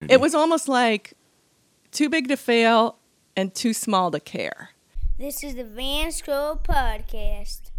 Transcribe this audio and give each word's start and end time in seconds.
It 0.00 0.08
mm-hmm. 0.08 0.22
was 0.22 0.34
almost 0.34 0.66
like 0.66 1.12
too 1.90 2.08
big 2.08 2.28
to 2.28 2.36
fail 2.38 2.96
and 3.36 3.54
too 3.54 3.74
small 3.74 4.10
to 4.12 4.18
care. 4.18 4.70
This 5.18 5.44
is 5.44 5.56
the 5.56 5.64
Vance 5.64 6.22
Crowe 6.22 6.58
Podcast. 6.64 7.70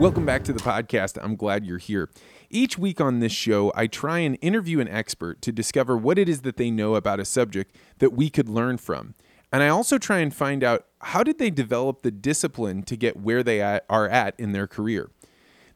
Welcome 0.00 0.26
back 0.26 0.42
to 0.44 0.52
the 0.52 0.58
podcast. 0.58 1.16
I'm 1.22 1.36
glad 1.36 1.64
you're 1.64 1.78
here. 1.78 2.10
Each 2.50 2.76
week 2.76 3.00
on 3.00 3.20
this 3.20 3.30
show, 3.30 3.72
I 3.76 3.86
try 3.86 4.18
and 4.18 4.36
interview 4.40 4.80
an 4.80 4.88
expert 4.88 5.40
to 5.42 5.52
discover 5.52 5.96
what 5.96 6.18
it 6.18 6.28
is 6.28 6.40
that 6.40 6.56
they 6.56 6.72
know 6.72 6.96
about 6.96 7.20
a 7.20 7.24
subject 7.24 7.72
that 7.98 8.14
we 8.14 8.28
could 8.28 8.48
learn 8.48 8.78
from. 8.78 9.14
And 9.52 9.62
I 9.62 9.68
also 9.68 9.96
try 9.96 10.18
and 10.18 10.34
find 10.34 10.64
out 10.64 10.86
how 11.02 11.22
did 11.22 11.38
they 11.38 11.50
develop 11.50 12.02
the 12.02 12.10
discipline 12.10 12.82
to 12.82 12.96
get 12.96 13.16
where 13.16 13.44
they 13.44 13.62
are 13.62 14.08
at 14.08 14.34
in 14.40 14.50
their 14.50 14.66
career. 14.66 15.10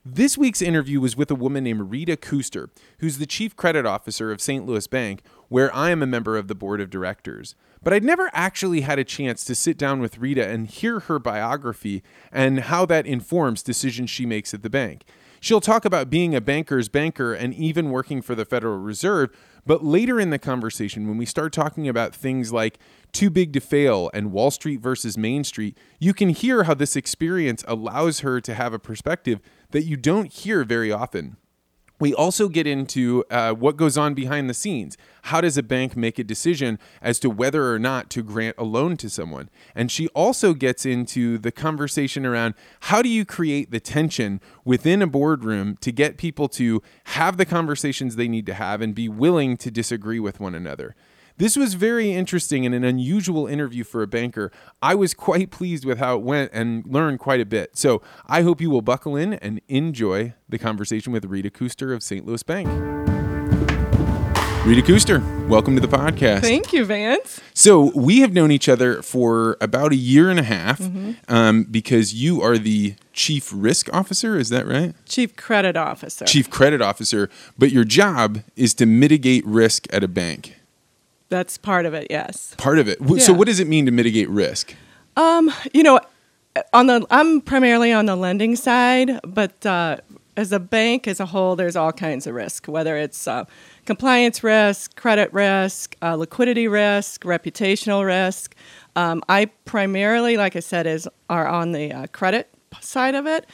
This 0.04 0.38
week's 0.38 0.62
interview 0.62 0.98
was 0.98 1.14
with 1.14 1.30
a 1.30 1.34
woman 1.34 1.64
named 1.64 1.90
Rita 1.90 2.16
Kuster, 2.16 2.70
who's 3.00 3.18
the 3.18 3.26
chief 3.26 3.54
credit 3.54 3.84
officer 3.84 4.32
of 4.32 4.40
St. 4.40 4.64
Louis 4.64 4.86
Bank, 4.86 5.20
where 5.48 5.74
I 5.74 5.90
am 5.90 6.02
a 6.02 6.06
member 6.06 6.38
of 6.38 6.48
the 6.48 6.54
board 6.54 6.80
of 6.80 6.88
directors. 6.88 7.54
But 7.82 7.92
I'd 7.92 8.02
never 8.02 8.30
actually 8.32 8.80
had 8.80 8.98
a 8.98 9.04
chance 9.04 9.44
to 9.44 9.54
sit 9.54 9.76
down 9.76 10.00
with 10.00 10.16
Rita 10.16 10.48
and 10.48 10.68
hear 10.68 11.00
her 11.00 11.18
biography 11.18 12.02
and 12.32 12.60
how 12.60 12.86
that 12.86 13.06
informs 13.06 13.62
decisions 13.62 14.08
she 14.08 14.24
makes 14.24 14.54
at 14.54 14.62
the 14.62 14.70
bank. 14.70 15.04
She'll 15.38 15.60
talk 15.60 15.84
about 15.84 16.08
being 16.08 16.34
a 16.34 16.40
banker's 16.40 16.88
banker 16.88 17.34
and 17.34 17.52
even 17.54 17.90
working 17.90 18.22
for 18.22 18.34
the 18.34 18.46
Federal 18.46 18.78
Reserve, 18.78 19.36
but 19.66 19.84
later 19.84 20.18
in 20.18 20.30
the 20.30 20.38
conversation, 20.38 21.08
when 21.08 21.16
we 21.16 21.26
start 21.26 21.52
talking 21.52 21.88
about 21.88 22.14
things 22.14 22.52
like 22.52 22.78
too 23.12 23.30
Big 23.30 23.52
to 23.54 23.60
Fail 23.60 24.10
and 24.12 24.32
Wall 24.32 24.50
Street 24.50 24.80
versus 24.80 25.16
Main 25.16 25.44
Street, 25.44 25.76
you 25.98 26.12
can 26.14 26.30
hear 26.30 26.64
how 26.64 26.74
this 26.74 26.96
experience 26.96 27.64
allows 27.66 28.20
her 28.20 28.40
to 28.40 28.54
have 28.54 28.72
a 28.74 28.78
perspective 28.78 29.40
that 29.70 29.84
you 29.84 29.96
don't 29.96 30.32
hear 30.32 30.64
very 30.64 30.92
often. 30.92 31.36
We 32.00 32.14
also 32.14 32.48
get 32.48 32.66
into 32.66 33.24
uh, 33.30 33.52
what 33.52 33.76
goes 33.76 33.98
on 33.98 34.14
behind 34.14 34.48
the 34.48 34.54
scenes. 34.54 34.96
How 35.24 35.42
does 35.42 35.58
a 35.58 35.62
bank 35.62 35.94
make 35.96 36.18
a 36.18 36.24
decision 36.24 36.78
as 37.02 37.20
to 37.20 37.28
whether 37.28 37.70
or 37.70 37.78
not 37.78 38.08
to 38.10 38.22
grant 38.22 38.56
a 38.56 38.64
loan 38.64 38.96
to 38.96 39.10
someone? 39.10 39.50
And 39.74 39.92
she 39.92 40.08
also 40.08 40.54
gets 40.54 40.86
into 40.86 41.36
the 41.36 41.52
conversation 41.52 42.24
around 42.24 42.54
how 42.80 43.02
do 43.02 43.10
you 43.10 43.26
create 43.26 43.70
the 43.70 43.80
tension 43.80 44.40
within 44.64 45.02
a 45.02 45.06
boardroom 45.06 45.76
to 45.82 45.92
get 45.92 46.16
people 46.16 46.48
to 46.48 46.82
have 47.04 47.36
the 47.36 47.44
conversations 47.44 48.16
they 48.16 48.28
need 48.28 48.46
to 48.46 48.54
have 48.54 48.80
and 48.80 48.94
be 48.94 49.08
willing 49.08 49.58
to 49.58 49.70
disagree 49.70 50.18
with 50.18 50.40
one 50.40 50.54
another. 50.54 50.96
This 51.40 51.56
was 51.56 51.72
very 51.72 52.12
interesting 52.12 52.66
and 52.66 52.74
an 52.74 52.84
unusual 52.84 53.46
interview 53.46 53.82
for 53.82 54.02
a 54.02 54.06
banker. 54.06 54.52
I 54.82 54.94
was 54.94 55.14
quite 55.14 55.50
pleased 55.50 55.86
with 55.86 55.96
how 55.96 56.16
it 56.16 56.20
went 56.20 56.50
and 56.52 56.84
learned 56.84 57.18
quite 57.18 57.40
a 57.40 57.46
bit. 57.46 57.78
So 57.78 58.02
I 58.26 58.42
hope 58.42 58.60
you 58.60 58.68
will 58.68 58.82
buckle 58.82 59.16
in 59.16 59.32
and 59.32 59.62
enjoy 59.66 60.34
the 60.50 60.58
conversation 60.58 61.14
with 61.14 61.24
Rita 61.24 61.48
Kuster 61.48 61.94
of 61.94 62.02
St. 62.02 62.26
Louis 62.26 62.42
Bank. 62.42 62.68
Rita 64.66 64.82
Kuster, 64.82 65.48
welcome 65.48 65.74
to 65.76 65.80
the 65.80 65.88
podcast. 65.88 66.42
Thank 66.42 66.74
you, 66.74 66.84
Vance. 66.84 67.40
So 67.54 67.90
we 67.94 68.20
have 68.20 68.34
known 68.34 68.50
each 68.50 68.68
other 68.68 69.00
for 69.00 69.56
about 69.62 69.92
a 69.92 69.96
year 69.96 70.28
and 70.28 70.38
a 70.38 70.42
half 70.42 70.78
mm-hmm. 70.78 71.12
um, 71.34 71.64
because 71.64 72.12
you 72.12 72.42
are 72.42 72.58
the 72.58 72.96
chief 73.14 73.50
risk 73.50 73.90
officer. 73.94 74.36
Is 74.36 74.50
that 74.50 74.66
right? 74.66 74.94
Chief 75.06 75.34
credit 75.36 75.74
officer. 75.74 76.26
Chief 76.26 76.50
credit 76.50 76.82
officer. 76.82 77.30
But 77.56 77.72
your 77.72 77.84
job 77.84 78.40
is 78.56 78.74
to 78.74 78.84
mitigate 78.84 79.46
risk 79.46 79.86
at 79.90 80.04
a 80.04 80.08
bank. 80.08 80.59
That's 81.30 81.56
part 81.56 81.86
of 81.86 81.94
it, 81.94 82.08
yes. 82.10 82.54
Part 82.58 82.78
of 82.78 82.88
it. 82.88 82.98
Yeah. 83.00 83.18
So 83.18 83.32
what 83.32 83.46
does 83.46 83.60
it 83.60 83.68
mean 83.68 83.86
to 83.86 83.92
mitigate 83.92 84.28
risk? 84.28 84.74
Um, 85.16 85.50
you 85.72 85.82
know, 85.82 86.00
on 86.72 86.86
the 86.88 87.06
I'm 87.10 87.40
primarily 87.40 87.92
on 87.92 88.06
the 88.06 88.16
lending 88.16 88.56
side, 88.56 89.20
but 89.24 89.64
uh, 89.64 89.98
as 90.36 90.52
a 90.52 90.58
bank 90.58 91.06
as 91.06 91.20
a 91.20 91.26
whole, 91.26 91.56
there's 91.56 91.76
all 91.76 91.92
kinds 91.92 92.26
of 92.26 92.34
risk, 92.34 92.66
whether 92.66 92.96
it's 92.96 93.28
uh, 93.28 93.44
compliance 93.86 94.42
risk, 94.42 94.96
credit 94.96 95.32
risk, 95.32 95.96
uh, 96.02 96.16
liquidity 96.16 96.66
risk, 96.66 97.22
reputational 97.22 98.04
risk. 98.04 98.54
Um, 98.96 99.22
I 99.28 99.46
primarily, 99.64 100.36
like 100.36 100.56
I 100.56 100.60
said, 100.60 100.86
is 100.86 101.08
are 101.28 101.46
on 101.46 101.72
the 101.72 101.92
uh, 101.92 102.06
credit 102.08 102.48
side 102.80 103.14
of 103.14 103.26
it, 103.26 103.46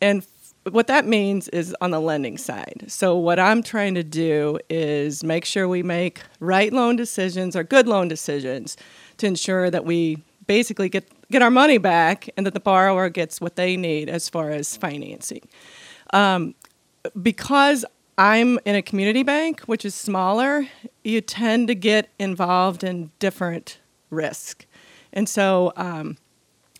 and 0.00 0.24
what 0.70 0.86
that 0.86 1.06
means 1.06 1.48
is 1.48 1.74
on 1.80 1.90
the 1.90 2.00
lending 2.00 2.38
side. 2.38 2.84
So, 2.88 3.16
what 3.16 3.38
I'm 3.38 3.62
trying 3.62 3.94
to 3.94 4.02
do 4.02 4.58
is 4.70 5.22
make 5.22 5.44
sure 5.44 5.68
we 5.68 5.82
make 5.82 6.22
right 6.40 6.72
loan 6.72 6.96
decisions 6.96 7.54
or 7.54 7.64
good 7.64 7.86
loan 7.86 8.08
decisions 8.08 8.76
to 9.18 9.26
ensure 9.26 9.70
that 9.70 9.84
we 9.84 10.22
basically 10.46 10.88
get, 10.88 11.08
get 11.30 11.42
our 11.42 11.50
money 11.50 11.78
back 11.78 12.28
and 12.36 12.46
that 12.46 12.54
the 12.54 12.60
borrower 12.60 13.08
gets 13.08 13.40
what 13.40 13.56
they 13.56 13.76
need 13.76 14.08
as 14.08 14.28
far 14.28 14.50
as 14.50 14.76
financing. 14.76 15.46
Um, 16.12 16.54
because 17.20 17.84
I'm 18.16 18.58
in 18.64 18.74
a 18.74 18.82
community 18.82 19.22
bank, 19.22 19.60
which 19.62 19.84
is 19.84 19.94
smaller, 19.94 20.68
you 21.02 21.20
tend 21.20 21.68
to 21.68 21.74
get 21.74 22.08
involved 22.18 22.84
in 22.84 23.10
different 23.18 23.78
risk. 24.10 24.66
And 25.12 25.28
so, 25.28 25.72
um, 25.76 26.16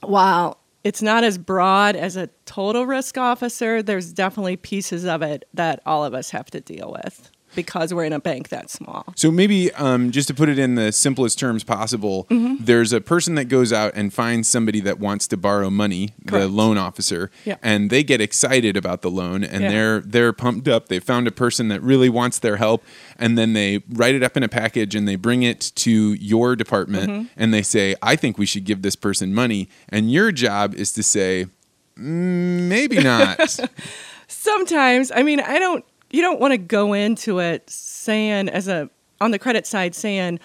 while 0.00 0.58
it's 0.84 1.02
not 1.02 1.24
as 1.24 1.38
broad 1.38 1.96
as 1.96 2.16
a 2.16 2.28
total 2.44 2.86
risk 2.86 3.18
officer. 3.18 3.82
There's 3.82 4.12
definitely 4.12 4.56
pieces 4.56 5.04
of 5.04 5.22
it 5.22 5.48
that 5.54 5.80
all 5.86 6.04
of 6.04 6.14
us 6.14 6.30
have 6.30 6.50
to 6.50 6.60
deal 6.60 6.92
with 6.92 7.30
because 7.54 7.92
we're 7.92 8.04
in 8.04 8.12
a 8.12 8.20
bank 8.20 8.48
that 8.48 8.70
small. 8.70 9.04
So 9.16 9.30
maybe 9.30 9.72
um, 9.72 10.10
just 10.10 10.28
to 10.28 10.34
put 10.34 10.48
it 10.48 10.58
in 10.58 10.74
the 10.74 10.92
simplest 10.92 11.38
terms 11.38 11.64
possible, 11.64 12.24
mm-hmm. 12.30 12.64
there's 12.64 12.92
a 12.92 13.00
person 13.00 13.34
that 13.36 13.46
goes 13.46 13.72
out 13.72 13.92
and 13.94 14.12
finds 14.12 14.48
somebody 14.48 14.80
that 14.80 14.98
wants 14.98 15.26
to 15.28 15.36
borrow 15.36 15.70
money, 15.70 16.10
Correct. 16.26 16.42
the 16.42 16.48
loan 16.48 16.78
officer, 16.78 17.30
yeah. 17.44 17.56
and 17.62 17.90
they 17.90 18.02
get 18.02 18.20
excited 18.20 18.76
about 18.76 19.02
the 19.02 19.10
loan 19.10 19.44
and 19.44 19.62
yeah. 19.62 19.70
they're 19.70 20.00
they're 20.00 20.32
pumped 20.32 20.68
up. 20.68 20.88
They 20.88 20.98
found 21.00 21.26
a 21.26 21.32
person 21.32 21.68
that 21.68 21.82
really 21.82 22.08
wants 22.08 22.38
their 22.38 22.56
help, 22.56 22.84
and 23.18 23.36
then 23.38 23.52
they 23.52 23.82
write 23.88 24.14
it 24.14 24.22
up 24.22 24.36
in 24.36 24.42
a 24.42 24.48
package 24.48 24.94
and 24.94 25.06
they 25.06 25.16
bring 25.16 25.42
it 25.42 25.72
to 25.76 26.14
your 26.14 26.56
department 26.56 27.10
mm-hmm. 27.10 27.26
and 27.36 27.52
they 27.52 27.62
say, 27.62 27.94
"I 28.02 28.16
think 28.16 28.38
we 28.38 28.46
should 28.46 28.64
give 28.64 28.82
this 28.82 28.96
person 28.96 29.34
money," 29.34 29.68
and 29.88 30.10
your 30.10 30.32
job 30.32 30.74
is 30.74 30.92
to 30.92 31.02
say, 31.02 31.46
mm, 31.98 32.68
"Maybe 32.68 33.02
not." 33.02 33.58
Sometimes, 34.26 35.12
I 35.14 35.22
mean, 35.22 35.40
I 35.40 35.58
don't 35.58 35.84
you 36.14 36.22
don't 36.22 36.38
want 36.38 36.52
to 36.52 36.58
go 36.58 36.92
into 36.92 37.40
it 37.40 37.68
saying 37.68 38.48
as 38.48 38.68
a 38.68 38.88
on 39.20 39.32
the 39.32 39.38
credit 39.38 39.66
side 39.66 39.96
saying 39.96 40.38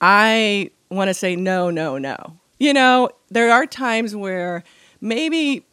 I 0.00 0.70
want 0.90 1.08
to 1.08 1.14
say 1.14 1.34
no, 1.34 1.70
no, 1.70 1.98
no. 1.98 2.16
You 2.60 2.72
know, 2.72 3.10
there 3.28 3.50
are 3.50 3.66
times 3.66 4.14
where 4.14 4.62
maybe 5.00 5.66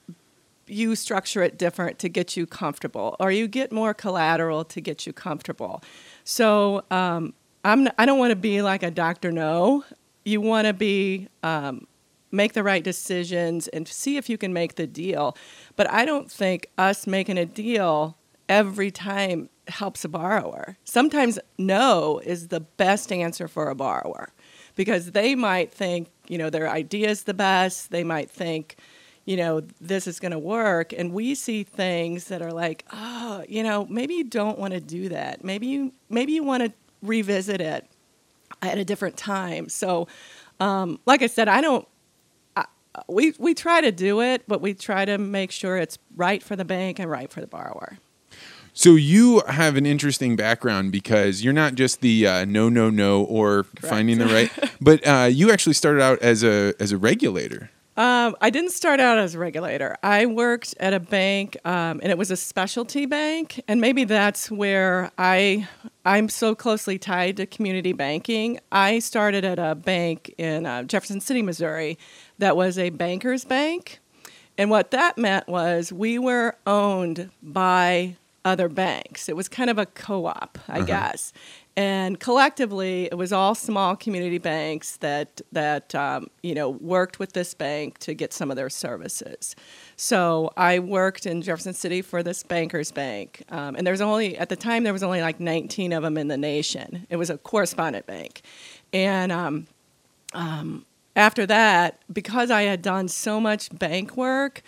you 0.65 0.95
structure 0.95 1.43
it 1.43 1.59
different 1.59 1.99
to 1.99 2.09
get 2.09 2.35
you 2.35 2.47
comfortable, 2.47 3.15
or 3.19 3.31
you 3.31 3.47
get 3.47 3.71
more 3.71 3.93
collateral 3.93 4.65
to 4.65 4.81
get 4.81 5.05
you 5.05 5.13
comfortable. 5.13 5.83
So 6.23 6.83
um, 6.89 7.35
I'm 7.63 7.87
I 7.99 8.07
don't 8.07 8.17
want 8.17 8.31
to 8.31 8.35
be 8.35 8.63
like 8.63 8.81
a 8.81 8.89
doctor. 8.89 9.31
No, 9.31 9.85
you 10.23 10.41
want 10.41 10.65
to 10.65 10.73
be 10.73 11.27
um, 11.43 11.85
make 12.31 12.53
the 12.53 12.63
right 12.63 12.83
decisions 12.83 13.67
and 13.67 13.87
see 13.87 14.17
if 14.17 14.27
you 14.27 14.39
can 14.39 14.53
make 14.53 14.73
the 14.73 14.87
deal. 14.87 15.37
But 15.75 15.91
I 15.91 16.03
don't 16.03 16.31
think 16.31 16.67
us 16.79 17.05
making 17.05 17.37
a 17.37 17.45
deal 17.45 18.17
every 18.49 18.91
time 18.91 19.49
helps 19.67 20.05
a 20.05 20.09
borrower. 20.09 20.77
Sometimes 20.83 21.39
no 21.57 22.19
is 22.23 22.49
the 22.49 22.59
best 22.59 23.11
answer 23.11 23.47
for 23.47 23.69
a 23.69 23.75
borrower 23.75 24.29
because 24.75 25.11
they 25.11 25.35
might 25.35 25.71
think, 25.71 26.09
you 26.27 26.37
know, 26.37 26.49
their 26.49 26.69
idea 26.69 27.09
is 27.09 27.23
the 27.23 27.33
best. 27.33 27.91
They 27.91 28.03
might 28.03 28.29
think, 28.29 28.77
you 29.25 29.37
know, 29.37 29.61
this 29.81 30.07
is 30.07 30.19
going 30.19 30.31
to 30.33 30.39
work. 30.39 30.93
And 30.93 31.13
we 31.13 31.33
see 31.33 31.63
things 31.63 32.25
that 32.25 32.41
are 32.41 32.53
like, 32.53 32.85
oh, 32.91 33.43
you 33.47 33.63
know, 33.63 33.85
maybe 33.89 34.15
you 34.15 34.25
don't 34.25 34.59
want 34.59 34.73
to 34.73 34.79
do 34.79 35.09
that. 35.09 35.43
Maybe 35.43 35.67
you 35.67 35.93
maybe 36.09 36.33
you 36.33 36.43
want 36.43 36.63
to 36.63 36.73
revisit 37.01 37.61
it 37.61 37.87
at 38.61 38.77
a 38.77 38.85
different 38.85 39.17
time. 39.17 39.69
So, 39.69 40.07
um, 40.59 40.99
like 41.05 41.21
I 41.21 41.27
said, 41.27 41.47
I 41.47 41.61
don't. 41.61 41.87
we 43.07 43.33
we 43.39 43.53
try 43.53 43.81
to 43.81 43.91
do 43.91 44.21
it, 44.21 44.43
but 44.47 44.61
we 44.61 44.73
try 44.73 45.05
to 45.05 45.17
make 45.17 45.51
sure 45.51 45.77
it's 45.77 45.97
right 46.15 46.41
for 46.43 46.55
the 46.55 46.65
bank 46.65 46.99
and 46.99 47.09
right 47.09 47.31
for 47.31 47.41
the 47.41 47.47
borrower. 47.47 47.97
So 48.77 48.95
you 48.95 49.41
have 49.47 49.77
an 49.77 49.85
interesting 49.85 50.35
background 50.35 50.91
because 50.91 51.41
you're 51.41 51.53
not 51.53 51.75
just 51.75 52.01
the 52.01 52.27
uh, 52.27 52.43
no, 52.43 52.67
no, 52.67 52.89
no, 52.89 53.23
or 53.23 53.63
Correct. 53.63 53.85
finding 53.85 54.17
the 54.17 54.25
right, 54.25 54.51
but 54.81 55.07
uh, 55.07 55.29
you 55.31 55.49
actually 55.49 55.73
started 55.73 56.01
out 56.01 56.21
as 56.21 56.43
a 56.43 56.73
as 56.77 56.91
a 56.91 56.97
regulator. 56.97 57.71
Um, 57.95 58.35
I 58.41 58.49
didn't 58.49 58.71
start 58.71 58.99
out 58.99 59.17
as 59.17 59.33
a 59.33 59.39
regulator. 59.39 59.95
I 60.03 60.25
worked 60.25 60.75
at 60.81 60.93
a 60.93 60.99
bank, 60.99 61.55
um, 61.63 62.01
and 62.03 62.11
it 62.11 62.17
was 62.17 62.31
a 62.31 62.35
specialty 62.35 63.05
bank, 63.05 63.63
and 63.69 63.79
maybe 63.79 64.03
that's 64.03 64.51
where 64.51 65.09
I 65.17 65.69
I'm 66.03 66.27
so 66.27 66.53
closely 66.53 66.99
tied 66.99 67.37
to 67.37 67.45
community 67.45 67.93
banking. 67.93 68.59
I 68.73 68.99
started 68.99 69.45
at 69.45 69.57
a 69.57 69.75
bank 69.75 70.35
in 70.37 70.65
uh, 70.65 70.83
Jefferson 70.83 71.21
City, 71.21 71.41
Missouri, 71.41 71.97
that 72.39 72.57
was 72.57 72.77
a 72.77 72.89
banker's 72.89 73.45
bank, 73.45 73.99
and 74.57 74.69
what 74.69 74.91
that 74.91 75.17
meant 75.17 75.47
was 75.47 75.93
we 75.93 76.19
were 76.19 76.57
owned 76.67 77.29
by 77.41 78.17
other 78.45 78.69
banks. 78.69 79.27
It 79.27 79.35
was 79.35 79.49
kind 79.49 79.69
of 79.69 79.77
a 79.77 79.87
co-op, 79.87 80.59
I 80.69 80.81
guess. 80.83 81.33
And 81.75 82.19
collectively, 82.19 83.05
it 83.05 83.15
was 83.15 83.33
all 83.33 83.53
small 83.53 83.97
community 83.97 84.37
banks 84.37 84.95
that 84.97 85.41
that 85.51 85.93
um, 85.93 86.27
you 86.41 86.55
know 86.55 86.69
worked 86.69 87.19
with 87.19 87.33
this 87.33 87.53
bank 87.53 87.97
to 87.99 88.13
get 88.13 88.31
some 88.31 88.49
of 88.49 88.55
their 88.55 88.69
services. 88.69 89.57
So 89.97 90.51
I 90.55 90.79
worked 90.79 91.25
in 91.25 91.41
Jefferson 91.41 91.73
City 91.73 92.01
for 92.01 92.23
this 92.23 92.43
Bankers 92.43 92.91
Bank, 92.91 93.43
um, 93.49 93.75
and 93.75 93.85
there's 93.85 93.99
only 93.99 94.37
at 94.37 94.47
the 94.47 94.55
time 94.55 94.83
there 94.85 94.93
was 94.93 95.03
only 95.03 95.21
like 95.21 95.41
19 95.41 95.91
of 95.91 96.03
them 96.03 96.17
in 96.17 96.29
the 96.29 96.37
nation. 96.37 97.07
It 97.09 97.17
was 97.17 97.29
a 97.29 97.37
correspondent 97.37 98.05
bank, 98.05 98.43
and 98.93 99.33
um, 99.33 99.67
um, 100.33 100.85
after 101.15 101.45
that, 101.45 101.99
because 102.11 102.51
I 102.51 102.63
had 102.63 102.81
done 102.81 103.09
so 103.09 103.39
much 103.41 103.69
bank 103.77 104.15
work, 104.15 104.61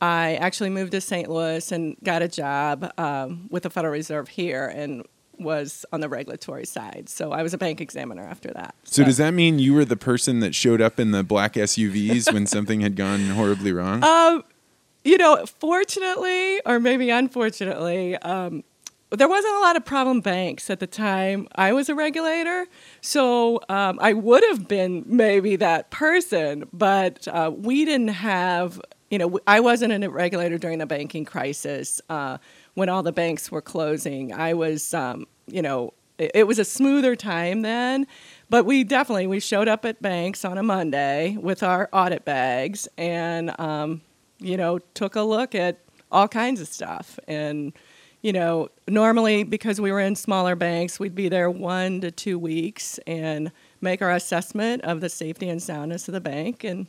I 0.00 0.34
actually 0.36 0.70
moved 0.70 0.92
to 0.92 1.00
St. 1.00 1.28
Louis 1.28 1.72
and 1.72 1.96
got 2.02 2.22
a 2.22 2.28
job 2.28 2.92
um, 2.98 3.48
with 3.50 3.62
the 3.62 3.70
Federal 3.70 3.92
Reserve 3.92 4.28
here 4.28 4.66
and 4.66 5.06
was 5.38 5.84
on 5.92 6.00
the 6.00 6.08
regulatory 6.08 6.66
side. 6.66 7.08
So 7.08 7.32
I 7.32 7.42
was 7.42 7.54
a 7.54 7.58
bank 7.58 7.80
examiner 7.80 8.22
after 8.22 8.50
that. 8.52 8.74
So 8.84 9.04
does 9.04 9.18
that 9.18 9.32
mean 9.32 9.58
you 9.58 9.74
were 9.74 9.84
the 9.84 9.96
person 9.96 10.40
that 10.40 10.54
showed 10.54 10.80
up 10.80 10.98
in 10.98 11.10
the 11.10 11.22
black 11.22 11.54
SUVs 11.54 12.32
when 12.32 12.46
something 12.46 12.80
had 12.80 12.96
gone 12.96 13.28
horribly 13.28 13.72
wrong? 13.72 14.02
Um, 14.02 14.44
you 15.04 15.18
know, 15.18 15.44
fortunately, 15.46 16.60
or 16.66 16.80
maybe 16.80 17.10
unfortunately, 17.10 18.16
um, 18.16 18.64
there 19.10 19.28
wasn't 19.28 19.54
a 19.54 19.60
lot 19.60 19.76
of 19.76 19.84
problem 19.84 20.20
banks 20.20 20.68
at 20.68 20.80
the 20.80 20.86
time 20.86 21.46
I 21.54 21.72
was 21.72 21.88
a 21.88 21.94
regulator. 21.94 22.66
So 23.00 23.60
um, 23.68 23.98
I 24.02 24.14
would 24.14 24.42
have 24.50 24.66
been 24.66 25.04
maybe 25.06 25.56
that 25.56 25.90
person, 25.90 26.68
but 26.72 27.28
uh, 27.28 27.52
we 27.54 27.84
didn't 27.84 28.08
have, 28.08 28.80
you 29.10 29.18
know, 29.18 29.38
I 29.46 29.60
wasn't 29.60 29.92
a 29.92 30.10
regulator 30.10 30.58
during 30.58 30.78
the 30.78 30.86
banking 30.86 31.24
crisis 31.24 32.00
uh, 32.08 32.38
when 32.74 32.88
all 32.88 33.02
the 33.02 33.12
banks 33.12 33.50
were 33.50 33.62
closing. 33.62 34.32
I 34.32 34.54
was, 34.54 34.92
um, 34.94 35.26
you 35.46 35.62
know, 35.62 35.92
it, 36.18 36.32
it 36.34 36.46
was 36.46 36.58
a 36.58 36.64
smoother 36.64 37.14
time 37.14 37.62
then. 37.62 38.06
But 38.48 38.64
we 38.64 38.84
definitely 38.84 39.26
we 39.26 39.40
showed 39.40 39.68
up 39.68 39.84
at 39.84 40.00
banks 40.00 40.44
on 40.44 40.58
a 40.58 40.62
Monday 40.62 41.36
with 41.40 41.62
our 41.62 41.88
audit 41.92 42.24
bags 42.24 42.88
and 42.96 43.58
um, 43.60 44.02
you 44.38 44.56
know 44.56 44.78
took 44.94 45.16
a 45.16 45.22
look 45.22 45.54
at 45.54 45.80
all 46.12 46.28
kinds 46.28 46.60
of 46.60 46.68
stuff 46.68 47.18
and 47.26 47.72
you 48.22 48.32
know, 48.32 48.70
normally 48.88 49.44
because 49.44 49.80
we 49.80 49.92
were 49.92 50.00
in 50.00 50.16
smaller 50.16 50.56
banks, 50.56 50.98
we'd 50.98 51.14
be 51.14 51.28
there 51.28 51.48
one 51.48 52.00
to 52.00 52.10
two 52.10 52.40
weeks 52.40 52.98
and 53.06 53.52
make 53.80 54.02
our 54.02 54.10
assessment 54.10 54.82
of 54.82 55.00
the 55.00 55.08
safety 55.08 55.48
and 55.48 55.62
soundness 55.62 56.08
of 56.08 56.14
the 56.14 56.20
bank 56.20 56.64
and 56.64 56.88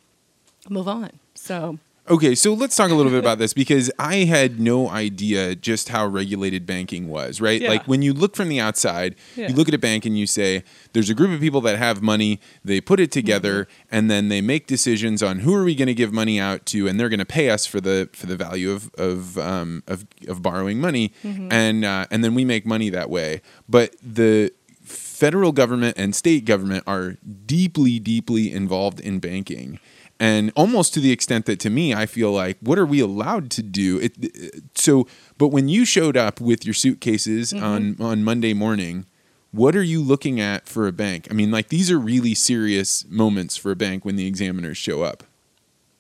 move 0.68 0.88
on. 0.88 1.12
So 1.36 1.78
Okay, 2.09 2.36
so 2.36 2.54
let's 2.54 2.74
talk 2.74 2.89
a 2.89 2.94
little 2.94 3.12
bit 3.12 3.19
about 3.19 3.38
this 3.38 3.54
because 3.54 3.92
I 4.00 4.19
had 4.19 4.62
no 4.62 4.88
idea 4.89 5.56
just 5.56 5.89
how 5.89 6.06
regulated 6.07 6.65
banking 6.65 7.09
was, 7.09 7.42
right? 7.42 7.62
Yeah. 7.62 7.68
Like 7.68 7.83
when 7.86 8.01
you 8.01 8.13
look 8.13 8.33
from 8.38 8.48
the 8.48 8.62
outside, 8.62 9.15
Yeah. 9.36 9.50
you 9.50 9.54
look 9.56 9.68
at 9.68 9.74
a 9.74 9.77
bank 9.77 10.06
and 10.06 10.18
you 10.18 10.25
say, 10.25 10.63
there's 10.94 11.09
a 11.09 11.13
group 11.13 11.31
of 11.31 11.42
people 11.42 11.59
that 11.62 11.77
have 11.77 12.01
money, 12.01 12.39
they 12.63 12.80
put 12.80 13.01
it 13.01 13.12
together, 13.12 13.65
Mm-hmm. 13.65 13.95
and 13.95 14.09
then 14.09 14.30
they 14.30 14.39
make 14.39 14.68
decisions 14.68 15.21
on 15.21 15.39
who 15.39 15.54
are 15.54 15.65
we 15.65 15.75
going 15.75 15.88
to 15.89 15.94
give 15.94 16.13
money 16.13 16.39
out 16.39 16.65
to, 16.68 16.88
and 16.88 16.98
they're 16.98 17.09
going 17.09 17.19
to 17.19 17.25
pay 17.25 17.50
us 17.50 17.65
for 17.65 17.81
the 17.81 18.07
for 18.13 18.25
the 18.25 18.38
value 18.38 18.71
of 18.71 18.89
of 18.98 19.38
um, 19.38 19.83
of, 19.88 20.06
of 20.30 20.42
borrowing 20.42 20.80
money, 20.80 21.12
Mm-hmm. 21.25 21.51
and 21.51 21.83
uh, 21.83 22.06
and 22.10 22.24
then 22.24 22.33
we 22.36 22.45
make 22.45 22.65
money 22.65 22.89
that 22.89 23.10
way. 23.10 23.42
But 23.68 23.95
the 24.01 24.53
federal 24.81 25.51
government 25.51 25.98
and 25.98 26.15
state 26.15 26.45
government 26.45 26.83
are 26.88 27.18
deeply, 27.45 28.00
deeply 28.00 28.51
involved 28.53 29.00
in 29.01 29.19
banking. 29.19 29.80
And 30.19 30.52
almost 30.56 30.94
to 30.96 31.00
the 31.00 31.12
extent 31.12 31.46
that 31.46 31.60
to 31.60 31.69
me, 31.69 31.94
I 31.94 32.06
feel 32.08 32.31
like, 32.31 32.58
what 32.62 32.80
are 32.80 32.86
we 32.86 33.00
allowed 33.00 33.52
to 33.52 33.62
do? 33.64 34.00
It, 34.00 34.14
it- 34.19 34.64
so, 34.75 35.08
but 35.38 35.50
when 35.50 35.69
you 35.69 35.86
showed 35.86 36.18
up 36.18 36.42
with 36.42 36.66
your 36.66 36.74
suitcases 36.74 37.54
on, 37.54 37.96
on 38.00 38.24
Monday 38.24 38.54
morning, 38.54 39.06
what 39.52 39.75
are 39.75 39.84
you 39.84 40.02
looking 40.02 40.40
at 40.42 40.68
for 40.68 40.88
a 40.88 40.92
bank? 40.92 41.28
I 41.30 41.34
mean, 41.34 41.52
like 41.52 41.69
these 41.69 41.90
are 41.92 42.00
really 42.00 42.34
serious 42.34 43.06
moments 43.08 43.58
for 43.58 43.72
a 43.72 43.75
bank 43.75 44.06
when 44.06 44.16
the 44.16 44.25
examiners 44.28 44.78
show 44.78 45.04
up. 45.04 45.24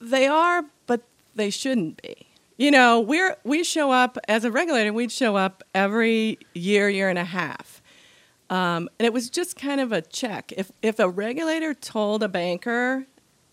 they 0.01 0.27
are, 0.27 0.63
but 0.87 1.01
they 1.35 1.49
shouldn't 1.49 2.01
be. 2.01 2.25
You 2.57 2.71
know, 2.71 2.99
we're 2.99 3.37
we 3.43 3.63
show 3.63 3.91
up 3.91 4.17
as 4.27 4.43
a 4.43 4.49
regulator. 4.51 4.91
We'd 4.91 5.11
show 5.11 5.35
up 5.35 5.63
every 5.75 6.39
year, 6.55 6.89
year 6.89 7.07
and 7.07 7.19
a 7.19 7.23
half, 7.23 7.83
um, 8.49 8.89
and 8.97 9.05
it 9.05 9.13
was 9.13 9.29
just 9.29 9.55
kind 9.55 9.79
of 9.79 9.91
a 9.91 10.01
check. 10.01 10.51
If 10.57 10.71
if 10.81 10.97
a 10.99 11.07
regulator 11.07 11.75
told 11.75 12.23
a 12.23 12.27
banker 12.27 13.05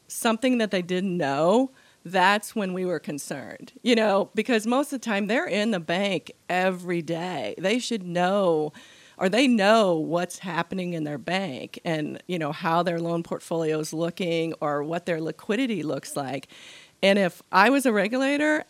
something 0.08 0.58
that 0.58 0.70
they 0.70 0.82
didn't 0.82 1.16
know, 1.16 1.70
that's 2.04 2.54
when 2.54 2.72
we 2.72 2.84
were 2.84 2.98
concerned. 2.98 3.72
You 3.82 3.94
know, 3.94 4.30
because 4.34 4.66
most 4.66 4.92
of 4.92 5.00
the 5.00 5.04
time 5.04 5.26
they're 5.26 5.46
in 5.46 5.70
the 5.70 5.80
bank 5.80 6.32
every 6.48 7.02
day. 7.02 7.54
They 7.58 7.78
should 7.78 8.02
know 8.02 8.72
or 9.16 9.28
they 9.28 9.46
know 9.46 9.94
what's 9.94 10.40
happening 10.40 10.92
in 10.92 11.04
their 11.04 11.18
bank 11.18 11.78
and 11.84 12.22
you 12.26 12.38
know 12.38 12.52
how 12.52 12.82
their 12.82 12.98
loan 12.98 13.22
portfolio 13.22 13.78
is 13.78 13.92
looking 13.92 14.54
or 14.60 14.82
what 14.82 15.06
their 15.06 15.20
liquidity 15.20 15.82
looks 15.82 16.16
like. 16.16 16.48
And 17.02 17.18
if 17.18 17.42
I 17.52 17.70
was 17.70 17.86
a 17.86 17.92
regulator 17.92 18.64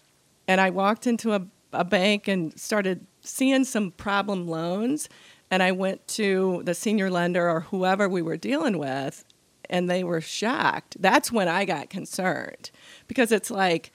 and 0.47 0.61
I 0.61 0.71
walked 0.71 1.07
into 1.07 1.33
a, 1.33 1.47
a 1.73 1.85
bank 1.85 2.29
and 2.29 2.59
started 2.59 3.07
seeing 3.21 3.65
some 3.65 3.91
problem 3.93 4.47
loans 4.47 5.09
and 5.51 5.63
I 5.63 5.73
went 5.73 6.07
to 6.09 6.63
the 6.65 6.75
senior 6.75 7.11
lender 7.11 7.49
or 7.49 7.61
whoever 7.61 8.09
we 8.09 8.23
were 8.23 8.37
dealing 8.37 8.79
with 8.79 9.25
and 9.71 9.89
they 9.89 10.05
were 10.05 10.21
shocked. 10.21 10.97
That's 11.01 11.31
when 11.33 11.49
I 11.49 11.65
got 11.65 11.91
concerned 11.91 12.71
because 13.09 13.33
it's 13.33 13.51
like 13.51 13.93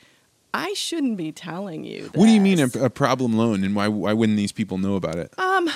I 0.54 0.74
shouldn't 0.74 1.18
be 1.18 1.32
telling 1.32 1.84
you. 1.84 2.10
What 2.14 2.26
do 2.26 2.32
you 2.32 2.42
mean 2.42 2.60
a, 2.60 2.86
a 2.86 2.90
problem 2.90 3.38
loan, 3.38 3.64
and 3.64 3.76
why 3.76 3.88
why 3.88 4.14
wouldn't 4.14 4.38
these 4.38 4.52
people 4.52 4.78
know 4.78 4.96
about 4.96 5.16
it? 5.16 5.34
Um, 5.38 5.70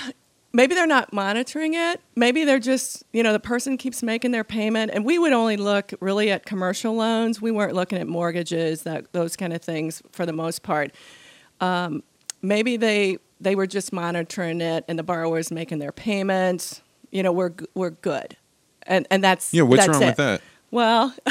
maybe 0.54 0.76
they're 0.76 0.88
not 0.88 1.12
monitoring 1.12 1.74
it. 1.74 2.00
Maybe 2.16 2.46
they're 2.46 2.60
just, 2.60 3.04
you 3.12 3.24
know, 3.24 3.34
the 3.34 3.40
person 3.40 3.78
keeps 3.78 4.04
making 4.04 4.32
their 4.32 4.44
payment. 4.44 4.92
And 4.94 5.04
we 5.04 5.18
would 5.18 5.34
only 5.34 5.58
look 5.58 5.94
really 6.00 6.30
at 6.32 6.46
commercial 6.46 6.94
loans. 6.94 7.42
We 7.42 7.52
weren't 7.52 7.74
looking 7.74 7.98
at 7.98 8.08
mortgages, 8.08 8.84
that 8.84 9.12
those 9.14 9.36
kind 9.36 9.54
of 9.54 9.62
things 9.62 10.02
for 10.12 10.26
the 10.26 10.34
most 10.34 10.64
part. 10.64 10.94
Um, 11.60 12.04
maybe 12.42 12.78
they 12.78 13.18
they 13.42 13.56
were 13.56 13.68
just 13.68 13.92
monitoring 13.92 14.62
it, 14.62 14.86
and 14.88 14.98
the 14.98 15.04
borrower's 15.04 15.52
making 15.52 15.80
their 15.80 15.92
payments. 15.92 16.82
You 17.12 17.24
know, 17.24 17.32
we're 17.32 17.54
we're 17.74 17.92
good, 17.92 18.38
and 18.88 19.08
and 19.10 19.24
that's 19.24 19.54
Yeah, 19.54 19.64
what's 19.64 19.86
that's 19.86 19.94
wrong 19.98 20.04
it. 20.04 20.08
with 20.08 20.18
that? 20.18 20.42
Well, 20.72 21.14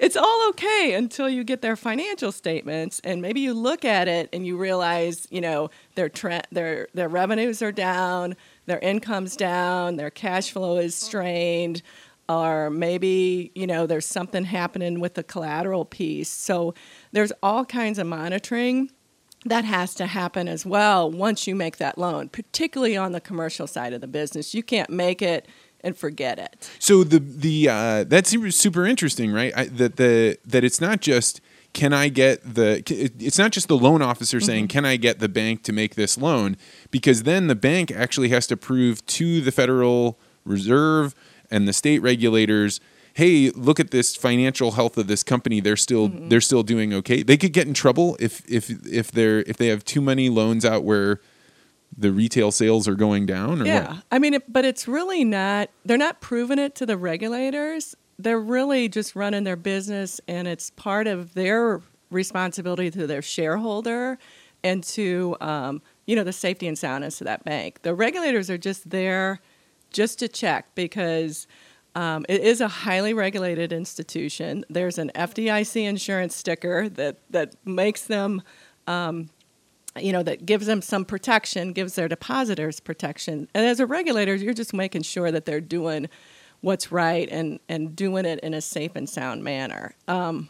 it's 0.00 0.16
all 0.16 0.48
okay 0.48 0.94
until 0.94 1.28
you 1.28 1.44
get 1.44 1.62
their 1.62 1.76
financial 1.76 2.32
statements, 2.32 3.00
and 3.04 3.22
maybe 3.22 3.38
you 3.40 3.54
look 3.54 3.84
at 3.84 4.08
it 4.08 4.28
and 4.32 4.44
you 4.44 4.56
realize, 4.56 5.28
you 5.30 5.40
know, 5.40 5.70
their 5.94 6.08
tre- 6.08 6.42
their 6.50 6.88
their 6.92 7.08
revenues 7.08 7.62
are 7.62 7.70
down, 7.70 8.34
their 8.66 8.80
income's 8.80 9.36
down, 9.36 9.96
their 9.96 10.10
cash 10.10 10.50
flow 10.50 10.78
is 10.78 10.96
strained, 10.96 11.82
or 12.28 12.70
maybe 12.70 13.52
you 13.54 13.68
know 13.68 13.86
there's 13.86 14.06
something 14.06 14.44
happening 14.44 14.98
with 14.98 15.14
the 15.14 15.22
collateral 15.22 15.84
piece. 15.84 16.28
So 16.28 16.74
there's 17.12 17.32
all 17.44 17.64
kinds 17.64 18.00
of 18.00 18.08
monitoring 18.08 18.90
that 19.44 19.64
has 19.64 19.94
to 19.94 20.06
happen 20.06 20.48
as 20.48 20.66
well 20.66 21.08
once 21.08 21.46
you 21.46 21.54
make 21.54 21.76
that 21.76 21.98
loan, 21.98 22.28
particularly 22.30 22.96
on 22.96 23.12
the 23.12 23.20
commercial 23.20 23.68
side 23.68 23.92
of 23.92 24.00
the 24.00 24.08
business. 24.08 24.54
You 24.54 24.64
can't 24.64 24.90
make 24.90 25.22
it 25.22 25.46
and 25.86 25.96
forget 25.96 26.38
it. 26.38 26.68
So 26.80 27.04
the 27.04 27.20
the 27.20 27.68
uh, 27.68 28.04
that's 28.04 28.30
super- 28.30 28.86
interesting, 28.86 29.32
right? 29.32 29.52
I, 29.56 29.64
that 29.66 29.96
the 29.96 30.36
that 30.44 30.64
it's 30.64 30.80
not 30.80 31.00
just 31.00 31.40
can 31.72 31.92
I 31.92 32.08
get 32.08 32.42
the 32.42 32.82
it's 33.18 33.38
not 33.38 33.52
just 33.52 33.68
the 33.68 33.76
loan 33.76 34.02
officer 34.02 34.40
saying 34.40 34.68
can 34.68 34.84
I 34.84 34.96
get 34.96 35.20
the 35.20 35.28
bank 35.28 35.62
to 35.62 35.72
make 35.72 35.94
this 35.94 36.18
loan? 36.18 36.56
Because 36.90 37.22
then 37.22 37.46
the 37.46 37.54
bank 37.54 37.92
actually 37.92 38.30
has 38.30 38.46
to 38.48 38.56
prove 38.56 39.04
to 39.06 39.40
the 39.40 39.52
Federal 39.52 40.18
Reserve 40.44 41.14
and 41.50 41.68
the 41.68 41.72
state 41.72 42.00
regulators 42.00 42.80
hey 43.14 43.50
look 43.50 43.80
at 43.80 43.92
this 43.92 44.14
financial 44.14 44.72
health 44.72 44.98
of 44.98 45.06
this 45.06 45.22
company. 45.22 45.60
They're 45.60 45.76
still 45.76 46.08
they're 46.08 46.40
still 46.40 46.64
doing 46.64 46.92
okay. 46.94 47.22
They 47.22 47.36
could 47.36 47.52
get 47.52 47.66
in 47.68 47.74
trouble 47.74 48.16
if 48.18 48.42
if 48.50 48.68
if 48.86 49.12
they're 49.12 49.40
if 49.42 49.56
they 49.56 49.68
have 49.68 49.84
too 49.84 50.00
many 50.00 50.28
loans 50.28 50.64
out 50.64 50.82
where 50.82 51.20
the 51.96 52.12
retail 52.12 52.50
sales 52.50 52.86
are 52.86 52.94
going 52.94 53.26
down 53.26 53.62
or 53.62 53.66
Yeah, 53.66 53.88
what 53.88 54.04
I 54.10 54.18
mean, 54.18 54.34
it, 54.34 54.52
but 54.52 54.64
it's 54.64 54.86
really 54.86 55.24
not. 55.24 55.70
They're 55.84 55.96
not 55.96 56.20
proving 56.20 56.58
it 56.58 56.74
to 56.76 56.86
the 56.86 56.96
regulators. 56.96 57.94
They're 58.18 58.40
really 58.40 58.88
just 58.88 59.16
running 59.16 59.44
their 59.44 59.56
business, 59.56 60.20
and 60.28 60.46
it's 60.46 60.70
part 60.70 61.06
of 61.06 61.34
their 61.34 61.80
responsibility 62.10 62.90
to 62.90 63.06
their 63.06 63.22
shareholder 63.22 64.18
and 64.62 64.82
to 64.84 65.36
um, 65.40 65.82
you 66.06 66.16
know 66.16 66.24
the 66.24 66.32
safety 66.32 66.66
and 66.66 66.78
soundness 66.78 67.20
of 67.20 67.26
that 67.26 67.44
bank. 67.44 67.82
The 67.82 67.94
regulators 67.94 68.50
are 68.50 68.58
just 68.58 68.90
there 68.90 69.40
just 69.92 70.18
to 70.20 70.28
check 70.28 70.74
because. 70.74 71.46
Um, 71.94 72.26
it 72.28 72.42
is 72.42 72.60
a 72.60 72.68
highly 72.68 73.14
regulated 73.14 73.72
institution. 73.72 74.66
There's 74.68 74.98
an 74.98 75.10
FDIC 75.14 75.82
insurance 75.82 76.36
sticker 76.36 76.90
that, 76.90 77.16
that 77.30 77.54
makes 77.64 78.02
them 78.02 78.42
you 80.00 80.12
know, 80.12 80.22
that 80.22 80.46
gives 80.46 80.66
them 80.66 80.82
some 80.82 81.04
protection, 81.04 81.72
gives 81.72 81.94
their 81.94 82.08
depositors 82.08 82.80
protection. 82.80 83.48
And 83.54 83.66
as 83.66 83.80
a 83.80 83.86
regulator, 83.86 84.34
you're 84.34 84.54
just 84.54 84.74
making 84.74 85.02
sure 85.02 85.30
that 85.30 85.44
they're 85.44 85.60
doing 85.60 86.08
what's 86.60 86.90
right 86.90 87.28
and, 87.30 87.60
and 87.68 87.94
doing 87.94 88.24
it 88.24 88.40
in 88.40 88.54
a 88.54 88.60
safe 88.60 88.96
and 88.96 89.08
sound 89.08 89.44
manner. 89.44 89.94
Um, 90.08 90.48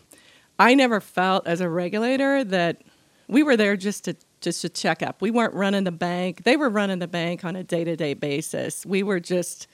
I 0.59 0.75
never 0.75 1.01
felt 1.01 1.47
as 1.47 1.61
a 1.61 1.69
regulator 1.69 2.45
that 2.45 2.83
we 3.29 3.43
were 3.43 3.57
there 3.57 3.77
just 3.77 4.05
to 4.05 4.17
just 4.41 4.61
to 4.63 4.69
check 4.69 5.03
up. 5.03 5.23
We 5.23 5.31
weren't 5.31 5.55
running 5.55 5.85
the 5.85 5.93
bank. 5.93 6.45
They 6.45 6.57
were 6.57 6.69
running 6.69 6.99
the 6.99 7.09
bank 7.09 7.45
on 7.45 7.57
a 7.57 7.65
day 7.65 7.85
to 7.85 7.97
day 7.97 8.15
basis. 8.15 8.87
We 8.87 9.03
were 9.03 9.19
just 9.19 9.67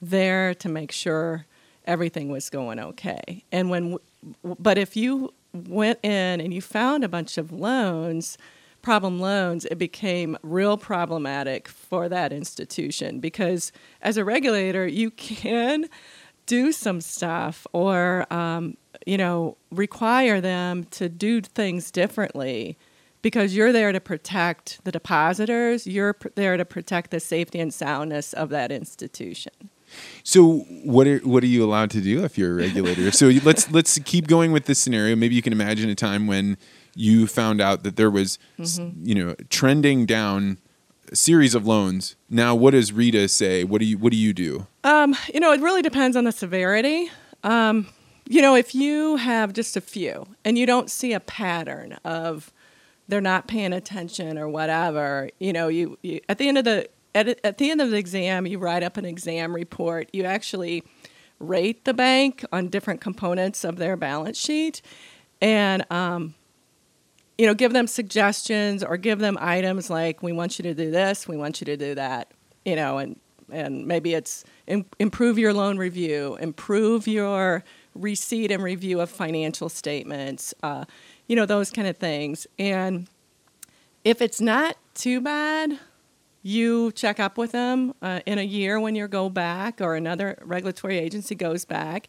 there 0.00 0.54
to 0.54 0.68
make 0.68 0.92
sure 0.92 1.46
everything 1.84 2.30
was 2.30 2.48
going 2.48 2.78
okay. 2.78 3.44
And 3.52 3.70
when, 3.70 3.98
but 4.42 4.78
if 4.78 4.96
you 4.96 5.34
went 5.52 5.98
in 6.02 6.40
and 6.40 6.52
you 6.54 6.62
found 6.62 7.04
a 7.04 7.08
bunch 7.08 7.38
of 7.38 7.52
loans, 7.52 8.38
problem 8.84 9.18
loans, 9.18 9.64
it 9.64 9.78
became 9.78 10.36
real 10.42 10.76
problematic 10.76 11.66
for 11.68 12.08
that 12.08 12.32
institution 12.32 13.18
because 13.18 13.72
as 14.02 14.16
a 14.16 14.24
regulator, 14.24 14.86
you 14.86 15.10
can 15.10 15.86
do 16.46 16.70
some 16.70 17.00
stuff 17.00 17.66
or, 17.72 18.32
um, 18.32 18.76
you 19.06 19.16
know, 19.16 19.56
require 19.72 20.40
them 20.40 20.84
to 20.84 21.08
do 21.08 21.40
things 21.40 21.90
differently 21.90 22.76
because 23.22 23.56
you're 23.56 23.72
there 23.72 23.90
to 23.90 24.00
protect 24.00 24.84
the 24.84 24.92
depositors, 24.92 25.86
you're 25.86 26.12
pr- 26.12 26.28
there 26.34 26.58
to 26.58 26.64
protect 26.64 27.10
the 27.10 27.18
safety 27.18 27.58
and 27.58 27.72
soundness 27.72 28.34
of 28.34 28.50
that 28.50 28.70
institution. 28.70 29.52
So 30.22 30.58
what 30.84 31.06
are 31.06 31.18
what 31.18 31.42
are 31.42 31.46
you 31.46 31.64
allowed 31.64 31.90
to 31.90 32.00
do 32.00 32.24
if 32.24 32.36
you're 32.36 32.52
a 32.52 32.56
regulator? 32.56 33.10
so 33.12 33.28
let's 33.44 33.70
let's 33.70 33.98
keep 34.00 34.26
going 34.26 34.52
with 34.52 34.66
this 34.66 34.78
scenario. 34.78 35.14
Maybe 35.14 35.36
you 35.36 35.42
can 35.42 35.52
imagine 35.52 35.88
a 35.88 35.94
time 35.94 36.26
when 36.26 36.58
you 36.96 37.26
found 37.26 37.60
out 37.60 37.82
that 37.82 37.96
there 37.96 38.10
was 38.10 38.38
mm-hmm. 38.58 39.06
you 39.06 39.14
know 39.14 39.34
trending 39.50 40.06
down 40.06 40.58
a 41.10 41.16
series 41.16 41.54
of 41.54 41.66
loans. 41.66 42.16
Now, 42.30 42.54
what 42.54 42.72
does 42.72 42.92
Rita 42.92 43.28
say? 43.28 43.64
What 43.64 43.80
do 43.80 43.86
you 43.86 43.98
what 43.98 44.12
do 44.12 44.18
you 44.18 44.32
do? 44.32 44.66
Um, 44.82 45.16
you 45.32 45.40
know, 45.40 45.52
it 45.52 45.60
really 45.60 45.82
depends 45.82 46.16
on 46.16 46.24
the 46.24 46.32
severity. 46.32 47.10
Um, 47.42 47.88
you 48.26 48.40
know, 48.40 48.54
if 48.54 48.74
you 48.74 49.16
have 49.16 49.52
just 49.52 49.76
a 49.76 49.80
few 49.80 50.26
and 50.44 50.56
you 50.56 50.66
don't 50.66 50.90
see 50.90 51.12
a 51.12 51.20
pattern 51.20 51.98
of 52.04 52.52
they're 53.06 53.20
not 53.20 53.46
paying 53.48 53.72
attention 53.72 54.38
or 54.38 54.48
whatever, 54.48 55.28
you 55.38 55.52
know, 55.52 55.68
you, 55.68 55.98
you 56.02 56.20
at 56.28 56.38
the 56.38 56.48
end 56.48 56.58
of 56.58 56.64
the 56.64 56.88
at, 57.14 57.38
at 57.44 57.58
the 57.58 57.70
end 57.70 57.80
of 57.80 57.90
the 57.90 57.96
exam, 57.96 58.46
you 58.46 58.58
write 58.58 58.82
up 58.82 58.96
an 58.96 59.04
exam 59.04 59.54
report. 59.54 60.08
You 60.12 60.24
actually 60.24 60.82
rate 61.38 61.84
the 61.84 61.94
bank 61.94 62.44
on 62.52 62.68
different 62.68 63.00
components 63.00 63.64
of 63.64 63.76
their 63.76 63.96
balance 63.96 64.38
sheet, 64.38 64.80
and 65.40 65.84
um, 65.92 66.34
you 67.38 67.46
know, 67.46 67.54
give 67.54 67.72
them 67.72 67.86
suggestions 67.86 68.82
or 68.84 68.96
give 68.96 69.18
them 69.18 69.36
items 69.40 69.90
like, 69.90 70.22
"We 70.22 70.32
want 70.32 70.58
you 70.58 70.62
to 70.64 70.74
do 70.74 70.90
this. 70.90 71.26
We 71.26 71.36
want 71.36 71.60
you 71.60 71.64
to 71.66 71.76
do 71.76 71.94
that." 71.94 72.30
You 72.64 72.76
know, 72.76 72.98
and 72.98 73.18
and 73.50 73.86
maybe 73.86 74.14
it's 74.14 74.44
improve 74.66 75.38
your 75.38 75.52
loan 75.52 75.78
review, 75.78 76.36
improve 76.40 77.06
your 77.06 77.64
receipt 77.94 78.50
and 78.50 78.62
review 78.62 79.00
of 79.00 79.10
financial 79.10 79.68
statements, 79.68 80.54
uh, 80.62 80.84
you 81.26 81.36
know, 81.36 81.46
those 81.46 81.70
kind 81.70 81.86
of 81.86 81.96
things. 81.96 82.46
And 82.58 83.06
if 84.04 84.20
it's 84.20 84.40
not 84.40 84.76
too 84.94 85.20
bad, 85.20 85.78
you 86.42 86.92
check 86.92 87.18
up 87.18 87.38
with 87.38 87.52
them 87.52 87.94
uh, 88.02 88.20
in 88.26 88.38
a 88.38 88.42
year 88.42 88.78
when 88.78 88.94
you 88.94 89.08
go 89.08 89.28
back 89.28 89.80
or 89.80 89.94
another 89.94 90.38
regulatory 90.42 90.98
agency 90.98 91.34
goes 91.34 91.64
back 91.64 92.08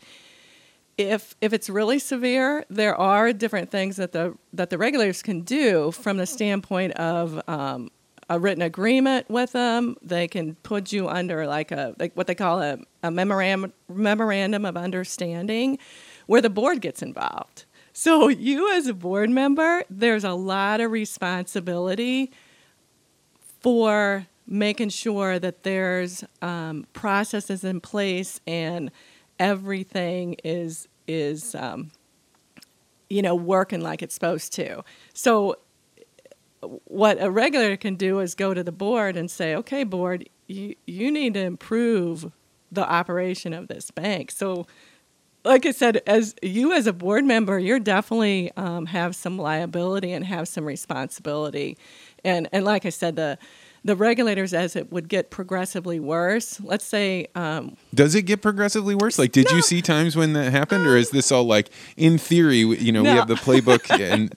if 0.98 1.36
if 1.42 1.52
it's 1.52 1.70
really 1.70 2.00
severe 2.00 2.66
there 2.70 2.96
are 2.96 3.34
different 3.34 3.70
things 3.70 3.98
that 3.98 4.12
the 4.14 4.34
that 4.54 4.70
the 4.70 4.78
regulators 4.78 5.22
can 5.22 5.42
do 5.42 5.92
from 5.92 6.18
the 6.18 6.26
standpoint 6.26 6.94
of 6.94 7.42
um, 7.50 7.90
a 8.30 8.40
written 8.40 8.62
agreement 8.62 9.30
with 9.30 9.52
them. 9.52 9.96
They 10.02 10.28
can 10.28 10.56
put 10.56 10.92
you 10.92 11.08
under 11.08 11.46
like 11.46 11.72
a 11.72 11.96
like 12.00 12.14
what 12.16 12.28
they 12.28 12.36
call 12.36 12.62
a, 12.62 12.80
a 13.04 13.12
memorandum 13.12 13.74
memorandum 13.88 14.66
of 14.66 14.78
understanding 14.78 15.78
where 16.26 16.42
the 16.42 16.50
board 16.50 16.82
gets 16.82 17.02
involved. 17.02 17.66
So 17.94 18.28
you 18.28 18.74
as 18.74 18.88
a 18.88 18.94
board 18.94 19.30
member 19.30 19.84
there's 19.90 20.24
a 20.24 20.34
lot 20.34 20.82
of 20.82 20.92
responsibility 20.92 22.32
for 23.62 24.28
making 24.48 24.90
sure 24.90 25.40
that 25.40 25.64
there's 25.64 26.24
um, 26.42 26.86
processes 26.94 27.64
in 27.64 27.82
place 27.82 28.40
and 28.46 28.92
everything 29.40 30.36
is 30.44 30.88
is 31.08 31.56
um, 31.56 31.92
you 33.10 33.22
know 33.22 33.36
working 33.36 33.82
like 33.82 34.02
it's 34.02 34.14
supposed 34.14 34.54
to. 34.54 34.84
So 35.14 35.58
what 36.86 37.22
a 37.22 37.30
regulator 37.30 37.78
can 37.78 37.96
do 37.96 38.20
is 38.20 38.36
go 38.36 38.54
to 38.54 38.64
the 38.64 38.72
board 38.72 39.18
and 39.18 39.30
say, 39.30 39.56
"Okay, 39.56 39.84
board, 39.84 40.30
you 40.48 40.76
you 40.86 41.12
need 41.12 41.34
to 41.36 41.42
improve 41.42 42.32
the 42.72 42.88
operation 42.88 43.54
of 43.54 43.68
this 43.68 43.92
bank." 43.92 44.32
So 44.32 44.66
like 45.44 45.66
I 45.68 45.72
said, 45.72 46.02
as 46.08 46.36
you 46.42 46.74
as 46.74 46.88
a 46.88 46.94
board 46.94 47.24
member, 47.24 47.60
you're 47.60 47.80
definitely 47.80 48.52
um, 48.58 48.88
have 48.88 49.16
some 49.16 49.38
liability 49.38 50.12
and 50.12 50.26
have 50.26 50.48
some 50.48 50.66
responsibility 50.66 51.78
and 52.24 52.50
and 52.52 52.66
like 52.66 52.86
I 52.86 52.90
said, 52.90 53.16
the 53.16 53.38
the 53.86 53.96
regulators 53.96 54.52
as 54.52 54.76
it 54.76 54.92
would 54.92 55.08
get 55.08 55.30
progressively 55.30 56.00
worse. 56.00 56.60
Let's 56.60 56.84
say, 56.84 57.28
um, 57.36 57.78
does 57.94 58.16
it 58.16 58.24
get 58.24 58.42
progressively 58.42 58.96
worse? 58.96 59.20
Like, 59.20 59.32
did 59.32 59.48
no. 59.50 59.58
you 59.58 59.62
see 59.62 59.82
times 59.82 60.16
when 60.16 60.34
that 60.34 60.52
happened, 60.52 60.88
or 60.88 60.98
is 60.98 61.12
this 61.12 61.32
all 61.32 61.44
like 61.44 61.70
in 61.96 62.18
theory? 62.18 62.58
You 62.58 62.92
know, 62.92 63.04
no. 63.04 63.12
we 63.12 63.18
have 63.18 63.28
the 63.28 63.36
playbook, 63.36 63.90
and 64.00 64.34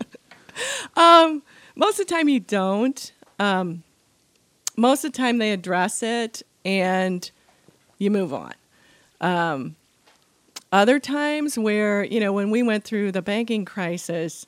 um, 0.96 1.42
most 1.74 1.98
of 1.98 2.06
the 2.06 2.14
time 2.14 2.28
you 2.28 2.40
don't. 2.40 3.12
Um, 3.40 3.82
most 4.76 5.04
of 5.04 5.12
the 5.12 5.18
time 5.18 5.38
they 5.38 5.52
address 5.52 6.02
it 6.02 6.42
and 6.64 7.28
you 7.98 8.10
move 8.10 8.32
on. 8.32 8.52
Um, 9.20 9.76
other 10.70 11.00
times 11.00 11.58
where 11.58 12.04
you 12.04 12.20
know 12.20 12.32
when 12.32 12.50
we 12.50 12.62
went 12.62 12.84
through 12.84 13.12
the 13.12 13.22
banking 13.22 13.64
crisis 13.64 14.46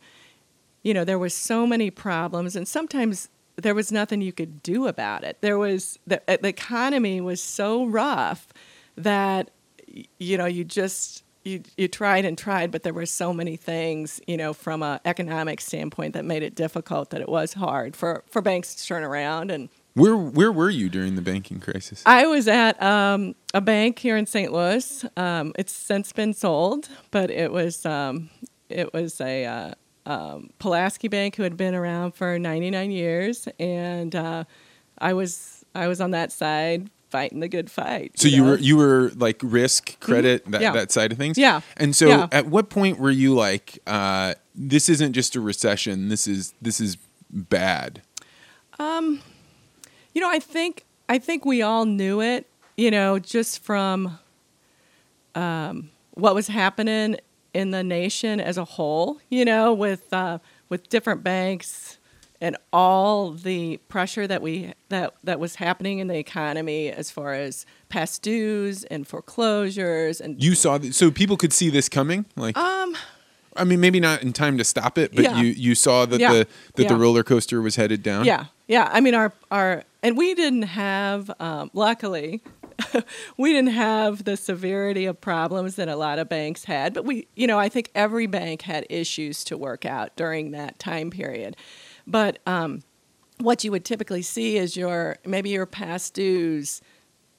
you 0.82 0.94
know, 0.94 1.04
there 1.04 1.18
was 1.18 1.34
so 1.34 1.66
many 1.66 1.90
problems, 1.90 2.56
and 2.56 2.66
sometimes 2.66 3.28
there 3.60 3.74
was 3.74 3.92
nothing 3.92 4.20
you 4.20 4.32
could 4.32 4.62
do 4.62 4.86
about 4.86 5.24
it. 5.24 5.38
There 5.40 5.58
was 5.58 5.98
the, 6.06 6.22
uh, 6.28 6.38
the 6.40 6.48
economy 6.48 7.20
was 7.20 7.42
so 7.42 7.86
rough 7.86 8.48
that 8.96 9.50
you 10.18 10.38
know 10.38 10.46
you 10.46 10.64
just 10.64 11.24
you 11.44 11.62
you 11.76 11.88
tried 11.88 12.24
and 12.24 12.36
tried, 12.36 12.70
but 12.70 12.82
there 12.82 12.92
were 12.92 13.06
so 13.06 13.32
many 13.32 13.56
things 13.56 14.20
you 14.26 14.36
know 14.36 14.52
from 14.52 14.82
an 14.82 15.00
economic 15.04 15.60
standpoint 15.60 16.14
that 16.14 16.24
made 16.24 16.42
it 16.42 16.54
difficult 16.54 17.10
that 17.10 17.20
it 17.20 17.28
was 17.28 17.54
hard 17.54 17.96
for 17.96 18.24
for 18.28 18.42
banks 18.42 18.74
to 18.76 18.86
turn 18.86 19.02
around 19.02 19.50
and. 19.50 19.68
Where 19.94 20.16
where 20.16 20.52
were 20.52 20.70
you 20.70 20.88
during 20.88 21.16
the 21.16 21.20
banking 21.20 21.58
crisis? 21.58 22.04
I 22.06 22.24
was 22.24 22.46
at 22.46 22.80
um, 22.80 23.34
a 23.52 23.60
bank 23.60 23.98
here 23.98 24.16
in 24.16 24.24
St. 24.24 24.52
Louis. 24.52 25.04
Um, 25.16 25.52
it's 25.58 25.72
since 25.72 26.12
been 26.12 26.32
sold, 26.32 26.88
but 27.10 27.28
it 27.28 27.50
was 27.50 27.84
um, 27.84 28.30
it 28.68 28.94
was 28.94 29.20
a 29.20 29.44
uh, 29.44 29.74
um, 30.10 30.50
Pulaski 30.58 31.06
Bank, 31.06 31.36
who 31.36 31.44
had 31.44 31.56
been 31.56 31.74
around 31.74 32.12
for 32.16 32.36
99 32.36 32.90
years, 32.90 33.46
and 33.60 34.14
uh, 34.16 34.44
I 34.98 35.12
was 35.12 35.64
I 35.72 35.86
was 35.86 36.00
on 36.00 36.10
that 36.10 36.32
side 36.32 36.90
fighting 37.10 37.38
the 37.38 37.48
good 37.48 37.70
fight. 37.70 38.18
So 38.18 38.26
you, 38.26 38.38
know? 38.38 38.50
were 38.50 38.58
you 38.58 38.76
were 38.76 39.12
like 39.14 39.40
risk 39.40 39.90
mm-hmm. 39.90 40.04
credit 40.04 40.42
mm-hmm. 40.42 40.50
that 40.50 40.62
yeah. 40.62 40.72
that 40.72 40.90
side 40.90 41.12
of 41.12 41.18
things. 41.18 41.38
Yeah. 41.38 41.60
And 41.76 41.94
so 41.94 42.08
yeah. 42.08 42.26
at 42.32 42.46
what 42.46 42.70
point 42.70 42.98
were 42.98 43.10
you 43.10 43.34
like, 43.34 43.78
uh, 43.86 44.34
this 44.54 44.88
isn't 44.88 45.12
just 45.12 45.36
a 45.36 45.40
recession. 45.40 46.08
This 46.08 46.26
is 46.26 46.54
this 46.60 46.80
is 46.80 46.96
bad. 47.30 48.02
Um, 48.80 49.20
you 50.12 50.20
know, 50.20 50.30
I 50.30 50.40
think 50.40 50.86
I 51.08 51.18
think 51.18 51.44
we 51.44 51.62
all 51.62 51.84
knew 51.84 52.20
it. 52.20 52.48
You 52.76 52.90
know, 52.90 53.20
just 53.20 53.62
from 53.62 54.18
um, 55.36 55.90
what 56.14 56.34
was 56.34 56.48
happening 56.48 57.16
in 57.52 57.70
the 57.70 57.82
nation 57.82 58.40
as 58.40 58.56
a 58.56 58.64
whole, 58.64 59.18
you 59.28 59.44
know, 59.44 59.72
with 59.72 60.12
uh, 60.12 60.38
with 60.68 60.88
different 60.88 61.22
banks 61.22 61.98
and 62.40 62.56
all 62.72 63.32
the 63.32 63.76
pressure 63.88 64.26
that 64.26 64.40
we 64.40 64.72
that 64.88 65.14
that 65.24 65.38
was 65.38 65.56
happening 65.56 65.98
in 65.98 66.06
the 66.06 66.16
economy 66.16 66.90
as 66.90 67.10
far 67.10 67.34
as 67.34 67.66
past 67.88 68.22
dues 68.22 68.84
and 68.84 69.06
foreclosures 69.06 70.20
and 70.20 70.42
you 70.42 70.54
saw 70.54 70.78
th- 70.78 70.94
so 70.94 71.10
people 71.10 71.36
could 71.36 71.52
see 71.52 71.68
this 71.68 71.88
coming 71.88 72.24
like 72.36 72.56
um 72.56 72.96
I 73.56 73.64
mean 73.64 73.80
maybe 73.80 74.00
not 74.00 74.22
in 74.22 74.32
time 74.32 74.56
to 74.58 74.64
stop 74.64 74.96
it 74.96 75.14
but 75.14 75.24
yeah. 75.24 75.38
you 75.38 75.48
you 75.48 75.74
saw 75.74 76.06
that 76.06 76.20
yeah. 76.20 76.32
the 76.32 76.46
that 76.76 76.82
yeah. 76.84 76.88
the 76.88 76.96
roller 76.96 77.22
coaster 77.22 77.60
was 77.60 77.76
headed 77.76 78.02
down 78.02 78.24
yeah 78.24 78.46
yeah 78.68 78.88
I 78.90 79.00
mean 79.00 79.14
our 79.14 79.32
our 79.50 79.84
and 80.02 80.16
we 80.16 80.34
didn't 80.34 80.62
have 80.62 81.30
um, 81.40 81.70
luckily 81.74 82.40
we 83.36 83.52
didn't 83.52 83.72
have 83.72 84.24
the 84.24 84.36
severity 84.36 85.06
of 85.06 85.20
problems 85.20 85.76
that 85.76 85.88
a 85.88 85.96
lot 85.96 86.18
of 86.18 86.28
banks 86.28 86.64
had, 86.64 86.94
but 86.94 87.04
we, 87.04 87.28
you 87.34 87.46
know, 87.46 87.58
I 87.58 87.68
think 87.68 87.90
every 87.94 88.26
bank 88.26 88.62
had 88.62 88.86
issues 88.88 89.44
to 89.44 89.56
work 89.56 89.84
out 89.84 90.16
during 90.16 90.50
that 90.52 90.78
time 90.78 91.10
period. 91.10 91.56
But 92.06 92.38
um, 92.46 92.82
what 93.38 93.64
you 93.64 93.70
would 93.70 93.84
typically 93.84 94.22
see 94.22 94.56
is 94.56 94.76
your 94.76 95.16
maybe 95.24 95.50
your 95.50 95.66
past 95.66 96.14
dues 96.14 96.80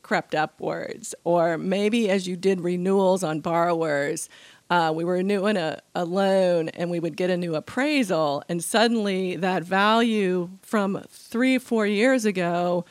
crept 0.01 0.33
upwards, 0.35 1.13
or 1.23 1.57
maybe 1.57 2.09
as 2.09 2.27
you 2.27 2.35
did 2.35 2.61
renewals 2.61 3.23
on 3.23 3.39
borrowers, 3.39 4.29
uh, 4.69 4.91
we 4.95 5.03
were 5.03 5.15
renewing 5.15 5.57
a, 5.57 5.79
a 5.93 6.05
loan 6.05 6.69
and 6.69 6.89
we 6.89 6.99
would 6.99 7.17
get 7.17 7.29
a 7.29 7.37
new 7.37 7.55
appraisal, 7.55 8.43
and 8.49 8.63
suddenly 8.63 9.35
that 9.35 9.63
value 9.63 10.49
from 10.61 11.03
three, 11.09 11.57
four 11.57 11.85
years 11.85 12.25
ago 12.25 12.85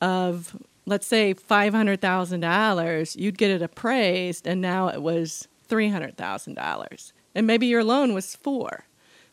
of 0.00 0.56
let's 0.86 1.06
say 1.06 1.34
$500,000, 1.34 3.16
you'd 3.16 3.38
get 3.38 3.50
it 3.50 3.62
appraised 3.62 4.46
and 4.46 4.60
now 4.60 4.88
it 4.88 5.02
was 5.02 5.48
$300,000. 5.68 7.12
And 7.34 7.46
maybe 7.46 7.66
your 7.66 7.84
loan 7.84 8.14
was 8.14 8.34
4. 8.36 8.84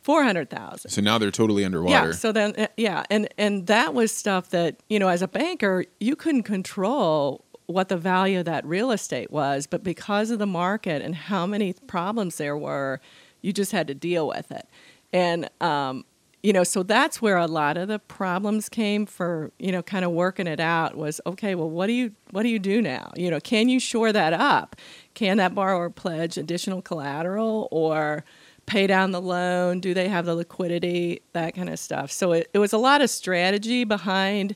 four 0.01 0.23
hundred 0.23 0.49
thousand. 0.49 0.91
So 0.91 1.01
now 1.01 1.17
they're 1.17 1.31
totally 1.31 1.65
underwater. 1.65 2.07
Yeah. 2.07 2.11
So 2.13 2.31
then, 2.31 2.53
uh, 2.57 2.67
yeah, 2.77 3.03
and 3.09 3.27
and 3.37 3.67
that 3.67 3.93
was 3.93 4.13
stuff 4.13 4.49
that 4.51 4.77
you 4.87 4.97
know, 4.97 5.09
as 5.09 5.21
a 5.21 5.27
banker, 5.27 5.83
you 5.99 6.15
couldn't 6.15 6.43
control 6.43 7.43
what 7.65 7.89
the 7.89 7.97
value 7.97 8.39
of 8.39 8.45
that 8.45 8.65
real 8.65 8.91
estate 8.91 9.29
was, 9.29 9.67
but 9.67 9.83
because 9.83 10.31
of 10.31 10.39
the 10.39 10.47
market 10.47 11.01
and 11.01 11.13
how 11.15 11.45
many 11.45 11.73
problems 11.85 12.37
there 12.37 12.57
were, 12.57 13.01
you 13.41 13.51
just 13.51 13.73
had 13.73 13.87
to 13.87 13.93
deal 13.93 14.25
with 14.27 14.51
it. 14.51 14.67
And 15.11 15.49
um, 15.61 16.05
you 16.41 16.53
know, 16.53 16.63
so 16.63 16.83
that's 16.83 17.21
where 17.21 17.37
a 17.37 17.47
lot 17.47 17.75
of 17.77 17.89
the 17.89 17.99
problems 17.99 18.69
came 18.69 19.05
for, 19.05 19.51
you 19.59 19.71
know, 19.71 19.81
kind 19.81 20.05
of 20.05 20.11
working 20.11 20.47
it 20.47 20.59
out 20.59 20.95
was 20.95 21.19
okay, 21.25 21.53
well, 21.53 21.69
what 21.69 21.87
do 21.87 21.93
you 21.93 22.13
what 22.31 22.43
do 22.43 22.49
you 22.49 22.59
do 22.59 22.81
now? 22.81 23.11
You 23.15 23.29
know, 23.29 23.39
can 23.39 23.67
you 23.67 23.79
shore 23.79 24.13
that 24.13 24.33
up? 24.33 24.75
Can 25.13 25.37
that 25.37 25.53
borrower 25.53 25.89
pledge 25.89 26.37
additional 26.37 26.81
collateral 26.81 27.67
or 27.71 28.23
pay 28.67 28.87
down 28.87 29.11
the 29.11 29.21
loan? 29.21 29.81
Do 29.81 29.93
they 29.93 30.07
have 30.07 30.25
the 30.25 30.35
liquidity? 30.35 31.21
That 31.33 31.55
kind 31.55 31.69
of 31.69 31.77
stuff. 31.77 32.11
So 32.11 32.31
it, 32.31 32.49
it 32.53 32.59
was 32.59 32.71
a 32.71 32.77
lot 32.77 33.01
of 33.01 33.09
strategy 33.09 33.83
behind 33.83 34.55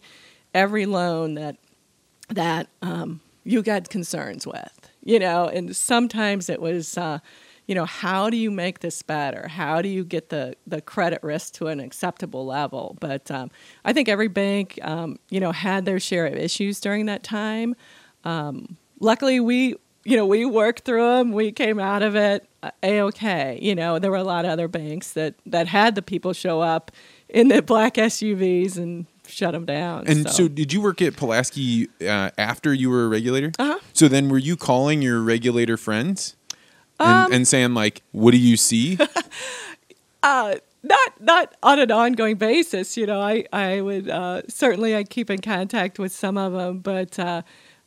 every 0.53 0.85
loan 0.85 1.33
that 1.33 1.57
that 2.29 2.67
um, 2.81 3.19
you 3.43 3.61
got 3.61 3.89
concerns 3.89 4.47
with, 4.47 4.89
you 5.03 5.19
know, 5.19 5.49
and 5.49 5.75
sometimes 5.75 6.49
it 6.49 6.61
was 6.61 6.97
uh, 6.97 7.19
you 7.67 7.75
know, 7.75 7.85
how 7.85 8.29
do 8.29 8.37
you 8.37 8.51
make 8.51 8.79
this 8.79 9.01
better? 9.01 9.47
How 9.47 9.81
do 9.81 9.89
you 9.89 10.03
get 10.03 10.29
the, 10.29 10.55
the 10.67 10.81
credit 10.81 11.21
risk 11.23 11.53
to 11.55 11.67
an 11.67 11.79
acceptable 11.79 12.45
level? 12.45 12.97
But 12.99 13.31
um, 13.31 13.51
I 13.85 13.93
think 13.93 14.09
every 14.09 14.27
bank, 14.27 14.79
um, 14.81 15.17
you 15.29 15.39
know, 15.39 15.51
had 15.51 15.85
their 15.85 15.99
share 15.99 16.25
of 16.25 16.33
issues 16.33 16.79
during 16.79 17.05
that 17.05 17.23
time. 17.23 17.75
Um, 18.25 18.77
luckily, 18.99 19.39
we, 19.39 19.75
you 20.03 20.17
know, 20.17 20.25
we 20.25 20.45
worked 20.45 20.83
through 20.83 21.17
them. 21.17 21.31
We 21.31 21.51
came 21.51 21.79
out 21.79 22.03
of 22.03 22.15
it 22.15 22.47
uh, 22.63 22.71
a 22.81 23.01
okay. 23.01 23.59
You 23.61 23.75
know, 23.75 23.99
there 23.99 24.11
were 24.11 24.17
a 24.17 24.23
lot 24.23 24.45
of 24.45 24.51
other 24.51 24.67
banks 24.67 25.11
that 25.13 25.35
that 25.45 25.67
had 25.67 25.95
the 25.95 26.01
people 26.01 26.33
show 26.33 26.61
up 26.61 26.91
in 27.29 27.47
the 27.47 27.61
black 27.61 27.95
SUVs 27.95 28.77
and 28.77 29.05
shut 29.27 29.53
them 29.53 29.65
down. 29.65 30.05
And 30.07 30.23
so, 30.29 30.33
so 30.33 30.47
did 30.47 30.73
you 30.73 30.81
work 30.81 31.01
at 31.01 31.15
Pulaski 31.15 31.89
uh, 32.01 32.31
after 32.37 32.73
you 32.73 32.89
were 32.89 33.05
a 33.05 33.07
regulator? 33.07 33.51
Uh 33.59 33.65
huh. 33.65 33.79
So 33.93 34.07
then, 34.07 34.29
were 34.29 34.37
you 34.37 34.55
calling 34.55 35.01
your 35.01 35.21
regulator 35.21 35.77
friends? 35.77 36.35
And, 36.99 37.09
Um, 37.09 37.33
and 37.33 37.47
saying 37.47 37.73
like, 37.73 38.01
"What 38.11 38.31
do 38.31 38.37
you 38.37 38.57
see?" 38.57 38.97
uh, 40.23 40.55
not 40.83 41.21
not 41.21 41.55
on 41.63 41.79
an 41.79 41.91
ongoing 41.91 42.35
basis. 42.35 42.97
You 42.97 43.05
know, 43.05 43.21
I 43.21 43.45
I 43.53 43.81
would 43.81 44.09
uh, 44.09 44.41
certainly 44.47 44.95
I 44.95 45.03
keep 45.03 45.29
in 45.29 45.39
contact 45.39 45.97
with 45.97 46.11
some 46.11 46.37
of 46.37 46.53
them, 46.53 46.79
but 46.79 47.17
uh, 47.17 47.41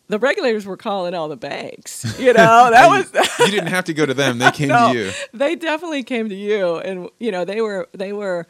the 0.09 0.19
regulators 0.19 0.65
were 0.67 0.77
calling 0.77 1.15
all 1.15 1.29
the 1.29 1.37
banks. 1.37 2.19
You 2.19 2.33
know, 2.33 2.71
that 2.71 2.89
was 2.89 3.13
you 3.41 3.51
didn't 3.51 3.69
have 3.69 3.85
to 3.85 3.95
go 3.95 4.07
to 4.07 4.15
them; 4.15 4.39
they 4.39 4.51
came 4.53 4.69
no, 4.69 4.93
to 4.93 4.99
you. 4.99 5.13
They 5.33 5.55
definitely 5.57 6.03
came 6.03 6.29
to 6.29 6.35
you, 6.35 6.77
and 6.77 7.09
you 7.19 7.31
know 7.31 7.45
they 7.45 7.61
were 7.61 7.89
they 7.93 8.13
were, 8.13 8.47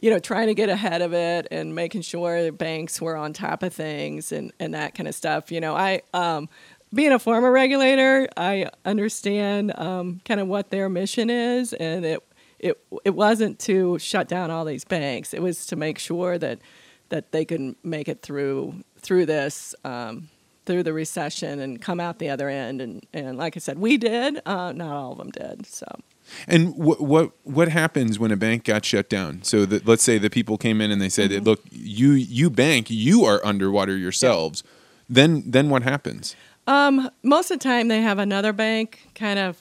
you 0.00 0.10
know, 0.10 0.18
trying 0.18 0.46
to 0.46 0.54
get 0.54 0.68
ahead 0.68 1.02
of 1.02 1.12
it 1.12 1.46
and 1.50 1.74
making 1.74 2.02
sure 2.02 2.42
the 2.42 2.52
banks 2.52 3.00
were 3.00 3.16
on 3.16 3.32
top 3.32 3.62
of 3.62 3.74
things 3.74 4.32
and 4.32 4.52
and 4.58 4.72
that 4.74 4.94
kind 4.94 5.08
of 5.08 5.14
stuff. 5.14 5.52
You 5.52 5.60
know, 5.60 5.74
I 5.76 6.02
um, 6.14 6.48
being 6.92 7.12
a 7.12 7.18
former 7.18 7.50
regulator, 7.50 8.28
I 8.36 8.68
understand 8.84 9.78
um, 9.78 10.20
kind 10.24 10.40
of 10.40 10.48
what 10.48 10.70
their 10.70 10.88
mission 10.88 11.30
is, 11.30 11.72
and 11.72 12.04
it 12.04 12.22
it 12.58 12.82
it 13.04 13.14
wasn't 13.14 13.58
to 13.60 13.98
shut 13.98 14.28
down 14.28 14.50
all 14.50 14.64
these 14.64 14.84
banks. 14.84 15.32
It 15.32 15.42
was 15.42 15.66
to 15.66 15.76
make 15.76 15.98
sure 15.98 16.38
that 16.38 16.58
that 17.08 17.32
they 17.32 17.44
could 17.44 17.76
make 17.82 18.08
it 18.08 18.22
through 18.22 18.74
through 18.98 19.26
this. 19.26 19.74
Um, 19.84 20.28
through 20.66 20.82
the 20.84 20.92
recession 20.92 21.58
and 21.58 21.80
come 21.80 21.98
out 21.98 22.18
the 22.18 22.28
other 22.28 22.48
end 22.48 22.80
and, 22.80 23.04
and 23.12 23.36
like 23.36 23.56
I 23.56 23.60
said, 23.60 23.78
we 23.78 23.96
did. 23.96 24.40
Uh, 24.46 24.70
not 24.72 24.94
all 24.94 25.12
of 25.12 25.18
them 25.18 25.30
did. 25.30 25.66
So 25.66 25.86
And 26.46 26.76
what 26.76 27.00
what 27.00 27.32
what 27.44 27.68
happens 27.68 28.18
when 28.18 28.30
a 28.30 28.36
bank 28.36 28.64
got 28.64 28.84
shut 28.84 29.08
down? 29.08 29.42
So 29.42 29.66
that 29.66 29.86
let's 29.86 30.02
say 30.02 30.18
the 30.18 30.30
people 30.30 30.58
came 30.58 30.80
in 30.80 30.90
and 30.90 31.00
they 31.00 31.08
said, 31.08 31.30
Mm-hmm. 31.30 31.44
"Look, 31.44 31.62
you 31.72 32.12
you 32.12 32.50
bank, 32.50 32.88
you 32.90 33.24
are 33.24 33.44
underwater 33.44 33.96
yourselves." 33.96 34.62
Then 35.08 35.42
then 35.44 35.70
what 35.70 35.82
happens? 35.82 36.36
Um, 36.70 37.10
most 37.24 37.50
of 37.50 37.58
the 37.58 37.64
time, 37.64 37.88
they 37.88 38.00
have 38.00 38.20
another 38.20 38.52
bank 38.52 39.08
kind 39.16 39.40
of 39.40 39.58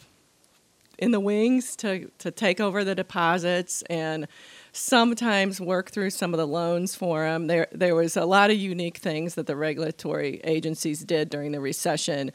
in 1.00 1.10
the 1.10 1.20
wings 1.20 1.76
to, 1.78 2.12
to 2.20 2.30
take 2.30 2.60
over 2.60 2.84
the 2.84 2.94
deposits 2.94 3.82
and 3.90 4.28
sometimes 4.74 5.60
work 5.60 5.90
through 5.90 6.12
some 6.12 6.36
of 6.36 6.38
the 6.38 6.46
loans 6.46 6.94
for 6.94 7.24
them. 7.24 7.48
There, 7.48 7.66
there 7.72 7.96
was 7.96 8.16
a 8.16 8.26
lot 8.26 8.52
of 8.52 8.58
unique 8.58 8.98
things 8.98 9.34
that 9.34 9.48
the 9.48 9.56
regulatory 9.56 10.40
agencies 10.44 11.04
did 11.04 11.32
during 11.32 11.52
the 11.52 11.60
recession 11.60 12.32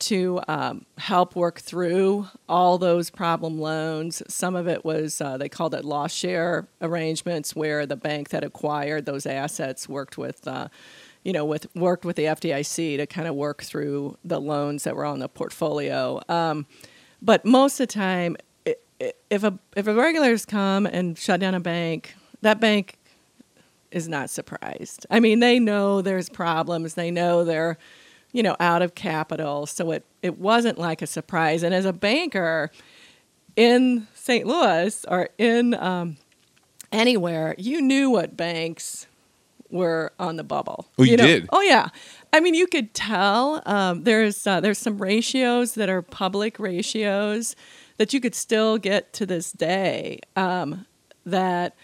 to 0.00 0.40
um, 0.48 0.86
help 0.98 1.36
work 1.36 1.60
through 1.60 2.26
all 2.48 2.78
those 2.78 3.10
problem 3.10 3.60
loans. 3.60 4.24
Some 4.26 4.56
of 4.56 4.66
it 4.66 4.84
was, 4.84 5.20
uh, 5.20 5.36
they 5.36 5.48
called 5.48 5.72
it 5.72 5.84
loss 5.84 6.12
share 6.12 6.66
arrangements, 6.82 7.54
where 7.54 7.86
the 7.86 7.96
bank 7.96 8.30
that 8.30 8.42
acquired 8.42 9.06
those 9.06 9.24
assets 9.24 9.88
worked 9.88 10.18
with. 10.18 10.48
Uh, 10.48 10.66
you 11.26 11.32
know, 11.32 11.44
with 11.44 11.66
worked 11.74 12.04
with 12.04 12.14
the 12.14 12.22
FDIC 12.22 12.98
to 12.98 13.06
kind 13.08 13.26
of 13.26 13.34
work 13.34 13.60
through 13.64 14.16
the 14.24 14.40
loans 14.40 14.84
that 14.84 14.94
were 14.94 15.04
on 15.04 15.18
the 15.18 15.28
portfolio. 15.28 16.20
Um, 16.28 16.66
but 17.20 17.44
most 17.44 17.80
of 17.80 17.88
the 17.88 17.92
time, 17.92 18.36
if 19.28 19.42
a 19.42 19.58
if 19.76 19.88
a 19.88 19.92
regulators 19.92 20.46
come 20.46 20.86
and 20.86 21.18
shut 21.18 21.40
down 21.40 21.56
a 21.56 21.58
bank, 21.58 22.14
that 22.42 22.60
bank 22.60 22.96
is 23.90 24.08
not 24.08 24.30
surprised. 24.30 25.04
I 25.10 25.18
mean, 25.18 25.40
they 25.40 25.58
know 25.58 26.00
there's 26.00 26.28
problems. 26.28 26.94
They 26.94 27.10
know 27.10 27.42
they're, 27.42 27.76
you 28.30 28.44
know, 28.44 28.54
out 28.60 28.82
of 28.82 28.94
capital. 28.94 29.66
So 29.66 29.90
it 29.90 30.04
it 30.22 30.38
wasn't 30.38 30.78
like 30.78 31.02
a 31.02 31.08
surprise. 31.08 31.64
And 31.64 31.74
as 31.74 31.86
a 31.86 31.92
banker 31.92 32.70
in 33.56 34.06
St. 34.14 34.46
Louis 34.46 35.04
or 35.08 35.30
in 35.38 35.74
um, 35.74 36.18
anywhere, 36.92 37.56
you 37.58 37.82
knew 37.82 38.10
what 38.10 38.36
banks 38.36 39.08
were 39.70 40.12
on 40.18 40.36
the 40.36 40.44
bubble. 40.44 40.86
Oh, 40.98 41.02
you 41.02 41.16
know? 41.16 41.26
did? 41.26 41.48
Oh 41.52 41.60
yeah. 41.60 41.88
I 42.32 42.40
mean, 42.40 42.54
you 42.54 42.66
could 42.66 42.94
tell. 42.94 43.62
Um, 43.66 44.04
there's 44.04 44.46
uh, 44.46 44.60
there's 44.60 44.78
some 44.78 44.98
ratios 44.98 45.74
that 45.74 45.88
are 45.88 46.02
public 46.02 46.58
ratios 46.58 47.56
that 47.98 48.12
you 48.12 48.20
could 48.20 48.34
still 48.34 48.78
get 48.78 49.12
to 49.14 49.26
this 49.26 49.52
day. 49.52 50.20
Um, 50.36 50.86
that 51.24 51.74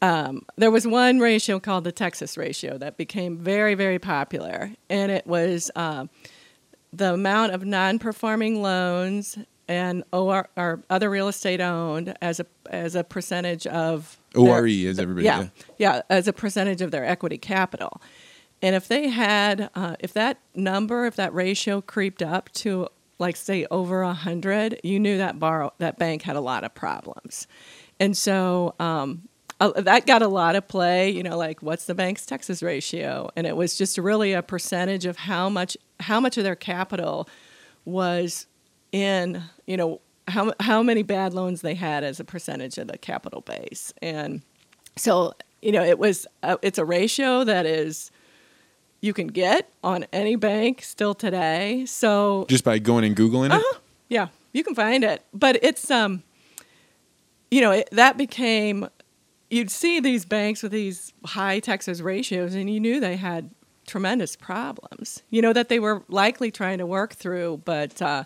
um, 0.00 0.42
there 0.56 0.70
was 0.70 0.86
one 0.86 1.20
ratio 1.20 1.60
called 1.60 1.84
the 1.84 1.92
Texas 1.92 2.36
ratio 2.36 2.78
that 2.78 2.96
became 2.96 3.38
very 3.38 3.74
very 3.74 3.98
popular, 3.98 4.72
and 4.88 5.12
it 5.12 5.26
was 5.26 5.70
um, 5.76 6.10
the 6.92 7.14
amount 7.14 7.52
of 7.52 7.64
non-performing 7.64 8.62
loans 8.62 9.38
and 9.68 10.04
OR 10.12 10.48
or 10.56 10.82
other 10.90 11.08
real 11.10 11.28
estate 11.28 11.60
owned 11.60 12.14
as 12.20 12.40
a 12.40 12.46
as 12.70 12.94
a 12.94 13.04
percentage 13.04 13.66
of 13.66 14.18
their- 14.34 14.42
ORE 14.42 14.66
is 14.66 14.98
everybody. 14.98 15.24
yeah, 15.24 15.48
yeah, 15.78 16.02
as 16.10 16.28
a 16.28 16.32
percentage 16.32 16.80
of 16.82 16.90
their 16.90 17.04
equity 17.04 17.38
capital. 17.38 18.00
And 18.64 18.76
if 18.76 18.86
they 18.86 19.08
had, 19.08 19.70
uh, 19.74 19.96
if 19.98 20.12
that 20.12 20.38
number, 20.54 21.04
if 21.06 21.16
that 21.16 21.34
ratio 21.34 21.80
creeped 21.80 22.22
up 22.22 22.48
to 22.54 22.88
like 23.18 23.36
say 23.36 23.66
over 23.70 24.02
a 24.02 24.14
hundred, 24.14 24.80
you 24.84 24.98
knew 25.00 25.18
that 25.18 25.38
borrow 25.38 25.72
that 25.78 25.98
bank 25.98 26.22
had 26.22 26.36
a 26.36 26.40
lot 26.40 26.64
of 26.64 26.74
problems. 26.74 27.46
And 28.00 28.16
so 28.16 28.74
um, 28.80 29.28
uh, 29.60 29.80
that 29.80 30.06
got 30.06 30.22
a 30.22 30.28
lot 30.28 30.56
of 30.56 30.66
play. 30.68 31.10
You 31.10 31.22
know, 31.22 31.36
like 31.36 31.62
what's 31.62 31.86
the 31.86 31.94
bank's 31.94 32.24
Texas 32.26 32.62
ratio? 32.62 33.30
And 33.36 33.46
it 33.46 33.56
was 33.56 33.76
just 33.76 33.98
really 33.98 34.32
a 34.32 34.42
percentage 34.42 35.06
of 35.06 35.16
how 35.18 35.48
much 35.48 35.76
how 36.00 36.18
much 36.20 36.36
of 36.38 36.44
their 36.44 36.56
capital 36.56 37.28
was 37.84 38.46
in 38.92 39.42
you 39.66 39.76
know 39.76 40.00
how 40.28 40.52
how 40.60 40.82
many 40.82 41.02
bad 41.02 41.34
loans 41.34 41.62
they 41.62 41.74
had 41.74 42.04
as 42.04 42.20
a 42.20 42.24
percentage 42.24 42.78
of 42.78 42.86
the 42.88 42.98
capital 42.98 43.40
base. 43.40 43.92
And 44.00 44.42
so 44.96 45.32
you 45.60 45.72
know 45.72 45.82
it 45.82 45.98
was 45.98 46.26
uh, 46.42 46.56
it's 46.62 46.78
a 46.78 46.84
ratio 46.84 47.44
that 47.44 47.66
is 47.66 48.10
you 49.00 49.12
can 49.12 49.26
get 49.26 49.68
on 49.82 50.06
any 50.12 50.36
bank 50.36 50.82
still 50.82 51.14
today. 51.14 51.84
So 51.86 52.46
Just 52.48 52.64
by 52.64 52.78
going 52.78 53.04
and 53.04 53.16
googling 53.16 53.46
it. 53.46 53.52
uh-huh, 53.52 53.78
yeah 54.08 54.28
you 54.52 54.62
can 54.62 54.74
find 54.74 55.02
it. 55.02 55.24
But 55.32 55.58
it's 55.62 55.90
um 55.90 56.22
you 57.50 57.60
know 57.60 57.72
it, 57.72 57.88
that 57.92 58.16
became 58.16 58.88
you'd 59.50 59.70
see 59.70 60.00
these 60.00 60.24
banks 60.24 60.62
with 60.62 60.72
these 60.72 61.12
high 61.24 61.58
texas 61.58 62.00
ratios 62.00 62.54
and 62.54 62.70
you 62.70 62.78
knew 62.80 63.00
they 63.00 63.16
had 63.16 63.50
tremendous 63.86 64.36
problems. 64.36 65.22
You 65.30 65.42
know 65.42 65.52
that 65.52 65.68
they 65.68 65.80
were 65.80 66.04
likely 66.08 66.50
trying 66.50 66.78
to 66.78 66.86
work 66.86 67.14
through 67.14 67.62
but 67.64 68.00
uh, 68.00 68.24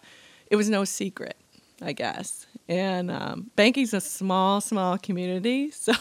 it 0.50 0.56
was 0.56 0.68
no 0.70 0.84
secret 0.84 1.36
i 1.82 1.92
guess 1.92 2.46
and 2.68 3.10
um, 3.10 3.50
banking's 3.56 3.94
a 3.94 4.00
small 4.00 4.60
small 4.60 4.96
community 4.98 5.70
so 5.86 5.92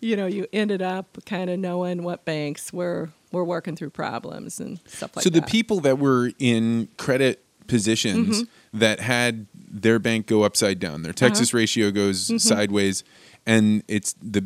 you 0.00 0.16
know 0.16 0.26
you 0.26 0.46
ended 0.52 0.82
up 0.82 1.18
kind 1.26 1.50
of 1.50 1.58
knowing 1.58 2.02
what 2.02 2.24
banks 2.24 2.72
were 2.72 3.10
were 3.32 3.44
working 3.44 3.74
through 3.74 3.90
problems 3.90 4.60
and 4.60 4.78
stuff 4.86 5.16
like 5.16 5.24
that. 5.24 5.30
so 5.34 5.40
the 5.40 5.42
people 5.46 5.80
that 5.80 5.98
were 5.98 6.30
in 6.38 6.88
credit 6.98 7.44
positions 7.66 8.42
Mm-hmm. 8.42 8.78
that 8.78 9.00
had 9.00 9.46
their 9.56 9.98
bank 9.98 10.26
go 10.26 10.42
upside 10.42 10.78
down, 10.78 11.02
their 11.02 11.12
Texas 11.14 11.48
Uh-huh. 11.48 11.56
ratio 11.58 11.90
goes 11.90 12.26
Mm-hmm. 12.26 12.36
sideways, 12.38 13.02
and 13.46 13.82
it's 13.88 14.12
the 14.22 14.44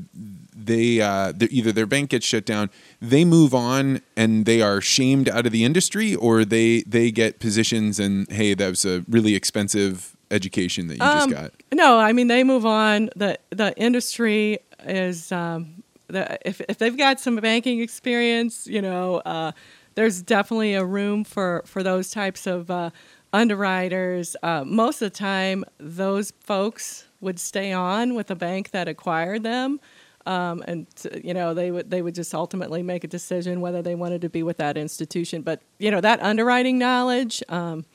they 0.68 1.00
uh, 1.00 1.33
either 1.50 1.72
their 1.72 1.87
bank 1.87 2.11
gets 2.11 2.24
shut 2.26 2.44
down, 2.46 2.70
they 3.02 3.24
move 3.24 3.52
on 3.54 4.00
and 4.16 4.46
they 4.46 4.61
are 4.62 4.81
shamed 4.81 5.28
out 5.28 5.44
of 5.46 5.52
the 5.52 5.64
industry, 5.64 6.14
or 6.14 6.44
they 6.44 6.83
they 6.87 7.11
get 7.11 7.40
positions 7.40 7.98
and 7.98 8.31
hey, 8.31 8.54
that 8.54 8.68
was 8.68 8.85
a 8.85 9.04
really 9.09 9.35
expensive 9.35 10.14
education 10.31 10.87
that 10.88 10.94
you 10.94 11.00
just 11.00 11.26
Um, 11.28 11.31
got. 11.31 11.50
No, 11.72 11.98
I 11.98 12.12
mean 12.12 12.28
they 12.28 12.44
move 12.44 12.64
on. 12.66 13.11
the 13.16 13.38
The 13.50 13.72
industry 13.76 14.59
is 14.87 15.33
um, 15.33 15.83
the 16.07 16.38
if 16.46 16.61
if 16.68 16.76
they've 16.78 16.96
got 16.96 17.18
some 17.20 17.37
banking 17.37 17.81
experience, 17.81 18.66
you 18.66 18.83
know, 18.83 19.16
uh, 19.26 19.52
there's 19.96 20.22
definitely 20.22 20.74
a 20.74 20.85
room 20.85 21.24
for 21.24 21.62
for 21.66 21.83
those 21.83 22.11
types 22.11 22.46
of 22.46 22.70
uh, 22.70 22.90
underwriters. 23.33 24.37
Uh, 24.42 24.64
most 24.64 25.02
of 25.02 25.11
the 25.12 25.18
time, 25.18 25.64
those 25.78 26.33
folks 26.40 27.07
would 27.20 27.40
stay 27.40 27.72
on 27.72 28.14
with 28.14 28.26
the 28.28 28.37
bank 28.37 28.70
that 28.70 28.87
acquired 28.88 29.42
them. 29.42 29.81
Um, 30.28 30.62
and 30.68 30.86
you 31.24 31.32
know 31.32 31.54
they 31.54 31.70
would 31.70 31.90
they 31.90 32.02
would 32.02 32.14
just 32.14 32.34
ultimately 32.34 32.82
make 32.82 33.02
a 33.02 33.08
decision 33.08 33.62
whether 33.62 33.80
they 33.80 33.94
wanted 33.94 34.20
to 34.20 34.28
be 34.28 34.42
with 34.42 34.58
that 34.58 34.76
institution. 34.76 35.40
But 35.40 35.62
you 35.78 35.90
know 35.90 36.02
that 36.02 36.22
underwriting 36.22 36.76
knowledge 36.78 37.42
um, 37.48 37.86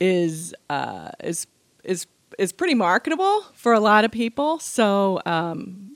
is 0.00 0.54
uh, 0.70 1.10
is 1.22 1.46
is 1.84 2.06
is 2.38 2.50
pretty 2.50 2.74
marketable 2.74 3.42
for 3.52 3.74
a 3.74 3.80
lot 3.80 4.06
of 4.06 4.10
people. 4.10 4.58
So 4.58 5.20
um, 5.26 5.93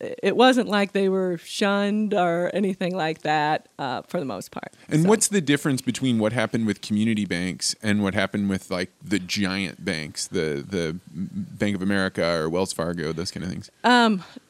it 0.00 0.36
wasn't 0.36 0.68
like 0.68 0.92
they 0.92 1.08
were 1.08 1.38
shunned 1.38 2.14
or 2.14 2.50
anything 2.54 2.94
like 2.94 3.22
that 3.22 3.68
uh, 3.78 4.02
for 4.02 4.20
the 4.20 4.24
most 4.24 4.50
part. 4.52 4.72
And 4.88 5.02
So- 5.02 5.08
what's 5.08 5.28
the 5.28 5.40
difference 5.40 5.80
between 5.82 6.18
what 6.18 6.32
happened 6.32 6.66
with 6.66 6.80
community 6.80 7.24
banks 7.24 7.74
and 7.82 8.02
what 8.02 8.14
happened 8.14 8.48
with 8.48 8.70
like 8.70 8.90
the 9.04 9.18
giant 9.18 9.84
banks, 9.84 10.26
the 10.28 10.64
the 10.68 10.98
Bank 11.12 11.74
of 11.74 11.82
America 11.82 12.24
or 12.24 12.48
Wells 12.48 12.72
Fargo, 12.72 13.12
those 13.12 13.30
kind 13.30 13.44
of 13.44 13.50
things? 13.50 13.70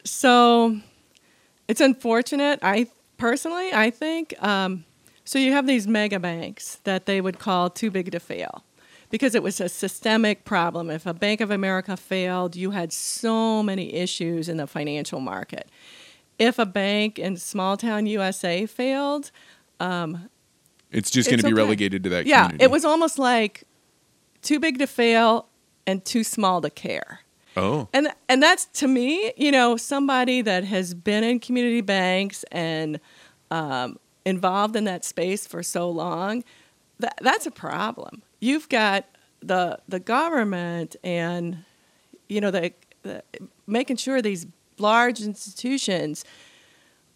so 0.03 0.79
it's 1.67 1.81
unfortunate. 1.81 2.59
I 2.61 2.87
personally, 3.17 3.71
I 3.73 3.89
think. 3.89 4.33
Um, 4.43 4.85
so 5.23 5.37
you 5.37 5.51
have 5.51 5.67
these 5.67 5.87
mega 5.87 6.19
banks 6.19 6.77
that 6.85 7.05
they 7.05 7.21
would 7.21 7.37
call 7.37 7.69
too 7.69 7.91
big 7.91 8.11
to 8.11 8.19
fail, 8.19 8.63
because 9.09 9.33
it 9.35 9.41
was 9.43 9.59
a 9.59 9.69
systemic 9.69 10.45
problem. 10.45 10.89
If 10.89 11.05
a 11.05 11.13
Bank 11.13 11.41
of 11.41 11.51
America 11.51 11.97
failed, 11.97 12.55
you 12.55 12.71
had 12.71 12.93
so 12.93 13.63
many 13.63 13.93
issues 13.93 14.47
in 14.49 14.57
the 14.57 14.67
financial 14.67 15.19
market. 15.19 15.69
If 16.37 16.57
a 16.59 16.65
bank 16.65 17.19
in 17.19 17.35
small 17.37 17.75
town 17.77 18.05
USA 18.05 18.65
failed, 18.65 19.31
It's 20.91 21.11
just 21.11 21.29
going 21.29 21.39
to 21.39 21.45
be 21.45 21.53
okay. 21.53 21.61
relegated 21.61 22.03
to 22.03 22.09
that. 22.09 22.25
yeah, 22.25 22.43
community. 22.43 22.63
it 22.63 22.71
was 22.71 22.85
almost 22.85 23.19
like 23.19 23.63
too 24.41 24.59
big 24.59 24.79
to 24.79 24.87
fail 24.87 25.47
and 25.85 26.03
too 26.05 26.23
small 26.23 26.61
to 26.61 26.69
care. 26.69 27.21
Oh, 27.57 27.89
and 27.93 28.09
and 28.29 28.41
that's 28.41 28.65
to 28.79 28.87
me, 28.87 29.33
you 29.35 29.51
know, 29.51 29.75
somebody 29.75 30.41
that 30.43 30.63
has 30.63 30.93
been 30.93 31.23
in 31.23 31.39
community 31.39 31.81
banks 31.81 32.45
and 32.51 32.99
um, 33.51 33.97
involved 34.23 34.75
in 34.75 34.83
that 34.85 35.03
space 35.03 35.45
for 35.47 35.61
so 35.63 35.89
long. 35.89 36.43
That 36.99 37.17
that's 37.21 37.45
a 37.47 37.51
problem. 37.51 38.21
You've 38.39 38.69
got 38.69 39.05
the 39.41 39.79
the 39.87 39.99
government 39.99 40.95
and 41.03 41.63
you 42.27 42.41
know 42.41 42.51
the, 42.51 42.73
the 43.03 43.23
making 43.67 43.97
sure 43.97 44.21
these 44.21 44.45
large 44.77 45.21
institutions 45.21 46.25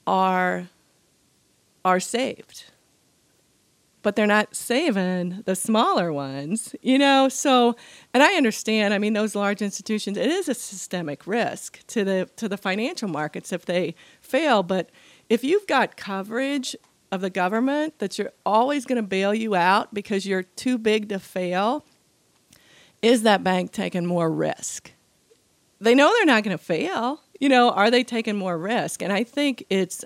are 0.07 0.67
are 1.85 1.99
saved 1.99 2.65
but 4.03 4.17
they're 4.17 4.27
not 4.27 4.53
saving 4.53 5.41
the 5.45 5.55
smaller 5.55 6.13
ones, 6.13 6.75
you 6.81 6.99
know. 6.99 7.29
So, 7.29 7.75
and 8.13 8.21
I 8.21 8.33
understand. 8.33 8.93
I 8.93 8.99
mean, 8.99 9.13
those 9.13 9.33
large 9.33 9.61
institutions, 9.61 10.17
it 10.17 10.29
is 10.29 10.47
a 10.49 10.53
systemic 10.53 11.25
risk 11.25 11.79
to 11.87 12.03
the 12.03 12.29
to 12.35 12.47
the 12.47 12.57
financial 12.57 13.07
markets 13.07 13.51
if 13.51 13.65
they 13.65 13.95
fail. 14.21 14.61
But 14.61 14.89
if 15.29 15.43
you've 15.43 15.65
got 15.65 15.95
coverage 15.95 16.75
of 17.13 17.21
the 17.21 17.29
government 17.29 17.99
that 17.99 18.17
you're 18.17 18.31
always 18.43 18.85
going 18.85 18.95
to 18.95 19.07
bail 19.07 19.35
you 19.35 19.53
out 19.53 19.93
because 19.93 20.25
you're 20.25 20.41
too 20.41 20.79
big 20.79 21.09
to 21.09 21.19
fail, 21.19 21.85
is 23.03 23.21
that 23.21 23.43
bank 23.43 23.71
taking 23.71 24.03
more 24.07 24.31
risk? 24.31 24.91
They 25.79 25.93
know 25.93 26.11
they're 26.11 26.25
not 26.25 26.43
going 26.43 26.57
to 26.57 26.63
fail. 26.63 27.21
You 27.39 27.49
know, 27.49 27.69
are 27.69 27.91
they 27.91 28.03
taking 28.03 28.35
more 28.35 28.57
risk? 28.57 29.03
And 29.03 29.13
I 29.13 29.23
think 29.23 29.63
it's 29.69 30.03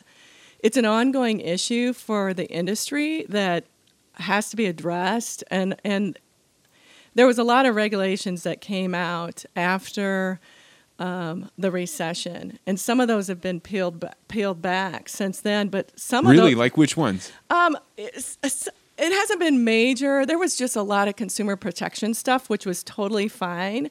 it's 0.60 0.76
an 0.76 0.86
ongoing 0.86 1.40
issue 1.40 1.94
for 1.94 2.34
the 2.34 2.48
industry 2.48 3.26
that 3.30 3.66
has 4.16 4.50
to 4.50 4.58
be 4.58 4.66
addressed 4.66 5.44
and 5.50 5.80
and 5.86 6.20
there 7.16 7.28
was 7.28 7.40
a 7.40 7.44
lot 7.44 7.66
of 7.66 7.76
regulations 7.76 8.44
that 8.44 8.60
came 8.60 8.94
out 8.94 9.46
after 9.56 10.40
um, 11.00 11.50
the 11.58 11.72
recession, 11.72 12.60
and 12.66 12.80
some 12.80 13.00
of 13.00 13.08
those 13.08 13.28
have 13.28 13.42
been 13.42 13.60
peeled 13.60 14.00
ba- 14.00 14.16
peeled 14.28 14.62
back 14.62 15.10
since 15.10 15.42
then. 15.42 15.70
But 15.70 15.98
some 16.00 16.26
of 16.26 16.32
really? 16.32 16.54
those, 16.54 16.60
Like 16.60 16.78
which 16.78 16.98
ones? 16.98 17.32
um, 17.50 17.78
it's, 17.98 18.38
it's, 18.44 18.68
it 18.98 19.12
hasn't 19.12 19.40
been 19.40 19.64
major. 19.64 20.26
There 20.26 20.40
was 20.40 20.56
just 20.56 20.76
a 20.76 20.82
lot 20.82 21.08
of 21.08 21.16
consumer 21.16 21.56
protection 21.56 22.14
stuff, 22.14 22.50
which 22.50 22.66
was 22.66 22.84
totally 22.84 23.28
fine. 23.28 23.90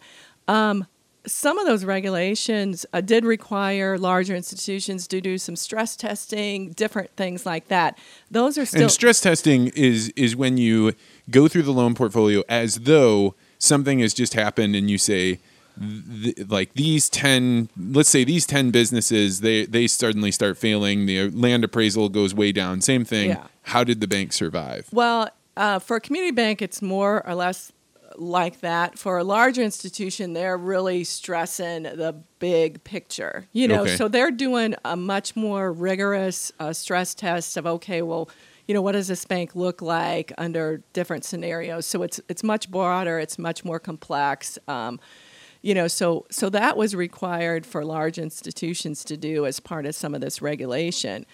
Um, 0.49 0.87
some 1.27 1.59
of 1.59 1.67
those 1.67 1.85
regulations 1.85 2.87
uh, 2.93 3.01
did 3.01 3.25
require 3.25 3.99
larger 3.99 4.35
institutions 4.37 5.09
to 5.09 5.21
do 5.21 5.39
some 5.39 5.57
stress 5.57 5.97
testing, 5.97 6.71
different 6.71 7.11
things 7.17 7.45
like 7.45 7.69
that. 7.69 7.99
Those 8.31 8.57
are 8.59 8.65
still 8.65 8.83
and 8.83 8.91
stress 8.91 9.21
testing 9.21 9.69
is 9.75 10.11
is 10.17 10.37
when 10.37 10.57
you 10.57 10.93
go 11.31 11.49
through 11.49 11.63
the 11.63 11.73
loan 11.73 11.95
portfolio 11.95 12.43
as 12.49 12.81
though 12.81 13.35
something 13.59 13.99
has 14.01 14.15
just 14.15 14.35
happened, 14.35 14.75
and 14.77 14.91
you 14.91 14.99
say. 14.99 15.39
Th- 15.79 16.49
Like 16.49 16.75
these 16.75 17.09
ten, 17.09 17.69
let's 17.79 18.09
say 18.09 18.25
these 18.25 18.47
ten 18.47 18.71
businesses, 18.71 19.41
they 19.41 19.67
they 19.67 19.87
suddenly 19.87 20.31
start 20.33 20.59
failing. 20.59 21.07
The 21.07 21.31
land 21.31 21.65
appraisal 21.65 22.09
goes 22.09 22.35
way 22.35 22.53
down. 22.53 22.81
Same 22.81 23.05
thing. 23.05 23.31
Yeah. 23.31 23.47
How 23.63 23.85
did 23.85 24.01
the 24.01 24.07
bank 24.09 24.33
survive? 24.33 24.89
Well, 24.93 25.29
uh, 25.57 25.79
for 25.79 25.97
a 25.97 26.01
community 26.01 26.33
bank, 26.33 26.63
it's 26.63 26.81
more 26.83 27.27
or 27.27 27.35
less 27.35 27.73
like 28.17 28.61
that. 28.61 28.99
For 28.99 29.19
a 29.19 29.25
larger 29.25 29.63
institution, 29.63 30.33
they're 30.33 30.57
really 30.57 31.05
stressing 31.05 31.83
the 31.85 32.15
big 32.39 32.83
picture. 32.85 33.47
You 33.53 33.69
know, 33.69 33.83
Okay. 33.83 33.97
so 33.97 34.09
they're 34.09 34.31
doing 34.31 34.75
a 34.85 34.97
much 34.97 35.37
more 35.37 35.73
rigorous 35.73 36.53
uh, 36.61 36.73
stress 36.73 37.15
test 37.15 37.57
of 37.57 37.67
okay, 37.67 38.01
well, 38.03 38.31
you 38.67 38.75
know, 38.75 38.83
what 38.83 38.93
does 38.93 39.09
this 39.09 39.25
bank 39.25 39.55
look 39.55 39.83
like 39.83 40.33
under 40.39 40.83
different 40.93 41.25
scenarios? 41.25 41.87
So 41.87 42.03
it's 42.03 42.21
it's 42.29 42.43
much 42.43 42.71
broader. 42.71 43.19
It's 43.19 43.39
much 43.39 43.65
more 43.65 43.79
complex. 43.79 44.59
Um, 44.67 44.99
you 45.67 45.75
know, 45.75 45.89
so 45.89 46.27
so 46.31 46.49
that 46.51 46.77
was 46.77 46.95
required 46.95 47.67
for 47.67 47.85
large 47.85 48.19
institutions 48.19 49.05
to 49.05 49.17
do 49.17 49.47
as 49.47 49.59
part 49.59 49.85
of 49.87 49.95
some 49.95 50.15
of 50.15 50.21
this 50.21 50.41
regulation 50.41 51.27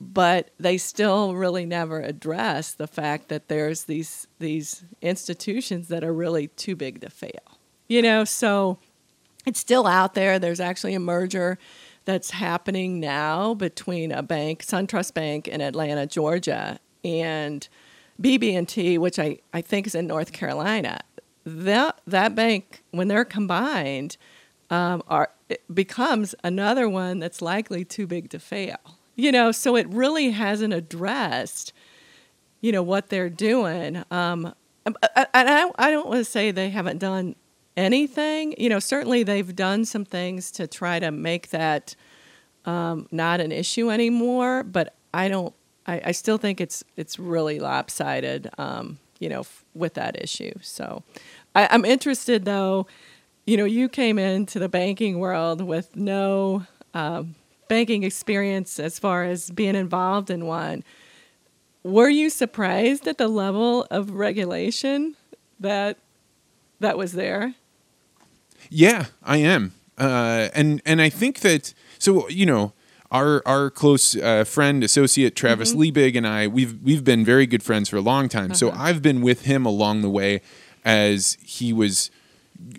but 0.00 0.50
they 0.58 0.78
still 0.78 1.34
really 1.34 1.66
never 1.66 2.00
address 2.00 2.72
the 2.72 2.86
fact 2.86 3.28
that 3.28 3.48
there's 3.48 3.84
these 3.84 4.26
these 4.38 4.82
institutions 5.02 5.88
that 5.88 6.02
are 6.02 6.12
really 6.12 6.48
too 6.48 6.74
big 6.74 7.02
to 7.02 7.10
fail. 7.10 7.58
You 7.86 8.00
know, 8.00 8.24
so 8.24 8.78
it's 9.44 9.60
still 9.60 9.86
out 9.86 10.14
there. 10.14 10.38
There's 10.38 10.60
actually 10.60 10.94
a 10.94 11.00
merger 11.00 11.58
that's 12.06 12.30
happening 12.30 12.98
now 12.98 13.52
between 13.52 14.10
a 14.10 14.22
bank, 14.22 14.64
SunTrust 14.64 15.12
Bank 15.12 15.46
in 15.46 15.60
Atlanta, 15.60 16.06
Georgia, 16.06 16.80
and 17.04 17.68
BB&T, 18.20 18.96
which 18.98 19.18
I, 19.18 19.38
I 19.52 19.60
think 19.60 19.86
is 19.86 19.94
in 19.94 20.06
North 20.06 20.32
Carolina. 20.32 21.00
That 21.44 22.00
that 22.06 22.34
bank, 22.34 22.82
when 22.90 23.08
they're 23.08 23.24
combined, 23.24 24.16
um, 24.68 25.02
are 25.08 25.30
becomes 25.72 26.34
another 26.44 26.88
one 26.88 27.18
that's 27.18 27.42
likely 27.42 27.84
too 27.84 28.06
big 28.06 28.30
to 28.30 28.38
fail. 28.38 28.78
You 29.16 29.32
know, 29.32 29.52
so 29.52 29.76
it 29.76 29.88
really 29.88 30.30
hasn't 30.30 30.72
addressed, 30.72 31.72
you 32.60 32.72
know, 32.72 32.82
what 32.82 33.08
they're 33.08 33.28
doing. 33.28 34.02
Um, 34.10 34.54
and 34.86 34.96
I, 35.02 35.26
I, 35.34 35.70
I 35.78 35.90
don't 35.90 36.06
want 36.06 36.18
to 36.18 36.24
say 36.24 36.50
they 36.50 36.70
haven't 36.70 36.98
done 36.98 37.36
anything. 37.76 38.54
You 38.56 38.68
know, 38.68 38.78
certainly 38.78 39.22
they've 39.22 39.54
done 39.54 39.84
some 39.84 40.04
things 40.04 40.50
to 40.52 40.66
try 40.66 40.98
to 41.00 41.10
make 41.10 41.50
that 41.50 41.94
um, 42.64 43.08
not 43.10 43.40
an 43.40 43.52
issue 43.52 43.90
anymore. 43.90 44.62
But 44.62 44.94
I 45.12 45.28
don't. 45.28 45.54
I, 45.86 46.00
I 46.06 46.12
still 46.12 46.38
think 46.38 46.60
it's 46.60 46.84
it's 46.96 47.18
really 47.18 47.58
lopsided. 47.58 48.50
Um, 48.58 48.98
you 49.20 49.28
know, 49.28 49.40
f- 49.40 49.64
with 49.74 49.94
that 49.94 50.20
issue. 50.20 50.52
So, 50.60 51.04
I, 51.54 51.68
I'm 51.70 51.84
interested 51.84 52.44
though. 52.44 52.86
You 53.46 53.56
know, 53.56 53.64
you 53.64 53.88
came 53.88 54.18
into 54.18 54.58
the 54.58 54.68
banking 54.68 55.18
world 55.18 55.60
with 55.62 55.96
no 55.96 56.66
um, 56.94 57.34
banking 57.68 58.02
experience 58.02 58.78
as 58.80 58.98
far 58.98 59.24
as 59.24 59.50
being 59.50 59.74
involved 59.76 60.28
in 60.28 60.46
one. 60.46 60.82
Were 61.82 62.08
you 62.10 62.28
surprised 62.28 63.06
at 63.06 63.16
the 63.16 63.28
level 63.28 63.86
of 63.90 64.10
regulation 64.10 65.16
that 65.60 65.96
that 66.80 66.98
was 66.98 67.12
there? 67.12 67.54
Yeah, 68.68 69.06
I 69.22 69.38
am, 69.38 69.72
uh, 69.96 70.48
and 70.52 70.82
and 70.84 71.00
I 71.00 71.08
think 71.08 71.40
that 71.40 71.72
so 71.98 72.28
you 72.28 72.44
know 72.44 72.72
our 73.10 73.42
our 73.46 73.70
close 73.70 74.16
uh, 74.16 74.44
friend 74.44 74.84
associate 74.84 75.34
Travis 75.34 75.74
Liebig 75.74 76.16
and 76.16 76.26
I 76.26 76.46
we've 76.46 76.80
we've 76.82 77.04
been 77.04 77.24
very 77.24 77.46
good 77.46 77.62
friends 77.62 77.88
for 77.88 77.96
a 77.96 78.00
long 78.00 78.28
time. 78.28 78.54
So 78.54 78.70
I've 78.70 79.02
been 79.02 79.20
with 79.20 79.42
him 79.42 79.66
along 79.66 80.02
the 80.02 80.10
way 80.10 80.42
as 80.84 81.36
he 81.44 81.72
was 81.72 82.10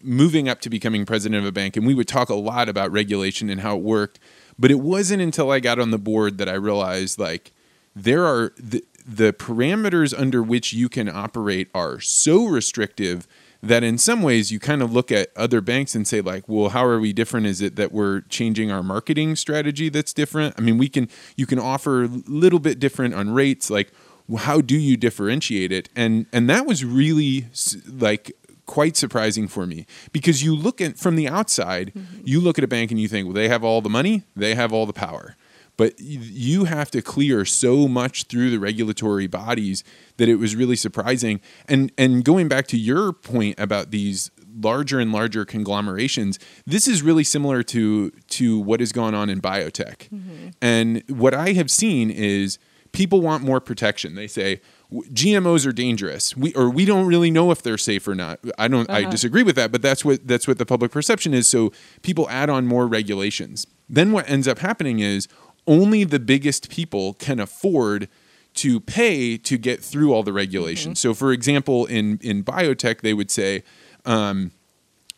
moving 0.03 0.47
up 0.47 0.61
to 0.61 0.69
becoming 0.69 1.05
president 1.05 1.39
of 1.39 1.45
a 1.45 1.51
bank, 1.51 1.75
and 1.75 1.85
we 1.85 1.93
would 1.93 2.07
talk 2.07 2.29
a 2.29 2.35
lot 2.35 2.69
about 2.69 2.91
regulation 2.91 3.49
and 3.49 3.61
how 3.61 3.77
it 3.77 3.81
worked. 3.81 4.19
But 4.57 4.71
it 4.71 4.79
wasn't 4.79 5.21
until 5.21 5.51
I 5.51 5.59
got 5.59 5.79
on 5.79 5.91
the 5.91 5.97
board 5.97 6.37
that 6.37 6.47
I 6.47 6.53
realized 6.53 7.17
like 7.19 7.51
there 7.95 8.25
are 8.25 8.53
the, 8.57 8.85
the 9.05 9.33
parameters 9.33 10.17
under 10.17 10.41
which 10.43 10.71
you 10.71 10.87
can 10.87 11.09
operate 11.09 11.69
are 11.73 11.99
so 11.99 12.45
restrictive 12.45 13.27
that 13.63 13.83
in 13.83 13.97
some 13.97 14.21
ways 14.21 14.51
you 14.51 14.59
kind 14.59 14.81
of 14.81 14.91
look 14.91 15.11
at 15.11 15.29
other 15.35 15.61
banks 15.61 15.95
and 15.95 16.07
say 16.07 16.21
like 16.21 16.47
well 16.47 16.69
how 16.69 16.85
are 16.85 16.99
we 16.99 17.13
different? 17.13 17.45
Is 17.45 17.61
it 17.61 17.75
that 17.75 17.91
we're 17.91 18.21
changing 18.21 18.71
our 18.71 18.83
marketing 18.83 19.35
strategy 19.35 19.89
that's 19.89 20.13
different? 20.13 20.55
I 20.57 20.61
mean 20.61 20.77
we 20.77 20.89
can 20.89 21.09
you 21.35 21.45
can 21.45 21.59
offer 21.59 22.03
a 22.03 22.07
little 22.07 22.59
bit 22.59 22.79
different 22.79 23.13
on 23.13 23.31
rates. 23.31 23.69
Like 23.69 23.91
how 24.37 24.61
do 24.61 24.77
you 24.77 24.97
differentiate 24.97 25.71
it? 25.71 25.89
And 25.95 26.25
and 26.33 26.49
that 26.49 26.65
was 26.65 26.83
really 26.85 27.47
like 27.87 28.31
quite 28.65 28.95
surprising 28.95 29.47
for 29.47 29.67
me 29.67 29.85
because 30.13 30.43
you 30.43 30.55
look 30.55 30.79
at 30.79 30.97
from 30.97 31.17
the 31.17 31.27
outside 31.27 31.91
mm-hmm. 31.93 32.21
you 32.23 32.39
look 32.39 32.57
at 32.57 32.63
a 32.63 32.67
bank 32.67 32.89
and 32.89 33.01
you 33.01 33.07
think 33.07 33.25
well 33.25 33.33
they 33.33 33.49
have 33.49 33.65
all 33.65 33.81
the 33.81 33.89
money 33.89 34.23
they 34.33 34.55
have 34.55 34.71
all 34.71 34.85
the 34.85 34.93
power 34.93 35.35
but 35.81 35.99
you 35.99 36.65
have 36.65 36.91
to 36.91 37.01
clear 37.01 37.43
so 37.43 37.87
much 37.87 38.25
through 38.25 38.51
the 38.51 38.59
regulatory 38.59 39.25
bodies 39.25 39.83
that 40.17 40.29
it 40.29 40.35
was 40.35 40.55
really 40.55 40.75
surprising. 40.75 41.41
And 41.67 41.91
and 41.97 42.23
going 42.23 42.47
back 42.47 42.67
to 42.67 42.77
your 42.77 43.11
point 43.11 43.59
about 43.59 43.89
these 43.89 44.29
larger 44.53 44.99
and 44.99 45.11
larger 45.11 45.43
conglomerations, 45.43 46.37
this 46.67 46.87
is 46.87 47.01
really 47.01 47.23
similar 47.23 47.63
to 47.63 48.11
to 48.11 48.59
what 48.59 48.79
has 48.79 48.91
gone 48.91 49.15
on 49.15 49.27
in 49.27 49.41
biotech. 49.41 50.07
Mm-hmm. 50.09 50.49
And 50.61 51.03
what 51.07 51.33
I 51.33 51.53
have 51.53 51.71
seen 51.71 52.11
is 52.11 52.59
people 52.91 53.19
want 53.21 53.43
more 53.43 53.59
protection. 53.59 54.13
They 54.13 54.27
say 54.27 54.61
GMOs 54.91 55.65
are 55.65 55.71
dangerous. 55.71 56.35
We 56.35 56.53
or 56.53 56.69
we 56.69 56.85
don't 56.85 57.07
really 57.07 57.31
know 57.31 57.51
if 57.51 57.61
they're 57.63 57.77
safe 57.77 58.07
or 58.07 58.15
not. 58.15 58.39
I 58.59 58.67
don't. 58.67 58.89
Uh-huh. 58.89 58.99
I 58.99 59.09
disagree 59.09 59.43
with 59.43 59.55
that, 59.55 59.71
but 59.71 59.81
that's 59.81 60.03
what 60.03 60.27
that's 60.27 60.47
what 60.47 60.57
the 60.57 60.65
public 60.65 60.91
perception 60.91 61.33
is. 61.33 61.47
So 61.47 61.71
people 62.01 62.29
add 62.29 62.49
on 62.49 62.67
more 62.67 62.87
regulations. 62.87 63.65
Then 63.89 64.11
what 64.11 64.29
ends 64.29 64.47
up 64.47 64.59
happening 64.59 64.99
is 64.99 65.27
only 65.67 66.03
the 66.03 66.19
biggest 66.19 66.69
people 66.69 67.13
can 67.13 67.39
afford 67.39 68.07
to 68.53 68.79
pay 68.79 69.37
to 69.37 69.57
get 69.57 69.81
through 69.81 70.13
all 70.13 70.23
the 70.23 70.33
regulations. 70.33 70.99
Mm-hmm. 70.99 71.09
So, 71.09 71.13
for 71.13 71.31
example, 71.31 71.85
in 71.85 72.19
in 72.21 72.43
biotech, 72.43 73.01
they 73.01 73.13
would 73.13 73.31
say, 73.31 73.63
um, 74.05 74.51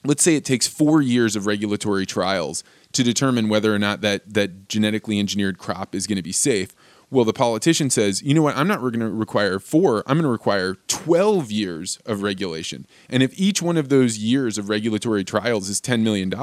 let's 0.06 0.24
say 0.24 0.36
it 0.36 0.46
takes 0.46 0.68
four 0.68 1.02
years 1.02 1.36
of 1.36 1.46
regulatory 1.46 2.06
trials 2.06 2.64
to 2.92 3.04
determine 3.04 3.50
whether 3.50 3.74
or 3.74 3.80
not 3.80 4.02
that 4.02 4.34
that 4.34 4.70
genetically 4.70 5.20
engineered 5.20 5.58
crop 5.58 5.96
is 5.96 6.08
going 6.08 6.18
to 6.18 6.24
be 6.24 6.32
safe. 6.32 6.76
Well, 7.10 7.26
the 7.26 7.34
politician 7.34 7.92
says, 7.92 8.24
you 8.24 8.34
know 8.34 8.42
what? 8.42 8.58
I'm 8.58 8.68
not 8.68 8.82
going 8.82 9.00
to 9.00 9.10
require 9.10 9.60
four. 9.60 10.04
I'm 10.08 10.18
going 10.18 10.24
to 10.24 10.30
require 10.30 10.78
12 10.88 11.52
years 11.52 12.00
of 12.08 12.24
regulation. 12.24 12.88
And 13.08 13.22
if 13.22 13.40
each 13.40 13.62
one 13.62 13.78
of 13.78 13.90
those 13.90 14.18
years 14.18 14.58
of 14.58 14.68
regulatory 14.68 15.24
trials 15.24 15.70
is 15.70 15.80
$10 15.80 16.02
million, 16.02 16.34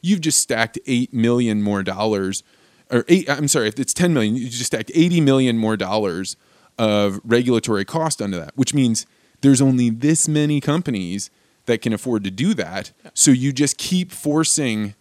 you've 0.00 0.20
just 0.20 0.40
stacked 0.40 0.76
8 0.86 1.14
million 1.14 1.62
more 1.62 1.84
dollars 1.84 2.42
or 2.92 3.04
eight, 3.08 3.28
I'm 3.28 3.48
sorry, 3.48 3.68
if 3.68 3.78
it's 3.80 3.94
10 3.94 4.12
million, 4.12 4.36
you 4.36 4.48
just 4.48 4.66
stack 4.66 4.90
80 4.94 5.20
million 5.22 5.58
more 5.58 5.76
dollars 5.76 6.36
of 6.78 7.20
regulatory 7.24 7.84
cost 7.84 8.20
under 8.20 8.38
that, 8.38 8.56
which 8.56 8.74
means 8.74 9.06
there's 9.40 9.60
only 9.60 9.90
this 9.90 10.28
many 10.28 10.60
companies 10.60 11.30
that 11.66 11.80
can 11.80 11.92
afford 11.92 12.24
to 12.24 12.30
do 12.30 12.54
that. 12.54 12.92
So 13.14 13.30
you 13.30 13.52
just 13.52 13.78
keep 13.78 14.12
forcing 14.12 14.94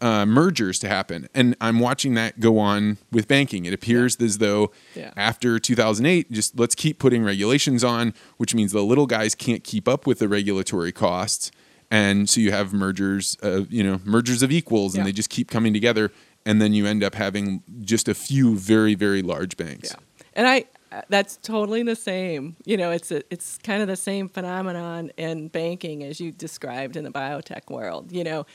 uh, 0.00 0.26
mergers 0.26 0.78
to 0.80 0.88
happen. 0.88 1.28
And 1.34 1.56
I'm 1.60 1.80
watching 1.80 2.14
that 2.14 2.40
go 2.40 2.58
on 2.58 2.98
with 3.10 3.28
banking. 3.28 3.64
It 3.64 3.72
appears 3.72 4.16
yeah. 4.18 4.26
as 4.26 4.38
though 4.38 4.72
yeah. 4.94 5.12
after 5.16 5.58
2008, 5.58 6.30
just 6.30 6.58
let's 6.58 6.74
keep 6.74 6.98
putting 6.98 7.24
regulations 7.24 7.82
on, 7.82 8.14
which 8.36 8.54
means 8.54 8.72
the 8.72 8.82
little 8.82 9.06
guys 9.06 9.34
can't 9.34 9.64
keep 9.64 9.88
up 9.88 10.06
with 10.06 10.18
the 10.18 10.28
regulatory 10.28 10.92
costs. 10.92 11.50
And 11.90 12.28
so 12.28 12.40
you 12.40 12.50
have 12.50 12.72
mergers, 12.72 13.36
of, 13.42 13.72
you 13.72 13.82
know, 13.82 14.00
mergers 14.04 14.42
of 14.42 14.50
equals, 14.50 14.94
and 14.94 15.02
yeah. 15.02 15.04
they 15.04 15.12
just 15.12 15.30
keep 15.30 15.50
coming 15.50 15.72
together 15.72 16.10
and 16.46 16.62
then 16.62 16.72
you 16.72 16.86
end 16.86 17.04
up 17.04 17.14
having 17.14 17.62
just 17.82 18.08
a 18.08 18.14
few 18.14 18.56
very 18.56 18.94
very 18.94 19.20
large 19.20 19.58
banks. 19.58 19.90
Yeah, 19.90 20.24
and 20.32 20.48
I 20.48 20.64
uh, 20.92 21.02
that's 21.08 21.36
totally 21.38 21.82
the 21.82 21.96
same. 21.96 22.56
You 22.64 22.76
know, 22.76 22.90
it's 22.90 23.10
a, 23.10 23.22
it's 23.30 23.58
kind 23.58 23.82
of 23.82 23.88
the 23.88 23.96
same 23.96 24.28
phenomenon 24.28 25.10
in 25.18 25.48
banking 25.48 26.04
as 26.04 26.20
you 26.20 26.32
described 26.32 26.96
in 26.96 27.04
the 27.04 27.10
biotech 27.10 27.70
world. 27.70 28.12
You 28.12 28.24
know, 28.24 28.46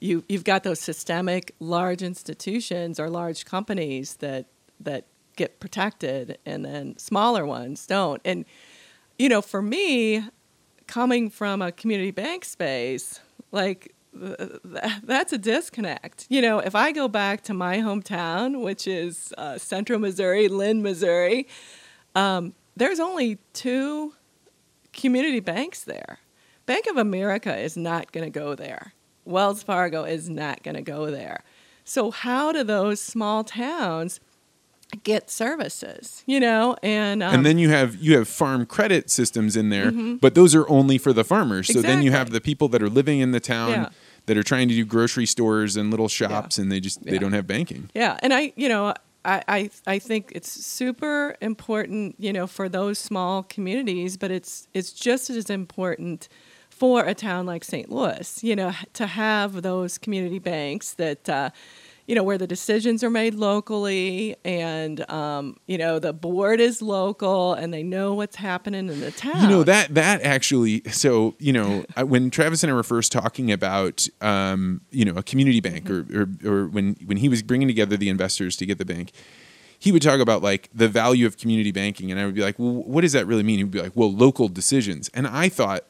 you 0.00 0.24
you've 0.28 0.44
got 0.44 0.62
those 0.62 0.80
systemic 0.80 1.54
large 1.58 2.02
institutions 2.02 2.98
or 2.98 3.10
large 3.10 3.44
companies 3.44 4.16
that 4.16 4.46
that 4.80 5.06
get 5.36 5.60
protected, 5.60 6.38
and 6.46 6.64
then 6.64 6.96
smaller 6.98 7.44
ones 7.44 7.86
don't. 7.86 8.22
And 8.24 8.44
you 9.18 9.28
know, 9.28 9.42
for 9.42 9.60
me, 9.60 10.24
coming 10.86 11.30
from 11.30 11.60
a 11.60 11.72
community 11.72 12.12
bank 12.12 12.44
space, 12.44 13.20
like 13.50 13.92
that's 14.12 15.32
a 15.32 15.38
disconnect. 15.38 16.26
You 16.28 16.42
know, 16.42 16.58
if 16.58 16.74
I 16.74 16.92
go 16.92 17.08
back 17.08 17.42
to 17.44 17.54
my 17.54 17.78
hometown, 17.78 18.60
which 18.62 18.86
is 18.86 19.32
uh, 19.38 19.58
Central 19.58 19.98
Missouri, 19.98 20.48
Linn, 20.48 20.82
Missouri, 20.82 21.48
um, 22.14 22.54
there's 22.76 23.00
only 23.00 23.38
two 23.52 24.14
community 24.92 25.40
banks 25.40 25.84
there. 25.84 26.18
Bank 26.66 26.86
of 26.86 26.96
America 26.96 27.56
is 27.56 27.76
not 27.76 28.12
going 28.12 28.30
to 28.30 28.38
go 28.38 28.54
there. 28.54 28.92
Wells 29.24 29.62
Fargo 29.62 30.04
is 30.04 30.28
not 30.28 30.62
going 30.62 30.74
to 30.74 30.82
go 30.82 31.10
there. 31.10 31.42
So, 31.84 32.10
how 32.10 32.52
do 32.52 32.62
those 32.62 33.00
small 33.00 33.44
towns 33.44 34.20
get 35.04 35.30
services 35.30 36.22
you 36.26 36.38
know 36.38 36.76
and 36.82 37.22
um, 37.22 37.34
and 37.34 37.46
then 37.46 37.56
you 37.56 37.70
have 37.70 37.96
you 37.96 38.14
have 38.14 38.28
farm 38.28 38.66
credit 38.66 39.08
systems 39.08 39.56
in 39.56 39.70
there 39.70 39.86
mm-hmm. 39.86 40.16
but 40.16 40.34
those 40.34 40.54
are 40.54 40.68
only 40.68 40.98
for 40.98 41.14
the 41.14 41.24
farmers 41.24 41.72
so 41.72 41.80
then 41.80 42.02
you 42.02 42.10
have 42.10 42.30
the 42.30 42.42
people 42.42 42.68
that 42.68 42.82
are 42.82 42.90
living 42.90 43.20
in 43.20 43.30
the 43.30 43.40
town 43.40 43.70
yeah. 43.70 43.88
That 44.26 44.36
are 44.36 44.42
trying 44.42 44.68
to 44.68 44.74
do 44.74 44.84
grocery 44.84 45.26
stores 45.26 45.76
and 45.76 45.90
little 45.90 46.08
shops 46.08 46.58
yeah. 46.58 46.62
and 46.62 46.72
they 46.72 46.80
just 46.80 47.00
yeah. 47.02 47.12
they 47.12 47.18
don't 47.18 47.32
have 47.32 47.46
banking 47.46 47.90
yeah 47.94 48.18
and 48.22 48.32
i 48.32 48.52
you 48.56 48.68
know 48.68 48.94
I, 49.24 49.42
I 49.46 49.70
I 49.86 49.98
think 49.98 50.32
it's 50.34 50.50
super 50.50 51.36
important, 51.40 52.16
you 52.18 52.32
know, 52.32 52.46
for 52.46 52.68
those 52.68 52.98
small 52.98 53.44
communities, 53.44 54.16
but 54.16 54.30
it's 54.30 54.66
it's 54.74 54.92
just 54.92 55.30
as 55.30 55.48
important 55.48 56.28
for 56.70 57.04
a 57.04 57.14
town 57.14 57.46
like 57.46 57.62
St. 57.62 57.90
Louis, 57.90 58.42
you 58.42 58.56
know, 58.56 58.72
to 58.94 59.06
have 59.06 59.62
those 59.62 59.98
community 59.98 60.40
banks 60.40 60.94
that 60.94 61.28
uh, 61.28 61.50
you 62.06 62.14
know, 62.14 62.22
where 62.22 62.38
the 62.38 62.46
decisions 62.46 63.04
are 63.04 63.10
made 63.10 63.34
locally 63.34 64.36
and, 64.44 65.08
um, 65.10 65.56
you 65.66 65.78
know, 65.78 65.98
the 65.98 66.12
board 66.12 66.60
is 66.60 66.82
local 66.82 67.54
and 67.54 67.72
they 67.72 67.82
know 67.82 68.14
what's 68.14 68.36
happening 68.36 68.88
in 68.88 69.00
the 69.00 69.12
town. 69.12 69.42
You 69.42 69.48
know, 69.48 69.62
that, 69.64 69.94
that 69.94 70.22
actually, 70.22 70.82
so, 70.90 71.34
you 71.38 71.52
know, 71.52 71.84
when 72.04 72.30
Travis 72.30 72.62
and 72.64 72.72
I 72.72 72.74
were 72.74 72.82
first 72.82 73.12
talking 73.12 73.52
about, 73.52 74.08
um, 74.20 74.80
you 74.90 75.04
know, 75.04 75.14
a 75.14 75.22
community 75.22 75.60
bank 75.60 75.88
or, 75.88 76.06
or, 76.12 76.28
or 76.44 76.66
when, 76.66 76.96
when 77.04 77.18
he 77.18 77.28
was 77.28 77.42
bringing 77.42 77.68
together 77.68 77.96
the 77.96 78.08
investors 78.08 78.56
to 78.56 78.66
get 78.66 78.78
the 78.78 78.84
bank, 78.84 79.12
he 79.78 79.90
would 79.90 80.02
talk 80.02 80.20
about 80.20 80.42
like 80.42 80.70
the 80.72 80.88
value 80.88 81.26
of 81.26 81.36
community 81.36 81.72
banking. 81.72 82.10
And 82.10 82.20
I 82.20 82.24
would 82.24 82.34
be 82.34 82.42
like, 82.42 82.58
well, 82.58 82.70
what 82.70 83.00
does 83.00 83.12
that 83.12 83.26
really 83.26 83.42
mean? 83.42 83.58
He 83.58 83.64
would 83.64 83.72
be 83.72 83.82
like, 83.82 83.96
well, 83.96 84.12
local 84.12 84.48
decisions. 84.48 85.08
And 85.12 85.26
I 85.26 85.48
thought, 85.48 85.84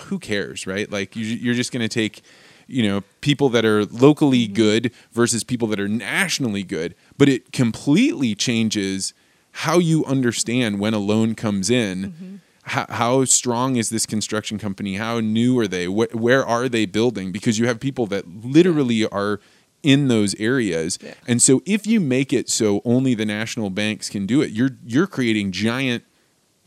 who 0.00 0.18
cares, 0.18 0.66
right? 0.66 0.90
Like 0.90 1.14
you're 1.14 1.54
just 1.54 1.72
going 1.72 1.80
to 1.80 1.88
take, 1.88 2.22
you 2.68 2.86
know 2.86 3.02
people 3.20 3.48
that 3.48 3.64
are 3.64 3.84
locally 3.86 4.44
mm-hmm. 4.44 4.54
good 4.54 4.92
versus 5.12 5.42
people 5.42 5.66
that 5.68 5.80
are 5.80 5.88
nationally 5.88 6.62
good. 6.62 6.94
But 7.16 7.28
it 7.28 7.52
completely 7.52 8.34
changes 8.34 9.14
how 9.52 9.78
you 9.78 10.04
understand 10.04 10.78
when 10.78 10.94
a 10.94 10.98
loan 10.98 11.34
comes 11.34 11.70
in. 11.70 12.12
Mm-hmm. 12.12 12.36
how, 12.62 12.86
how, 12.88 13.24
strong 13.24 13.76
is 13.76 13.90
this 13.90 14.06
construction 14.06 14.58
company? 14.58 14.96
How 14.96 15.20
new 15.20 15.58
are 15.58 15.66
they? 15.66 15.86
Wh- 15.86 16.14
where 16.14 16.46
are 16.46 16.68
they 16.68 16.86
building? 16.86 17.32
Because 17.32 17.58
you 17.58 17.66
have 17.66 17.80
people 17.80 18.06
that 18.06 18.28
literally 18.28 19.06
are 19.08 19.40
in 19.82 20.08
those 20.08 20.34
areas. 20.36 20.98
Yeah. 21.02 21.14
and 21.26 21.40
so 21.40 21.62
if 21.64 21.86
you 21.86 22.00
make 22.00 22.32
it 22.32 22.48
so 22.48 22.82
only 22.84 23.14
the 23.14 23.24
national 23.24 23.70
banks 23.70 24.10
can 24.10 24.26
do 24.26 24.42
it 24.42 24.50
you're 24.50 24.70
you're 24.84 25.06
creating 25.06 25.52
giant 25.52 26.04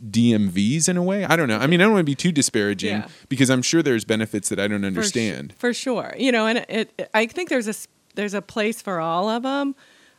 DMVs 0.10 0.90
in 0.90 0.98
a 0.98 1.04
way. 1.04 1.26
I 1.26 1.36
don't 1.36 1.48
know. 1.48 1.58
I 1.58 1.68
mean, 1.68 1.82
I 1.82 1.84
don't 1.84 1.94
want 1.94 2.02
to 2.02 2.12
be 2.12 2.16
too 2.16 2.32
disparaging 2.32 2.98
yeah. 2.98 3.08
because 3.30 3.50
I'm 3.50 3.62
sure 3.62 3.84
there's 3.84 4.06
benefits 4.06 4.50
that 4.50 4.60
I 4.60 4.68
don't 4.68 4.84
understand. 4.84 5.54
For, 5.54 5.74
sh- 5.74 5.78
for 5.78 5.92
sure, 5.92 6.16
you 6.18 6.32
know, 6.32 6.48
and 6.48 6.60
it, 6.70 6.94
it, 6.98 7.10
I 7.14 7.28
think 7.28 7.50
there's 7.50 7.68
a 7.68 7.74
there's 8.16 8.34
a 8.34 8.42
place 8.42 8.82
for 8.82 9.00
all 9.00 9.30
of 9.30 9.44
them, 9.44 9.76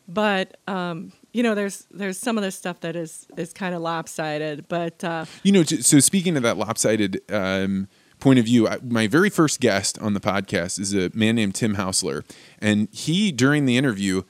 but 0.08 0.56
um, 0.68 1.12
you 1.32 1.42
know, 1.42 1.54
there's 1.54 1.86
there's 1.90 2.18
some 2.18 2.38
of 2.38 2.44
this 2.44 2.56
stuff 2.56 2.80
that 2.80 2.96
is 2.96 3.26
is 3.36 3.52
kind 3.52 3.74
of 3.74 3.82
lopsided. 3.82 4.68
But 4.68 5.02
uh, 5.02 5.24
you 5.42 5.52
know, 5.52 5.62
so 5.64 5.98
speaking 5.98 6.36
of 6.36 6.42
that 6.42 6.56
lopsided. 6.56 7.20
Um, 7.30 7.88
point 8.20 8.38
of 8.38 8.44
view, 8.44 8.68
I, 8.68 8.78
my 8.84 9.08
very 9.08 9.30
first 9.30 9.58
guest 9.58 9.98
on 9.98 10.14
the 10.14 10.20
podcast 10.20 10.78
is 10.78 10.94
a 10.94 11.10
man 11.12 11.34
named 11.34 11.56
Tim 11.56 11.74
Hausler, 11.74 12.24
and 12.60 12.86
he 12.92 13.32
during 13.32 13.66
the 13.66 13.76
interview 13.76 14.22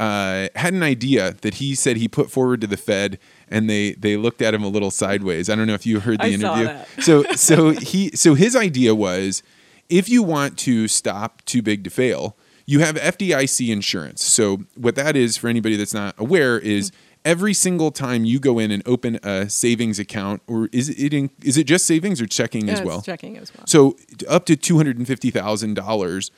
uh, 0.00 0.48
had 0.56 0.72
an 0.72 0.82
idea 0.82 1.34
that 1.42 1.54
he 1.54 1.74
said 1.74 1.98
he 1.98 2.08
put 2.08 2.30
forward 2.30 2.62
to 2.62 2.66
the 2.66 2.78
Fed 2.78 3.18
and 3.50 3.68
they 3.68 3.92
they 3.92 4.16
looked 4.16 4.40
at 4.40 4.54
him 4.54 4.62
a 4.62 4.68
little 4.68 4.90
sideways. 4.90 5.50
I 5.50 5.56
don't 5.56 5.66
know 5.66 5.74
if 5.74 5.84
you 5.84 6.00
heard 6.00 6.20
the 6.20 6.24
I 6.24 6.30
interview. 6.30 6.70
so 7.02 7.22
so 7.34 7.70
he 7.70 8.10
so 8.14 8.34
his 8.34 8.54
idea 8.56 8.94
was 8.94 9.42
if 9.88 10.08
you 10.08 10.22
want 10.22 10.56
to 10.58 10.88
stop 10.88 11.42
too 11.44 11.60
big 11.60 11.84
to 11.84 11.90
fail, 11.90 12.36
you 12.64 12.78
have 12.80 12.94
FDIC 12.94 13.68
insurance. 13.68 14.22
So 14.22 14.58
what 14.76 14.94
that 14.94 15.16
is 15.16 15.36
for 15.36 15.48
anybody 15.48 15.76
that's 15.76 15.92
not 15.92 16.14
aware 16.16 16.58
is 16.58 16.92
every 17.24 17.52
single 17.52 17.90
time 17.90 18.24
you 18.24 18.38
go 18.38 18.58
in 18.58 18.70
and 18.70 18.82
open 18.86 19.18
a 19.22 19.50
savings 19.50 19.98
account 19.98 20.42
or 20.46 20.68
is 20.72 20.88
it 20.88 21.12
in, 21.12 21.30
is 21.42 21.58
it 21.58 21.64
just 21.64 21.84
savings 21.84 22.20
or 22.20 22.26
checking 22.26 22.68
yeah, 22.68 22.74
as 22.74 22.82
well? 22.82 23.02
checking 23.02 23.36
as 23.36 23.52
well. 23.54 23.66
So 23.66 23.96
up 24.28 24.46
to 24.46 24.56
$250,000 24.56 26.30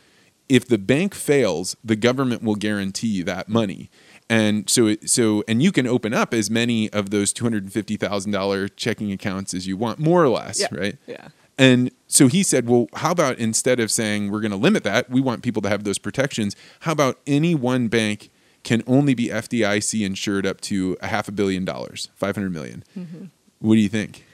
if 0.48 0.66
the 0.66 0.78
bank 0.78 1.14
fails, 1.14 1.76
the 1.84 1.96
government 1.96 2.42
will 2.42 2.56
guarantee 2.56 3.22
that 3.22 3.48
money 3.48 3.90
and 4.32 4.70
so 4.70 4.96
so 5.04 5.44
and 5.46 5.62
you 5.62 5.70
can 5.70 5.86
open 5.86 6.14
up 6.14 6.32
as 6.32 6.50
many 6.50 6.90
of 6.90 7.10
those 7.10 7.34
two 7.34 7.44
hundred 7.44 7.64
and 7.64 7.72
fifty 7.72 7.98
thousand 7.98 8.32
dollar 8.32 8.66
checking 8.66 9.12
accounts 9.12 9.52
as 9.52 9.66
you 9.66 9.76
want, 9.76 9.98
more 9.98 10.24
or 10.24 10.30
less, 10.30 10.58
yeah. 10.58 10.68
right? 10.72 10.96
Yeah. 11.06 11.28
And 11.58 11.90
so 12.08 12.28
he 12.28 12.42
said, 12.42 12.66
well, 12.66 12.86
how 12.94 13.10
about 13.10 13.38
instead 13.38 13.78
of 13.78 13.90
saying 13.90 14.30
we're 14.30 14.40
going 14.40 14.52
to 14.52 14.56
limit 14.56 14.84
that, 14.84 15.10
we 15.10 15.20
want 15.20 15.42
people 15.42 15.60
to 15.62 15.68
have 15.68 15.84
those 15.84 15.98
protections. 15.98 16.56
How 16.80 16.92
about 16.92 17.18
any 17.26 17.54
one 17.54 17.88
bank 17.88 18.30
can 18.64 18.82
only 18.86 19.12
be 19.12 19.28
FDIC 19.28 20.04
insured 20.04 20.46
up 20.46 20.62
to 20.62 20.96
a 21.02 21.08
half 21.08 21.28
a 21.28 21.32
billion 21.32 21.66
dollars, 21.66 22.08
500 22.14 22.50
million. 22.50 22.84
Mm-hmm. 22.98 23.26
What 23.58 23.74
do 23.74 23.80
you 23.80 23.90
think? 23.90 24.24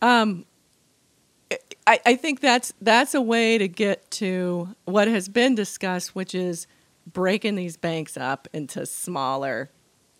Um, 0.00 0.44
I, 1.84 1.98
I 2.06 2.14
think 2.14 2.38
that's 2.38 2.72
that's 2.80 3.14
a 3.14 3.20
way 3.20 3.58
to 3.58 3.66
get 3.66 4.08
to 4.12 4.68
what 4.84 5.08
has 5.08 5.28
been 5.28 5.56
discussed, 5.56 6.14
which 6.14 6.32
is 6.32 6.68
breaking 7.12 7.54
these 7.54 7.76
banks 7.76 8.16
up 8.16 8.48
into 8.52 8.86
smaller 8.86 9.70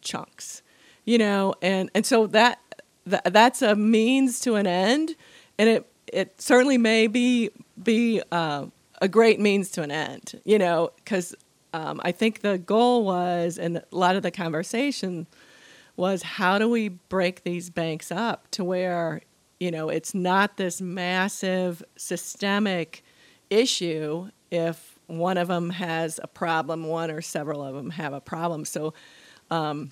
chunks, 0.00 0.62
you 1.04 1.18
know, 1.18 1.54
and 1.62 1.90
and 1.94 2.04
so 2.04 2.26
that, 2.28 2.60
that 3.06 3.32
that's 3.32 3.62
a 3.62 3.74
means 3.74 4.40
to 4.40 4.54
an 4.54 4.66
end, 4.66 5.14
and 5.58 5.68
it 5.68 5.90
it 6.12 6.40
certainly 6.40 6.78
may 6.78 7.06
be 7.06 7.50
be 7.82 8.22
uh, 8.32 8.66
a 9.00 9.08
great 9.08 9.40
means 9.40 9.70
to 9.72 9.82
an 9.82 9.90
end, 9.90 10.40
you 10.44 10.58
know, 10.58 10.90
because 10.96 11.34
um, 11.72 12.00
I 12.04 12.12
think 12.12 12.40
the 12.40 12.58
goal 12.58 13.04
was, 13.04 13.58
and 13.58 13.78
a 13.78 13.84
lot 13.92 14.16
of 14.16 14.22
the 14.22 14.30
conversation 14.30 15.26
was, 15.96 16.22
how 16.22 16.58
do 16.58 16.68
we 16.68 16.88
break 16.88 17.42
these 17.42 17.70
banks 17.70 18.10
up 18.10 18.50
to 18.52 18.64
where 18.64 19.22
you 19.60 19.70
know 19.70 19.88
it's 19.88 20.14
not 20.14 20.56
this 20.56 20.80
massive 20.80 21.82
systemic 21.96 23.02
issue 23.50 24.30
if 24.50 24.87
one 25.08 25.36
of 25.36 25.48
them 25.48 25.70
has 25.70 26.20
a 26.22 26.28
problem, 26.28 26.84
one 26.84 27.10
or 27.10 27.20
several 27.20 27.62
of 27.64 27.74
them 27.74 27.90
have 27.90 28.12
a 28.12 28.20
problem. 28.20 28.64
So 28.64 28.94
um, 29.50 29.90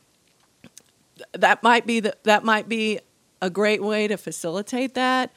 th- 1.17 1.27
that 1.33 1.63
might 1.63 1.87
be 1.87 2.01
the, 2.01 2.17
that 2.23 2.45
might 2.45 2.69
be 2.69 3.01
a 3.43 3.51
great 3.51 3.83
way 3.83 4.07
to 4.09 4.17
facilitate 4.17 4.95
that. 4.95 5.33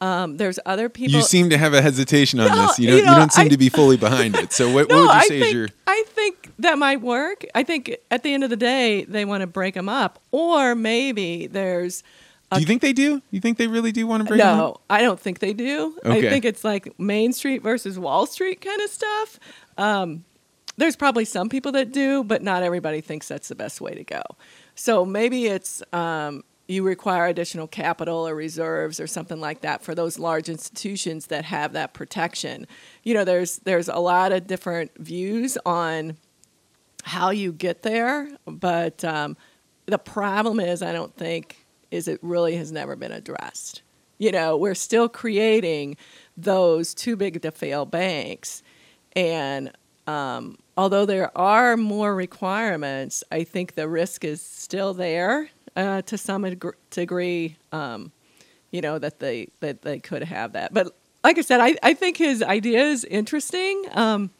Um, 0.00 0.36
there's 0.38 0.58
other 0.66 0.88
people. 0.88 1.14
You 1.16 1.22
seem 1.22 1.50
to 1.50 1.56
have 1.58 1.72
a 1.72 1.80
hesitation 1.80 2.40
on 2.40 2.48
No, 2.48 2.66
this. 2.66 2.78
You 2.78 2.88
don't, 2.88 2.96
you 2.98 3.04
you 3.04 3.10
don't 3.10 3.32
seem 3.32 3.46
I- 3.46 3.48
to 3.48 3.56
be 3.58 3.68
fully 3.68 3.96
behind 3.96 4.36
it. 4.36 4.52
So 4.52 4.72
what, 4.72 4.88
what 4.90 4.98
would 5.06 5.14
you 5.14 5.20
say 5.22 5.28
think 5.28 5.46
is 5.46 5.52
your 5.52 5.68
I 5.86 6.04
think 6.08 6.52
that 6.58 6.78
might 6.78 7.00
work. 7.00 7.44
I 7.54 7.62
think 7.62 7.96
at 8.10 8.22
the 8.22 8.34
end 8.34 8.44
of 8.44 8.50
the 8.50 8.56
day, 8.56 9.04
they 9.04 9.24
want 9.24 9.40
to 9.42 9.46
break 9.46 9.74
them 9.74 9.88
up, 9.88 10.20
or 10.30 10.74
maybe 10.74 11.46
there's 11.46 12.02
Do 12.52 12.60
you 12.60 12.66
think 12.66 12.82
they 12.82 12.92
do? 12.92 13.20
You 13.30 13.40
think 13.40 13.58
they 13.58 13.66
really 13.66 13.90
do 13.90 14.06
want 14.06 14.22
to 14.22 14.28
bring 14.28 14.38
no. 14.38 14.76
I 14.88 15.02
don't 15.02 15.18
think 15.18 15.40
they 15.40 15.52
do. 15.52 15.96
Okay. 16.04 16.28
I 16.28 16.30
think 16.30 16.44
it's 16.44 16.62
like 16.62 16.98
Main 17.00 17.32
Street 17.32 17.62
versus 17.62 17.98
Wall 17.98 18.26
Street 18.26 18.60
kind 18.60 18.80
of 18.80 18.90
stuff. 18.90 19.40
Um, 19.76 20.24
there's 20.76 20.96
probably 20.96 21.24
some 21.24 21.48
people 21.48 21.72
that 21.72 21.92
do, 21.92 22.24
but 22.24 22.42
not 22.42 22.62
everybody 22.62 23.00
thinks 23.00 23.28
that's 23.28 23.48
the 23.48 23.54
best 23.54 23.80
way 23.80 23.94
to 23.94 24.04
go. 24.04 24.22
So 24.74 25.04
maybe 25.04 25.46
it's 25.46 25.82
um, 25.92 26.44
you 26.66 26.82
require 26.82 27.26
additional 27.26 27.66
capital 27.66 28.26
or 28.26 28.34
reserves 28.34 28.98
or 28.98 29.06
something 29.06 29.40
like 29.40 29.60
that 29.60 29.82
for 29.82 29.94
those 29.94 30.18
large 30.18 30.48
institutions 30.48 31.26
that 31.26 31.44
have 31.44 31.72
that 31.72 31.94
protection. 31.94 32.66
You 33.02 33.14
know, 33.14 33.24
there's 33.24 33.58
there's 33.58 33.88
a 33.88 33.98
lot 33.98 34.32
of 34.32 34.46
different 34.46 34.92
views 34.98 35.58
on 35.64 36.16
how 37.04 37.30
you 37.30 37.52
get 37.52 37.82
there, 37.82 38.28
but 38.46 39.04
um, 39.04 39.36
the 39.86 39.98
problem 39.98 40.58
is, 40.58 40.82
I 40.82 40.92
don't 40.92 41.14
think 41.14 41.63
is 41.90 42.08
it 42.08 42.18
really 42.22 42.56
has 42.56 42.72
never 42.72 42.96
been 42.96 43.12
addressed. 43.12 43.82
You 44.18 44.32
know, 44.32 44.56
we're 44.56 44.74
still 44.74 45.08
creating 45.08 45.96
those 46.36 46.94
too 46.94 47.16
big 47.16 47.42
to 47.42 47.50
fail 47.50 47.84
banks, 47.84 48.62
and 49.16 49.72
um, 50.06 50.58
although 50.76 51.06
there 51.06 51.36
are 51.36 51.76
more 51.76 52.14
requirements, 52.14 53.24
I 53.32 53.44
think 53.44 53.74
the 53.74 53.88
risk 53.88 54.24
is 54.24 54.40
still 54.40 54.94
there 54.94 55.50
uh, 55.76 56.02
to 56.02 56.18
some 56.18 56.42
deg- 56.42 56.76
degree. 56.90 57.56
Um, 57.72 58.12
you 58.70 58.80
know 58.80 58.98
that 58.98 59.20
they 59.20 59.48
that 59.60 59.82
they 59.82 59.98
could 59.98 60.24
have 60.24 60.52
that, 60.52 60.74
but 60.74 60.96
like 61.24 61.38
I 61.38 61.40
said, 61.40 61.60
I, 61.60 61.74
I 61.82 61.94
think 61.94 62.18
his 62.18 62.42
idea 62.42 62.84
is 62.84 63.04
interesting. 63.04 63.84
Um, 63.92 64.30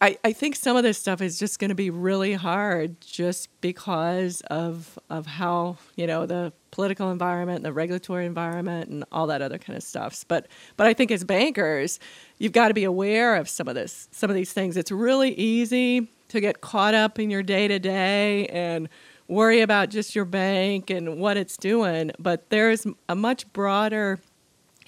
I, 0.00 0.18
I 0.22 0.32
think 0.32 0.56
some 0.56 0.76
of 0.76 0.82
this 0.82 0.98
stuff 0.98 1.22
is 1.22 1.38
just 1.38 1.58
going 1.58 1.70
to 1.70 1.74
be 1.74 1.88
really 1.88 2.34
hard 2.34 3.00
just 3.00 3.48
because 3.60 4.42
of 4.42 4.98
of 5.08 5.26
how 5.26 5.78
you 5.96 6.06
know 6.06 6.26
the 6.26 6.52
political 6.70 7.10
environment 7.10 7.62
the 7.62 7.72
regulatory 7.72 8.26
environment 8.26 8.90
and 8.90 9.04
all 9.12 9.26
that 9.28 9.40
other 9.40 9.58
kind 9.58 9.76
of 9.76 9.82
stuff. 9.82 10.24
But 10.28 10.48
but 10.76 10.86
I 10.86 10.92
think 10.92 11.10
as 11.10 11.24
bankers, 11.24 12.00
you've 12.38 12.52
got 12.52 12.68
to 12.68 12.74
be 12.74 12.84
aware 12.84 13.36
of 13.36 13.48
some 13.48 13.66
of 13.66 13.74
this 13.74 14.08
some 14.12 14.28
of 14.28 14.36
these 14.36 14.52
things. 14.52 14.76
It's 14.76 14.90
really 14.90 15.32
easy 15.34 16.08
to 16.28 16.40
get 16.40 16.60
caught 16.60 16.94
up 16.94 17.18
in 17.18 17.30
your 17.30 17.42
day 17.42 17.68
to 17.68 17.78
day 17.78 18.46
and 18.46 18.88
worry 19.28 19.60
about 19.60 19.88
just 19.88 20.14
your 20.14 20.24
bank 20.24 20.90
and 20.90 21.18
what 21.18 21.36
it's 21.36 21.56
doing. 21.56 22.10
But 22.18 22.50
there's 22.50 22.86
a 23.08 23.14
much 23.14 23.50
broader 23.52 24.20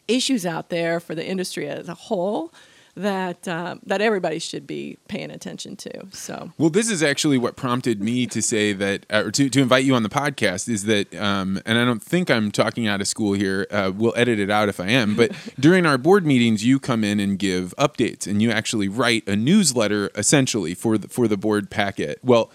issues 0.08 0.44
out 0.44 0.68
there 0.68 1.00
for 1.00 1.14
the 1.14 1.26
industry 1.26 1.68
as 1.68 1.88
a 1.88 1.94
whole 1.94 2.52
that 2.96 3.48
um, 3.48 3.80
that 3.85 4.00
everybody 4.00 4.38
should 4.38 4.66
be 4.66 4.98
paying 5.09 5.30
attention 5.30 5.76
to. 5.76 6.07
So 6.12 6.52
Well, 6.59 6.70
this 6.70 6.90
is 6.90 7.02
actually 7.02 7.38
what 7.38 7.57
prompted 7.57 8.00
me 8.00 8.26
to 8.26 8.40
say 8.40 8.72
that, 8.72 9.07
uh, 9.11 9.24
or 9.26 9.30
to, 9.33 9.48
to 9.48 9.61
invite 9.61 9.85
you 9.85 9.94
on 9.94 10.02
the 10.02 10.09
podcast, 10.09 10.68
is 10.68 10.85
that, 10.85 11.14
um, 11.16 11.61
and 11.66 11.78
I 11.78 11.85
don't 11.85 12.02
think 12.02 12.30
I'm 12.30 12.50
talking 12.50 12.87
out 12.87 13.00
of 13.00 13.09
school 13.09 13.33
here. 13.33 13.66
Uh, 13.70 13.92
we'll 13.94 14.14
edit 14.16 14.38
it 14.38 14.50
out 14.50 14.68
if 14.68 14.78
I 14.78 14.88
am. 14.88 15.16
But 15.16 15.33
during 15.61 15.87
our 15.87 15.98
board 15.98 16.24
meetings, 16.24 16.64
you 16.64 16.78
come 16.78 17.02
in 17.02 17.18
and 17.20 17.38
give 17.38 17.74
updates, 17.78 18.26
and 18.26 18.40
you 18.40 18.50
actually 18.50 18.88
write 18.88 19.26
a 19.28 19.37
newsletter 19.37 20.11
essentially 20.14 20.74
for 20.74 20.96
the, 20.96 21.09
for 21.09 21.26
the 21.26 21.37
board 21.37 21.70
packet. 21.70 22.18
Well, 22.22 22.50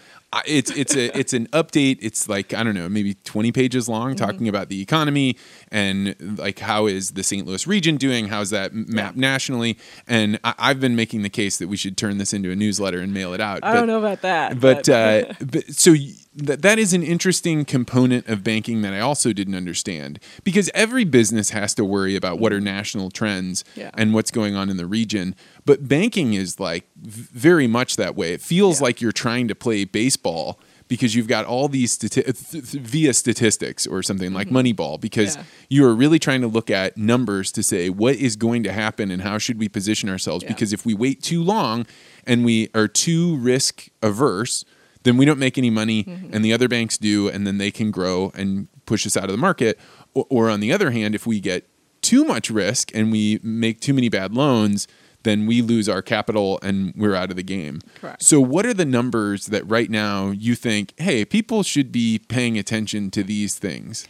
it's 0.46 0.70
it's 0.72 0.96
a 0.96 1.18
it's 1.18 1.34
an 1.34 1.48
update. 1.48 1.98
It's 2.02 2.30
like 2.30 2.54
I 2.54 2.64
don't 2.64 2.76
know, 2.76 2.88
maybe 2.88 3.16
twenty 3.24 3.52
pages 3.52 3.90
long, 3.90 4.16
talking 4.16 4.48
about 4.48 4.70
the 4.70 4.82
economy 4.82 5.38
and 5.72 6.16
like 6.38 6.60
how 6.60 6.86
is 6.86 7.12
the 7.12 7.24
St. 7.24 7.48
Louis 7.48 7.66
region 7.66 7.98
doing? 7.98 8.28
How's 8.28 8.52
that 8.52 8.74
mapped 8.74 9.18
nationally? 9.18 9.78
And 10.08 10.40
I, 10.44 10.54
I've 10.60 10.80
been 10.80 10.96
making 10.96 11.24
the 11.24 11.30
case 11.30 11.58
that 11.58 11.68
we 11.68 11.78
should 11.78 11.98
turn 11.98 12.18
this 12.20 12.32
into 12.34 12.52
a 12.52 12.56
newsletter 12.56 13.00
and 13.00 13.14
mail 13.14 13.34
it 13.34 13.42
out. 13.42 13.60
I 13.64 13.72
but- 13.72 13.80
don't 13.80 13.88
know 13.88 14.00
about 14.00 14.22
that, 14.22 14.60
but 14.60 14.88
uh, 14.88 15.34
but 15.42 15.74
so 15.74 15.92
y- 15.94 16.14
that 16.36 16.62
that 16.62 16.78
is 16.78 16.94
an 16.94 17.02
interesting 17.02 17.66
component 17.66 18.28
of 18.28 18.44
banking 18.44 18.82
that 18.84 18.94
I 18.94 19.00
also 19.00 19.34
didn't 19.34 19.56
understand 19.56 20.20
because 20.44 20.70
every 20.76 21.04
business 21.04 21.50
has 21.50 21.74
to 21.74 21.84
worry 21.84 22.16
about 22.16 22.40
what 22.40 22.54
are 22.54 22.62
national 22.62 23.10
trends 23.10 23.64
Yeah. 23.76 23.90
and 23.96 24.14
what's 24.14 24.30
going 24.32 24.56
on 24.56 24.70
in 24.70 24.78
the 24.78 24.86
region. 24.86 25.36
But 25.66 25.88
banking 25.88 26.36
is 26.36 26.60
like 26.60 26.86
very 26.96 27.66
much 27.68 27.96
that 27.96 28.16
way. 28.16 28.34
It 28.34 28.42
feels 28.42 28.80
Yeah. 28.80 28.84
like 28.86 29.02
you're 29.02 29.12
trying 29.12 29.48
to 29.48 29.56
play 29.56 29.86
baseball 29.86 30.60
because 30.88 31.16
you've 31.16 31.28
got 31.28 31.46
all 31.46 31.68
these 31.68 31.98
stati- 31.98 32.24
th- 32.26 32.72
th- 32.72 32.84
via 32.84 33.14
statistics 33.14 33.86
or 33.88 34.02
something 34.04 34.32
like 34.34 34.50
Moneyball 34.50 35.00
because 35.02 35.32
Mm-hmm. 35.36 35.42
Yeah. 35.42 35.78
you 35.82 35.86
are 35.86 35.96
really 35.96 36.20
trying 36.20 36.42
to 36.42 36.48
look 36.48 36.70
at 36.70 36.96
numbers 36.96 37.52
to 37.54 37.64
say 37.64 37.90
what 37.90 38.16
is 38.16 38.36
going 38.36 38.64
to 38.64 38.72
happen 38.72 39.10
and 39.12 39.24
how 39.24 39.40
should 39.40 39.58
we 39.60 39.68
position 39.68 40.10
ourselves 40.10 40.44
Yeah. 40.44 40.50
because 40.50 40.74
if 40.74 40.86
we 40.86 40.94
wait 40.94 41.22
too 41.24 41.44
long 41.44 41.86
and 42.26 42.46
we 42.46 42.70
are 42.76 42.88
too 42.88 43.36
risk 43.38 43.88
averse 44.04 44.64
then 45.04 45.18
we 45.18 45.26
don't 45.26 45.40
make 45.40 45.58
any 45.58 45.70
money 45.70 46.04
Mm-hmm. 46.04 46.34
and 46.34 46.44
the 46.46 46.54
other 46.54 46.68
banks 46.68 46.98
do 46.98 47.28
and 47.30 47.46
then 47.48 47.58
they 47.58 47.72
can 47.72 47.92
grow 47.92 48.32
and 48.36 48.68
push 48.86 49.06
us 49.06 49.16
out 49.18 49.26
of 49.26 49.32
the 49.32 49.38
market 49.38 49.80
or, 50.14 50.26
or 50.30 50.50
on 50.50 50.60
the 50.60 50.72
other 50.74 50.92
hand 50.92 51.16
if 51.16 51.26
we 51.28 51.40
get 51.40 51.68
too 52.02 52.24
much 52.26 52.50
risk 52.50 52.92
and 52.96 53.12
we 53.12 53.40
make 53.44 53.80
too 53.80 53.94
many 53.94 54.10
bad 54.10 54.34
loans 54.34 54.88
then 55.24 55.46
we 55.46 55.62
lose 55.62 55.90
our 55.90 56.02
capital 56.02 56.60
and 56.64 56.94
we're 56.96 57.14
out 57.14 57.30
of 57.30 57.36
the 57.36 57.44
game 57.44 57.82
Correct. 58.00 58.24
so 58.24 58.40
what 58.40 58.66
are 58.66 58.74
the 58.74 58.86
numbers 58.86 59.48
that 59.48 59.68
right 59.70 59.90
now 59.90 60.30
you 60.32 60.56
think 60.56 60.94
hey 60.98 61.26
people 61.26 61.62
should 61.64 61.92
be 61.92 62.20
paying 62.30 62.58
attention 62.58 63.12
to 63.12 63.24
these 63.24 63.56
things 63.60 64.08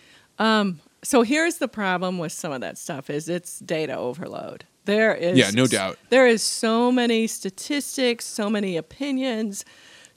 so 1.02 1.22
here's 1.24 1.58
the 1.58 1.68
problem 1.68 2.18
with 2.18 2.32
some 2.32 2.52
of 2.52 2.62
that 2.62 2.78
stuff 2.78 3.10
is 3.10 3.30
it's 3.30 3.60
data 3.60 3.96
overload. 3.96 4.66
There 4.86 5.14
is 5.16 5.38
Yeah, 5.38 5.50
no 5.52 5.66
doubt. 5.68 5.98
There 6.10 6.28
is 6.28 6.42
so 6.44 6.92
many 6.92 7.28
statistics, 7.28 8.26
so 8.26 8.50
many 8.50 8.76
opinions, 8.76 9.64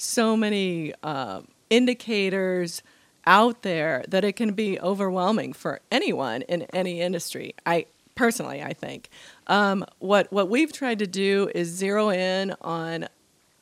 so 0.02 0.36
many 0.36 0.92
uh, 1.02 1.42
indicators 1.70 2.82
out 3.26 3.62
there 3.62 4.04
that 4.08 4.24
it 4.24 4.34
can 4.34 4.52
be 4.52 4.78
overwhelming 4.80 5.52
for 5.52 5.80
anyone 5.90 6.42
in 6.42 6.62
any 6.72 7.00
industry. 7.00 7.54
I 7.64 7.86
personally, 8.14 8.62
I 8.62 8.72
think 8.72 9.08
um, 9.46 9.84
what 9.98 10.32
what 10.32 10.48
we've 10.48 10.72
tried 10.72 10.98
to 10.98 11.06
do 11.06 11.50
is 11.54 11.68
zero 11.68 12.10
in 12.10 12.54
on 12.60 13.08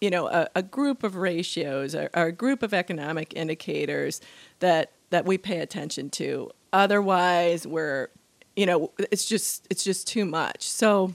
you 0.01 0.11
know 0.11 0.29
a, 0.29 0.49
a 0.57 0.63
group 0.63 1.03
of 1.03 1.17
ratios 1.17 1.95
or, 1.95 2.09
or 2.15 2.27
a 2.27 2.33
group 2.33 2.63
of 2.63 2.73
economic 2.73 3.35
indicators 3.37 4.21
that 4.61 4.93
that 5.11 5.27
we 5.27 5.37
pay 5.37 5.59
attention 5.59 6.09
to 6.11 6.51
otherwise 6.73 7.67
we're 7.67 8.09
you 8.57 8.65
know 8.65 8.91
it's 9.11 9.27
just 9.27 9.67
it's 9.71 9.85
just 9.85 10.07
too 10.07 10.25
much 10.25 10.63
so 10.63 11.15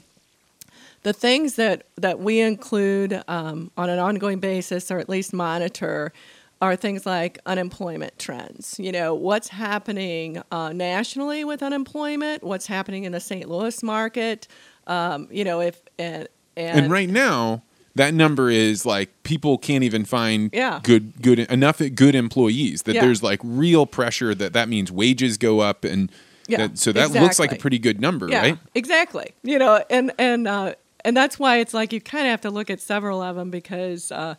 the 1.06 1.12
things 1.12 1.54
that 1.54 1.86
that 1.94 2.18
we 2.18 2.40
include 2.40 3.22
um, 3.28 3.70
on 3.76 3.88
an 3.88 4.00
ongoing 4.00 4.40
basis 4.40 4.90
or 4.90 4.98
at 4.98 5.08
least 5.08 5.32
monitor 5.32 6.12
are 6.60 6.74
things 6.74 7.06
like 7.06 7.38
unemployment 7.46 8.18
trends 8.18 8.74
you 8.80 8.90
know 8.90 9.14
what's 9.14 9.46
happening 9.48 10.42
uh, 10.50 10.72
nationally 10.72 11.44
with 11.44 11.62
unemployment 11.62 12.42
what's 12.42 12.66
happening 12.66 13.04
in 13.04 13.12
the 13.12 13.20
st 13.20 13.48
louis 13.48 13.84
market 13.84 14.48
um, 14.88 15.28
you 15.30 15.44
know 15.44 15.60
if 15.60 15.80
and 15.96 16.26
and, 16.56 16.80
and 16.80 16.90
right 16.90 17.08
now 17.08 17.62
that 17.94 18.12
number 18.12 18.50
is 18.50 18.84
like 18.84 19.08
people 19.22 19.58
can't 19.58 19.84
even 19.84 20.04
find 20.04 20.50
Yeah. 20.52 20.80
good 20.82 21.22
good 21.22 21.38
enough 21.38 21.78
good 21.94 22.16
employees 22.16 22.82
that 22.82 22.96
Yeah. 22.96 23.02
there's 23.04 23.22
like 23.22 23.38
real 23.44 23.86
pressure 23.86 24.34
that 24.34 24.52
that 24.54 24.68
means 24.68 24.90
wages 24.90 25.36
go 25.38 25.60
up 25.60 25.84
and 25.84 26.10
Yeah, 26.48 26.58
That- 26.68 26.78
so 26.78 26.92
that 26.92 27.10
looks 27.10 27.38
like 27.38 27.52
a 27.52 27.56
pretty 27.56 27.78
good 27.78 28.00
number, 28.00 28.28
Yeah, 28.30 28.40
right? 28.42 28.58
exactly. 28.74 29.28
You 29.42 29.58
know, 29.58 29.82
and 29.90 30.12
and 30.18 30.46
uh, 30.46 30.74
and 31.06 31.16
that's 31.16 31.38
why 31.38 31.58
it's 31.58 31.72
like 31.72 31.92
you 31.92 32.00
kind 32.00 32.26
of 32.26 32.32
have 32.32 32.40
to 32.40 32.50
look 32.50 32.68
at 32.68 32.80
several 32.80 33.22
of 33.22 33.36
them 33.36 33.48
because 33.48 34.10
uh, 34.10 34.34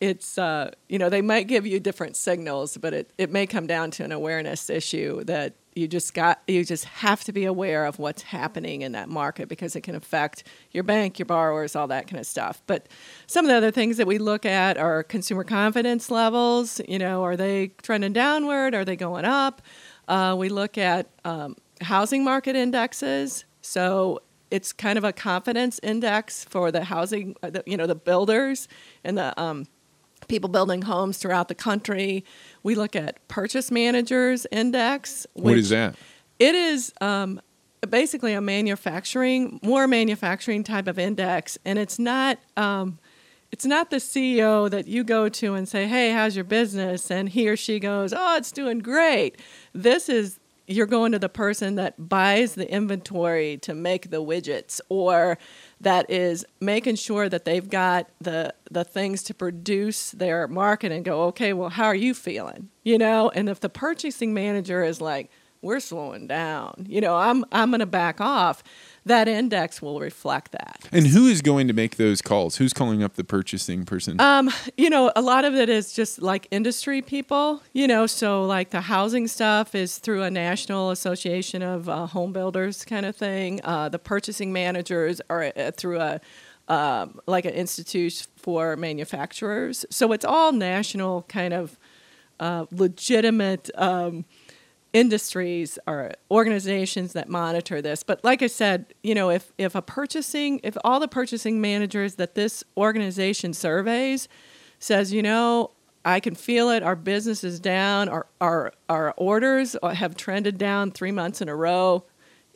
it's 0.00 0.36
uh, 0.36 0.70
you 0.86 0.98
know 0.98 1.08
they 1.08 1.22
might 1.22 1.48
give 1.48 1.66
you 1.66 1.80
different 1.80 2.14
signals, 2.14 2.76
but 2.76 2.92
it 2.92 3.10
it 3.16 3.30
may 3.30 3.46
come 3.46 3.66
down 3.66 3.90
to 3.92 4.04
an 4.04 4.12
awareness 4.12 4.68
issue 4.68 5.24
that 5.24 5.54
you 5.74 5.88
just 5.88 6.12
got 6.12 6.42
you 6.46 6.62
just 6.62 6.84
have 6.84 7.24
to 7.24 7.32
be 7.32 7.46
aware 7.46 7.86
of 7.86 7.98
what's 7.98 8.20
happening 8.20 8.82
in 8.82 8.92
that 8.92 9.08
market 9.08 9.48
because 9.48 9.74
it 9.76 9.80
can 9.80 9.94
affect 9.94 10.44
your 10.72 10.84
bank, 10.84 11.18
your 11.18 11.24
borrowers, 11.24 11.74
all 11.74 11.86
that 11.88 12.06
kind 12.06 12.20
of 12.20 12.26
stuff. 12.26 12.62
But 12.66 12.86
some 13.26 13.46
of 13.46 13.48
the 13.48 13.56
other 13.56 13.70
things 13.70 13.96
that 13.96 14.06
we 14.06 14.18
look 14.18 14.44
at 14.44 14.76
are 14.76 15.02
consumer 15.04 15.42
confidence 15.42 16.10
levels. 16.10 16.82
You 16.86 16.98
know, 16.98 17.22
are 17.22 17.34
they 17.36 17.68
trending 17.82 18.12
downward? 18.12 18.74
Are 18.74 18.84
they 18.84 18.96
going 18.96 19.24
up? 19.24 19.62
Uh, 20.06 20.36
we 20.38 20.50
look 20.50 20.76
at 20.76 21.08
um, 21.24 21.56
housing 21.80 22.24
market 22.24 22.56
indexes. 22.56 23.46
So 23.62 24.20
it's 24.54 24.72
kind 24.72 24.96
of 24.96 25.02
a 25.02 25.12
confidence 25.12 25.80
index 25.82 26.44
for 26.44 26.70
the 26.70 26.84
housing, 26.84 27.34
uh, 27.42 27.50
the, 27.50 27.64
you 27.66 27.76
know, 27.76 27.88
the 27.88 27.96
builders 27.96 28.68
and 29.02 29.18
the 29.18 29.38
um, 29.40 29.66
people 30.28 30.48
building 30.48 30.82
homes 30.82 31.18
throughout 31.18 31.48
the 31.48 31.56
country. 31.56 32.24
We 32.62 32.76
look 32.76 32.94
at 32.94 33.26
purchase 33.26 33.72
managers 33.72 34.46
index. 34.52 35.26
What 35.32 35.58
is 35.58 35.70
that? 35.70 35.96
It 36.38 36.54
is 36.54 36.92
um, 37.00 37.40
basically 37.90 38.32
a 38.32 38.40
manufacturing, 38.40 39.58
more 39.60 39.88
manufacturing 39.88 40.62
type 40.62 40.86
of 40.86 41.00
index, 41.00 41.58
and 41.64 41.76
it's 41.76 41.98
not. 41.98 42.38
Um, 42.56 43.00
it's 43.50 43.64
not 43.64 43.90
the 43.90 43.98
CEO 43.98 44.68
that 44.68 44.88
you 44.88 45.04
go 45.04 45.28
to 45.28 45.54
and 45.54 45.68
say, 45.68 45.86
"Hey, 45.86 46.10
how's 46.10 46.34
your 46.34 46.44
business?" 46.44 47.10
and 47.10 47.28
he 47.28 47.48
or 47.48 47.56
she 47.56 47.78
goes, 47.78 48.12
"Oh, 48.12 48.36
it's 48.36 48.50
doing 48.50 48.80
great." 48.80 49.40
This 49.72 50.08
is 50.08 50.40
you're 50.66 50.86
going 50.86 51.12
to 51.12 51.18
the 51.18 51.28
person 51.28 51.74
that 51.76 52.08
buys 52.08 52.54
the 52.54 52.70
inventory 52.70 53.58
to 53.58 53.74
make 53.74 54.10
the 54.10 54.22
widgets 54.22 54.80
or 54.88 55.38
that 55.80 56.10
is 56.10 56.44
making 56.60 56.96
sure 56.96 57.28
that 57.28 57.44
they've 57.44 57.68
got 57.68 58.08
the 58.20 58.54
the 58.70 58.84
things 58.84 59.22
to 59.24 59.34
produce 59.34 60.10
their 60.12 60.48
market 60.48 60.90
and 60.92 61.04
go, 61.04 61.24
"Okay, 61.24 61.52
well, 61.52 61.68
how 61.70 61.84
are 61.84 61.94
you 61.94 62.14
feeling?" 62.14 62.70
You 62.82 62.98
know, 62.98 63.30
and 63.30 63.48
if 63.48 63.60
the 63.60 63.68
purchasing 63.68 64.32
manager 64.32 64.82
is 64.82 65.00
like, 65.00 65.30
"We're 65.60 65.80
slowing 65.80 66.26
down." 66.26 66.86
You 66.88 67.00
know, 67.00 67.16
I'm 67.16 67.44
I'm 67.52 67.70
going 67.70 67.80
to 67.80 67.86
back 67.86 68.20
off. 68.20 68.62
That 69.06 69.28
index 69.28 69.82
will 69.82 70.00
reflect 70.00 70.52
that. 70.52 70.88
And 70.90 71.06
who 71.08 71.26
is 71.26 71.42
going 71.42 71.68
to 71.68 71.74
make 71.74 71.96
those 71.96 72.22
calls? 72.22 72.56
Who's 72.56 72.72
calling 72.72 73.02
up 73.02 73.14
the 73.14 73.24
purchasing 73.24 73.84
person? 73.84 74.18
Um, 74.18 74.50
you 74.78 74.88
know, 74.88 75.12
a 75.14 75.20
lot 75.20 75.44
of 75.44 75.54
it 75.54 75.68
is 75.68 75.92
just 75.92 76.22
like 76.22 76.48
industry 76.50 77.02
people, 77.02 77.62
you 77.74 77.86
know, 77.86 78.06
so 78.06 78.44
like 78.44 78.70
the 78.70 78.80
housing 78.80 79.28
stuff 79.28 79.74
is 79.74 79.98
through 79.98 80.22
a 80.22 80.30
national 80.30 80.90
association 80.90 81.62
of 81.62 81.88
uh, 81.88 82.06
home 82.06 82.32
builders 82.32 82.84
kind 82.84 83.04
of 83.04 83.14
thing. 83.14 83.60
Uh, 83.62 83.90
the 83.90 83.98
purchasing 83.98 84.52
managers 84.52 85.20
are 85.28 85.52
uh, 85.54 85.70
through 85.72 86.00
a 86.00 86.20
um, 86.66 87.20
like 87.26 87.44
an 87.44 87.52
institute 87.52 88.26
for 88.36 88.74
manufacturers. 88.76 89.84
So 89.90 90.12
it's 90.12 90.24
all 90.24 90.50
national 90.52 91.22
kind 91.24 91.52
of 91.52 91.78
uh, 92.40 92.66
legitimate 92.70 93.70
um, 93.74 94.24
industries 94.94 95.78
or 95.86 96.12
organizations 96.30 97.12
that 97.12 97.28
monitor 97.28 97.82
this. 97.82 98.02
But 98.02 98.24
like 98.24 98.42
I 98.42 98.46
said, 98.46 98.94
you 99.02 99.14
know, 99.14 99.28
if 99.28 99.52
if 99.58 99.74
a 99.74 99.82
purchasing, 99.82 100.60
if 100.62 100.76
all 100.84 101.00
the 101.00 101.08
purchasing 101.08 101.60
managers 101.60 102.14
that 102.14 102.34
this 102.34 102.64
organization 102.76 103.52
surveys 103.52 104.28
says, 104.78 105.12
you 105.12 105.22
know, 105.22 105.72
I 106.04 106.20
can 106.20 106.34
feel 106.34 106.70
it, 106.70 106.82
our 106.82 106.96
business 106.96 107.44
is 107.44 107.60
down, 107.60 108.08
our 108.08 108.26
our 108.40 108.72
our 108.88 109.12
orders 109.16 109.76
have 109.82 110.16
trended 110.16 110.56
down 110.56 110.92
three 110.92 111.12
months 111.12 111.42
in 111.42 111.48
a 111.48 111.56
row. 111.56 112.04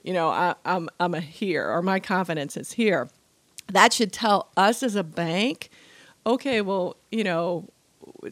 You 0.04 0.12
know, 0.12 0.28
I, 0.28 0.54
I'm 0.64 0.88
I'm 1.00 1.14
a 1.14 1.20
here, 1.20 1.68
or 1.68 1.82
my 1.82 1.98
confidence 1.98 2.56
is 2.56 2.72
here. 2.72 3.10
That 3.70 3.92
should 3.92 4.12
tell 4.12 4.50
us 4.56 4.82
as 4.82 4.94
a 4.94 5.04
bank, 5.04 5.68
okay, 6.24 6.60
well, 6.60 6.96
you 7.10 7.24
know, 7.24 7.68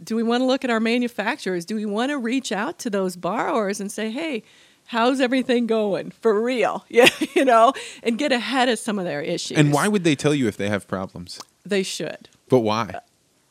do 0.02 0.16
we 0.16 0.22
want 0.22 0.40
to 0.40 0.44
look 0.46 0.64
at 0.64 0.70
our 0.70 0.80
manufacturers? 0.80 1.64
Do 1.64 1.76
we 1.76 1.86
want 1.86 2.10
to 2.10 2.18
reach 2.18 2.52
out 2.52 2.78
to 2.80 2.90
those 2.90 3.16
borrowers 3.16 3.80
and 3.80 3.90
say, 3.90 4.10
hey, 4.10 4.42
how's 4.86 5.20
everything 5.20 5.66
going 5.66 6.10
for 6.10 6.40
real? 6.40 6.84
Yeah, 6.90 7.08
you 7.34 7.44
know, 7.44 7.72
and 8.02 8.18
get 8.18 8.32
ahead 8.32 8.68
of 8.68 8.78
some 8.78 8.98
of 8.98 9.04
their 9.04 9.20
issues. 9.20 9.58
and 9.58 9.72
why 9.72 9.88
would 9.88 10.04
they 10.04 10.14
tell 10.14 10.34
you 10.34 10.48
if 10.48 10.56
they 10.56 10.68
have 10.68 10.88
problems? 10.88 11.40
they 11.64 11.82
should? 11.82 12.28
But 12.48 12.60
why? 12.60 12.94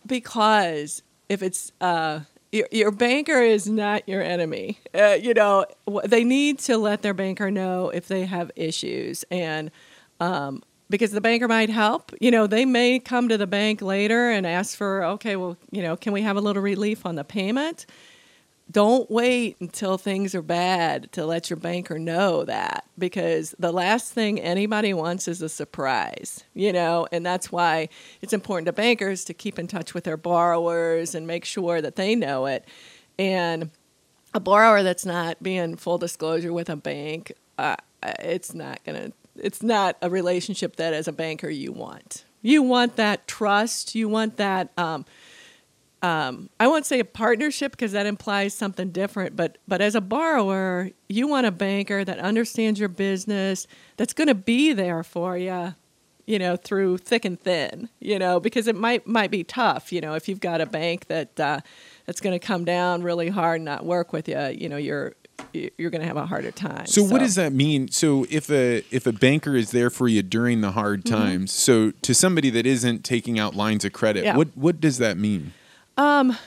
Because 0.06 1.04
if 1.28 1.44
it's 1.44 1.72
uh, 1.82 2.22
your, 2.52 2.68
your 2.72 2.92
banker 2.92 3.42
is 3.42 3.68
not 3.70 4.08
your 4.08 4.22
enemy. 4.22 4.80
Uh, 4.94 5.18
you 5.22 5.34
know, 5.34 5.66
they 6.06 6.24
need 6.24 6.60
to 6.60 6.78
let 6.78 7.02
their 7.02 7.14
banker 7.14 7.52
know 7.52 7.90
if 7.90 8.08
they 8.08 8.26
have 8.26 8.52
issues 8.56 9.24
and. 9.30 9.72
Um, 10.22 10.64
because 10.90 11.12
the 11.12 11.22
banker 11.22 11.48
might 11.48 11.70
help. 11.70 12.12
You 12.20 12.32
know, 12.32 12.48
they 12.48 12.66
may 12.66 13.00
come 13.00 13.30
to 13.30 13.38
the 13.38 13.48
bank 13.48 13.82
later 13.82 14.30
and 14.30 14.46
ask 14.46 14.78
for, 14.78 15.04
okay, 15.04 15.36
well, 15.36 15.58
you 15.72 15.82
know, 15.82 15.96
can 15.96 16.14
we 16.14 16.22
have 16.22 16.38
a 16.38 16.42
little 16.42 16.62
relief 16.62 17.06
on 17.06 17.16
the 17.16 17.24
payment? 17.24 17.86
Don't 18.72 19.10
wait 19.12 19.58
until 19.60 19.98
things 19.98 20.34
are 20.34 20.42
bad 20.42 21.12
to 21.12 21.26
let 21.26 21.52
your 21.52 21.58
banker 21.58 22.00
know 22.00 22.44
that 22.46 22.86
because 22.98 23.54
the 23.60 23.72
last 23.72 24.12
thing 24.12 24.40
anybody 24.40 24.92
wants 24.92 25.28
is 25.28 25.42
a 25.44 25.50
surprise, 25.50 26.44
you 26.56 26.74
know, 26.74 27.08
and 27.12 27.24
that's 27.24 27.52
why 27.52 27.90
it's 28.22 28.34
important 28.34 28.66
to 28.66 28.74
bankers 28.74 29.24
to 29.26 29.36
keep 29.36 29.60
in 29.60 29.68
touch 29.68 29.94
with 29.94 30.04
their 30.04 30.18
borrowers 30.18 31.14
and 31.14 31.28
make 31.28 31.46
sure 31.46 31.80
that 31.80 31.96
they 31.96 32.16
know 32.16 32.48
it. 32.48 32.66
And 33.20 33.70
a 34.34 34.40
borrower 34.40 34.82
that's 34.82 35.06
not 35.06 35.42
being 35.44 35.76
full 35.76 36.00
disclosure 36.00 36.52
with 36.52 36.70
a 36.70 36.76
bank, 36.76 37.34
uh, 37.60 37.76
it's 38.20 38.56
not 38.56 38.84
going 38.84 39.12
to 39.12 39.14
it's 39.38 39.62
not 39.62 39.98
a 40.02 40.10
relationship 40.10 40.76
that 40.78 40.94
as 40.94 41.08
a 41.08 41.12
banker 41.12 41.50
you 41.50 41.72
want. 41.72 42.26
You 42.42 42.62
want 42.62 42.96
that 42.98 43.28
trust. 43.28 43.96
You 43.96 44.08
want 44.08 44.38
that. 44.38 44.72
Um, 44.78 45.06
um, 46.02 46.50
I 46.60 46.68
won't 46.68 46.86
say 46.86 47.00
a 47.00 47.06
partnership 47.06 47.72
because 47.72 47.94
that 47.94 48.06
implies 48.06 48.54
something 48.54 48.92
different. 48.92 49.36
But 49.36 49.58
but 49.68 49.82
as 49.82 49.96
a 49.96 50.02
borrower, 50.02 50.92
you 51.10 51.28
want 51.28 51.48
a 51.48 51.52
banker 51.52 52.06
that 52.06 52.20
understands 52.20 52.80
your 52.80 52.90
business, 52.90 53.66
that's 53.98 54.14
going 54.14 54.28
to 54.28 54.36
be 54.36 54.74
there 54.74 55.04
for 55.04 55.36
you, 55.38 55.74
you 56.28 56.38
know, 56.38 56.56
through 56.58 57.00
thick 57.00 57.26
and 57.26 57.40
thin. 57.40 57.90
You 58.00 58.20
know, 58.20 58.40
because 58.40 58.68
it 58.68 58.76
might 58.76 59.08
might 59.08 59.32
be 59.32 59.44
tough. 59.44 59.92
You 59.92 60.02
know, 60.02 60.14
if 60.14 60.30
you've 60.30 60.40
got 60.40 60.62
a 60.62 60.68
bank 60.68 61.08
that 61.08 61.40
uh, 61.40 61.62
that's 62.06 62.22
going 62.22 62.40
to 62.40 62.46
come 62.46 62.66
down 62.66 63.02
really 63.02 63.30
hard 63.30 63.56
and 63.56 63.66
not 63.66 63.86
work 63.86 64.14
with 64.14 64.28
you, 64.28 64.40
you 64.50 64.70
know, 64.70 64.78
you're 64.78 65.16
you're 65.54 65.90
going 65.90 66.02
to 66.02 66.08
have 66.08 66.18
a 66.18 66.26
harder 66.26 66.52
time. 66.52 66.86
So, 66.86 67.04
what 67.04 67.20
does 67.20 67.36
that 67.36 67.54
mean? 67.54 67.90
So 67.90 68.26
if 68.30 68.50
a 68.50 68.84
if 68.92 69.08
a 69.08 69.14
banker 69.14 69.56
is 69.56 69.72
there 69.72 69.90
for 69.90 70.08
you 70.08 70.22
during 70.22 70.62
the 70.62 70.72
hard 70.72 71.04
Mm-hmm. 71.04 71.16
times, 71.16 71.52
so 71.52 71.92
to 72.02 72.14
somebody 72.14 72.50
that 72.52 72.66
isn't 72.66 73.04
taking 73.04 73.40
out 73.40 73.56
lines 73.56 73.86
of 73.86 73.94
credit, 73.94 74.24
Yeah. 74.24 74.38
what 74.38 74.50
what 74.56 74.80
does 74.82 74.98
that 75.00 75.18
mean? 75.18 75.54
Um, 75.98 76.38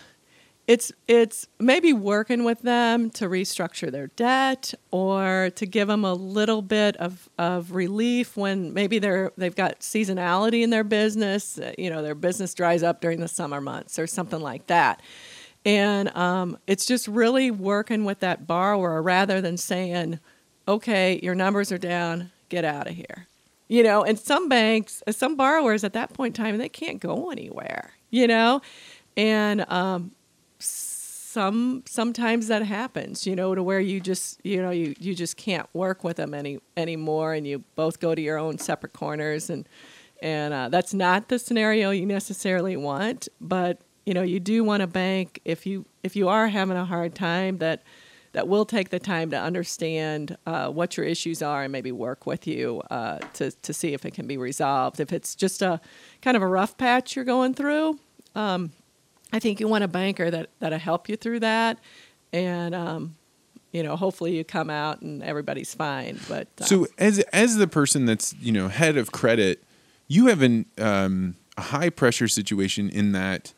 it's 0.66 0.92
it's 1.06 1.46
maybe 1.58 1.94
working 1.94 2.44
with 2.44 2.60
them 2.60 3.08
to 3.12 3.26
restructure 3.26 3.90
their 3.90 4.08
debt 4.08 4.74
or 4.90 5.48
to 5.56 5.64
give 5.64 5.88
them 5.88 6.04
a 6.04 6.12
little 6.12 6.60
bit 6.60 6.94
of, 6.98 7.30
of 7.38 7.72
relief 7.72 8.36
when 8.36 8.74
maybe 8.74 8.98
they're 8.98 9.32
they've 9.38 9.56
got 9.56 9.80
seasonality 9.80 10.62
in 10.62 10.68
their 10.68 10.84
business 10.84 11.58
uh, 11.58 11.72
you 11.78 11.88
know 11.88 12.02
their 12.02 12.14
business 12.14 12.52
dries 12.52 12.82
up 12.82 13.00
during 13.00 13.20
the 13.20 13.28
summer 13.28 13.62
months 13.62 13.98
or 13.98 14.06
something 14.06 14.40
like 14.40 14.66
that 14.66 15.00
and 15.64 16.08
um, 16.16 16.58
it's 16.66 16.86
just 16.86 17.08
really 17.08 17.50
working 17.50 18.04
with 18.04 18.20
that 18.20 18.46
borrower 18.46 19.02
rather 19.02 19.40
than 19.40 19.56
saying 19.56 20.20
okay 20.66 21.18
your 21.22 21.34
numbers 21.34 21.72
are 21.72 21.78
down 21.78 22.30
get 22.48 22.64
out 22.64 22.86
of 22.86 22.94
here. 22.94 23.26
You 23.68 23.82
know 23.82 24.02
and 24.02 24.18
some 24.18 24.48
banks 24.48 25.02
uh, 25.06 25.12
some 25.12 25.36
borrowers 25.36 25.84
at 25.84 25.92
that 25.92 26.14
point 26.14 26.38
in 26.38 26.44
time 26.44 26.58
they 26.58 26.68
can't 26.68 27.00
go 27.00 27.30
anywhere 27.30 27.92
you 28.10 28.26
know? 28.26 28.62
And 29.16 29.70
um, 29.70 30.12
some 30.58 31.82
sometimes 31.86 32.48
that 32.48 32.62
happens 32.62 33.26
you 33.26 33.36
know 33.36 33.54
to 33.54 33.62
where 33.62 33.78
you 33.78 34.00
just 34.00 34.40
you 34.44 34.60
know 34.60 34.70
you, 34.70 34.94
you 34.98 35.14
just 35.14 35.36
can't 35.36 35.68
work 35.72 36.02
with 36.02 36.16
them 36.16 36.34
any 36.34 36.58
anymore 36.76 37.34
and 37.34 37.46
you 37.46 37.62
both 37.76 38.00
go 38.00 38.14
to 38.14 38.20
your 38.20 38.38
own 38.38 38.58
separate 38.58 38.92
corners 38.92 39.50
and 39.50 39.68
and 40.20 40.52
uh, 40.52 40.68
that's 40.68 40.94
not 40.94 41.28
the 41.28 41.38
scenario 41.38 41.90
you 41.90 42.06
necessarily 42.06 42.76
want 42.76 43.28
but 43.40 43.78
you 44.08 44.14
know 44.14 44.22
you 44.22 44.40
do 44.40 44.64
want 44.64 44.82
a 44.82 44.86
bank 44.86 45.40
if 45.44 45.66
you 45.66 45.84
if 46.02 46.16
you 46.16 46.28
are 46.28 46.48
having 46.48 46.76
a 46.76 46.84
hard 46.84 47.14
time 47.14 47.58
that 47.58 47.82
that 48.32 48.46
will 48.46 48.64
take 48.64 48.90
the 48.90 48.98
time 48.98 49.30
to 49.30 49.40
understand 49.40 50.36
uh, 50.46 50.68
what 50.68 50.96
your 50.96 51.06
issues 51.06 51.42
are 51.42 51.62
and 51.62 51.72
maybe 51.72 51.90
work 51.90 52.26
with 52.26 52.46
you 52.46 52.82
uh, 52.90 53.18
to, 53.32 53.50
to 53.50 53.72
see 53.72 53.94
if 53.94 54.04
it 54.04 54.12
can 54.12 54.26
be 54.26 54.36
resolved 54.36 55.00
if 55.00 55.12
it's 55.12 55.34
just 55.34 55.62
a 55.62 55.80
kind 56.22 56.36
of 56.36 56.42
a 56.42 56.46
rough 56.46 56.76
patch 56.76 57.16
you're 57.16 57.24
going 57.24 57.54
through 57.54 57.98
um, 58.34 58.72
I 59.32 59.38
think 59.38 59.60
you 59.60 59.68
want 59.68 59.84
a 59.84 59.88
banker 59.88 60.30
that 60.30 60.50
that'll 60.58 60.78
help 60.78 61.08
you 61.08 61.16
through 61.16 61.40
that, 61.40 61.78
and 62.32 62.74
um, 62.74 63.16
you 63.72 63.82
know, 63.82 63.96
hopefully 63.96 64.36
you 64.36 64.44
come 64.44 64.70
out 64.70 65.02
and 65.02 65.22
everybody's 65.22 65.74
fine. 65.74 66.18
But 66.28 66.48
uh, 66.60 66.64
So 66.64 66.86
as 66.96 67.18
as 67.32 67.56
the 67.56 67.68
person 67.68 68.06
that's 68.06 68.34
you 68.40 68.52
know 68.52 68.68
head 68.68 68.96
of 68.96 69.12
credit, 69.12 69.62
you 70.06 70.26
have 70.26 70.42
an 70.42 70.66
um, 70.78 71.36
a 71.56 71.62
high 71.62 71.90
pressure 71.90 72.28
situation 72.28 72.88
in 72.88 73.12
that. 73.12 73.52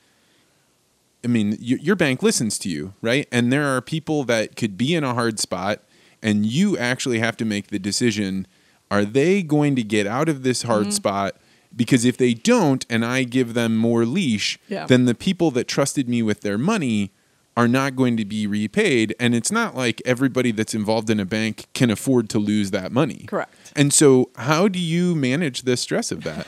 I 1.25 1.29
mean, 1.29 1.51
y- 1.61 1.79
your 1.81 1.97
bank 1.97 2.23
listens 2.23 2.59
to 2.61 2.69
you, 2.69 2.95
right? 3.03 3.27
And 3.31 3.53
there 3.53 3.67
are 3.67 3.81
people 3.81 4.25
that 4.25 4.57
could 4.57 4.77
be 4.79 4.95
in 4.95 5.05
a 5.05 5.15
hard 5.15 5.39
spot, 5.39 5.81
and 6.23 6.47
you 6.47 6.77
actually 6.79 7.19
have 7.19 7.37
to 7.39 7.45
make 7.45 7.69
the 7.69 7.79
decision 7.79 8.47
are 8.91 9.05
they 9.05 9.43
going 9.43 9.77
to 9.77 9.83
get 9.85 10.07
out 10.07 10.29
of 10.29 10.43
this 10.43 10.63
hard 10.63 10.83
Mm-hmm. 10.85 10.91
spot 10.91 11.37
because 11.75 12.05
if 12.05 12.17
they 12.17 12.35
don't 12.35 12.85
and 12.91 13.05
I 13.05 13.23
give 13.23 13.55
them 13.55 13.77
more 13.77 14.05
leash 14.05 14.59
Yeah. 14.69 14.87
then 14.87 15.05
the 15.05 15.15
people 15.15 15.53
that 15.53 15.69
trusted 15.69 16.09
me 16.09 16.21
with 16.23 16.41
their 16.41 16.59
money 16.59 17.13
are 17.57 17.69
not 17.69 17.95
going 17.95 18.17
to 18.17 18.25
be 18.25 18.49
repaid 18.49 19.15
and 19.21 19.33
it's 19.35 19.53
not 19.53 19.77
like 19.77 20.03
everybody 20.05 20.51
that's 20.51 20.75
involved 20.75 21.09
in 21.11 21.21
a 21.21 21.25
bank 21.25 21.67
can 21.75 21.89
afford 21.91 22.29
to 22.31 22.39
lose 22.41 22.73
that 22.73 22.91
money 22.91 23.25
Correct. 23.29 23.55
and 23.77 23.93
so 23.93 24.31
how 24.37 24.67
do 24.67 24.81
you 24.81 25.15
manage 25.15 25.63
the 25.63 25.77
stress 25.77 26.11
of 26.11 26.25
that 26.25 26.47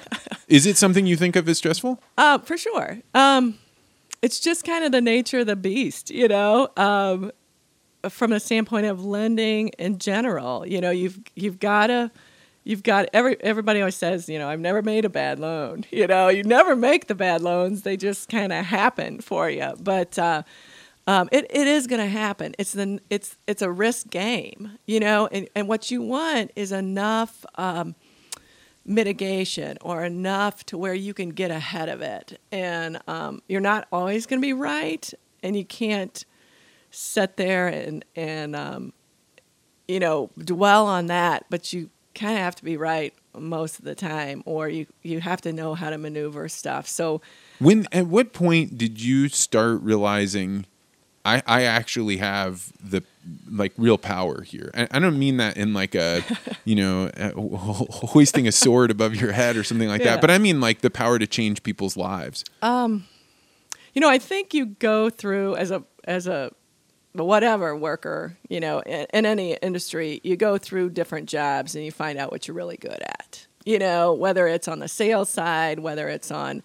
is 0.49 0.67
it 0.67 0.77
something 0.77 1.07
you 1.07 1.17
think 1.17 1.37
of 1.37 1.49
as 1.49 1.59
stressful 1.59 2.03
Uh, 2.19 2.39
for 2.39 2.57
sure. 2.59 2.99
Um, 3.15 3.59
it's 4.23 4.41
just 4.41 4.65
kind 4.65 4.85
of 4.85 4.93
the 4.93 5.01
nature 5.01 5.41
of 5.41 5.47
the 5.47 5.57
beast, 5.57 6.11
you 6.11 6.29
know. 6.29 6.69
Um, 6.77 7.33
from 8.09 8.33
a 8.33 8.41
standpoint 8.41 8.87
of 8.87 9.05
lending 9.05 9.69
in 9.79 9.99
general, 9.99 10.67
you 10.67 10.81
know, 10.81 10.91
you've 10.91 11.21
you've 11.35 11.59
got 11.61 11.89
to 11.89 12.11
you've 12.65 12.83
got 12.83 13.09
every 13.13 13.37
everybody 13.43 13.81
always 13.81 13.97
says, 13.97 14.29
you 14.29 14.39
know, 14.39 14.49
I've 14.49 14.61
never 14.61 14.83
made 14.83 15.05
a 15.05 15.11
bad 15.11 15.39
loan. 15.39 15.85
You 15.93 16.07
know, 16.07 16.29
you 16.29 16.43
never 16.43 16.75
make 16.75 17.07
the 17.07 17.15
bad 17.15 17.43
loans; 17.43 17.83
they 17.83 17.97
just 17.97 18.29
kind 18.29 18.53
of 18.53 18.65
happen 18.65 19.21
for 19.21 19.51
you. 19.51 19.73
But 19.81 20.19
uh, 20.19 20.43
um, 21.07 21.29
it, 21.33 21.47
it 21.51 21.67
is 21.67 21.87
going 21.87 22.01
to 22.01 22.09
happen. 22.09 22.55
It's 22.59 22.73
the 22.73 23.01
it's 23.11 23.37
it's 23.47 23.63
a 23.63 23.71
risk 23.71 24.09
game, 24.09 24.79
you 24.87 25.01
know, 25.01 25.27
and, 25.27 25.49
and 25.55 25.69
what 25.69 25.91
you 25.91 26.03
want 26.03 26.53
is 26.57 26.73
enough. 26.73 27.45
Um, 27.57 27.95
mitigation 28.85 29.79
or 29.81 30.05
enough 30.05 30.65
to 30.67 30.79
where 30.79 30.95
you 30.95 31.15
can 31.15 31.31
get 31.31 31.51
ahead 31.51 31.89
of 31.89 32.01
it. 32.01 32.41
And 32.51 33.01
um, 33.07 33.43
you're 33.49 33.61
not 33.61 33.87
always 33.93 34.27
going 34.27 34.41
to 34.41 34.47
be 34.47 34.53
right, 34.53 35.13
and 35.43 35.57
you 35.57 35.65
can't 35.65 36.25
sit 36.91 37.37
there 37.37 37.69
and 37.69 38.05
and 38.15 38.55
um, 38.55 38.93
you 39.89 40.01
know 40.01 40.31
dwell 40.39 40.87
on 40.87 41.07
that. 41.07 41.47
But 41.51 41.73
you 41.73 41.91
kind 42.15 42.35
of 42.35 42.41
have 42.41 42.55
to 42.57 42.65
be 42.65 42.77
right 42.77 43.15
most 43.39 43.79
of 43.79 43.85
the 43.85 43.95
time, 43.95 44.43
or 44.45 44.69
you 44.69 44.87
you 45.03 45.21
have 45.21 45.41
to 45.43 45.53
know 45.53 45.75
how 45.75 45.91
to 45.91 45.99
maneuver 45.99 46.49
stuff. 46.49 46.87
So 46.87 47.21
When 47.59 47.87
at 47.93 48.07
what 48.07 48.33
point 48.33 48.77
did 48.77 49.03
you 49.03 49.29
start 49.29 49.81
realizing 49.83 50.67
I, 51.25 51.43
I 51.47 51.63
actually 51.63 52.17
have 52.17 52.73
the 52.83 53.03
like 53.51 53.73
real 53.77 53.99
power 53.99 54.43
here? 54.43 54.71
I, 54.75 54.89
I 54.91 54.99
don't 54.99 55.19
mean 55.19 55.37
that 55.37 55.57
in 55.57 55.73
like 55.73 55.95
a 55.95 56.23
you 56.65 56.75
know 56.75 57.11
hoisting 57.91 58.49
a 58.49 58.53
sword 58.53 58.91
above 58.91 59.15
your 59.15 59.33
head 59.33 59.57
or 59.57 59.63
something 59.65 59.89
like 59.89 60.01
Yeah. 60.01 60.13
that, 60.17 60.21
but 60.21 60.31
I 60.31 60.39
mean 60.39 60.61
like 60.61 60.81
the 60.81 60.91
power 60.91 61.19
to 61.19 61.27
change 61.27 61.63
people's 61.63 61.97
lives. 61.97 62.45
Um, 62.61 63.05
you 63.95 64.01
know, 64.01 64.09
I 64.09 64.19
think 64.19 64.53
you 64.55 64.67
go 64.67 65.11
through 65.11 65.57
as 65.57 65.71
a 65.71 65.85
as 66.05 66.27
a 66.27 66.51
whatever 67.13 67.77
worker, 67.77 68.37
you 68.49 68.59
know, 68.59 68.81
in, 68.81 69.07
in 69.13 69.27
any 69.27 69.53
industry, 69.63 70.21
you 70.25 70.35
go 70.37 70.57
through 70.57 70.89
different 70.91 71.29
jobs 71.29 71.75
and 71.75 71.85
you 71.85 71.93
find 71.93 72.19
out 72.19 72.33
what 72.33 72.49
you're 72.49 72.55
really 72.57 72.79
good 72.79 73.03
at. 73.03 73.47
You 73.65 73.79
know, 73.79 74.13
whether 74.15 74.47
it's 74.49 74.67
on 74.67 74.79
the 74.81 74.89
sales 74.89 75.29
side, 75.29 75.79
whether 75.79 76.09
it's 76.09 76.31
on, 76.33 76.63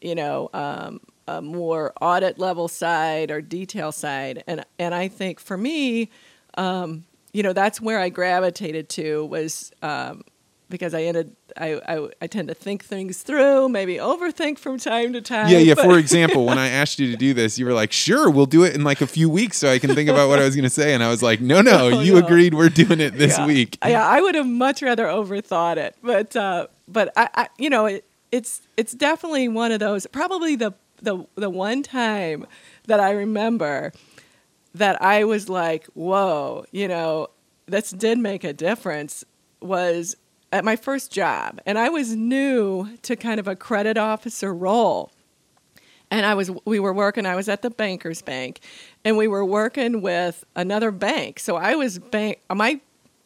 you 0.00 0.14
know, 0.14 0.48
um, 0.54 1.00
a 1.28 1.40
more 1.42 1.92
audit 2.00 2.38
level 2.38 2.68
side 2.68 3.30
or 3.30 3.40
detail 3.40 3.92
side, 3.92 4.42
and 4.46 4.64
and 4.78 4.94
I 4.94 5.08
think 5.08 5.40
for 5.40 5.56
me, 5.56 6.10
um, 6.56 7.04
you 7.32 7.42
know, 7.42 7.52
that's 7.52 7.80
where 7.80 7.98
I 7.98 8.08
gravitated 8.08 8.88
to 8.90 9.24
was 9.26 9.72
um, 9.82 10.22
because 10.68 10.94
I 10.94 11.02
ended. 11.02 11.36
I, 11.56 11.80
I 11.88 12.08
I 12.22 12.26
tend 12.28 12.46
to 12.48 12.54
think 12.54 12.84
things 12.84 13.22
through, 13.22 13.68
maybe 13.68 13.96
overthink 13.96 14.58
from 14.58 14.78
time 14.78 15.12
to 15.12 15.20
time. 15.20 15.48
Yeah, 15.48 15.58
yeah. 15.58 15.74
For 15.74 15.98
example, 16.04 16.46
when 16.46 16.58
I 16.58 16.68
asked 16.68 16.98
you 16.98 17.10
to 17.10 17.16
do 17.16 17.34
this, 17.34 17.58
you 17.58 17.66
were 17.66 17.72
like, 17.72 17.92
"Sure, 17.92 18.30
we'll 18.30 18.46
do 18.46 18.64
it 18.64 18.74
in 18.74 18.84
like 18.84 19.00
a 19.00 19.06
few 19.06 19.28
weeks, 19.28 19.58
so 19.58 19.70
I 19.70 19.78
can 19.78 19.94
think 19.94 20.08
about 20.08 20.28
what 20.28 20.38
I 20.38 20.44
was 20.44 20.54
going 20.54 20.64
to 20.64 20.70
say." 20.70 20.94
And 20.94 21.02
I 21.02 21.08
was 21.08 21.22
like, 21.22 21.40
"No, 21.40 21.60
no, 21.60 21.90
No, 21.90 22.00
you 22.02 22.14
no. 22.14 22.24
agreed 22.24 22.54
we're 22.54 22.68
doing 22.68 23.00
it 23.00 23.14
this 23.14 23.36
yeah. 23.36 23.46
week." 23.46 23.78
Yeah, 23.84 24.06
I 24.06 24.20
would 24.20 24.34
have 24.36 24.46
much 24.46 24.80
rather 24.80 25.06
overthought 25.06 25.76
it, 25.76 25.96
but 26.02 26.34
uh, 26.36 26.68
but 26.88 27.12
I, 27.16 27.28
I 27.34 27.48
you 27.58 27.68
know 27.68 27.86
it, 27.86 28.04
it's 28.32 28.62
it's 28.76 28.92
definitely 28.92 29.48
one 29.48 29.72
of 29.72 29.80
those. 29.80 30.06
Probably 30.06 30.56
the 30.56 30.72
the 31.02 31.24
the 31.34 31.50
one 31.50 31.82
time 31.82 32.46
that 32.86 33.00
I 33.00 33.10
remember 33.12 33.92
that 34.74 35.00
I 35.02 35.24
was 35.24 35.48
like, 35.48 35.86
whoa, 35.94 36.64
you 36.70 36.88
know, 36.88 37.28
this 37.66 37.90
did 37.90 38.18
make 38.18 38.44
a 38.44 38.52
difference. 38.52 39.24
Was 39.60 40.16
at 40.52 40.64
my 40.64 40.76
first 40.76 41.12
job, 41.12 41.60
and 41.66 41.78
I 41.78 41.90
was 41.90 42.16
new 42.16 42.96
to 43.02 43.16
kind 43.16 43.38
of 43.38 43.46
a 43.46 43.56
credit 43.56 43.98
officer 43.98 44.54
role. 44.54 45.12
And 46.10 46.26
I 46.26 46.34
was 46.34 46.50
we 46.64 46.80
were 46.80 46.92
working 46.92 47.24
I 47.24 47.36
was 47.36 47.48
at 47.48 47.62
the 47.62 47.70
bankers 47.70 48.20
bank 48.20 48.60
and 49.04 49.16
we 49.16 49.28
were 49.28 49.44
working 49.44 50.02
with 50.02 50.44
another 50.56 50.90
bank. 50.90 51.38
So 51.38 51.54
I 51.54 51.76
was 51.76 52.00
bank 52.00 52.40
my 52.52 52.80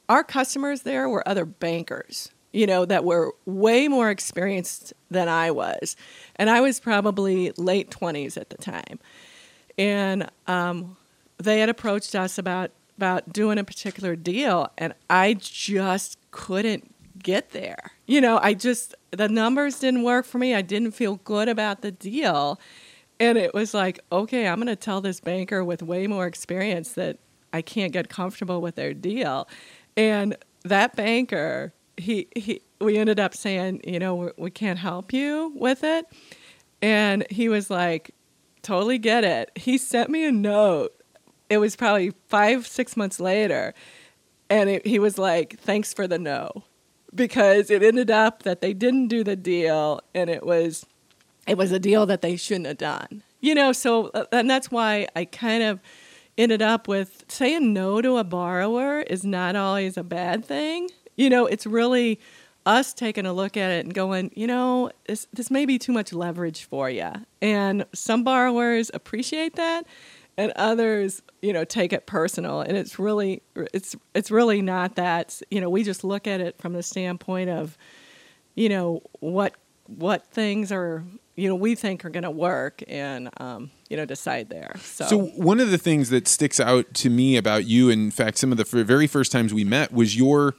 our 0.08 0.22
customers 0.22 0.82
there 0.82 1.08
were 1.08 1.26
other 1.26 1.46
bankers 1.46 2.30
you 2.54 2.66
know 2.66 2.84
that 2.84 3.04
were 3.04 3.34
way 3.44 3.88
more 3.88 4.10
experienced 4.10 4.92
than 5.10 5.28
I 5.28 5.50
was 5.50 5.96
and 6.36 6.48
I 6.48 6.60
was 6.60 6.80
probably 6.80 7.52
late 7.56 7.90
20s 7.90 8.36
at 8.36 8.50
the 8.50 8.56
time 8.56 8.98
and 9.76 10.30
um, 10.46 10.96
they 11.38 11.60
had 11.60 11.68
approached 11.68 12.14
us 12.14 12.38
about 12.38 12.70
about 12.96 13.32
doing 13.32 13.58
a 13.58 13.64
particular 13.64 14.14
deal 14.14 14.70
and 14.78 14.94
I 15.10 15.34
just 15.34 16.16
couldn't 16.30 16.94
get 17.24 17.50
there. 17.50 17.92
You 18.06 18.20
know, 18.20 18.38
I 18.40 18.54
just 18.54 18.94
the 19.10 19.28
numbers 19.28 19.80
didn't 19.80 20.04
work 20.04 20.26
for 20.26 20.38
me. 20.38 20.54
I 20.54 20.62
didn't 20.62 20.92
feel 20.92 21.16
good 21.24 21.48
about 21.48 21.82
the 21.82 21.90
deal. 21.90 22.60
And 23.18 23.38
it 23.38 23.54
was 23.54 23.74
like, 23.74 24.00
okay, 24.12 24.46
I'm 24.46 24.56
going 24.56 24.66
to 24.66 24.76
tell 24.76 25.00
this 25.00 25.20
banker 25.20 25.64
with 25.64 25.82
way 25.82 26.06
more 26.06 26.26
experience 26.26 26.92
that 26.92 27.18
I 27.52 27.62
can't 27.62 27.92
get 27.92 28.08
comfortable 28.08 28.60
with 28.60 28.74
their 28.74 28.92
deal. 28.92 29.48
And 29.96 30.36
that 30.64 30.96
banker, 30.96 31.72
he 31.96 32.28
he 32.34 32.60
we 32.80 32.96
ended 32.96 33.18
up 33.18 33.34
saying, 33.34 33.80
you 33.84 33.98
know, 33.98 34.32
we, 34.36 34.50
can't 34.50 34.78
help 34.78 35.12
you 35.12 35.52
with 35.56 35.82
it. 35.82 36.06
And 36.82 37.26
he 37.30 37.48
was 37.48 37.70
like, 37.70 38.10
totally 38.62 38.98
get 38.98 39.24
it. 39.24 39.50
He 39.56 39.78
sent 39.78 40.10
me 40.10 40.24
a 40.24 40.32
note. 40.32 40.92
It 41.48 41.58
was 41.58 41.76
probably 41.76 42.12
five, 42.28 42.66
six 42.66 42.96
months 42.96 43.20
later. 43.20 43.74
And 44.50 44.68
it, 44.68 44.86
he 44.86 44.98
was 44.98 45.18
like, 45.18 45.58
thanks 45.58 45.94
for 45.94 46.06
the 46.06 46.18
no. 46.18 46.64
Because 47.14 47.70
it 47.70 47.82
ended 47.82 48.10
up 48.10 48.42
that 48.42 48.60
they 48.60 48.74
didn't 48.74 49.08
do 49.08 49.24
the 49.24 49.36
deal 49.36 50.00
and 50.14 50.28
it 50.28 50.44
was 50.44 50.84
it 51.46 51.58
was 51.58 51.72
a 51.72 51.78
deal 51.78 52.06
that 52.06 52.22
they 52.22 52.36
shouldn't 52.36 52.66
have 52.66 52.78
done. 52.78 53.22
You 53.40 53.54
know, 53.54 53.72
so 53.72 54.08
uh, 54.08 54.24
and 54.32 54.48
that's 54.48 54.70
why 54.70 55.06
I 55.14 55.26
kind 55.26 55.62
of 55.62 55.80
ended 56.36 56.62
up 56.62 56.88
with 56.88 57.24
saying 57.28 57.72
no 57.72 58.00
to 58.00 58.16
a 58.16 58.24
borrower 58.24 59.00
is 59.00 59.24
not 59.24 59.54
always 59.54 59.96
a 59.96 60.02
bad 60.02 60.44
thing. 60.44 60.88
You 61.16 61.30
know, 61.30 61.46
it's 61.46 61.66
really 61.66 62.20
us 62.66 62.94
taking 62.94 63.26
a 63.26 63.32
look 63.32 63.56
at 63.56 63.70
it 63.70 63.84
and 63.84 63.94
going, 63.94 64.30
you 64.34 64.46
know, 64.46 64.90
this 65.06 65.26
this 65.32 65.50
may 65.50 65.66
be 65.66 65.78
too 65.78 65.92
much 65.92 66.12
leverage 66.12 66.64
for 66.64 66.88
you. 66.88 67.10
And 67.42 67.84
some 67.92 68.24
borrowers 68.24 68.90
appreciate 68.94 69.56
that 69.56 69.86
and 70.36 70.52
others, 70.56 71.22
you 71.42 71.52
know, 71.52 71.64
take 71.64 71.92
it 71.92 72.06
personal 72.06 72.60
and 72.60 72.76
it's 72.76 72.98
really 72.98 73.42
it's 73.54 73.94
it's 74.14 74.30
really 74.30 74.62
not 74.62 74.96
that, 74.96 75.40
you 75.50 75.60
know, 75.60 75.68
we 75.68 75.84
just 75.84 76.04
look 76.04 76.26
at 76.26 76.40
it 76.40 76.58
from 76.58 76.72
the 76.72 76.82
standpoint 76.82 77.50
of 77.50 77.76
you 78.54 78.68
know, 78.68 79.02
what 79.20 79.54
what 79.86 80.26
things 80.28 80.72
are 80.72 81.04
you 81.36 81.48
know 81.48 81.54
we 81.54 81.74
think 81.74 82.04
are 82.04 82.10
going 82.10 82.22
to 82.24 82.30
work 82.30 82.82
and 82.88 83.28
um, 83.38 83.70
you 83.88 83.96
know 83.96 84.04
decide 84.04 84.48
there. 84.48 84.74
So, 84.80 85.04
So 85.04 85.18
one 85.18 85.60
of 85.60 85.70
the 85.70 85.78
things 85.78 86.10
that 86.10 86.28
sticks 86.28 86.60
out 86.60 86.92
to 86.94 87.10
me 87.10 87.36
about 87.36 87.66
you, 87.66 87.90
in 87.90 88.10
fact, 88.10 88.38
some 88.38 88.52
of 88.52 88.58
the 88.58 88.64
very 88.64 89.06
first 89.06 89.32
times 89.32 89.52
we 89.52 89.64
met, 89.64 89.92
was 89.92 90.16
your 90.16 90.54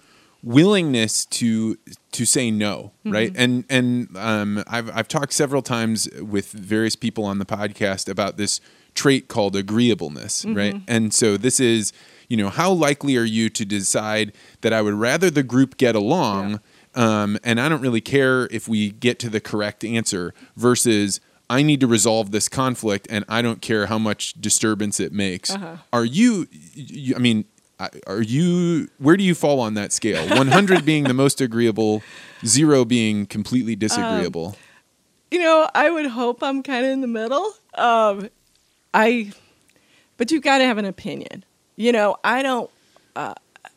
willingness 0.46 1.26
to 1.26 1.76
to 2.12 2.24
say 2.24 2.52
no, 2.52 2.94
right? 3.04 3.34
And 3.36 3.66
and 3.70 4.16
um, 4.16 4.64
I've 4.68 4.96
I've 4.96 5.08
talked 5.08 5.34
several 5.34 5.62
times 5.62 6.08
with 6.22 6.52
various 6.52 6.96
people 6.96 7.26
on 7.26 7.40
the 7.40 7.46
podcast 7.46 8.08
about 8.08 8.38
this 8.38 8.62
trait 8.94 9.28
called 9.28 9.56
agreeableness, 9.58 10.46
right? 10.46 10.76
And 10.88 11.14
so 11.14 11.36
this 11.36 11.60
is, 11.60 11.92
you 12.30 12.38
know, 12.38 12.50
how 12.50 12.72
likely 12.72 13.18
are 13.18 13.26
you 13.26 13.50
to 13.50 13.66
decide 13.66 14.32
that 14.62 14.72
I 14.72 14.82
would 14.82 14.94
rather 14.94 15.30
the 15.30 15.44
group 15.44 15.76
get 15.78 15.96
along, 15.96 16.62
um, 16.94 17.38
and 17.44 17.60
I 17.60 17.68
don't 17.68 17.82
really 17.82 18.00
care 18.00 18.48
if 18.52 18.70
we 18.70 18.92
get 18.92 19.20
to 19.20 19.30
the 19.30 19.42
correct 19.42 19.84
answer, 19.84 20.34
versus 20.56 21.20
I 21.50 21.62
need 21.62 21.80
to 21.82 21.88
resolve 21.88 22.32
this 22.32 22.48
conflict, 22.48 23.08
and 23.10 23.26
I 23.28 23.42
don't 23.42 23.62
care 23.62 23.88
how 23.88 23.98
much 23.98 24.40
disturbance 24.40 25.00
it 25.00 25.12
makes. 25.12 25.52
Uh-huh. 25.52 25.78
Are 25.92 26.06
you, 26.06 26.48
you? 26.52 27.16
I 27.16 27.20
mean, 27.20 27.46
are 27.80 28.22
you? 28.22 28.90
Where 29.00 29.18
do 29.18 29.24
you 29.24 29.36
fall 29.36 29.60
on 29.60 29.74
that 29.76 29.92
scale? 29.92 30.28
One 30.38 30.48
hundred 30.48 30.86
being 30.86 31.04
the 31.06 31.14
most 31.14 31.42
agreeable, 31.42 32.02
zero 32.46 32.86
being 32.86 33.26
completely 33.26 33.76
disagreeable. 33.76 34.56
you 35.32 35.40
know, 35.40 35.70
I 35.74 35.90
would 35.90 36.08
hope 36.08 36.42
I'm 36.44 36.64
kind 36.64 36.86
of 36.86 36.92
in 36.92 37.02
the 37.02 37.08
middle. 37.08 37.54
Um, 37.74 38.30
I, 38.94 39.34
but 40.18 40.32
you've 40.32 40.44
got 40.44 40.60
to 40.60 40.66
have 40.66 40.78
an 40.78 40.86
opinion. 40.86 41.44
You 41.76 41.92
know, 41.92 42.16
I 42.24 42.42
don't, 42.42 42.70
uh, 43.16 43.34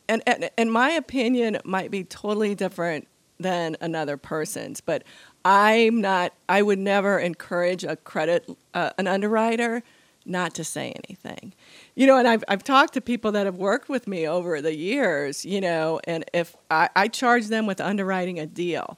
and, 0.07 0.23
and 0.25 0.49
and 0.57 0.71
my 0.71 0.91
opinion 0.91 1.57
might 1.65 1.91
be 1.91 2.03
totally 2.05 2.55
different 2.55 3.07
than 3.39 3.75
another 3.81 4.15
person's, 4.17 4.79
but 4.81 5.03
I'm 5.43 5.99
not. 6.01 6.33
I 6.47 6.61
would 6.61 6.79
never 6.79 7.19
encourage 7.19 7.83
a 7.83 7.95
credit 7.97 8.49
uh, 8.73 8.91
an 8.97 9.07
underwriter 9.07 9.83
not 10.25 10.53
to 10.55 10.63
say 10.63 10.91
anything. 11.05 11.53
You 11.99 12.07
know, 12.07 12.15
and 12.15 12.29
I've 12.29 12.45
I've 12.47 12.63
talked 12.63 12.93
to 12.93 13.01
people 13.01 13.33
that 13.33 13.45
have 13.45 13.57
worked 13.57 13.89
with 13.89 14.07
me 14.07 14.25
over 14.25 14.61
the 14.61 14.73
years, 14.73 15.43
you 15.43 15.59
know, 15.59 15.99
and 16.05 16.23
if 16.33 16.55
I, 16.71 16.87
I 16.95 17.09
charge 17.09 17.47
them 17.47 17.65
with 17.67 17.81
underwriting 17.81 18.39
a 18.39 18.45
deal, 18.45 18.97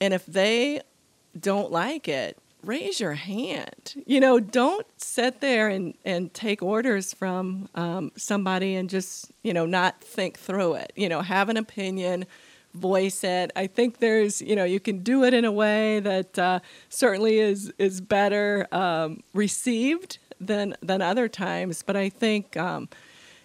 and 0.00 0.12
if 0.12 0.26
they 0.26 0.80
don't 1.38 1.70
like 1.70 2.08
it, 2.08 2.36
raise 2.64 2.98
your 2.98 3.12
hand. 3.12 3.94
You 4.06 4.18
know, 4.18 4.40
don't 4.40 4.88
sit 4.96 5.40
there 5.40 5.68
and, 5.68 5.94
and 6.04 6.34
take 6.34 6.64
orders 6.64 7.14
from 7.14 7.68
um, 7.76 8.10
somebody 8.16 8.74
and 8.74 8.90
just, 8.90 9.30
you 9.44 9.54
know, 9.54 9.64
not 9.64 10.00
think 10.00 10.36
through 10.36 10.74
it. 10.74 10.92
You 10.96 11.08
know, 11.08 11.22
have 11.22 11.48
an 11.48 11.56
opinion, 11.56 12.26
voice 12.74 13.22
it. 13.22 13.52
I 13.54 13.68
think 13.68 13.98
there's, 13.98 14.42
you 14.42 14.56
know, 14.56 14.64
you 14.64 14.80
can 14.80 15.04
do 15.04 15.22
it 15.22 15.32
in 15.32 15.44
a 15.44 15.52
way 15.52 16.00
that 16.00 16.36
uh, 16.36 16.58
certainly 16.88 17.38
is 17.38 17.72
is 17.78 18.00
better 18.00 18.66
um, 18.72 19.22
received 19.32 20.18
than 20.40 20.74
than 20.82 21.02
other 21.02 21.28
times. 21.28 21.82
But 21.82 21.96
I 21.96 22.08
think. 22.08 22.56
Um, 22.56 22.88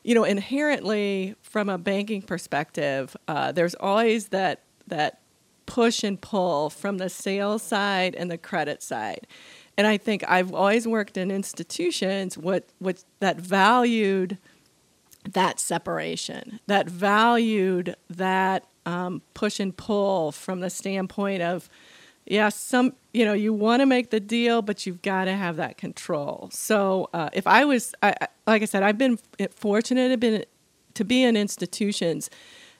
you 0.03 0.13
know, 0.13 0.23
inherently, 0.23 1.33
from 1.41 1.67
a 1.67 1.79
banking 1.79 2.21
perspective, 2.21 3.17
uh, 3.27 3.51
there's 3.51 3.73
always 3.73 4.27
that 4.27 4.61
that 4.85 5.19
push 5.65 6.03
and 6.03 6.21
pull 6.21 6.69
from 6.69 6.99
the 6.99 7.09
sales 7.09 7.63
side 7.63 8.13
and 8.13 8.29
the 8.29 8.37
credit 8.37 8.83
side. 8.83 9.25
And 9.77 9.87
I 9.87 9.97
think 9.97 10.23
I've 10.27 10.53
always 10.53 10.87
worked 10.87 11.17
in 11.17 11.31
institutions 11.31 12.37
what 12.37 12.65
what 12.77 13.03
that 13.19 13.37
valued 13.37 14.37
that 15.33 15.59
separation, 15.59 16.59
that 16.67 16.87
valued 16.87 17.95
that 18.09 18.67
um, 18.85 19.23
push 19.33 19.59
and 19.59 19.75
pull 19.75 20.31
from 20.31 20.59
the 20.59 20.69
standpoint 20.69 21.41
of, 21.41 21.67
yeah, 22.25 22.49
some 22.49 22.93
you 23.13 23.25
know 23.25 23.33
you 23.33 23.53
want 23.53 23.81
to 23.81 23.85
make 23.85 24.09
the 24.09 24.19
deal, 24.19 24.61
but 24.61 24.85
you've 24.85 25.01
got 25.01 25.25
to 25.25 25.33
have 25.33 25.57
that 25.57 25.77
control. 25.77 26.49
So 26.51 27.09
uh, 27.13 27.29
if 27.33 27.45
I 27.47 27.65
was, 27.65 27.93
I, 28.01 28.15
like 28.47 28.61
I 28.61 28.65
said, 28.65 28.83
I've 28.83 28.97
been 28.97 29.19
fortunate 29.51 30.09
to 30.09 30.17
been 30.17 30.45
to 30.95 31.03
be 31.03 31.23
in 31.23 31.37
institutions 31.37 32.29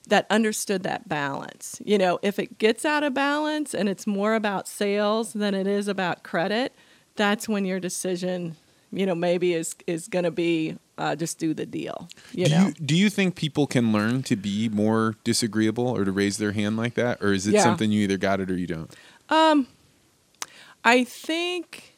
that 0.07 0.25
understood 0.29 0.83
that 0.83 1.07
balance. 1.09 1.81
You 1.83 1.97
know, 1.97 2.19
if 2.21 2.39
it 2.39 2.57
gets 2.57 2.85
out 2.85 3.03
of 3.03 3.13
balance 3.13 3.73
and 3.73 3.89
it's 3.89 4.07
more 4.07 4.35
about 4.35 4.67
sales 4.67 5.33
than 5.33 5.53
it 5.53 5.67
is 5.67 5.87
about 5.87 6.23
credit, 6.23 6.73
that's 7.15 7.47
when 7.49 7.65
your 7.65 7.79
decision, 7.79 8.55
you 8.91 9.05
know, 9.05 9.15
maybe 9.15 9.53
is 9.53 9.75
is 9.87 10.07
going 10.07 10.25
to 10.25 10.31
be 10.31 10.77
uh, 10.97 11.15
just 11.15 11.37
do 11.39 11.53
the 11.53 11.65
deal. 11.65 12.07
You 12.31 12.45
do 12.45 12.51
know, 12.51 12.65
you 12.67 12.73
do 12.73 12.95
you 12.95 13.09
think 13.09 13.35
people 13.35 13.67
can 13.67 13.91
learn 13.91 14.23
to 14.23 14.35
be 14.35 14.69
more 14.69 15.15
disagreeable 15.23 15.87
or 15.87 16.05
to 16.05 16.11
raise 16.11 16.37
their 16.37 16.53
hand 16.53 16.77
like 16.77 16.93
that, 16.95 17.21
or 17.21 17.33
is 17.33 17.47
it 17.47 17.53
Yeah. 17.53 17.63
something 17.63 17.91
you 17.91 18.01
either 18.03 18.17
got 18.17 18.39
it 18.39 18.49
or 18.49 18.57
you 18.57 18.67
don't? 18.67 18.91
I 19.29 21.03
think 21.03 21.95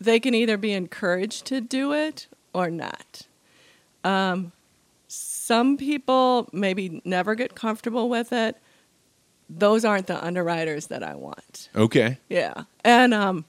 they 0.00 0.18
can 0.18 0.34
either 0.34 0.56
be 0.56 0.72
encouraged 0.72 1.46
to 1.46 1.60
do 1.60 1.92
it 1.92 2.26
or 2.52 2.70
not. 2.70 3.22
Um, 4.02 4.52
some 5.06 5.76
people 5.76 6.48
maybe 6.52 7.02
never 7.04 7.34
get 7.34 7.54
comfortable 7.54 8.08
with 8.08 8.32
it. 8.32 8.56
Those 9.48 9.84
aren't 9.84 10.06
the 10.06 10.24
underwriters 10.24 10.86
that 10.88 11.02
I 11.02 11.14
want. 11.16 11.68
Okay. 11.74 12.18
Yeah, 12.28 12.64
and 12.84 13.12
um, 13.12 13.44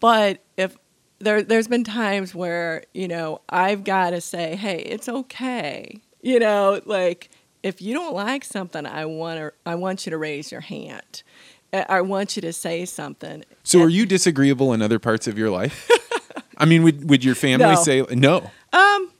but 0.00 0.40
if 0.56 0.76
there, 1.18 1.42
there's 1.42 1.66
been 1.66 1.82
times 1.82 2.34
where 2.34 2.84
you 2.94 3.08
know 3.08 3.40
I've 3.48 3.82
got 3.82 4.10
to 4.10 4.20
say, 4.20 4.54
hey, 4.54 4.78
it's 4.78 5.08
okay. 5.08 6.00
You 6.22 6.38
know, 6.38 6.80
like 6.84 7.30
if 7.64 7.82
you 7.82 7.94
don't 7.94 8.14
like 8.14 8.44
something, 8.44 8.86
I 8.86 9.06
want 9.06 9.38
to, 9.38 9.52
I 9.66 9.74
want 9.74 10.06
you 10.06 10.10
to 10.10 10.18
raise 10.18 10.52
your 10.52 10.60
hand. 10.60 11.22
I 11.82 12.00
want 12.00 12.36
you 12.36 12.42
to 12.42 12.52
say 12.52 12.84
something. 12.84 13.44
So, 13.62 13.80
are 13.82 13.88
you 13.88 14.06
disagreeable 14.06 14.72
in 14.72 14.82
other 14.82 14.98
parts 14.98 15.26
of 15.26 15.38
your 15.38 15.50
life? 15.50 15.90
I 16.58 16.64
mean, 16.66 16.82
would 16.82 17.08
would 17.10 17.24
your 17.24 17.34
family 17.34 17.66
No. 17.66 17.74
say 17.74 18.02
no? 18.10 18.38
Um, 18.38 18.50
I 18.72 19.10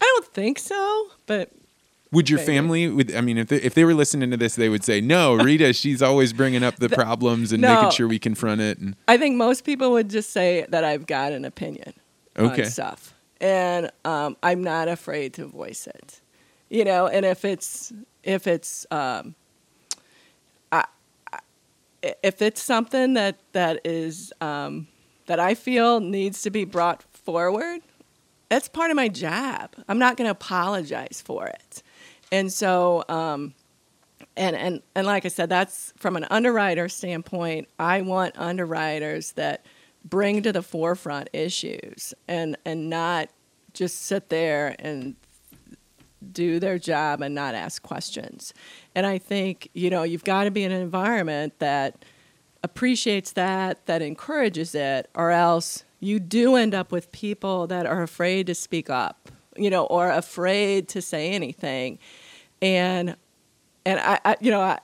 don't 0.00 0.26
think 0.26 0.58
so, 0.58 1.08
but 1.26 1.50
Would 2.12 2.30
your 2.30 2.38
family? 2.38 2.88
Would 2.88 3.14
I 3.14 3.20
mean, 3.20 3.36
if 3.38 3.48
they, 3.48 3.56
if 3.56 3.74
they 3.74 3.84
were 3.84 3.94
listening 3.94 4.30
to 4.30 4.36
this, 4.36 4.56
they 4.56 4.68
would 4.68 4.82
say, 4.84 5.00
"No, 5.00 5.34
Rita, 5.34 5.72
she's 5.80 6.00
always 6.00 6.32
bringing 6.32 6.62
up 6.62 6.76
the, 6.76 6.88
problems 6.88 7.52
and 7.52 7.60
no. 7.62 7.74
making 7.74 7.90
sure 7.90 8.08
we 8.08 8.18
confront 8.18 8.60
it." 8.62 8.78
And 8.78 8.96
I 9.06 9.18
think 9.18 9.36
most 9.36 9.64
people 9.64 9.90
would 9.92 10.08
just 10.08 10.30
say 10.30 10.64
that 10.70 10.84
I've 10.84 11.06
got 11.06 11.32
an 11.32 11.44
opinion 11.44 11.92
Okay. 12.38 12.62
on 12.62 12.68
stuff, 12.70 13.14
and 13.40 13.90
um, 14.04 14.36
I'm 14.42 14.62
not 14.64 14.88
afraid 14.88 15.34
to 15.34 15.46
voice 15.46 15.86
it. 15.86 16.20
You 16.70 16.84
know, 16.84 17.08
and 17.08 17.26
if 17.26 17.44
it's 17.44 17.92
if 18.24 18.46
it's 18.46 18.86
um, 18.90 19.34
if 22.22 22.42
it's 22.42 22.62
something 22.62 23.14
that 23.14 23.38
that 23.52 23.80
is 23.84 24.32
um, 24.40 24.88
that 25.26 25.40
I 25.40 25.54
feel 25.54 26.00
needs 26.00 26.42
to 26.42 26.50
be 26.50 26.64
brought 26.64 27.02
forward, 27.12 27.80
that's 28.48 28.68
part 28.68 28.90
of 28.90 28.96
my 28.96 29.08
job. 29.08 29.74
I'm 29.88 29.98
not 29.98 30.16
going 30.16 30.26
to 30.26 30.32
apologize 30.32 31.22
for 31.24 31.46
it, 31.46 31.82
and 32.32 32.52
so. 32.52 33.04
Um, 33.08 33.54
and 34.36 34.54
and 34.54 34.82
and 34.94 35.06
like 35.06 35.24
I 35.24 35.28
said, 35.28 35.48
that's 35.48 35.92
from 35.96 36.16
an 36.16 36.24
underwriter 36.30 36.88
standpoint. 36.88 37.68
I 37.78 38.02
want 38.02 38.38
underwriters 38.38 39.32
that 39.32 39.66
bring 40.04 40.42
to 40.42 40.52
the 40.52 40.62
forefront 40.62 41.28
issues 41.32 42.14
and 42.28 42.56
and 42.64 42.88
not 42.88 43.30
just 43.74 44.02
sit 44.02 44.28
there 44.28 44.74
and 44.78 45.16
do 46.32 46.58
their 46.58 46.78
job 46.78 47.20
and 47.20 47.34
not 47.34 47.54
ask 47.54 47.82
questions. 47.82 48.52
And 48.94 49.06
I 49.06 49.18
think 49.18 49.68
you 49.74 49.90
know 49.90 50.02
you've 50.02 50.24
got 50.24 50.44
to 50.44 50.50
be 50.50 50.64
in 50.64 50.72
an 50.72 50.82
environment 50.82 51.58
that 51.58 52.04
appreciates 52.62 53.32
that, 53.32 53.86
that 53.86 54.02
encourages 54.02 54.74
it, 54.74 55.08
or 55.14 55.30
else 55.30 55.84
you 56.00 56.18
do 56.18 56.56
end 56.56 56.74
up 56.74 56.92
with 56.92 57.10
people 57.12 57.66
that 57.68 57.86
are 57.86 58.02
afraid 58.02 58.46
to 58.46 58.54
speak 58.54 58.90
up, 58.90 59.30
you 59.56 59.70
know, 59.70 59.84
or 59.86 60.10
afraid 60.10 60.88
to 60.88 61.02
say 61.02 61.30
anything, 61.30 61.98
and 62.60 63.16
and 63.86 64.00
I, 64.00 64.20
I 64.24 64.36
you 64.40 64.50
know, 64.50 64.60
I, 64.60 64.78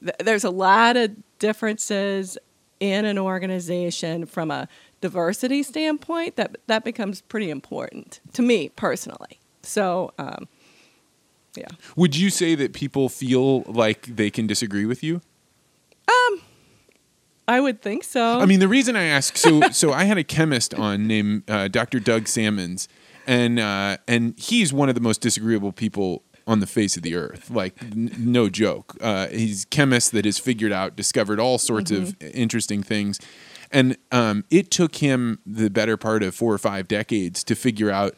th- 0.00 0.16
there's 0.20 0.44
a 0.44 0.50
lot 0.50 0.96
of 0.96 1.12
differences 1.38 2.38
in 2.80 3.04
an 3.04 3.18
organization 3.18 4.26
from 4.26 4.50
a 4.50 4.68
diversity 5.00 5.62
standpoint 5.62 6.36
that 6.36 6.56
that 6.66 6.84
becomes 6.84 7.20
pretty 7.22 7.50
important 7.50 8.20
to 8.32 8.42
me 8.42 8.68
personally. 8.70 9.40
So, 9.66 10.12
um, 10.18 10.48
yeah, 11.56 11.68
would 11.96 12.16
you 12.16 12.30
say 12.30 12.54
that 12.54 12.72
people 12.72 13.08
feel 13.08 13.62
like 13.62 14.06
they 14.06 14.30
can 14.30 14.46
disagree 14.46 14.86
with 14.86 15.02
you? 15.02 15.20
Um, 16.08 16.40
I 17.48 17.60
would 17.60 17.80
think 17.82 18.04
so. 18.04 18.40
I 18.40 18.46
mean, 18.46 18.60
the 18.60 18.68
reason 18.68 18.96
I 18.96 19.04
ask, 19.04 19.36
so 19.36 19.60
so 19.72 19.92
I 19.92 20.04
had 20.04 20.18
a 20.18 20.24
chemist 20.24 20.74
on 20.74 21.06
named 21.06 21.48
uh, 21.48 21.68
Dr. 21.68 22.00
Doug 22.00 22.28
Salmons, 22.28 22.88
and 23.26 23.58
uh, 23.58 23.98
and 24.06 24.34
he's 24.38 24.72
one 24.72 24.88
of 24.88 24.94
the 24.94 25.00
most 25.00 25.20
disagreeable 25.20 25.72
people 25.72 26.22
on 26.46 26.60
the 26.60 26.66
face 26.66 26.96
of 26.96 27.02
the 27.02 27.16
earth. 27.16 27.50
Like, 27.50 27.74
n- 27.82 28.14
no 28.18 28.48
joke. 28.48 28.96
Uh, 29.00 29.26
he's 29.28 29.64
a 29.64 29.66
chemist 29.66 30.12
that 30.12 30.24
has 30.24 30.38
figured 30.38 30.70
out, 30.72 30.94
discovered 30.94 31.40
all 31.40 31.58
sorts 31.58 31.90
of 31.90 32.14
interesting 32.22 32.82
things, 32.82 33.18
and 33.72 33.96
um, 34.12 34.44
it 34.50 34.70
took 34.70 34.96
him 34.96 35.40
the 35.44 35.70
better 35.70 35.96
part 35.96 36.22
of 36.22 36.34
four 36.34 36.52
or 36.52 36.58
five 36.58 36.86
decades 36.86 37.42
to 37.44 37.54
figure 37.54 37.90
out 37.90 38.14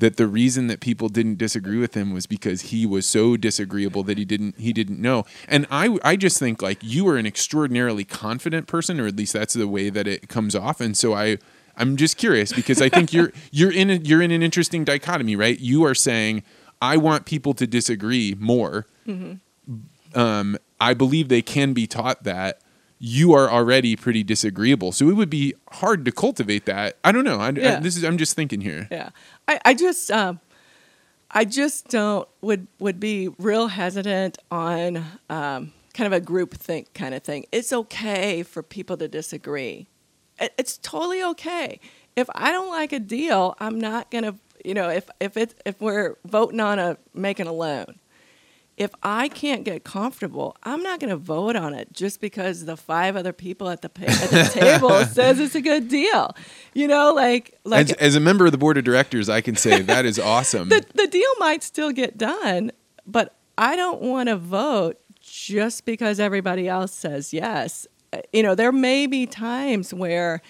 that 0.00 0.16
the 0.16 0.26
reason 0.26 0.66
that 0.66 0.80
people 0.80 1.08
didn't 1.08 1.38
disagree 1.38 1.78
with 1.78 1.94
him 1.94 2.12
was 2.12 2.26
because 2.26 2.62
he 2.62 2.84
was 2.84 3.06
so 3.06 3.36
disagreeable 3.36 4.02
that 4.04 4.18
he 4.18 4.24
didn't 4.24 4.58
he 4.58 4.72
didn't 4.72 5.00
know. 5.00 5.24
And 5.46 5.66
I 5.70 5.98
I 6.02 6.16
just 6.16 6.38
think 6.38 6.60
like 6.60 6.78
you 6.82 7.06
are 7.08 7.16
an 7.16 7.26
extraordinarily 7.26 8.04
confident 8.04 8.66
person, 8.66 8.98
or 8.98 9.06
at 9.06 9.16
least 9.16 9.32
that's 9.32 9.54
the 9.54 9.68
way 9.68 9.90
that 9.90 10.06
it 10.06 10.28
comes 10.28 10.56
off. 10.56 10.80
And 10.80 10.96
so 10.96 11.14
I 11.14 11.38
I'm 11.76 11.96
just 11.96 12.16
curious 12.16 12.52
because 12.52 12.82
I 12.82 12.88
think 12.88 13.12
you're 13.12 13.32
you're 13.50 13.72
in 13.72 13.90
a, 13.90 13.94
you're 13.94 14.22
in 14.22 14.30
an 14.30 14.42
interesting 14.42 14.84
dichotomy, 14.84 15.36
right? 15.36 15.58
You 15.58 15.84
are 15.84 15.94
saying 15.94 16.42
I 16.82 16.96
want 16.96 17.26
people 17.26 17.54
to 17.54 17.66
disagree 17.66 18.34
more. 18.38 18.86
Um, 20.14 20.58
I 20.80 20.94
believe 20.94 21.28
they 21.28 21.42
can 21.42 21.72
be 21.72 21.86
taught 21.86 22.24
that. 22.24 22.60
You 23.02 23.32
are 23.32 23.50
already 23.50 23.96
pretty 23.96 24.22
disagreeable, 24.22 24.92
so 24.92 25.08
it 25.08 25.14
would 25.16 25.30
be 25.30 25.54
hard 25.72 26.04
to 26.04 26.12
cultivate 26.12 26.66
that. 26.66 26.98
I 27.02 27.12
don't 27.12 27.24
know. 27.24 27.38
I, 27.38 27.48
I- 27.48 27.50
Yeah. 27.52 27.80
this 27.80 27.96
is 27.96 28.04
I'm 28.04 28.18
just 28.18 28.36
thinking 28.36 28.60
here. 28.60 28.86
Yeah, 28.90 29.08
I, 29.48 29.58
I 29.64 29.74
just 29.74 30.10
um, 30.10 30.38
I 31.30 31.46
just 31.46 31.88
don't 31.88 32.28
would 32.42 32.66
would 32.78 33.00
be 33.00 33.28
real 33.38 33.68
hesitant 33.68 34.36
on 34.50 34.98
um, 35.30 35.72
kind 35.94 36.06
of 36.06 36.12
a 36.12 36.20
group 36.20 36.52
think 36.54 36.92
kind 36.92 37.14
of 37.14 37.22
thing. 37.22 37.46
It's 37.52 37.72
okay 37.72 38.42
for 38.42 38.62
people 38.62 38.98
to 38.98 39.08
disagree. 39.08 39.88
It, 40.38 40.52
it's 40.58 40.76
totally 40.76 41.22
okay. 41.22 41.80
If 42.16 42.28
I 42.34 42.52
don't 42.52 42.68
like 42.68 42.92
a 42.92 43.00
deal, 43.00 43.56
I'm 43.60 43.80
not 43.80 44.10
gonna. 44.10 44.34
You 44.62 44.74
know, 44.74 44.90
if 44.90 45.08
if 45.20 45.38
it 45.38 45.54
if 45.64 45.80
we're 45.80 46.16
voting 46.26 46.60
on 46.60 46.78
a 46.78 46.98
making 47.14 47.46
a 47.46 47.52
loan, 47.54 47.98
if 48.80 48.92
I 49.02 49.28
can't 49.28 49.62
get 49.62 49.84
comfortable, 49.84 50.56
I'm 50.62 50.82
not 50.82 51.00
going 51.00 51.10
to 51.10 51.16
vote 51.18 51.54
on 51.54 51.74
it 51.74 51.92
just 51.92 52.18
because 52.18 52.64
the 52.64 52.78
five 52.78 53.14
other 53.14 53.34
people 53.34 53.68
at 53.68 53.82
the 53.82 53.90
at 53.98 54.30
the 54.30 54.50
table 54.54 55.04
says 55.04 55.38
it's 55.38 55.54
a 55.54 55.60
good 55.60 55.88
deal. 55.88 56.34
You 56.72 56.88
know, 56.88 57.12
like 57.12 57.58
like 57.64 57.90
as, 57.90 57.92
as 57.92 58.14
a 58.16 58.20
member 58.20 58.46
of 58.46 58.52
the 58.52 58.58
board 58.58 58.78
of 58.78 58.84
directors, 58.84 59.28
I 59.28 59.42
can 59.42 59.54
say 59.54 59.82
that 59.82 60.06
is 60.06 60.18
awesome. 60.34 60.70
the, 60.70 60.82
the 60.94 61.06
deal 61.06 61.28
might 61.38 61.62
still 61.62 61.92
get 61.92 62.16
done, 62.16 62.72
but 63.06 63.36
I 63.58 63.76
don't 63.76 64.00
want 64.00 64.30
to 64.30 64.36
vote 64.36 64.98
just 65.20 65.84
because 65.84 66.18
everybody 66.18 66.66
else 66.66 66.92
says 66.92 67.34
yes. 67.34 67.86
Uh, 68.14 68.20
You 68.32 68.42
know, 68.42 68.54
there 68.54 68.72
may 68.72 69.06
be 69.06 69.26
times 69.26 69.92
where 69.92 70.40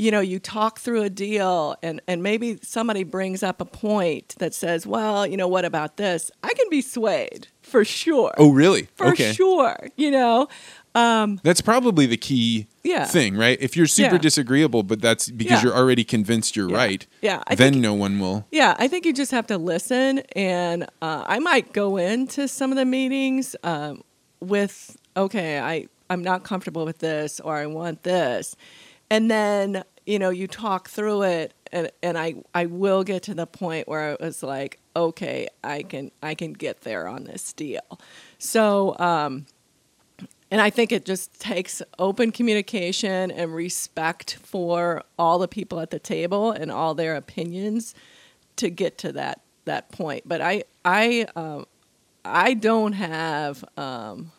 you 0.00 0.10
know, 0.10 0.20
you 0.20 0.38
talk 0.38 0.78
through 0.78 1.02
a 1.02 1.10
deal 1.10 1.76
and, 1.82 2.00
and 2.08 2.22
maybe 2.22 2.58
somebody 2.62 3.04
brings 3.04 3.42
up 3.42 3.60
a 3.60 3.66
point 3.66 4.34
that 4.38 4.54
says, 4.54 4.86
well, 4.86 5.26
you 5.26 5.36
know, 5.36 5.46
what 5.46 5.66
about 5.66 5.98
this? 5.98 6.30
I 6.42 6.54
can 6.54 6.66
be 6.70 6.80
swayed 6.80 7.48
for 7.60 7.84
sure. 7.84 8.32
Oh, 8.38 8.50
really? 8.50 8.88
for 8.94 9.08
okay. 9.08 9.32
sure. 9.34 9.76
You 9.96 10.10
know, 10.10 10.48
That's 10.94 11.60
probably 11.60 12.06
the 12.06 12.16
key 12.16 12.66
Yeah. 12.82 13.04
thing, 13.04 13.36
right? 13.36 13.58
If 13.60 13.76
you're 13.76 13.86
super 13.86 14.14
Yeah. 14.14 14.18
disagreeable, 14.22 14.82
but 14.84 15.02
that's 15.02 15.28
because 15.28 15.58
Yeah. 15.58 15.64
you're 15.68 15.76
already 15.76 16.02
convinced 16.04 16.56
you're 16.56 16.68
right. 16.68 17.06
Yeah, 17.20 17.42
I 17.46 17.54
then 17.54 17.74
think- 17.74 17.82
no 17.82 17.92
one 17.94 18.18
will. 18.18 18.46
Yeah, 18.50 18.74
I 18.78 18.88
think 18.88 19.04
you 19.04 19.12
just 19.12 19.30
have 19.32 19.46
to 19.48 19.58
listen, 19.58 20.20
and 20.34 20.84
uh, 21.02 21.24
I 21.26 21.38
might 21.40 21.72
go 21.74 21.96
into 21.98 22.48
some 22.48 22.70
of 22.72 22.76
the 22.78 22.84
meetings 22.86 23.54
um, 23.62 24.02
with, 24.40 24.96
okay, 25.16 25.60
I 25.60 25.86
I'm 26.08 26.24
not 26.24 26.42
comfortable 26.42 26.84
with 26.84 26.98
this, 26.98 27.38
or 27.38 27.54
I 27.54 27.66
want 27.66 28.02
this, 28.02 28.56
and 29.10 29.30
then 29.30 29.84
you 30.06 30.18
know 30.18 30.30
you 30.30 30.46
talk 30.46 30.88
through 30.88 31.22
it, 31.22 31.52
and 31.72 31.90
and 32.02 32.16
I 32.16 32.36
I 32.54 32.66
will 32.66 33.04
get 33.04 33.24
to 33.24 33.34
the 33.34 33.46
point 33.46 33.88
where 33.88 34.12
it 34.12 34.20
was 34.20 34.42
like, 34.42 34.78
okay, 34.96 35.48
I 35.62 35.82
can 35.82 36.10
I 36.22 36.34
can 36.34 36.52
get 36.52 36.82
there 36.82 37.06
on 37.06 37.24
this 37.24 37.52
deal, 37.52 38.00
so. 38.38 38.96
Um, 38.98 39.46
and 40.52 40.60
I 40.60 40.68
think 40.68 40.90
it 40.90 41.04
just 41.04 41.40
takes 41.40 41.80
open 41.96 42.32
communication 42.32 43.30
and 43.30 43.54
respect 43.54 44.34
for 44.42 45.04
all 45.16 45.38
the 45.38 45.46
people 45.46 45.78
at 45.78 45.90
the 45.90 46.00
table 46.00 46.50
and 46.50 46.72
all 46.72 46.92
their 46.92 47.14
opinions 47.14 47.94
to 48.56 48.68
get 48.68 48.98
to 48.98 49.12
that 49.12 49.42
that 49.64 49.92
point. 49.92 50.24
But 50.26 50.40
I 50.40 50.64
I 50.84 51.26
um, 51.36 51.66
I 52.24 52.54
don't 52.54 52.94
have 52.94 53.64
um, 53.76 54.32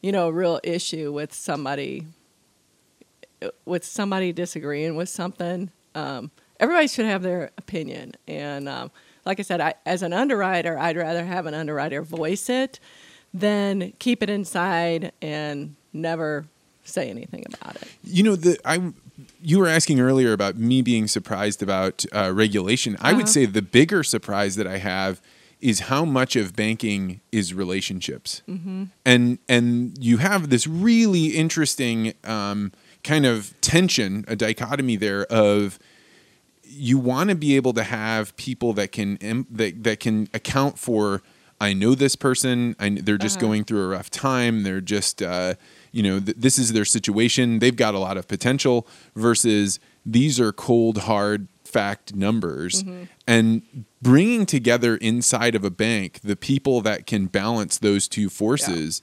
you 0.00 0.12
know 0.12 0.28
a 0.28 0.32
real 0.32 0.60
issue 0.62 1.12
with 1.12 1.34
somebody 1.34 2.06
with 3.64 3.84
somebody 3.84 4.32
disagreeing 4.32 4.96
with 4.96 5.08
something. 5.08 5.70
Um, 5.94 6.30
everybody 6.58 6.86
should 6.88 7.06
have 7.06 7.22
their 7.22 7.50
opinion, 7.58 8.12
and 8.28 8.68
um, 8.68 8.90
like 9.24 9.38
I 9.40 9.42
said, 9.42 9.60
I, 9.60 9.74
as 9.86 10.02
an 10.02 10.12
underwriter, 10.12 10.78
I'd 10.78 10.96
rather 10.96 11.24
have 11.24 11.46
an 11.46 11.54
underwriter 11.54 12.02
voice 12.02 12.48
it 12.48 12.80
than 13.32 13.92
keep 13.98 14.22
it 14.22 14.30
inside 14.30 15.12
and 15.22 15.76
never 15.92 16.44
say 16.84 17.08
anything 17.10 17.44
about 17.54 17.76
it. 17.76 17.88
You 18.04 18.22
know, 18.22 18.36
the 18.36 18.58
I 18.64 18.92
you 19.42 19.58
were 19.58 19.68
asking 19.68 20.00
earlier 20.00 20.32
about 20.32 20.56
me 20.56 20.80
being 20.82 21.06
surprised 21.06 21.62
about 21.62 22.04
uh, 22.12 22.32
regulation. 22.34 22.96
I 23.00 23.10
Uh-huh. 23.10 23.18
would 23.18 23.28
say 23.28 23.46
the 23.46 23.62
bigger 23.62 24.02
surprise 24.02 24.56
that 24.56 24.66
I 24.66 24.78
have 24.78 25.20
is 25.60 25.80
how 25.80 26.06
much 26.06 26.36
of 26.36 26.56
banking 26.56 27.20
is 27.30 27.52
relationships, 27.52 28.42
Mm-hmm. 28.48 28.84
and 29.04 29.38
and 29.48 29.96
you 30.02 30.16
have 30.16 30.48
this 30.48 30.66
really 30.66 31.26
interesting 31.36 32.14
um, 32.24 32.72
kind 33.04 33.26
of 33.26 33.58
tension, 33.60 34.24
a 34.28 34.36
dichotomy 34.36 34.96
there 34.96 35.24
of 35.26 35.78
you 36.64 36.98
want 36.98 37.30
to 37.30 37.36
be 37.36 37.56
able 37.56 37.72
to 37.74 37.82
have 37.82 38.34
people 38.36 38.72
that 38.74 38.92
can 38.92 39.18
that 39.50 39.82
that 39.84 40.00
can 40.00 40.28
account 40.34 40.78
for. 40.78 41.22
I 41.62 41.74
know 41.74 41.94
this 41.94 42.16
person. 42.16 42.74
I, 42.78 42.88
they're 42.88 43.18
just 43.18 43.36
Uh-huh. 43.36 43.46
going 43.48 43.64
through 43.64 43.82
a 43.84 43.88
rough 43.88 44.08
time. 44.08 44.62
They're 44.62 44.80
just, 44.80 45.20
uh, 45.20 45.56
you 45.92 46.02
know, 46.02 46.18
th- 46.18 46.38
this 46.38 46.58
is 46.58 46.72
their 46.72 46.86
situation. 46.86 47.58
They've 47.58 47.76
got 47.76 47.94
a 47.94 47.98
lot 47.98 48.16
of 48.16 48.26
potential. 48.28 48.86
Versus 49.14 49.78
these 50.06 50.40
are 50.40 50.52
cold, 50.52 50.98
hard 50.98 51.48
fact 51.64 52.14
numbers, 52.14 52.82
Mm-hmm. 52.82 53.02
and 53.26 53.84
bringing 54.00 54.46
together 54.46 54.96
inside 54.96 55.54
of 55.54 55.62
a 55.62 55.70
bank 55.70 56.20
the 56.24 56.34
people 56.34 56.80
that 56.80 57.06
can 57.06 57.26
balance 57.26 57.76
those 57.76 58.08
two 58.08 58.30
forces 58.30 59.02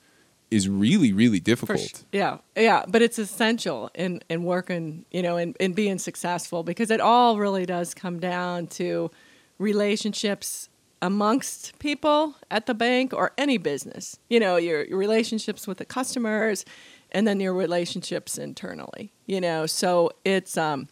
is 0.50 0.70
really, 0.70 1.12
really 1.12 1.39
difficult. 1.39 1.80
sh- 1.80 1.93
yeah, 2.12 2.38
yeah, 2.56 2.86
but 2.88 3.02
it's 3.02 3.20
essential 3.20 3.89
in 3.93 4.22
in 4.30 4.43
working, 4.43 5.06
you 5.12 5.22
know, 5.22 5.38
in, 5.38 5.54
in 5.60 5.74
being 5.74 6.00
successful 6.00 6.64
because 6.64 6.89
it 6.91 7.02
all 7.02 7.38
really 7.38 7.66
does 7.66 7.93
come 7.93 8.20
down 8.20 8.68
to 8.68 9.12
relationships 9.58 10.70
amongst 11.02 11.78
people 11.80 12.36
at 12.50 12.66
the 12.66 12.74
bank 12.74 13.14
or 13.14 13.32
any 13.38 13.58
business. 13.58 14.18
You 14.30 14.39
know, 14.39 14.56
your, 14.58 14.84
your 14.86 14.98
relationships 14.98 15.68
with 15.68 15.78
the 15.78 15.86
customers 15.86 16.66
and 17.12 17.28
then 17.28 17.39
your 17.39 17.54
relationships 17.54 18.38
internally. 18.38 19.12
You 19.26 19.41
know, 19.41 19.66
so 19.66 20.12
it's 20.26 20.58
um 20.58 20.88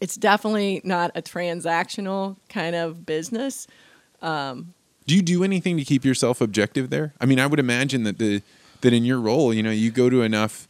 it's 0.00 0.16
definitely 0.16 0.80
not 0.84 1.10
a 1.14 1.22
transactional 1.22 2.36
kind 2.48 2.76
of 2.76 3.06
business. 3.06 3.66
um 4.22 4.74
Do 5.06 5.16
you 5.16 5.22
do 5.22 5.42
anything 5.42 5.76
to 5.78 5.84
keep 5.84 6.04
yourself 6.04 6.40
objective 6.40 6.90
there? 6.90 7.14
I 7.20 7.26
mean, 7.26 7.40
I 7.40 7.46
would 7.46 7.60
imagine 7.60 8.04
that 8.04 8.18
the 8.18 8.42
that 8.82 8.92
in 8.92 9.04
your 9.04 9.20
role, 9.20 9.52
you 9.54 9.62
know, 9.62 9.70
you 9.70 9.90
go 9.90 10.08
to 10.10 10.22
enough 10.22 10.68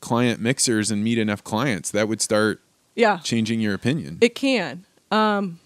client 0.00 0.40
mixers 0.40 0.90
and 0.90 1.04
meet 1.04 1.18
enough 1.18 1.44
clients, 1.44 1.90
that 1.90 2.08
would 2.08 2.20
start 2.20 2.60
Yeah. 2.96 3.18
changing 3.18 3.60
your 3.60 3.74
opinion. 3.74 4.18
It 4.20 4.34
can. 4.34 4.84
Um, 5.10 5.58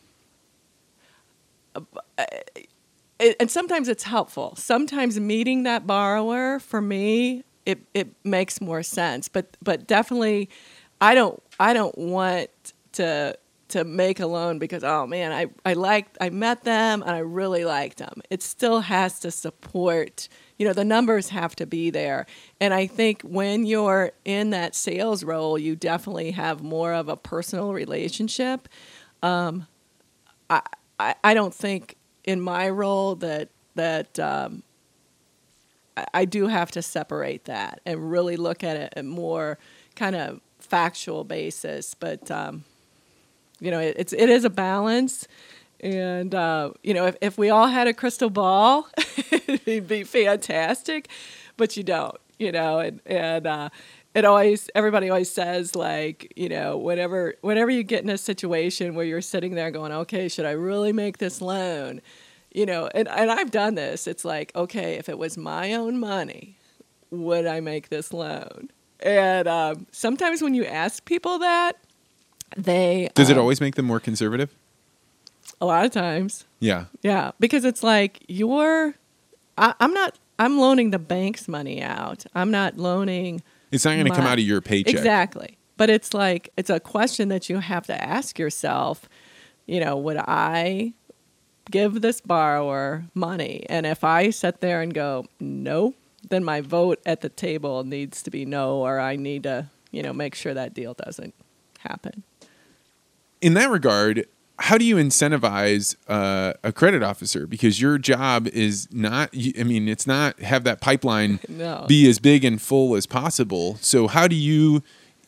and 3.38 3.50
sometimes 3.50 3.88
it's 3.88 4.04
helpful. 4.04 4.54
Sometimes 4.56 5.18
meeting 5.20 5.62
that 5.64 5.86
borrower 5.86 6.58
for 6.58 6.80
me, 6.80 7.44
it, 7.66 7.80
it 7.94 8.08
makes 8.24 8.60
more 8.60 8.82
sense. 8.82 9.28
But 9.28 9.56
but 9.62 9.86
definitely, 9.86 10.50
I 11.00 11.14
don't 11.14 11.42
I 11.58 11.72
don't 11.72 11.96
want 11.96 12.50
to 12.92 13.36
to 13.68 13.84
make 13.84 14.20
a 14.20 14.26
loan 14.26 14.58
because 14.58 14.84
oh 14.84 15.06
man 15.06 15.32
I 15.32 15.46
I 15.64 15.72
liked 15.74 16.18
I 16.20 16.30
met 16.30 16.64
them 16.64 17.02
and 17.02 17.10
I 17.10 17.18
really 17.18 17.64
liked 17.64 17.98
them. 17.98 18.20
It 18.30 18.42
still 18.42 18.80
has 18.80 19.18
to 19.20 19.30
support. 19.30 20.28
You 20.58 20.66
know 20.66 20.72
the 20.72 20.84
numbers 20.84 21.30
have 21.30 21.56
to 21.56 21.66
be 21.66 21.90
there, 21.90 22.26
and 22.60 22.72
I 22.72 22.86
think 22.86 23.22
when 23.22 23.66
you're 23.66 24.12
in 24.24 24.50
that 24.50 24.74
sales 24.74 25.24
role, 25.24 25.58
you 25.58 25.74
definitely 25.74 26.30
have 26.32 26.62
more 26.62 26.92
of 26.92 27.08
a 27.08 27.16
personal 27.16 27.72
relationship. 27.72 28.68
Um, 29.22 29.66
I, 30.48 30.62
I 30.98 31.14
I 31.24 31.34
don't 31.34 31.54
think 31.54 31.96
in 32.24 32.40
my 32.40 32.68
role 32.68 33.16
that 33.16 33.48
that 33.74 34.18
um, 34.20 34.62
I, 35.96 36.06
I 36.14 36.24
do 36.24 36.46
have 36.46 36.70
to 36.72 36.82
separate 36.82 37.44
that 37.44 37.80
and 37.84 38.10
really 38.10 38.36
look 38.36 38.62
at 38.64 38.76
it 38.76 38.92
at 38.96 39.04
more 39.04 39.58
kind 39.96 40.16
of 40.16 40.40
factual 40.58 41.24
basis. 41.24 41.94
But 41.94 42.30
um, 42.30 42.64
you 43.60 43.70
know, 43.70 43.80
it, 43.80 43.96
it's 43.98 44.12
it 44.12 44.28
is 44.28 44.44
a 44.44 44.50
balance, 44.50 45.26
and 45.84 46.34
uh, 46.34 46.70
you 46.82 46.94
know, 46.94 47.06
if 47.06 47.16
if 47.20 47.38
we 47.38 47.50
all 47.50 47.66
had 47.66 47.86
a 47.86 47.92
crystal 47.92 48.30
ball, 48.30 48.88
it'd 49.30 49.86
be 49.86 50.02
fantastic, 50.02 51.08
but 51.56 51.76
you 51.76 51.84
don't. 51.84 52.16
You 52.38 52.52
know, 52.52 52.78
and 52.80 53.00
and. 53.06 53.46
Uh, 53.46 53.68
it 54.14 54.24
always 54.24 54.70
everybody 54.76 55.10
always 55.10 55.28
says 55.28 55.74
like 55.74 56.32
you 56.36 56.48
know 56.48 56.76
whenever 56.76 57.34
whenever 57.40 57.68
you 57.68 57.82
get 57.82 58.04
in 58.04 58.08
a 58.08 58.16
situation 58.16 58.94
where 58.94 59.04
you're 59.04 59.20
sitting 59.20 59.56
there 59.56 59.72
going 59.72 59.90
okay 59.90 60.28
should 60.28 60.46
i 60.46 60.52
really 60.52 60.92
make 60.92 61.18
this 61.18 61.40
loan 61.40 62.00
you 62.52 62.64
know 62.64 62.88
and, 62.94 63.08
and 63.08 63.28
i've 63.28 63.50
done 63.50 63.74
this 63.74 64.06
it's 64.06 64.24
like 64.24 64.52
okay 64.54 64.94
if 64.94 65.08
it 65.08 65.18
was 65.18 65.36
my 65.36 65.72
own 65.72 65.98
money 65.98 66.56
would 67.10 67.44
i 67.44 67.58
make 67.58 67.88
this 67.88 68.12
loan 68.12 68.70
and 69.00 69.48
um, 69.48 69.86
sometimes 69.90 70.40
when 70.42 70.54
you 70.54 70.64
ask 70.64 71.04
people 71.04 71.40
that 71.40 71.76
they 72.56 73.08
Does 73.14 73.30
it 73.30 73.36
um, 73.36 73.40
always 73.40 73.60
make 73.60 73.74
them 73.74 73.86
more 73.86 74.00
conservative? 74.00 74.54
A 75.64 75.66
lot 75.66 75.84
of 75.84 75.90
times 75.90 76.44
Yeah. 76.60 76.86
yeah, 77.02 77.32
because 77.40 77.64
it's 77.64 77.82
like 77.82 78.22
you're. 78.28 78.94
I, 79.58 79.74
I'm 79.80 79.92
not. 79.92 80.18
I'm 80.38 80.58
loaning 80.58 80.90
the 80.90 80.98
bank's 80.98 81.46
money 81.48 81.82
out. 81.82 82.24
I'm 82.34 82.50
not 82.50 82.76
loaning. 82.76 83.42
It's 83.70 83.84
not 83.84 83.92
going 83.94 84.06
to 84.06 84.14
come 84.14 84.26
out 84.26 84.38
of 84.38 84.44
your 84.44 84.60
paycheck. 84.60 84.94
Exactly. 84.94 85.58
But 85.76 85.90
it's 85.90 86.12
like 86.14 86.50
it's 86.56 86.70
a 86.70 86.80
question 86.80 87.28
that 87.28 87.48
you 87.48 87.58
have 87.58 87.86
to 87.86 88.02
ask 88.02 88.38
yourself. 88.38 89.08
You 89.66 89.80
know, 89.80 89.96
would 89.96 90.16
I 90.18 90.92
give 91.70 92.00
this 92.02 92.20
borrower 92.20 93.04
money? 93.14 93.64
And 93.68 93.86
if 93.86 94.04
I 94.04 94.30
sit 94.30 94.60
there 94.60 94.80
and 94.82 94.92
go 94.92 95.26
no, 95.40 95.94
then 96.28 96.44
my 96.44 96.60
vote 96.60 97.00
at 97.06 97.20
the 97.22 97.28
table 97.28 97.82
needs 97.84 98.22
to 98.24 98.30
be 98.30 98.44
no, 98.44 98.76
or 98.76 99.00
I 99.00 99.16
need 99.16 99.44
to, 99.44 99.68
you 99.90 100.02
know, 100.02 100.12
make 100.12 100.34
sure 100.34 100.52
that 100.54 100.74
deal 100.74 100.94
doesn't 100.94 101.34
happen. 101.80 102.22
in 103.40 103.54
that 103.54 103.70
regard, 103.70 104.26
how 104.58 104.78
do 104.78 104.84
you 104.84 104.96
incentivize 104.96 105.96
uh, 106.08 106.52
a 106.62 106.72
credit 106.72 107.02
officer? 107.02 107.46
Because 107.46 107.80
your 107.80 107.98
job 107.98 108.46
is 108.48 108.88
not, 108.92 109.30
I 109.58 109.64
mean, 109.64 109.88
it's 109.88 110.06
not 110.06 110.38
have 110.40 110.64
that 110.64 110.80
pipeline 110.80 111.40
No. 111.48 111.84
be 111.88 112.08
as 112.08 112.18
big 112.18 112.44
and 112.44 112.60
full 112.62 112.94
as 112.94 113.06
possible. 113.06 113.76
So 113.80 114.06
how 114.06 114.28
do 114.28 114.36
you, 114.36 114.82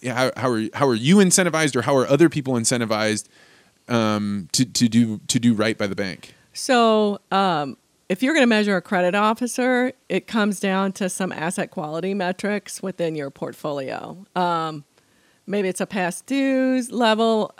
how, 0.04 0.30
how 0.36 0.50
are 0.50 0.62
how 0.74 0.86
are 0.86 0.94
you 0.94 1.16
incentivized, 1.16 1.74
or 1.74 1.82
how 1.82 1.96
are 1.96 2.06
other 2.06 2.28
people 2.28 2.54
incentivized 2.54 3.26
um, 3.88 4.48
to 4.52 4.64
to 4.64 4.88
do 4.88 5.18
to 5.26 5.40
do 5.40 5.54
right 5.54 5.76
by 5.76 5.86
the 5.86 5.96
bank? 5.96 6.34
So, 6.52 7.20
um, 7.32 7.76
if 8.08 8.22
you're 8.22 8.34
going 8.34 8.44
to 8.44 8.48
measure 8.48 8.76
a 8.76 8.82
credit 8.82 9.14
officer, 9.14 9.92
it 10.08 10.26
comes 10.26 10.60
down 10.60 10.92
to 10.92 11.08
some 11.08 11.32
asset 11.32 11.70
quality 11.70 12.14
metrics 12.14 12.82
within 12.82 13.16
your 13.16 13.30
portfolio. 13.30 14.24
Um, 14.36 14.84
maybe 15.46 15.68
it's 15.68 15.80
a 15.80 15.86
past 15.86 16.26
dues 16.26 16.92
level. 16.92 17.52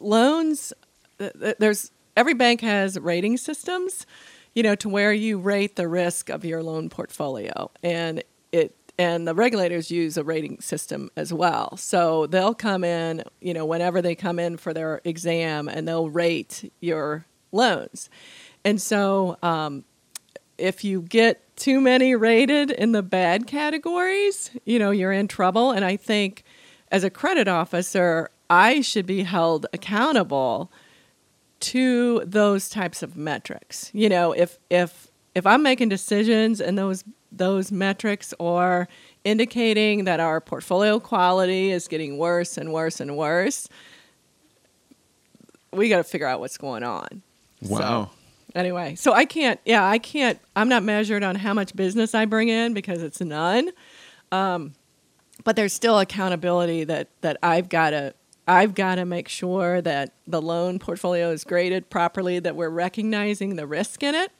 Loans, 0.00 0.72
th- 1.18 1.32
th- 1.38 1.56
there's 1.58 1.90
every 2.16 2.34
bank 2.34 2.60
has 2.62 2.98
rating 2.98 3.36
systems, 3.36 4.06
you 4.54 4.62
know, 4.62 4.74
to 4.76 4.88
where 4.88 5.12
you 5.12 5.38
rate 5.38 5.76
the 5.76 5.88
risk 5.88 6.28
of 6.28 6.44
your 6.44 6.62
loan 6.62 6.88
portfolio, 6.88 7.70
and 7.82 8.22
it 8.52 8.74
and 8.98 9.26
the 9.26 9.34
regulators 9.34 9.90
use 9.90 10.18
a 10.18 10.24
rating 10.24 10.60
system 10.60 11.10
as 11.16 11.32
well. 11.32 11.76
So 11.78 12.26
they'll 12.26 12.54
come 12.54 12.84
in, 12.84 13.24
you 13.40 13.54
know, 13.54 13.64
whenever 13.64 14.02
they 14.02 14.14
come 14.14 14.38
in 14.38 14.58
for 14.58 14.74
their 14.74 15.00
exam, 15.04 15.68
and 15.68 15.88
they'll 15.88 16.10
rate 16.10 16.70
your 16.80 17.24
loans. 17.52 18.10
And 18.64 18.80
so, 18.80 19.38
um, 19.42 19.84
if 20.58 20.84
you 20.84 21.00
get 21.00 21.56
too 21.56 21.80
many 21.80 22.14
rated 22.14 22.70
in 22.70 22.92
the 22.92 23.02
bad 23.02 23.46
categories, 23.46 24.50
you 24.66 24.78
know, 24.78 24.90
you're 24.90 25.12
in 25.12 25.28
trouble. 25.28 25.70
And 25.70 25.84
I 25.84 25.96
think 25.96 26.44
as 26.90 27.02
a 27.04 27.10
credit 27.10 27.48
officer, 27.48 28.30
I 28.50 28.80
should 28.80 29.06
be 29.06 29.22
held 29.22 29.66
accountable 29.72 30.70
to 31.60 32.22
those 32.24 32.68
types 32.68 33.02
of 33.02 33.16
metrics. 33.16 33.90
You 33.94 34.08
know, 34.08 34.32
if 34.32 34.58
if 34.68 35.08
if 35.34 35.46
I'm 35.46 35.62
making 35.62 35.88
decisions 35.88 36.60
and 36.60 36.76
those 36.76 37.04
those 37.32 37.70
metrics 37.70 38.34
are 38.40 38.88
indicating 39.24 40.04
that 40.04 40.20
our 40.20 40.40
portfolio 40.40 40.98
quality 40.98 41.70
is 41.70 41.86
getting 41.86 42.18
worse 42.18 42.56
and 42.56 42.72
worse 42.72 43.00
and 43.00 43.16
worse, 43.16 43.68
we 45.72 45.88
got 45.88 45.98
to 45.98 46.04
figure 46.04 46.26
out 46.26 46.40
what's 46.40 46.58
going 46.58 46.82
on. 46.82 47.22
Wow. 47.62 47.78
So, 47.78 48.10
anyway, 48.58 48.94
so 48.96 49.12
I 49.12 49.24
can't. 49.24 49.60
Yeah, 49.64 49.86
I 49.86 49.98
can't. 49.98 50.38
I'm 50.56 50.68
not 50.68 50.82
measured 50.82 51.22
on 51.22 51.36
how 51.36 51.54
much 51.54 51.76
business 51.76 52.14
I 52.14 52.24
bring 52.24 52.48
in 52.48 52.74
because 52.74 53.02
it's 53.02 53.20
none. 53.20 53.70
Um, 54.32 54.72
but 55.44 55.56
there's 55.56 55.72
still 55.72 55.98
accountability 55.98 56.84
that 56.84 57.08
that 57.20 57.36
I've 57.42 57.68
got 57.68 57.90
to. 57.90 58.14
I've 58.48 58.74
got 58.74 58.96
to 58.96 59.04
make 59.04 59.28
sure 59.28 59.80
that 59.82 60.14
the 60.26 60.42
loan 60.42 60.78
portfolio 60.78 61.30
is 61.30 61.44
graded 61.44 61.88
properly, 61.90 62.38
that 62.40 62.56
we're 62.56 62.68
recognizing 62.70 63.56
the 63.56 63.66
risk 63.66 64.02
in 64.02 64.14
it, 64.14 64.32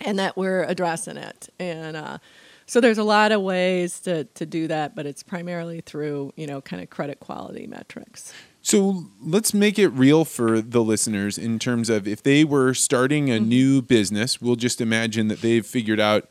and 0.00 0.18
that 0.18 0.36
we're 0.36 0.62
addressing 0.64 1.16
it. 1.18 1.48
And 1.58 1.96
uh, 1.96 2.18
so 2.66 2.80
there's 2.80 2.98
a 2.98 3.04
lot 3.04 3.32
of 3.32 3.42
ways 3.42 4.00
to, 4.00 4.24
to 4.24 4.46
do 4.46 4.68
that, 4.68 4.94
but 4.94 5.06
it's 5.06 5.22
primarily 5.22 5.80
through, 5.82 6.32
you 6.36 6.46
know, 6.46 6.60
kind 6.60 6.82
of 6.82 6.88
credit 6.90 7.20
quality 7.20 7.66
metrics. 7.66 8.32
So 8.62 9.04
let's 9.22 9.54
make 9.54 9.78
it 9.78 9.88
real 9.88 10.24
for 10.24 10.60
the 10.60 10.82
listeners 10.82 11.38
in 11.38 11.58
terms 11.58 11.88
of 11.88 12.08
if 12.08 12.22
they 12.22 12.42
were 12.42 12.74
starting 12.74 13.30
a 13.30 13.38
new 13.38 13.80
business, 13.82 14.40
we'll 14.40 14.56
just 14.56 14.80
imagine 14.80 15.28
that 15.28 15.40
they've 15.40 15.64
figured 15.64 16.00
out 16.00 16.28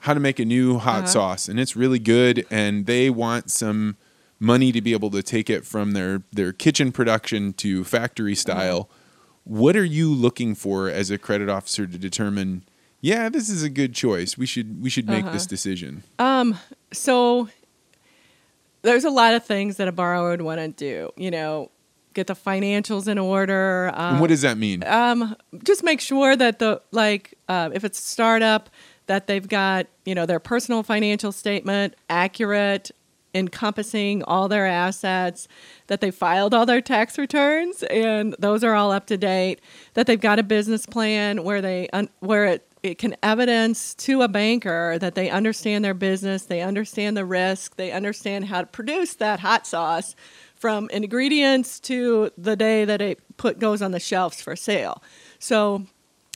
how 0.00 0.12
to 0.12 0.20
make 0.20 0.38
a 0.38 0.44
new 0.44 0.78
hot 0.78 1.04
Uh-huh. 1.04 1.06
sauce 1.06 1.48
and 1.48 1.58
it's 1.58 1.74
really 1.74 1.98
good 1.98 2.44
and 2.50 2.84
they 2.84 3.08
want 3.08 3.50
some 3.50 3.96
money 4.38 4.72
to 4.72 4.80
be 4.80 4.92
able 4.92 5.10
to 5.10 5.22
take 5.22 5.48
it 5.48 5.64
from 5.64 5.92
their 5.92 6.22
their 6.32 6.52
kitchen 6.52 6.92
production 6.92 7.52
to 7.54 7.84
factory 7.84 8.34
style. 8.34 8.88
What 9.44 9.76
are 9.76 9.84
you 9.84 10.12
looking 10.12 10.54
for 10.54 10.88
as 10.88 11.10
a 11.10 11.18
credit 11.18 11.48
officer 11.48 11.86
to 11.86 11.98
determine 11.98 12.64
yeah, 13.00 13.28
this 13.28 13.50
is 13.50 13.62
a 13.62 13.68
good 13.68 13.94
choice. 13.94 14.38
We 14.38 14.46
should 14.46 14.82
we 14.82 14.88
should 14.88 15.06
make 15.08 15.30
this 15.30 15.46
decision. 15.46 16.02
Um, 16.18 16.56
So 16.92 17.48
there's 18.82 19.04
a 19.04 19.10
lot 19.10 19.34
of 19.34 19.44
things 19.44 19.76
that 19.76 19.88
a 19.88 19.92
borrower 19.92 20.30
would 20.30 20.42
want 20.42 20.60
to 20.60 20.68
do, 20.68 21.10
you 21.16 21.30
know, 21.30 21.70
get 22.14 22.26
the 22.28 22.34
financials 22.34 23.08
in 23.08 23.18
order. 23.18 23.90
Um, 23.94 24.12
and 24.14 24.20
what 24.20 24.28
does 24.28 24.42
that 24.42 24.56
mean? 24.56 24.84
um, 24.84 25.36
just 25.64 25.82
make 25.82 26.00
sure 26.00 26.34
that 26.36 26.58
the 26.60 26.80
like 26.92 27.34
uh, 27.48 27.70
if 27.74 27.84
it's 27.84 27.98
a 27.98 28.02
startup 28.02 28.70
that 29.06 29.26
they've 29.26 29.46
got 29.46 29.86
you 30.06 30.14
know 30.14 30.24
their 30.24 30.40
personal 30.40 30.82
financial 30.82 31.32
statement 31.32 31.94
accurate 32.08 32.90
encompassing 33.34 34.22
all 34.24 34.48
their 34.48 34.66
assets 34.66 35.48
that 35.88 36.00
they 36.00 36.10
filed 36.10 36.54
all 36.54 36.66
their 36.66 36.80
tax 36.80 37.18
returns 37.18 37.82
and 37.84 38.34
those 38.38 38.62
are 38.62 38.74
all 38.74 38.92
up 38.92 39.06
to 39.06 39.16
date 39.16 39.60
that 39.94 40.06
they've 40.06 40.20
got 40.20 40.38
a 40.38 40.42
business 40.42 40.86
plan 40.86 41.42
where 41.42 41.60
they 41.60 41.88
un- 41.92 42.10
where 42.20 42.46
it 42.46 42.68
it 42.82 42.98
can 42.98 43.16
evidence 43.22 43.94
to 43.94 44.20
a 44.20 44.28
banker 44.28 44.98
that 44.98 45.14
they 45.14 45.30
understand 45.30 45.84
their 45.84 45.94
business 45.94 46.44
they 46.44 46.60
understand 46.60 47.16
the 47.16 47.24
risk 47.24 47.76
they 47.76 47.90
understand 47.90 48.44
how 48.44 48.60
to 48.60 48.66
produce 48.66 49.14
that 49.14 49.40
hot 49.40 49.66
sauce 49.66 50.14
from 50.64 50.88
ingredients 50.88 51.78
to 51.78 52.30
the 52.38 52.56
day 52.56 52.86
that 52.86 53.02
it 53.02 53.20
put 53.36 53.58
goes 53.58 53.82
on 53.82 53.90
the 53.90 54.00
shelves 54.00 54.40
for 54.40 54.56
sale. 54.56 55.02
So 55.38 55.84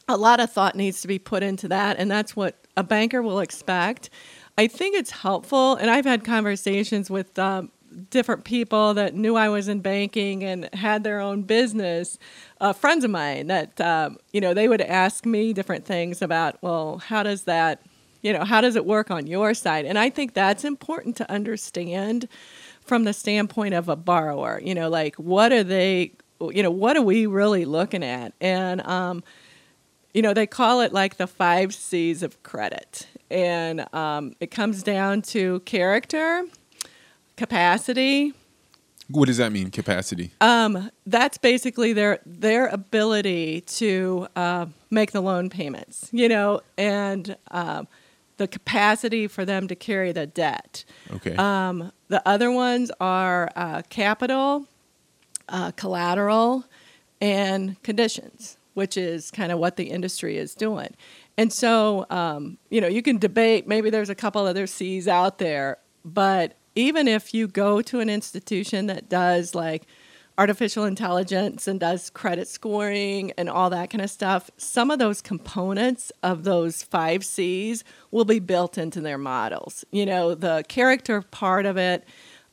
a 0.06 0.18
lot 0.18 0.38
of 0.38 0.52
thought 0.52 0.74
needs 0.74 1.00
to 1.00 1.08
be 1.08 1.18
put 1.18 1.42
into 1.42 1.66
that 1.68 1.96
and 1.98 2.10
that's 2.10 2.36
what 2.36 2.66
a 2.76 2.82
banker 2.82 3.22
will 3.22 3.40
expect 3.40 4.10
i 4.58 4.66
think 4.66 4.94
it's 4.94 5.10
helpful 5.10 5.76
and 5.76 5.90
i've 5.90 6.04
had 6.04 6.24
conversations 6.24 7.10
with 7.10 7.38
um, 7.38 7.70
different 8.10 8.44
people 8.44 8.92
that 8.94 9.14
knew 9.14 9.36
i 9.36 9.48
was 9.48 9.68
in 9.68 9.80
banking 9.80 10.44
and 10.44 10.68
had 10.74 11.04
their 11.04 11.20
own 11.20 11.42
business. 11.42 12.18
Uh, 12.60 12.72
friends 12.72 13.04
of 13.04 13.10
mine 13.10 13.46
that 13.46 13.80
um, 13.80 14.18
you 14.32 14.40
know 14.40 14.52
they 14.52 14.68
would 14.68 14.82
ask 14.82 15.24
me 15.24 15.52
different 15.52 15.86
things 15.86 16.20
about 16.20 16.60
well 16.62 16.98
how 16.98 17.22
does 17.22 17.44
that 17.44 17.82
you 18.22 18.32
know 18.32 18.44
how 18.44 18.60
does 18.60 18.76
it 18.76 18.84
work 18.84 19.10
on 19.10 19.26
your 19.26 19.54
side? 19.54 19.86
And 19.86 19.98
i 19.98 20.10
think 20.10 20.34
that's 20.34 20.64
important 20.64 21.16
to 21.16 21.30
understand 21.30 22.28
from 22.82 23.04
the 23.04 23.12
standpoint 23.12 23.74
of 23.74 23.88
a 23.88 23.96
borrower 23.96 24.60
you 24.62 24.74
know 24.74 24.88
like 24.88 25.14
what 25.16 25.52
are 25.52 25.64
they 25.64 26.12
you 26.40 26.62
know 26.62 26.70
what 26.70 26.96
are 26.96 27.02
we 27.02 27.26
really 27.26 27.64
looking 27.64 28.04
at? 28.04 28.32
And 28.40 28.80
um, 28.82 29.22
you 30.14 30.22
know, 30.22 30.34
they 30.34 30.46
call 30.46 30.80
it 30.80 30.92
like 30.92 31.16
the 31.16 31.26
five 31.26 31.74
C's 31.74 32.22
of 32.22 32.42
credit. 32.42 33.06
And 33.30 33.92
um, 33.94 34.34
it 34.40 34.50
comes 34.50 34.82
down 34.82 35.22
to 35.22 35.60
character, 35.60 36.44
capacity. 37.36 38.32
what 39.08 39.26
does 39.26 39.36
that 39.38 39.52
mean? 39.52 39.70
Capacity. 39.70 40.32
Um, 40.40 40.90
that's 41.06 41.38
basically 41.38 41.92
their 41.92 42.20
their 42.26 42.66
ability 42.66 43.62
to 43.62 44.28
uh, 44.36 44.66
make 44.90 45.12
the 45.12 45.20
loan 45.20 45.50
payments, 45.50 46.08
you 46.12 46.28
know, 46.28 46.60
and 46.76 47.36
um, 47.50 47.88
the 48.38 48.48
capacity 48.48 49.26
for 49.26 49.44
them 49.44 49.68
to 49.68 49.74
carry 49.74 50.12
the 50.12 50.26
debt. 50.26 50.84
okay. 51.12 51.36
Um, 51.36 51.92
the 52.08 52.26
other 52.26 52.50
ones 52.50 52.90
are 53.00 53.50
uh, 53.54 53.82
capital, 53.90 54.66
uh, 55.48 55.72
collateral, 55.72 56.64
and 57.20 57.80
conditions, 57.82 58.56
which 58.74 58.96
is 58.96 59.30
kind 59.30 59.52
of 59.52 59.58
what 59.58 59.76
the 59.76 59.90
industry 59.90 60.38
is 60.38 60.54
doing. 60.54 60.94
And 61.38 61.52
so, 61.52 62.04
um, 62.10 62.58
you 62.68 62.80
know, 62.80 62.88
you 62.88 63.00
can 63.00 63.16
debate, 63.16 63.68
maybe 63.68 63.90
there's 63.90 64.10
a 64.10 64.14
couple 64.14 64.44
other 64.44 64.66
C's 64.66 65.06
out 65.06 65.38
there, 65.38 65.78
but 66.04 66.54
even 66.74 67.06
if 67.06 67.32
you 67.32 67.46
go 67.46 67.80
to 67.80 68.00
an 68.00 68.10
institution 68.10 68.86
that 68.88 69.08
does 69.08 69.54
like 69.54 69.86
artificial 70.36 70.84
intelligence 70.84 71.68
and 71.68 71.78
does 71.78 72.10
credit 72.10 72.48
scoring 72.48 73.32
and 73.38 73.48
all 73.48 73.70
that 73.70 73.90
kind 73.90 74.02
of 74.02 74.10
stuff, 74.10 74.50
some 74.56 74.90
of 74.90 74.98
those 74.98 75.22
components 75.22 76.10
of 76.24 76.42
those 76.42 76.82
five 76.82 77.24
C's 77.24 77.84
will 78.10 78.24
be 78.24 78.40
built 78.40 78.76
into 78.76 79.00
their 79.00 79.18
models. 79.18 79.84
You 79.92 80.06
know, 80.06 80.34
the 80.34 80.64
character 80.68 81.22
part 81.22 81.66
of 81.66 81.76
it 81.76 82.04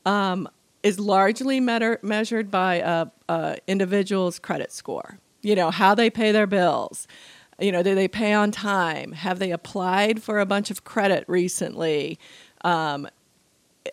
um, 0.04 0.48
is 0.84 1.00
largely 1.00 1.58
measured 1.58 2.52
by 2.52 2.76
a, 2.76 3.06
a 3.28 3.56
individual's 3.66 4.38
credit 4.38 4.70
score. 4.70 5.18
You 5.42 5.56
know, 5.56 5.72
how 5.72 5.94
they 5.96 6.08
pay 6.08 6.30
their 6.30 6.46
bills. 6.46 7.08
You 7.58 7.72
know, 7.72 7.82
do 7.82 7.94
they 7.94 8.08
pay 8.08 8.32
on 8.32 8.50
time? 8.50 9.12
Have 9.12 9.38
they 9.38 9.50
applied 9.50 10.22
for 10.22 10.38
a 10.38 10.46
bunch 10.46 10.70
of 10.70 10.84
credit 10.84 11.24
recently? 11.26 12.18
Um, 12.64 13.08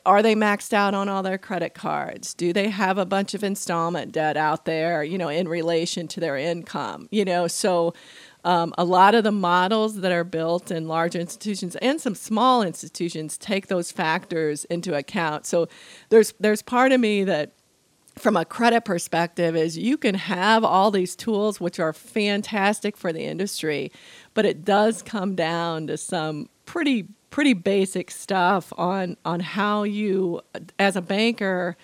are 0.06 0.22
they 0.22 0.36
maxed 0.36 0.74
out 0.74 0.94
on 0.94 1.08
all 1.08 1.24
their 1.24 1.38
credit 1.38 1.74
cards? 1.74 2.34
Do 2.34 2.52
they 2.52 2.70
have 2.70 2.98
a 2.98 3.06
bunch 3.06 3.34
of 3.34 3.44
installment 3.44 4.12
debt 4.12 4.38
out 4.38 4.66
there, 4.66 5.04
you 5.04 5.18
know, 5.18 5.30
in 5.30 5.48
relation 5.48 6.08
to 6.10 6.20
their 6.20 6.36
income? 6.36 7.08
You 7.12 7.26
know, 7.26 7.48
so 7.48 7.94
um, 8.44 8.74
a 8.78 8.84
lot 8.84 9.16
of 9.16 9.24
the 9.24 9.32
models 9.32 10.02
that 10.02 10.12
are 10.12 10.24
built 10.24 10.72
in 10.72 10.88
large 10.88 11.16
institutions 11.16 11.76
and 11.78 12.02
some 12.02 12.16
small 12.16 12.62
institutions 12.62 13.38
take 13.38 13.68
those 13.68 13.92
factors 13.92 14.66
into 14.66 14.96
account. 14.96 15.46
So 15.46 15.68
there's 16.10 16.34
there's 16.40 16.62
part 16.62 16.92
of 16.92 17.00
me 17.00 17.24
that 17.24 17.54
from 18.16 18.38
a 18.38 18.46
credit 18.46 18.86
perspective 18.86 19.56
is 19.56 19.78
you 19.78 19.98
can 19.98 20.16
have 20.16 20.64
all 20.64 20.92
these 20.92 21.16
tools 21.16 21.60
which 21.60 21.80
are 21.80 21.94
fantastic 21.94 22.96
for 22.96 23.12
the 23.12 23.24
industry 23.24 23.92
but 24.34 24.46
it 24.46 24.64
does 24.64 25.02
come 25.02 25.36
down 25.36 25.88
to 25.88 25.98
some 25.98 26.48
pretty 26.66 27.08
pretty 27.32 27.54
basic 27.54 28.12
stuff 28.12 28.72
on 28.78 29.18
on 29.26 29.40
how 29.40 29.84
you 29.84 30.40
as 30.78 30.96
a 30.96 31.02
banker 31.02 31.76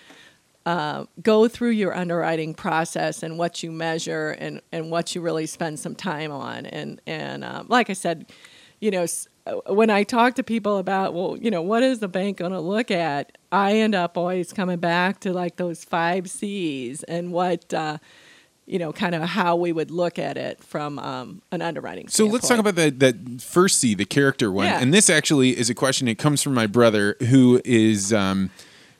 uh, 0.66 1.04
go 1.22 1.48
through 1.48 1.70
your 1.70 1.96
underwriting 1.96 2.54
process 2.54 3.22
and 3.22 3.38
what 3.38 3.62
you 3.62 3.72
measure 3.72 4.30
and, 4.32 4.60
and 4.72 4.90
what 4.90 5.14
you 5.14 5.20
really 5.20 5.46
spend 5.46 5.78
some 5.78 5.94
time 5.94 6.30
on. 6.30 6.66
And 6.66 7.00
and 7.06 7.42
um, 7.42 7.66
like 7.68 7.88
I 7.88 7.94
said, 7.94 8.30
you 8.78 8.90
know, 8.90 9.02
s- 9.02 9.26
when 9.66 9.90
I 9.90 10.04
talk 10.04 10.34
to 10.34 10.42
people 10.42 10.78
about 10.78 11.14
well, 11.14 11.36
you 11.40 11.50
know, 11.50 11.62
what 11.62 11.82
is 11.82 11.98
the 11.98 12.08
bank 12.08 12.38
going 12.38 12.52
to 12.52 12.60
look 12.60 12.90
at? 12.90 13.38
I 13.50 13.74
end 13.78 13.94
up 13.94 14.16
always 14.16 14.52
coming 14.52 14.78
back 14.78 15.20
to 15.20 15.32
like 15.32 15.56
those 15.56 15.84
five 15.84 16.30
C's 16.30 17.02
and 17.04 17.32
what. 17.32 17.72
Uh, 17.72 17.98
you 18.66 18.78
know, 18.78 18.92
kind 18.92 19.16
of 19.16 19.22
how 19.22 19.56
we 19.56 19.72
would 19.72 19.90
look 19.90 20.16
at 20.16 20.36
it 20.36 20.62
from 20.62 21.00
um, 21.00 21.42
an 21.50 21.60
underwriting. 21.60 22.06
So 22.06 22.26
let's 22.26 22.46
talk 22.46 22.60
about 22.60 22.76
that 22.76 23.00
that 23.00 23.42
first 23.42 23.80
C, 23.80 23.96
the 23.96 24.04
character 24.04 24.52
one. 24.52 24.66
Yeah. 24.66 24.78
And 24.78 24.94
this 24.94 25.10
actually 25.10 25.58
is 25.58 25.70
a 25.70 25.74
question. 25.74 26.06
It 26.06 26.18
comes 26.18 26.40
from 26.40 26.54
my 26.54 26.68
brother, 26.68 27.16
who 27.30 27.60
is 27.64 28.12
um, 28.12 28.50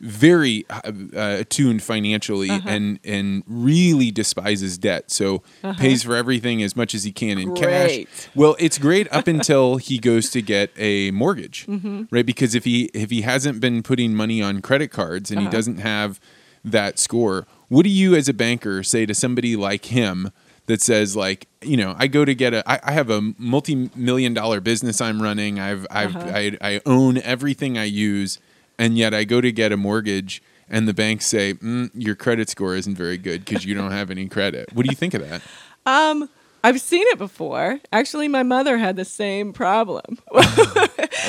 very 0.01 0.65
uh, 0.71 0.81
attuned 1.15 1.83
financially 1.83 2.51
Uh-huh. 2.51 2.69
and 2.69 2.99
and 3.05 3.43
really 3.47 4.11
despises 4.11 4.79
debt. 4.79 5.11
So 5.11 5.43
pays 5.79 6.03
for 6.03 6.17
everything 6.17 6.63
as 6.63 6.75
much 6.75 6.95
as 6.95 7.05
he 7.05 7.13
can 7.13 7.39
in 7.39 7.55
cash. 7.55 8.05
Well, 8.35 8.57
it's 8.59 8.79
great 8.79 9.07
up 9.13 9.29
until 9.37 9.77
he 9.77 9.99
goes 9.99 10.31
to 10.31 10.41
get 10.43 10.71
a 10.79 11.11
mortgage, 11.11 11.67
Mm-hmm. 11.67 12.05
right? 12.11 12.25
Because 12.27 12.55
if 12.55 12.65
he 12.65 12.91
if 12.95 13.11
he 13.11 13.23
hasn't 13.23 13.61
been 13.61 13.83
putting 13.83 14.15
money 14.15 14.41
on 14.43 14.61
credit 14.63 14.89
cards 14.91 15.31
and 15.31 15.41
Uh-huh. 15.41 15.51
he 15.51 15.57
doesn't 15.57 15.79
have 15.79 16.19
that 16.65 16.99
score, 16.99 17.47
what 17.69 17.83
do 17.85 17.91
you 17.91 18.15
as 18.15 18.29
a 18.29 18.35
banker 18.35 18.83
say 18.83 19.07
to 19.07 19.15
somebody 19.15 19.55
like 19.57 19.87
him 19.87 20.31
that 20.67 20.81
says 20.83 21.17
like, 21.17 21.47
you 21.63 21.77
know, 21.77 21.95
I 21.99 22.07
go 22.07 22.25
to 22.25 22.35
get 22.35 22.55
a 22.55 22.63
I, 22.71 22.81
I 22.85 22.93
have 22.93 23.11
a 23.11 23.21
multi-million 23.39 24.35
dollar 24.35 24.61
business 24.61 25.01
I'm 25.01 25.21
running. 25.23 25.59
I've 25.61 25.87
I've 25.91 26.17
Uh-huh. 26.17 26.31
I, 26.35 26.57
I 26.61 26.81
own 26.87 27.19
everything 27.19 27.77
I 27.79 27.85
use 27.85 28.39
and 28.81 28.97
yet 28.97 29.13
I 29.13 29.25
go 29.25 29.43
to 29.43 29.53
get 29.53 29.73
a 29.73 29.77
mortgage 29.77 30.43
and 30.69 30.89
the 30.89 30.95
banks 30.95 31.27
say, 31.27 31.55
mm, 31.55 31.91
your 31.95 32.15
credit 32.15 32.49
score 32.49 32.75
isn't 32.75 32.97
very 32.97 33.19
good 33.19 33.45
because 33.45 33.65
you 33.65 33.75
don't 33.75 33.91
have 33.91 34.11
any 34.11 34.27
credit. 34.27 34.73
What 34.73 34.87
do 34.87 34.91
you 34.91 34.97
think 34.97 35.13
of 35.13 35.29
that? 35.29 35.43
Um, 35.85 36.31
I've 36.65 36.81
seen 36.81 37.07
it 37.09 37.19
before. 37.19 37.79
Actually, 37.93 38.29
my 38.29 38.43
mother 38.43 38.79
had 38.79 38.97
the 38.97 39.05
same 39.05 39.53
problem. 39.53 40.19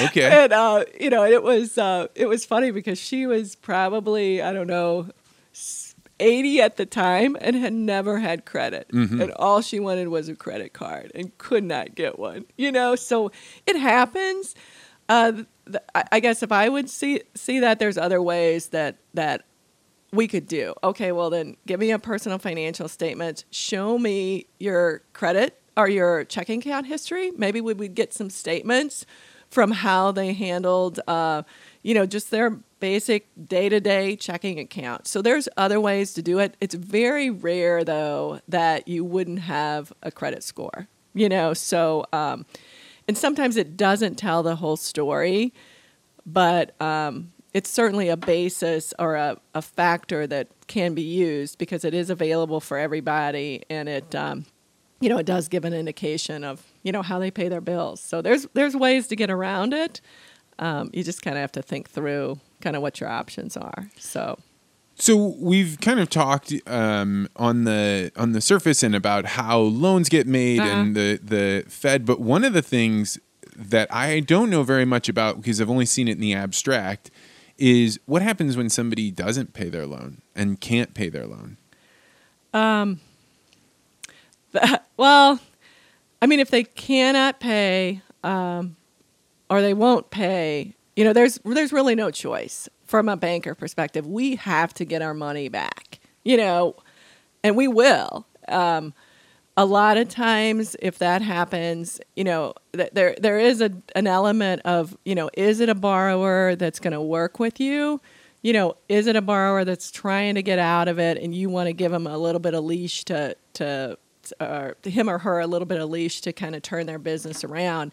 Okay. 0.06 0.24
and 0.44 0.54
uh, 0.54 0.86
you 1.00 1.10
know, 1.10 1.26
it 1.26 1.44
was 1.44 1.78
uh, 1.78 2.08
it 2.16 2.28
was 2.28 2.46
funny 2.46 2.72
because 2.72 2.98
she 2.98 3.28
was 3.28 3.56
probably 3.56 4.42
I 4.42 4.54
don't 4.54 4.68
know. 4.68 5.10
80 6.24 6.62
at 6.62 6.78
the 6.78 6.86
time 6.86 7.36
and 7.42 7.56
had 7.56 7.74
never 7.74 8.20
had 8.20 8.46
credit. 8.46 8.88
Mm-hmm. 8.94 9.22
And 9.22 9.32
all 9.32 9.62
she 9.62 9.80
wanted 9.80 10.08
was 10.10 10.30
a 10.30 10.36
credit 10.36 10.72
card 10.72 11.12
and 11.16 11.36
could 11.40 11.64
not 11.64 11.96
get 11.96 12.20
one. 12.20 12.46
You 12.58 12.72
know, 12.72 12.96
so 12.96 13.32
it 13.66 13.76
happens. 13.76 14.54
Uh, 15.10 15.44
I 15.94 16.20
guess 16.20 16.44
if 16.44 16.52
I 16.52 16.70
would 16.70 16.90
see 16.90 17.22
see 17.36 17.60
that 17.60 17.80
there's 17.80 17.98
other 17.98 18.22
ways 18.22 18.68
that 18.68 18.98
that 19.14 19.46
we 20.12 20.28
could 20.28 20.48
do. 20.48 20.74
Okay, 20.84 21.12
well 21.12 21.30
then 21.30 21.56
give 21.66 21.80
me 21.80 21.92
a 21.92 22.00
personal 22.00 22.38
financial 22.38 22.88
statement. 22.88 23.46
Show 23.52 23.98
me 23.98 24.48
your 24.60 25.04
credit 25.14 25.62
or 25.78 25.88
your 25.88 26.26
checking 26.26 26.60
account 26.60 26.88
history. 26.88 27.32
Maybe 27.32 27.62
we 27.62 27.74
would 27.74 27.96
get 27.96 28.14
some 28.14 28.30
statements 28.30 29.06
from 29.50 29.72
how 29.72 30.12
they 30.12 30.34
handled 30.34 31.00
uh, 31.08 31.44
you 31.84 31.94
know, 31.94 32.06
just 32.06 32.32
their 32.32 32.52
basic 32.80 33.28
day-to-day 33.48 34.16
checking 34.16 34.60
account. 34.60 35.08
So 35.08 35.22
there's 35.22 35.48
other 35.58 35.80
ways 35.80 36.14
to 36.14 36.22
do 36.22 36.40
it. 36.40 36.56
It's 36.60 36.76
very 36.76 37.30
rare 37.30 37.84
though 37.84 38.40
that 38.48 38.88
you 38.88 39.04
wouldn't 39.04 39.40
have 39.40 39.94
a 40.02 40.12
credit 40.12 40.44
score. 40.44 40.88
You 41.14 41.30
know, 41.30 41.54
so 41.54 42.06
um 42.14 42.46
and 43.08 43.18
sometimes 43.18 43.58
it 43.58 43.76
doesn't 43.78 44.16
tell 44.16 44.44
the 44.44 44.58
whole 44.58 44.78
story 44.78 45.54
but 46.26 46.80
um, 46.82 47.32
it's 47.54 47.70
certainly 47.70 48.10
a 48.10 48.18
basis 48.18 48.94
or 49.00 49.16
a, 49.16 49.38
a 49.54 49.62
factor 49.62 50.28
that 50.28 50.48
can 50.68 50.94
be 50.94 51.02
used 51.02 51.58
because 51.58 51.84
it 51.84 51.94
is 51.94 52.10
available 52.10 52.60
for 52.60 52.78
everybody 52.78 53.64
and 53.70 53.90
it 53.90 54.16
um, 54.16 54.46
you 55.00 55.10
know 55.10 55.18
it 55.18 55.26
does 55.26 55.48
give 55.48 55.66
an 55.66 55.74
indication 55.74 56.44
of 56.44 56.64
you 56.84 56.92
know 56.92 57.02
how 57.02 57.20
they 57.20 57.32
pay 57.32 57.50
their 57.50 57.62
bills. 57.62 58.00
So 58.00 58.22
there's 58.22 58.48
there's 58.54 58.76
ways 58.76 59.08
to 59.08 59.16
get 59.16 59.30
around 59.30 59.74
it. 59.74 60.00
Um, 60.60 60.90
you 60.94 61.04
just 61.04 61.22
kind 61.22 61.38
of 61.38 61.42
have 61.42 61.52
to 61.54 61.62
think 61.62 61.90
through 61.90 62.40
kind 62.62 62.76
of 62.76 62.82
what 62.82 63.00
your 63.00 63.10
options 63.10 63.58
are. 63.58 63.90
So 63.98 64.38
So 65.02 65.36
we've 65.40 65.80
kind 65.82 66.00
of 66.00 66.12
talked 66.12 66.54
um, 66.68 67.28
on 67.36 67.64
the 67.64 68.12
on 68.16 68.34
the 68.34 68.40
surface 68.40 68.84
and 68.84 68.94
about 68.94 69.26
how 69.26 69.58
loans 69.58 70.10
get 70.10 70.28
made 70.28 70.60
and 70.60 70.96
the 70.96 71.20
the 71.24 71.66
Fed, 71.68 72.06
but 72.06 72.20
one 72.20 72.44
of 72.44 72.54
the 72.54 72.62
things 72.62 73.18
that 73.56 73.92
I 73.92 74.20
don't 74.20 74.52
know 74.52 74.62
very 74.62 74.86
much 74.86 75.10
about 75.10 75.38
because 75.38 75.60
I've 75.60 75.72
only 75.72 75.88
seen 75.88 76.08
it 76.08 76.12
in 76.12 76.20
the 76.20 76.36
abstract 76.36 77.10
is 77.58 78.00
what 78.06 78.22
happens 78.22 78.56
when 78.56 78.70
somebody 78.70 79.10
doesn't 79.10 79.54
pay 79.54 79.70
their 79.70 79.88
loan 79.88 80.22
and 80.36 80.62
can't 80.62 80.94
pay 80.94 81.10
their 81.10 81.26
loan. 81.26 81.58
Um. 82.54 83.00
well 84.98 85.40
i 86.22 86.28
mean 86.28 86.40
if 86.42 86.52
they 86.52 86.64
cannot 86.64 87.40
pay 87.40 88.02
um, 88.24 88.76
or 89.50 89.62
they 89.62 89.74
won't 89.74 90.12
pay 90.12 90.76
you 90.96 91.04
know 91.04 91.14
there's 91.14 91.40
there's 91.46 91.72
really 91.72 91.96
no 91.96 92.12
choice 92.12 92.68
from 92.92 93.10
a 93.10 93.18
banker 93.18 93.56
perspective 93.56 94.06
we 94.06 94.36
have 94.36 94.74
to 94.74 94.86
get 94.86 95.02
our 95.02 95.16
money 95.16 95.50
back 95.50 96.00
you 96.24 96.38
know 96.38 96.76
and 97.44 97.56
we 97.56 97.68
will. 97.68 98.26
Um, 98.48 98.94
a 99.58 99.66
lot 99.66 99.98
of 99.98 100.08
times 100.08 100.76
if 100.82 100.98
that 101.00 101.22
happens 101.22 102.00
you 102.16 102.24
know 102.24 102.54
th- 102.74 102.90
there 102.94 103.16
there 103.20 103.38
is 103.38 103.62
a 103.62 103.72
an 103.96 104.08
element 104.08 104.62
of 104.64 104.98
you 105.04 105.14
know 105.14 105.30
is 105.34 105.60
it 105.60 105.70
a 105.70 105.76
borrower 105.76 106.56
that's 106.56 106.80
going 106.80 106.94
to 106.94 107.02
work 107.02 107.40
with 107.40 107.60
you? 107.60 108.00
You 108.42 108.54
know 108.54 108.78
is 108.88 109.08
it 109.08 109.16
a 109.16 109.22
borrower 109.22 109.66
that's 109.66 109.92
trying 109.92 110.36
to 110.36 110.44
get 110.44 110.58
out 110.58 110.88
of 110.88 111.00
it 111.00 111.18
and 111.18 111.36
you 111.36 111.50
want 111.50 111.68
to 111.68 111.74
give 111.74 111.92
them 111.92 112.08
a 112.08 112.18
little 112.18 112.40
bit 112.40 112.54
of 112.54 112.64
leash 112.64 113.04
to 113.06 113.36
to 113.54 113.98
or 114.40 114.78
him 114.84 115.10
or 115.10 115.18
her 115.18 115.40
a 115.40 115.48
little 115.48 115.66
bit 115.66 115.82
of 115.82 115.90
leash 115.90 116.22
to 116.22 116.32
kind 116.32 116.56
of 116.56 116.62
turn 116.62 116.86
their 116.86 117.00
business 117.00 117.44
around? 117.44 117.92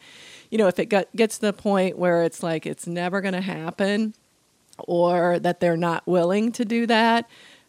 You 0.50 0.58
know 0.58 0.68
if 0.68 0.78
it 0.78 0.86
got, 0.86 1.14
gets 1.16 1.38
to 1.38 1.46
the 1.46 1.52
point 1.52 1.98
where 1.98 2.22
it's 2.22 2.42
like 2.42 2.66
it's 2.66 2.86
never 2.86 3.20
going 3.20 3.34
to 3.34 3.40
happen 3.40 4.14
or 4.80 5.38
that 5.38 5.60
they're 5.60 5.76
not 5.76 6.06
willing 6.06 6.52
to 6.52 6.64
do 6.64 6.86
that, 6.86 7.28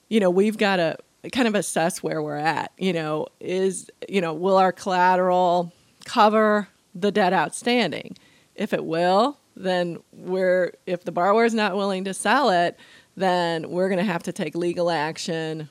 you 0.10 0.20
know, 0.20 0.30
we've 0.30 0.58
got 0.58 0.78
to 0.78 0.98
kind 1.32 1.48
of 1.48 1.56
assess 1.56 2.02
where 2.02 2.22
we're 2.22 2.38
at. 2.38 2.72
You 2.78 2.94
know, 2.94 3.28
is, 3.40 3.90
you 4.08 4.22
know, 4.22 4.34
will 4.34 4.58
our 4.58 4.72
collateral 4.72 5.74
cover 6.06 6.68
the 6.96 7.12
debt 7.12 7.34
outstanding? 7.34 8.18
If 8.56 8.74
it 8.74 8.84
will, 8.84 9.38
then 9.56 10.00
we're, 10.12 10.74
if 10.86 11.04
the 11.04 11.12
borrower 11.12 11.46
is 11.46 11.54
not 11.54 11.76
willing 11.76 12.06
to 12.06 12.14
sell 12.14 12.50
it, 12.50 12.78
then 13.16 13.70
we're 13.70 13.90
going 13.90 14.00
to 14.00 14.12
have 14.12 14.24
to 14.24 14.32
take 14.32 14.56
legal 14.56 14.90
action, 14.90 15.70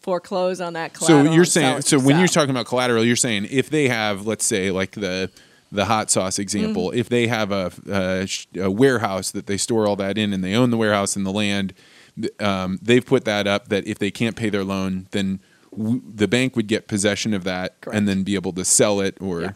foreclose 0.00 0.60
on 0.60 0.72
that 0.74 0.94
collateral. 0.94 1.26
So 1.26 1.32
you're 1.32 1.44
saying 1.44 1.82
so 1.82 1.98
when 1.98 2.18
you're 2.18 2.28
talking 2.28 2.50
about 2.50 2.66
collateral, 2.66 3.04
you're 3.04 3.16
saying 3.16 3.48
if 3.50 3.70
they 3.70 3.88
have, 3.88 4.26
let's 4.26 4.44
say, 4.44 4.70
like 4.70 4.92
the 4.92 5.30
the 5.76 5.84
hot 5.84 6.10
sauce 6.10 6.38
example, 6.38 6.88
Mm-hmm. 6.88 6.98
if 6.98 7.08
they 7.08 7.26
have 7.28 7.52
a, 7.52 7.70
a, 7.88 8.28
a 8.62 8.70
warehouse 8.70 9.30
that 9.30 9.46
they 9.46 9.56
store 9.56 9.86
all 9.86 9.96
that 9.96 10.18
in, 10.18 10.32
and 10.32 10.42
they 10.42 10.54
own 10.54 10.70
the 10.70 10.76
warehouse 10.76 11.14
and 11.16 11.24
the 11.24 11.32
land, 11.32 11.72
um, 12.40 12.78
they've 12.82 13.04
put 13.06 13.24
that 13.26 13.46
up 13.46 13.68
that 13.68 13.86
if 13.86 13.98
they 13.98 14.10
can't 14.10 14.36
pay 14.36 14.48
their 14.50 14.64
loan, 14.64 15.06
then 15.12 15.38
w- 15.70 16.02
the 16.06 16.26
bank 16.26 16.56
would 16.56 16.66
get 16.66 16.88
possession 16.88 17.32
of 17.34 17.44
that 17.44 17.80
Correct. 17.80 17.96
and 17.96 18.08
then 18.08 18.22
be 18.24 18.34
able 18.34 18.52
to 18.54 18.64
sell 18.64 19.00
it 19.00 19.16
or. 19.20 19.42
Yeah. 19.42 19.50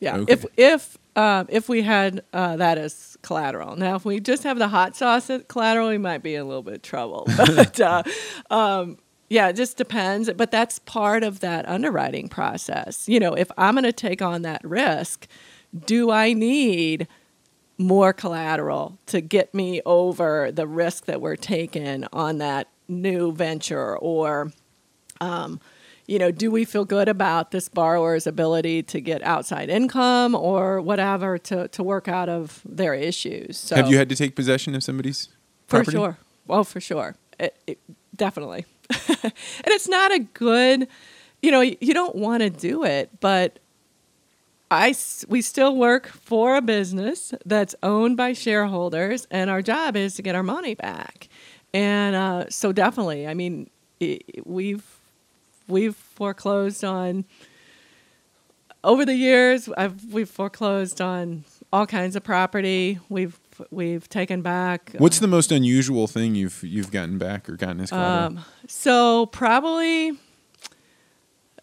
Yeah. 0.00 0.16
Okay. 0.16 0.32
If 0.32 0.44
if 0.56 0.98
um, 1.14 1.46
if 1.48 1.68
we 1.68 1.82
had 1.82 2.24
uh, 2.32 2.56
that 2.56 2.76
as 2.76 3.16
collateral, 3.22 3.76
now 3.76 3.94
if 3.94 4.04
we 4.04 4.18
just 4.18 4.42
have 4.42 4.58
the 4.58 4.66
hot 4.66 4.96
sauce 4.96 5.30
as 5.30 5.44
collateral, 5.46 5.90
we 5.90 5.98
might 5.98 6.24
be 6.24 6.34
in 6.34 6.40
a 6.40 6.44
little 6.44 6.64
bit 6.64 6.74
of 6.74 6.82
trouble. 6.82 7.24
But 7.36 7.78
uh, 7.80 8.02
um, 8.50 8.98
yeah, 9.28 9.46
it 9.48 9.52
just 9.54 9.76
depends. 9.76 10.28
But 10.32 10.50
that's 10.50 10.80
part 10.80 11.22
of 11.22 11.38
that 11.40 11.68
underwriting 11.68 12.28
process. 12.28 13.08
You 13.08 13.20
know, 13.20 13.34
if 13.34 13.48
I'm 13.56 13.74
going 13.74 13.84
to 13.84 13.92
take 13.92 14.20
on 14.20 14.42
that 14.42 14.60
risk, 14.64 15.28
do 15.78 16.10
I 16.10 16.32
need 16.32 17.08
more 17.78 18.12
collateral 18.12 18.98
to 19.06 19.20
get 19.20 19.54
me 19.54 19.80
over 19.84 20.52
the 20.52 20.66
risk 20.66 21.06
that 21.06 21.20
we're 21.20 21.36
taking 21.36 22.04
on 22.12 22.38
that 22.38 22.68
new 22.88 23.32
venture 23.32 23.96
or 23.96 24.52
um, 25.20 25.60
you 26.06 26.18
know, 26.18 26.30
do 26.30 26.50
we 26.50 26.64
feel 26.64 26.84
good 26.84 27.08
about 27.08 27.52
this 27.52 27.68
borrower's 27.68 28.26
ability 28.26 28.82
to 28.82 29.00
get 29.00 29.22
outside 29.22 29.70
income 29.70 30.34
or 30.34 30.80
whatever 30.80 31.38
to, 31.38 31.68
to 31.68 31.82
work 31.82 32.08
out 32.08 32.28
of 32.28 32.60
their 32.64 32.94
issues? 32.94 33.56
So 33.56 33.76
have 33.76 33.88
you 33.88 33.96
had 33.96 34.08
to 34.08 34.16
take 34.16 34.34
possession 34.34 34.74
of 34.74 34.82
somebody's 34.82 35.28
property? 35.68 35.92
for 35.92 35.96
sure. 35.96 36.18
Well, 36.46 36.64
for 36.64 36.80
sure, 36.80 37.16
it, 37.38 37.56
it, 37.66 37.78
definitely. 38.16 38.66
and 38.90 39.32
it's 39.68 39.88
not 39.88 40.12
a 40.12 40.18
good, 40.18 40.88
you 41.40 41.50
know, 41.50 41.60
you 41.60 41.94
don't 41.94 42.16
want 42.16 42.42
to 42.42 42.50
do 42.50 42.84
it, 42.84 43.08
but 43.20 43.60
I 44.72 44.94
we 45.28 45.42
still 45.42 45.76
work 45.76 46.08
for 46.08 46.56
a 46.56 46.62
business 46.62 47.34
that's 47.44 47.74
owned 47.82 48.16
by 48.16 48.32
shareholders, 48.32 49.26
and 49.30 49.50
our 49.50 49.62
job 49.62 49.96
is 49.96 50.14
to 50.14 50.22
get 50.22 50.34
our 50.34 50.42
money 50.42 50.74
back. 50.74 51.28
And 51.74 52.16
uh, 52.16 52.44
so, 52.48 52.72
definitely, 52.72 53.26
I 53.26 53.34
mean, 53.34 53.70
i 54.00 54.18
we've 54.44 54.84
we've 55.68 55.96
foreclosed 55.96 56.84
on 56.84 57.24
over 58.82 59.04
the 59.04 59.14
years. 59.14 59.68
I've 59.76 60.12
we've 60.12 60.28
foreclosed 60.28 61.00
on 61.00 61.44
all 61.72 61.86
kinds 61.86 62.16
of 62.16 62.24
property. 62.24 62.98
We've 63.08 63.38
we've 63.70 64.08
taken 64.08 64.42
back. 64.42 64.92
What's 64.98 65.18
the 65.18 65.28
most 65.28 65.52
unusual 65.52 66.06
thing 66.06 66.34
you've 66.34 66.62
you've 66.62 66.90
gotten 66.90 67.18
back 67.18 67.48
or 67.48 67.56
gotten 67.56 67.80
as 67.80 67.90
collateral? 67.90 68.38
Um, 68.38 68.44
so 68.66 69.26
probably 69.26 70.12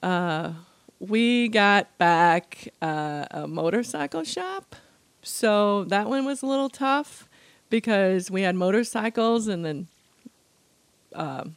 uh, 0.01 0.53
we 0.99 1.47
got 1.47 1.97
back 1.97 2.69
uh, 2.81 3.25
a 3.31 3.47
motorcycle 3.47 4.23
shop. 4.23 4.75
So 5.21 5.83
that 5.85 6.07
one 6.07 6.25
was 6.25 6.41
a 6.41 6.45
little 6.45 6.69
tough 6.69 7.27
because 7.69 8.31
we 8.31 8.41
had 8.41 8.55
motorcycles 8.55 9.47
and 9.47 9.65
then 9.65 9.87
um, 11.13 11.55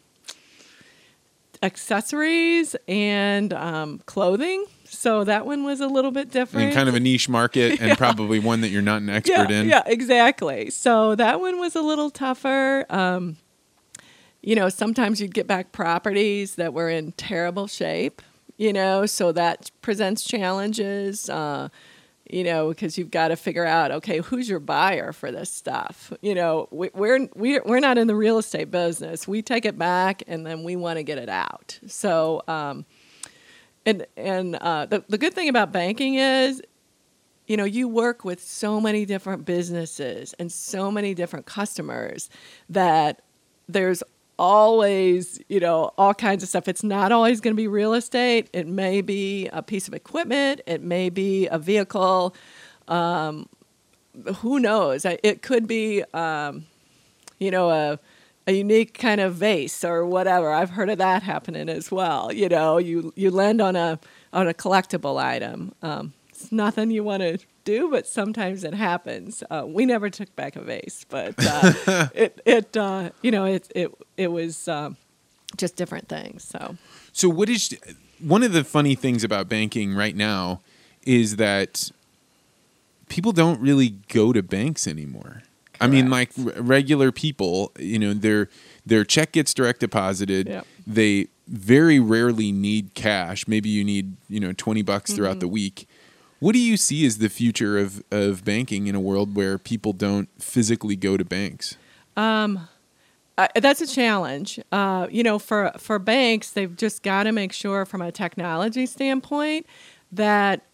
accessories 1.62 2.76
and 2.88 3.53
um, 3.53 4.01
clothing. 4.07 4.66
So 4.84 5.24
that 5.24 5.47
one 5.47 5.64
was 5.64 5.80
a 5.80 5.86
little 5.86 6.11
bit 6.11 6.30
different. 6.30 6.66
And 6.66 6.74
kind 6.74 6.88
of 6.88 6.95
a 6.95 7.01
niche 7.01 7.28
market, 7.28 7.80
and 7.80 7.97
probably 7.97 8.38
one 8.38 8.61
that 8.61 8.68
you're 8.68 8.82
not 8.82 9.01
an 9.01 9.09
expert 9.09 9.51
yeah, 9.51 9.61
in. 9.61 9.68
Yeah, 9.68 9.82
exactly. 9.86 10.70
So 10.70 11.14
that 11.14 11.40
one 11.40 11.59
was 11.59 11.74
a 11.74 11.82
little 11.82 12.11
tougher. 12.11 12.84
Um, 12.90 13.36
you 14.43 14.57
know, 14.57 14.68
sometimes 14.68 15.20
you'd 15.20 15.34
get 15.34 15.47
back 15.47 15.72
properties 15.72 16.57
that 16.57 16.74
were 16.74 16.90
in 16.90 17.12
terrible 17.12 17.68
shape, 17.68 18.20
you 18.57 18.73
know, 18.73 19.07
so 19.07 19.33
that 19.33 19.71
presents 19.81 20.25
challenges. 20.25 21.29
Uh, 21.29 21.69
you 22.33 22.45
know, 22.45 22.71
because 22.71 22.97
you've 22.97 23.11
got 23.11 23.29
to 23.29 23.37
figure 23.37 23.67
out, 23.67 23.91
okay, 23.91 24.19
who's 24.19 24.49
your 24.49 24.59
buyer 24.59 25.13
for 25.13 25.31
this 25.31 25.53
stuff? 25.53 26.13
You 26.23 26.35
know, 26.35 26.67
we, 26.71 26.91
we're 26.95 27.29
we're 27.35 27.63
we're 27.65 27.81
not 27.81 27.99
in 27.99 28.07
the 28.07 28.15
real 28.15 28.39
estate 28.39 28.71
business. 28.71 29.29
We 29.29 29.43
take 29.43 29.67
it 29.67 29.79
back 29.79 30.23
and 30.27 30.47
then 30.47 30.65
we 30.65 30.75
want 30.75 30.97
to 30.97 31.03
get 31.03 31.19
it 31.19 31.29
out. 31.29 31.79
So, 31.87 32.43
um, 32.49 32.87
and 33.85 34.07
and 34.17 34.57
uh, 34.57 34.87
the 34.87 35.05
the 35.09 35.19
good 35.19 35.35
thing 35.35 35.51
about 35.51 35.73
banking 35.73 36.15
is, 36.15 36.63
you 37.47 37.59
know, 37.59 37.65
you 37.65 37.87
work 37.87 38.25
with 38.25 38.43
so 38.43 38.81
many 38.81 39.05
different 39.05 39.45
businesses 39.45 40.33
and 40.39 40.51
so 40.51 40.91
many 40.91 41.15
different 41.15 41.45
customers 41.45 42.31
that 42.71 43.21
there's 43.69 44.03
always, 44.39 45.41
you 45.49 45.61
know, 45.61 45.93
all 45.99 46.14
kinds 46.14 46.43
of 46.43 46.49
stuff. 46.49 46.68
It's 46.68 46.83
not 46.83 47.12
always 47.12 47.41
going 47.41 47.55
to 47.55 47.61
be 47.61 47.68
real 47.68 47.95
estate. 47.95 48.49
It 48.53 48.66
may 48.66 49.01
be 49.01 49.49
a 49.49 49.62
piece 49.62 49.89
of 49.89 49.95
equipment. 49.95 50.61
It 50.66 50.83
may 50.83 51.11
be 51.11 51.47
a 51.49 51.59
vehicle. 51.59 52.35
Um, 52.89 53.49
who 54.37 54.59
knows? 54.59 55.05
It 55.05 55.43
could 55.43 55.66
be, 55.66 56.03
um, 56.12 56.66
you 57.39 57.51
know, 57.51 57.70
a 57.70 57.99
a 58.47 58.53
unique 58.53 58.99
kind 58.99 59.20
of 59.20 59.35
vase 59.35 59.85
or 59.85 60.05
whatever. 60.05 60.53
I've 60.53 60.70
heard 60.70 60.91
of 60.91 60.99
that 60.99 61.22
happening 61.22 61.68
as 61.68 61.91
well. 61.91 62.33
You 62.33 62.49
know, 62.49 62.78
you 62.78 63.12
you 63.16 63.30
lend 63.30 63.61
on 63.61 63.76
a 63.76 64.01
on 64.33 64.49
a 64.49 64.55
collectible 64.55 65.22
item. 65.22 65.74
Um, 65.83 66.12
it's 66.28 66.51
nothing 66.51 66.91
you 66.91 67.05
want 67.05 67.22
to 67.22 67.39
do, 67.65 67.91
but 67.91 68.07
sometimes 68.07 68.65
it 68.65 68.75
happens. 68.75 69.43
Uh, 69.51 69.65
we 69.67 69.87
never 69.87 70.11
took 70.11 70.35
back 70.37 70.57
a 70.57 70.61
vase, 70.61 71.05
but 71.09 71.35
uh, 71.39 72.09
it 72.15 72.41
it 72.45 72.77
uh, 72.77 73.11
you 73.23 73.31
know 73.31 73.45
it 73.45 73.71
it 73.75 73.93
it 74.17 74.29
was 74.29 74.69
um, 74.69 74.97
just 75.57 75.77
different 75.77 76.09
things. 76.09 76.45
So 76.45 76.77
so 77.13 77.29
what 77.29 77.49
is 77.49 77.77
one 78.21 78.43
of 78.43 78.53
the 78.53 78.65
funny 78.65 78.95
things 78.95 79.25
about 79.25 79.49
banking 79.49 79.95
right 79.95 80.17
now 80.17 80.61
is 81.05 81.37
that 81.37 81.91
people 83.09 83.33
don't 83.33 83.61
really 83.61 83.91
go 84.09 84.33
to 84.33 84.43
banks 84.43 84.87
anymore. 84.87 85.43
Correct. 85.75 85.83
I 85.83 85.87
mean, 85.89 86.11
like 86.11 86.31
r- 86.39 86.63
regular 86.63 87.13
people, 87.13 87.73
you 87.79 87.99
know, 87.99 88.15
their 88.15 88.49
their 88.87 89.05
check 89.05 89.33
gets 89.33 89.53
direct 89.55 89.81
deposited. 89.81 90.49
Yep. 90.49 90.67
They 90.87 91.29
very 91.49 92.01
rarely 92.01 92.53
need 92.53 92.95
cash. 92.95 93.47
Maybe 93.49 93.69
you 93.69 93.85
need 93.85 94.17
you 94.29 94.41
know 94.41 94.53
twenty 94.53 94.83
bucks 94.83 95.13
throughout 95.13 95.33
mm-hmm. 95.33 95.41
the 95.41 95.49
week 95.49 95.89
what 96.43 96.55
do 96.55 96.59
you 96.59 96.76
see 96.76 97.07
as 97.07 97.18
the 97.18 97.28
future 97.28 97.78
of, 97.78 98.03
of 98.11 98.45
banking 98.45 98.88
in 98.88 98.97
a 98.97 99.01
world 99.01 99.36
where 99.36 99.59
people 99.59 99.93
don't 99.93 100.28
physically 100.43 100.97
go 100.97 101.16
to 101.16 101.24
banks? 101.24 101.76
Um, 102.16 102.68
uh, 103.38 103.47
that's 103.55 103.80
a 103.80 103.86
challenge. 103.86 104.59
Uh, 104.72 105.07
you 105.09 105.22
know, 105.22 105.38
for 105.38 105.70
for 105.78 106.01
banks, 106.01 106.51
they've 106.51 106.76
just 106.76 107.05
got 107.05 107.22
to 107.24 107.32
make 107.32 107.53
sure, 107.53 107.86
from 107.86 108.03
a 108.03 108.11
technology 108.11 108.86
standpoint, 108.86 109.66
that 110.11 110.66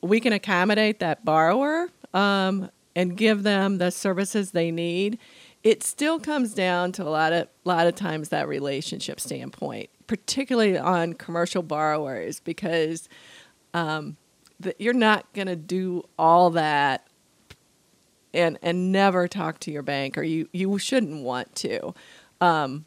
we 0.00 0.20
can 0.20 0.32
accommodate 0.32 1.00
that 1.00 1.24
borrower 1.24 1.88
um, 2.14 2.70
and 2.94 3.16
give 3.16 3.42
them 3.42 3.78
the 3.78 3.90
services 3.90 4.52
they 4.52 4.70
need. 4.70 5.18
It 5.64 5.82
still 5.82 6.20
comes 6.20 6.54
down 6.54 6.92
to 6.92 7.02
a 7.02 7.10
lot 7.10 7.32
of 7.32 7.48
lot 7.64 7.88
of 7.88 7.96
times 7.96 8.28
that 8.28 8.46
relationship 8.46 9.18
standpoint, 9.18 9.90
particularly 10.06 10.78
on 10.78 11.14
commercial 11.14 11.64
borrowers, 11.64 12.38
because 12.38 13.08
um, 13.74 14.16
that 14.60 14.80
you're 14.80 14.94
not 14.94 15.32
going 15.34 15.48
to 15.48 15.56
do 15.56 16.04
all 16.18 16.50
that 16.50 17.06
and 18.32 18.58
and 18.62 18.92
never 18.92 19.26
talk 19.26 19.58
to 19.60 19.70
your 19.70 19.82
bank 19.82 20.16
or 20.18 20.22
you 20.22 20.48
you 20.52 20.78
shouldn't 20.78 21.22
want 21.22 21.54
to. 21.56 21.94
Um, 22.40 22.84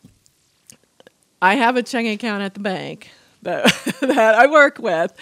i 1.41 1.55
have 1.55 1.75
a 1.75 1.83
checking 1.83 2.11
account 2.11 2.43
at 2.43 2.53
the 2.53 2.59
bank 2.59 3.09
that, 3.41 3.63
that 4.01 4.35
i 4.35 4.45
work 4.45 4.77
with 4.77 5.13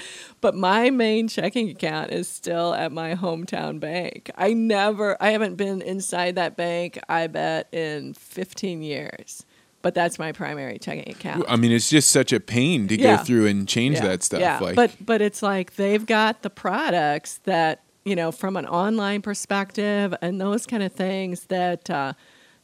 but 0.41 0.55
my 0.55 0.89
main 0.89 1.27
checking 1.27 1.69
account 1.69 2.11
is 2.11 2.27
still 2.27 2.73
at 2.73 2.91
my 2.91 3.15
hometown 3.15 3.79
bank. 3.79 4.29
I 4.35 4.53
never 4.53 5.15
i 5.21 5.31
haven't 5.31 5.55
been 5.55 5.81
inside 5.81 6.35
that 6.35 6.57
bank 6.57 6.99
i 7.07 7.27
bet 7.27 7.73
in 7.73 8.13
15 8.13 8.81
years 8.81 9.45
but 9.81 9.93
that's 9.93 10.19
my 10.19 10.31
primary 10.31 10.79
checking 10.79 11.11
account. 11.11 11.45
I 11.47 11.55
mean, 11.55 11.71
it's 11.71 11.89
just 11.89 12.09
such 12.09 12.33
a 12.33 12.39
pain 12.39 12.87
to 12.87 12.99
yeah. 12.99 13.17
go 13.17 13.23
through 13.23 13.47
and 13.47 13.67
change 13.67 13.97
yeah. 13.97 14.07
that 14.07 14.23
stuff. 14.23 14.39
Yeah, 14.39 14.59
like, 14.59 14.75
but 14.75 14.91
but 14.99 15.21
it's 15.21 15.41
like 15.41 15.75
they've 15.75 16.05
got 16.05 16.41
the 16.41 16.49
products 16.49 17.39
that 17.43 17.83
you 18.03 18.15
know 18.15 18.31
from 18.31 18.57
an 18.57 18.65
online 18.65 19.21
perspective 19.21 20.13
and 20.21 20.41
those 20.41 20.65
kind 20.65 20.83
of 20.83 20.91
things 20.91 21.45
that 21.45 21.89
uh, 21.89 22.13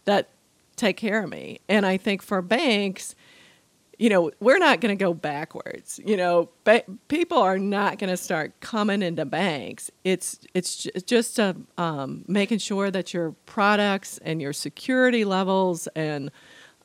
that 0.05 0.29
take 0.75 0.97
care 0.97 1.23
of 1.23 1.29
me. 1.29 1.59
And 1.69 1.85
I 1.85 1.97
think 1.97 2.21
for 2.21 2.41
banks, 2.41 3.15
you 3.97 4.09
know, 4.09 4.31
we're 4.39 4.57
not 4.57 4.81
going 4.81 4.97
to 4.97 5.01
go 5.01 5.13
backwards. 5.13 5.99
You 6.05 6.17
know, 6.17 6.49
ba- 6.63 6.83
people 7.07 7.37
are 7.37 7.59
not 7.59 7.99
going 7.99 8.09
to 8.09 8.17
start 8.17 8.59
coming 8.59 9.01
into 9.01 9.25
banks. 9.25 9.91
It's 10.03 10.39
it's 10.53 10.87
just 11.05 11.39
uh, 11.39 11.53
um, 11.77 12.25
making 12.27 12.57
sure 12.57 12.91
that 12.91 13.13
your 13.13 13.31
products 13.45 14.17
and 14.19 14.41
your 14.41 14.53
security 14.53 15.25
levels 15.25 15.87
and 15.95 16.31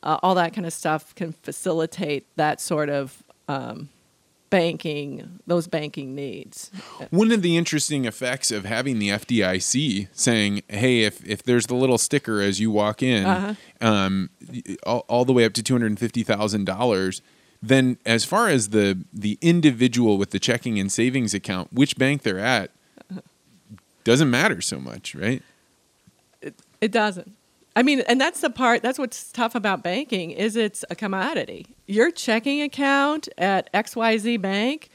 uh, 0.02 0.18
all 0.22 0.34
that 0.34 0.52
kind 0.52 0.66
of 0.66 0.72
stuff 0.72 1.14
can 1.14 1.32
facilitate 1.32 2.26
that 2.36 2.60
sort 2.60 2.88
of 2.88 3.22
um, 3.48 3.88
banking, 4.50 5.40
those 5.46 5.66
banking 5.66 6.14
needs. 6.14 6.70
One 7.10 7.32
of 7.32 7.42
the 7.42 7.56
interesting 7.56 8.04
effects 8.04 8.50
of 8.50 8.64
having 8.64 8.98
the 8.98 9.08
FDIC 9.08 10.08
saying, 10.12 10.62
"Hey, 10.68 11.02
if 11.02 11.24
if 11.26 11.42
there's 11.42 11.66
the 11.66 11.74
little 11.74 11.98
sticker 11.98 12.40
as 12.40 12.60
you 12.60 12.70
walk 12.70 13.02
in, 13.02 13.26
uh-huh. 13.26 13.54
um, 13.80 14.30
all, 14.84 15.04
all 15.08 15.24
the 15.24 15.32
way 15.32 15.44
up 15.44 15.52
to 15.54 15.62
two 15.62 15.74
hundred 15.74 15.98
fifty 15.98 16.22
thousand 16.22 16.64
dollars." 16.64 17.22
Then, 17.60 17.98
as 18.06 18.24
far 18.24 18.48
as 18.48 18.68
the 18.68 19.04
the 19.12 19.38
individual 19.40 20.16
with 20.16 20.30
the 20.30 20.38
checking 20.38 20.78
and 20.78 20.90
savings 20.92 21.34
account, 21.34 21.72
which 21.72 21.96
bank 21.96 22.22
they're 22.22 22.38
at, 22.38 22.70
uh-huh. 23.10 23.20
doesn't 24.04 24.30
matter 24.30 24.60
so 24.60 24.78
much, 24.78 25.14
right? 25.14 25.42
It, 26.40 26.54
it 26.80 26.92
doesn't. 26.92 27.34
I 27.76 27.82
mean, 27.82 28.00
and 28.00 28.20
that's 28.20 28.40
the 28.40 28.50
part. 28.50 28.82
That's 28.82 28.98
what's 28.98 29.30
tough 29.30 29.54
about 29.54 29.82
banking 29.82 30.32
is 30.32 30.56
it's 30.56 30.84
a 30.90 30.96
commodity. 30.96 31.66
Your 31.86 32.10
checking 32.10 32.60
account 32.62 33.28
at 33.38 33.72
XYZ 33.72 34.40
Bank, 34.40 34.88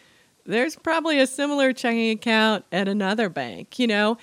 there's 0.45 0.76
probably 0.76 1.19
a 1.19 1.28
similar 1.28 1.71
checking 1.71 2.11
account 2.11 2.65
at 2.71 2.88
another 2.88 3.30
bank. 3.30 3.80
You 3.80 3.88
know, 3.88 4.17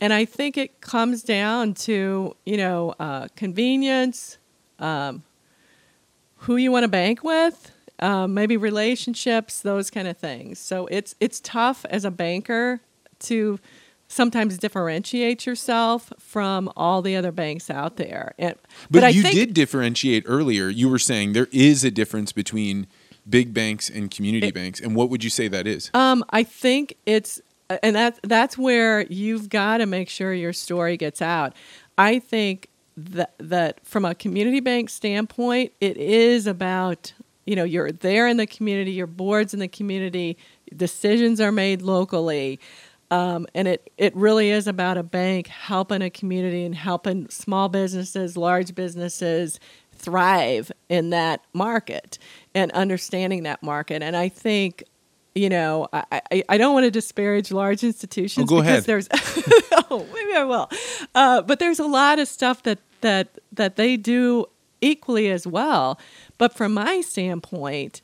and 0.00 0.12
I 0.12 0.24
think 0.24 0.56
it 0.56 0.80
comes 0.80 1.22
down 1.22 1.74
to 1.74 2.34
you 2.46 2.56
know 2.56 2.94
uh, 2.98 3.28
convenience, 3.36 4.38
um, 4.78 5.22
who 6.36 6.56
you 6.56 6.72
want 6.72 6.84
to 6.84 6.88
bank 6.88 7.22
with, 7.22 7.70
um, 7.98 8.34
maybe 8.34 8.56
relationships, 8.56 9.60
those 9.60 9.90
kind 9.90 10.08
of 10.08 10.16
things. 10.16 10.58
So 10.58 10.86
it's 10.86 11.14
it's 11.20 11.40
tough 11.40 11.84
as 11.90 12.04
a 12.04 12.10
banker 12.10 12.80
to 13.20 13.58
sometimes 14.08 14.58
differentiate 14.58 15.46
yourself 15.46 16.12
from 16.18 16.70
all 16.76 17.02
the 17.02 17.16
other 17.16 17.32
banks 17.32 17.70
out 17.70 17.96
there. 17.96 18.34
And, 18.38 18.54
but, 18.90 19.00
but 19.00 19.14
you 19.14 19.22
think, 19.22 19.34
did 19.34 19.54
differentiate 19.54 20.24
earlier. 20.26 20.68
You 20.68 20.88
were 20.88 20.98
saying 20.98 21.32
there 21.32 21.48
is 21.52 21.84
a 21.84 21.90
difference 21.90 22.32
between 22.32 22.86
big 23.28 23.52
banks 23.52 23.88
and 23.90 24.10
community 24.10 24.48
it, 24.48 24.54
banks. 24.54 24.80
And 24.80 24.94
what 24.94 25.10
would 25.10 25.24
you 25.24 25.30
say 25.30 25.48
that 25.48 25.66
is? 25.66 25.90
Um, 25.94 26.24
I 26.30 26.44
think 26.44 26.96
it's 27.06 27.40
and 27.82 27.96
that 27.96 28.20
that's 28.22 28.56
where 28.56 29.02
you've 29.06 29.48
got 29.48 29.78
to 29.78 29.86
make 29.86 30.08
sure 30.08 30.32
your 30.32 30.52
story 30.52 30.96
gets 30.96 31.20
out. 31.20 31.54
I 31.98 32.18
think 32.18 32.68
that 32.96 33.34
that 33.38 33.84
from 33.84 34.04
a 34.04 34.14
community 34.14 34.60
bank 34.60 34.90
standpoint, 34.90 35.72
it 35.80 35.96
is 35.96 36.46
about 36.46 37.12
you 37.44 37.56
know 37.56 37.64
you're 37.64 37.92
there 37.92 38.28
in 38.28 38.36
the 38.36 38.46
community, 38.46 38.92
your 38.92 39.06
boards 39.06 39.52
in 39.52 39.60
the 39.60 39.68
community, 39.68 40.36
decisions 40.74 41.40
are 41.40 41.52
made 41.52 41.82
locally. 41.82 42.60
Um, 43.10 43.46
and 43.54 43.68
it, 43.68 43.90
it 43.96 44.16
really 44.16 44.50
is 44.50 44.66
about 44.66 44.96
a 44.96 45.02
bank 45.02 45.46
helping 45.46 46.02
a 46.02 46.10
community 46.10 46.64
and 46.64 46.74
helping 46.74 47.28
small 47.28 47.68
businesses, 47.68 48.36
large 48.36 48.74
businesses 48.74 49.60
thrive 49.92 50.72
in 50.88 51.10
that 51.10 51.42
market 51.52 52.18
and 52.54 52.72
understanding 52.72 53.44
that 53.44 53.62
market. 53.62 54.02
And 54.02 54.16
I 54.16 54.28
think, 54.28 54.84
you 55.34 55.48
know, 55.48 55.88
I, 55.92 56.20
I, 56.32 56.44
I 56.48 56.58
don't 56.58 56.74
want 56.74 56.84
to 56.84 56.90
disparage 56.90 57.52
large 57.52 57.84
institutions 57.84 58.50
oh, 58.50 58.56
go 58.56 58.62
because 58.62 58.68
ahead. 58.70 58.84
there's 58.84 59.08
oh 59.90 60.06
maybe 60.12 60.34
I 60.34 60.44
will, 60.44 60.70
uh, 61.14 61.42
but 61.42 61.58
there's 61.58 61.78
a 61.78 61.86
lot 61.86 62.18
of 62.18 62.28
stuff 62.28 62.62
that 62.64 62.78
that 63.02 63.38
that 63.52 63.76
they 63.76 63.96
do 63.96 64.46
equally 64.80 65.30
as 65.30 65.46
well. 65.46 65.98
But 66.38 66.54
from 66.54 66.74
my 66.74 67.00
standpoint, 67.00 68.00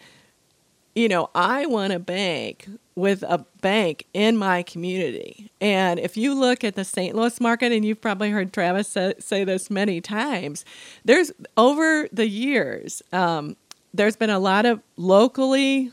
you 0.94 1.08
know, 1.08 1.30
I 1.34 1.66
want 1.66 1.92
a 1.92 1.98
bank 1.98 2.68
with 2.94 3.22
a 3.22 3.44
bank 3.60 4.06
in 4.12 4.36
my 4.36 4.62
community. 4.62 5.50
And 5.60 5.98
if 5.98 6.16
you 6.16 6.34
look 6.34 6.62
at 6.62 6.74
the 6.74 6.84
St. 6.84 7.14
Louis 7.14 7.40
market, 7.40 7.72
and 7.72 7.84
you've 7.84 8.00
probably 8.00 8.30
heard 8.30 8.52
Travis 8.52 8.88
say, 8.88 9.14
say 9.18 9.44
this 9.44 9.70
many 9.70 10.00
times, 10.00 10.64
there's 11.04 11.32
over 11.56 12.08
the 12.12 12.28
years, 12.28 13.02
um, 13.12 13.56
there's 13.94 14.16
been 14.16 14.30
a 14.30 14.38
lot 14.38 14.66
of 14.66 14.82
locally 14.96 15.92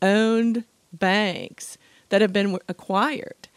owned 0.00 0.64
banks 0.92 1.76
that 2.08 2.22
have 2.22 2.32
been 2.32 2.58
acquired. 2.68 3.48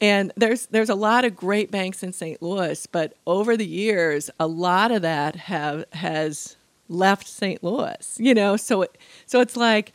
And 0.00 0.32
there's 0.36 0.66
there's 0.66 0.90
a 0.90 0.94
lot 0.94 1.24
of 1.24 1.34
great 1.34 1.72
banks 1.72 2.04
in 2.04 2.12
St. 2.12 2.40
Louis, 2.40 2.86
but 2.86 3.14
over 3.26 3.56
the 3.56 3.66
years, 3.66 4.30
a 4.38 4.46
lot 4.46 4.92
of 4.92 5.02
that 5.02 5.34
have 5.34 5.84
has 5.92 6.56
left 6.88 7.26
St. 7.26 7.62
Louis. 7.64 8.16
You 8.20 8.34
know, 8.34 8.56
so 8.56 8.82
it, 8.82 8.96
so 9.26 9.40
it's 9.40 9.56
like, 9.56 9.92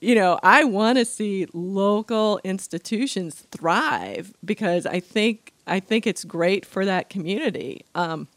you 0.00 0.14
know, 0.14 0.38
I 0.42 0.64
want 0.64 0.98
to 0.98 1.04
see 1.04 1.46
local 1.52 2.40
institutions 2.42 3.46
thrive 3.50 4.32
because 4.44 4.86
I 4.86 5.00
think 5.00 5.52
I 5.66 5.80
think 5.80 6.06
it's 6.06 6.24
great 6.24 6.64
for 6.64 6.84
that 6.86 7.10
community. 7.10 7.84
Um, 7.94 8.28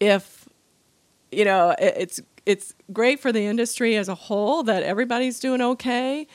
if 0.00 0.48
you 1.30 1.44
know, 1.44 1.70
it, 1.78 1.94
it's 1.96 2.20
it's 2.44 2.74
great 2.92 3.20
for 3.20 3.30
the 3.30 3.46
industry 3.46 3.96
as 3.96 4.08
a 4.08 4.14
whole 4.14 4.64
that 4.64 4.82
everybody's 4.82 5.38
doing 5.38 5.62
okay 5.62 6.26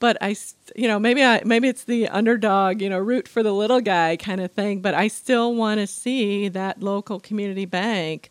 but 0.00 0.16
I, 0.22 0.34
you 0.74 0.88
know, 0.88 0.98
maybe 0.98 1.22
I 1.22 1.42
maybe 1.44 1.68
it's 1.68 1.84
the 1.84 2.08
underdog, 2.08 2.80
you 2.80 2.88
know, 2.88 2.98
root 2.98 3.28
for 3.28 3.42
the 3.42 3.52
little 3.52 3.82
guy 3.82 4.16
kind 4.16 4.40
of 4.40 4.50
thing. 4.50 4.80
But 4.80 4.94
I 4.94 5.08
still 5.08 5.54
want 5.54 5.78
to 5.78 5.86
see 5.86 6.48
that 6.48 6.82
local 6.82 7.20
community 7.20 7.66
bank 7.66 8.30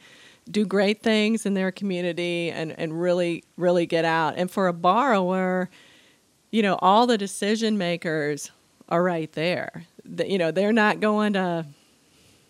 do 0.49 0.65
great 0.65 1.01
things 1.01 1.45
in 1.45 1.53
their 1.53 1.71
community 1.71 2.51
and 2.51 2.77
and 2.79 2.99
really 2.99 3.43
really 3.57 3.85
get 3.85 4.05
out. 4.05 4.35
And 4.37 4.49
for 4.49 4.67
a 4.67 4.73
borrower, 4.73 5.69
you 6.51 6.61
know, 6.61 6.77
all 6.81 7.07
the 7.07 7.17
decision 7.17 7.77
makers 7.77 8.51
are 8.87 9.03
right 9.03 9.31
there. 9.33 9.85
The, 10.03 10.29
you 10.29 10.37
know, 10.37 10.51
they're 10.51 10.73
not 10.73 10.99
going 10.99 11.33
to 11.33 11.65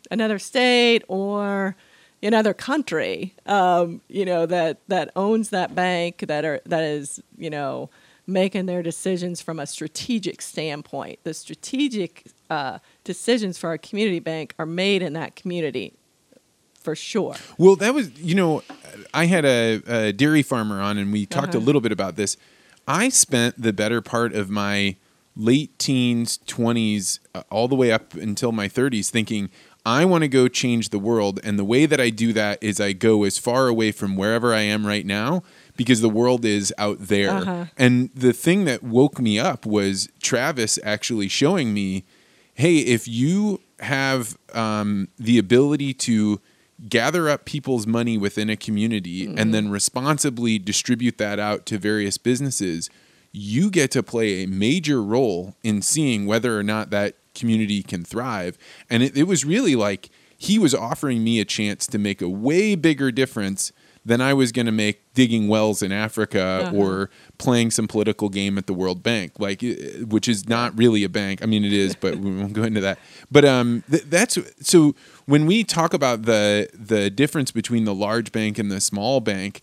another 0.10 0.40
state 0.40 1.04
or 1.08 1.76
another 2.24 2.54
country. 2.54 3.36
Um, 3.46 4.02
you 4.08 4.26
know 4.26 4.46
that 4.46 4.80
that 4.88 5.12
owns 5.16 5.50
that 5.50 5.76
bank 5.76 6.26
that 6.28 6.46
are 6.46 6.62
that 6.66 6.84
is 6.84 7.22
you 7.38 7.50
know 7.50 7.90
making 8.28 8.68
their 8.68 8.84
decisions 8.84 9.42
from 9.42 9.60
a 9.60 9.66
strategic 9.66 10.42
standpoint. 10.42 11.20
The 11.24 11.34
strategic 11.34 12.28
uh, 12.50 12.78
decisions 13.04 13.58
for 13.58 13.70
our 13.70 13.78
community 13.78 14.20
bank 14.20 14.54
are 14.60 14.68
made 14.68 15.02
in 15.02 15.14
that 15.14 15.36
community 15.36 15.99
for 16.90 16.96
sure. 16.96 17.36
Well, 17.60 17.76
that 17.76 17.94
was, 17.94 18.20
you 18.20 18.34
know, 18.34 18.64
I 19.14 19.26
had 19.28 19.46
a, 19.46 19.82
a 19.86 20.12
dairy 20.12 20.42
farmer 20.42 20.82
on 20.82 20.98
and 20.98 21.14
we 21.14 21.28
talked 21.28 21.50
uh-huh. 21.50 21.60
a 21.60 21.64
little 21.64 21.82
bit 21.82 21.92
about 21.92 22.16
this. 22.16 22.36
I 22.88 23.10
spent 23.10 23.62
the 23.62 23.72
better 23.72 24.02
part 24.02 24.34
of 24.34 24.50
my 24.50 24.96
late 25.36 25.78
teens, 25.78 26.40
20s, 26.48 27.20
uh, 27.36 27.44
all 27.52 27.68
the 27.68 27.76
way 27.76 27.92
up 27.92 28.16
until 28.16 28.52
my 28.52 28.68
30s 28.68 29.10
thinking, 29.10 29.52
I 29.86 30.04
want 30.04 30.24
to 30.24 30.28
go 30.28 30.48
change 30.48 30.90
the 30.90 30.98
world. 30.98 31.40
And 31.44 31.60
the 31.60 31.64
way 31.64 31.86
that 31.86 32.02
I 32.02 32.10
do 32.10 32.34
that 32.34 32.58
is 32.62 32.82
I 32.82 32.94
go 32.94 33.24
as 33.24 33.38
far 33.38 33.68
away 33.68 33.92
from 33.92 34.16
wherever 34.16 34.52
I 34.52 34.62
am 34.62 34.88
right 34.88 35.06
now 35.06 35.44
because 35.78 36.02
the 36.02 36.10
world 36.10 36.44
is 36.44 36.74
out 36.80 36.98
there. 37.00 37.30
Uh-huh. 37.30 37.66
And 37.78 38.10
the 38.16 38.34
thing 38.34 38.66
that 38.66 38.82
woke 38.82 39.20
me 39.20 39.38
up 39.38 39.64
was 39.64 40.10
Travis 40.24 40.80
actually 40.84 41.28
showing 41.28 41.72
me, 41.72 42.04
hey, 42.56 42.78
if 42.78 43.08
you 43.08 43.62
have 43.80 44.38
um, 44.54 45.08
the 45.18 45.38
ability 45.38 45.94
to 45.94 46.42
gather 46.88 47.28
up 47.28 47.46
people's 47.46 47.86
money 47.86 48.18
within 48.18 48.50
a 48.50 48.56
community 48.56 49.28
mm-hmm. 49.28 49.38
and 49.38 49.54
then 49.54 49.70
responsibly 49.70 50.58
distribute 50.58 51.18
that 51.18 51.40
out 51.40 51.66
to 51.66 51.78
various 51.78 52.18
businesses, 52.18 52.90
you 53.32 53.70
get 53.70 53.92
to 53.92 54.04
play 54.04 54.44
a 54.44 54.48
major 54.48 55.04
role 55.04 55.56
in 55.64 55.82
seeing 55.82 56.26
whether 56.26 56.58
or 56.58 56.64
not 56.64 56.90
that 56.90 57.16
community 57.36 57.84
can 57.84 58.04
thrive. 58.04 58.58
And 58.90 59.04
it, 59.04 59.18
it 59.18 59.24
was 59.24 59.46
really 59.46 59.76
like 59.76 60.10
he 60.38 60.58
was 60.58 60.74
offering 60.74 61.24
me 61.24 61.40
a 61.40 61.46
chance 61.46 61.86
to 61.88 61.98
make 61.98 62.22
a 62.22 62.30
way 62.30 62.76
bigger 62.76 63.12
difference 63.12 63.72
than 64.10 64.22
I 64.22 64.34
was 64.34 64.52
going 64.52 64.66
to 64.66 64.72
make 64.72 65.14
digging 65.14 65.48
wells 65.48 65.84
in 65.84 65.92
Africa 65.92 66.42
uh-huh. 66.42 66.76
or 66.76 67.10
playing 67.38 67.70
some 67.70 67.88
political 67.88 68.28
game 68.28 68.58
at 68.58 68.66
the 68.66 68.74
World 68.74 69.04
Bank, 69.04 69.34
like 69.38 69.62
which 70.08 70.28
is 70.28 70.50
not 70.50 70.76
really 70.76 71.04
a 71.04 71.10
bank. 71.10 71.44
I 71.44 71.46
mean, 71.46 71.64
it 71.64 71.72
is, 71.72 71.96
but 71.96 72.16
we 72.16 72.36
won't 72.36 72.54
go 72.54 72.64
into 72.64 72.82
that. 72.82 72.98
But 73.30 73.46
um, 73.46 73.84
th- 73.90 74.06
that's 74.06 74.40
so 74.62 74.96
when 75.28 75.46
we 75.46 75.64
talk 75.64 75.94
about 75.94 76.24
the 76.24 76.70
the 76.74 77.12
difference 77.12 77.52
between 77.52 77.86
the 77.86 77.94
large 77.94 78.32
bank 78.32 78.58
and 78.58 78.72
the 78.72 78.82
small 78.82 79.22
bank. 79.22 79.62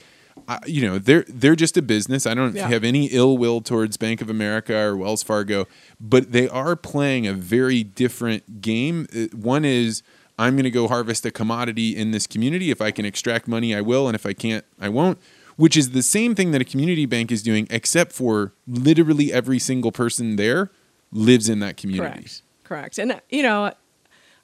Uh, 0.48 0.58
you 0.66 0.82
know 0.82 0.98
they're 0.98 1.24
they're 1.28 1.56
just 1.56 1.78
a 1.78 1.82
business. 1.82 2.26
I 2.26 2.34
don't 2.34 2.54
yeah. 2.54 2.68
have 2.68 2.84
any 2.84 3.06
ill 3.06 3.38
will 3.38 3.62
towards 3.62 3.96
Bank 3.96 4.20
of 4.20 4.28
America 4.28 4.76
or 4.76 4.94
Wells 4.94 5.22
Fargo, 5.22 5.66
but 5.98 6.30
they 6.30 6.46
are 6.46 6.76
playing 6.76 7.26
a 7.26 7.32
very 7.32 7.82
different 7.82 8.60
game. 8.60 9.08
Uh, 9.16 9.34
one 9.34 9.64
is 9.64 10.02
I'm 10.38 10.54
going 10.54 10.64
to 10.64 10.70
go 10.70 10.88
harvest 10.88 11.24
a 11.24 11.30
commodity 11.30 11.96
in 11.96 12.10
this 12.10 12.26
community. 12.26 12.70
If 12.70 12.80
I 12.80 12.90
can 12.90 13.04
extract 13.04 13.48
money, 13.48 13.74
I 13.74 13.80
will. 13.80 14.06
And 14.06 14.14
if 14.14 14.26
I 14.26 14.32
can't, 14.32 14.64
I 14.80 14.88
won't. 14.88 15.18
Which 15.56 15.76
is 15.76 15.92
the 15.92 16.02
same 16.02 16.34
thing 16.34 16.50
that 16.50 16.60
a 16.60 16.64
community 16.64 17.06
bank 17.06 17.32
is 17.32 17.42
doing, 17.42 17.66
except 17.70 18.12
for 18.12 18.52
literally 18.66 19.32
every 19.32 19.58
single 19.58 19.90
person 19.90 20.36
there 20.36 20.70
lives 21.10 21.48
in 21.48 21.60
that 21.60 21.78
community. 21.78 22.10
Correct. 22.10 22.42
Correct. 22.64 22.98
And, 22.98 23.20
you 23.30 23.42
know, 23.42 23.72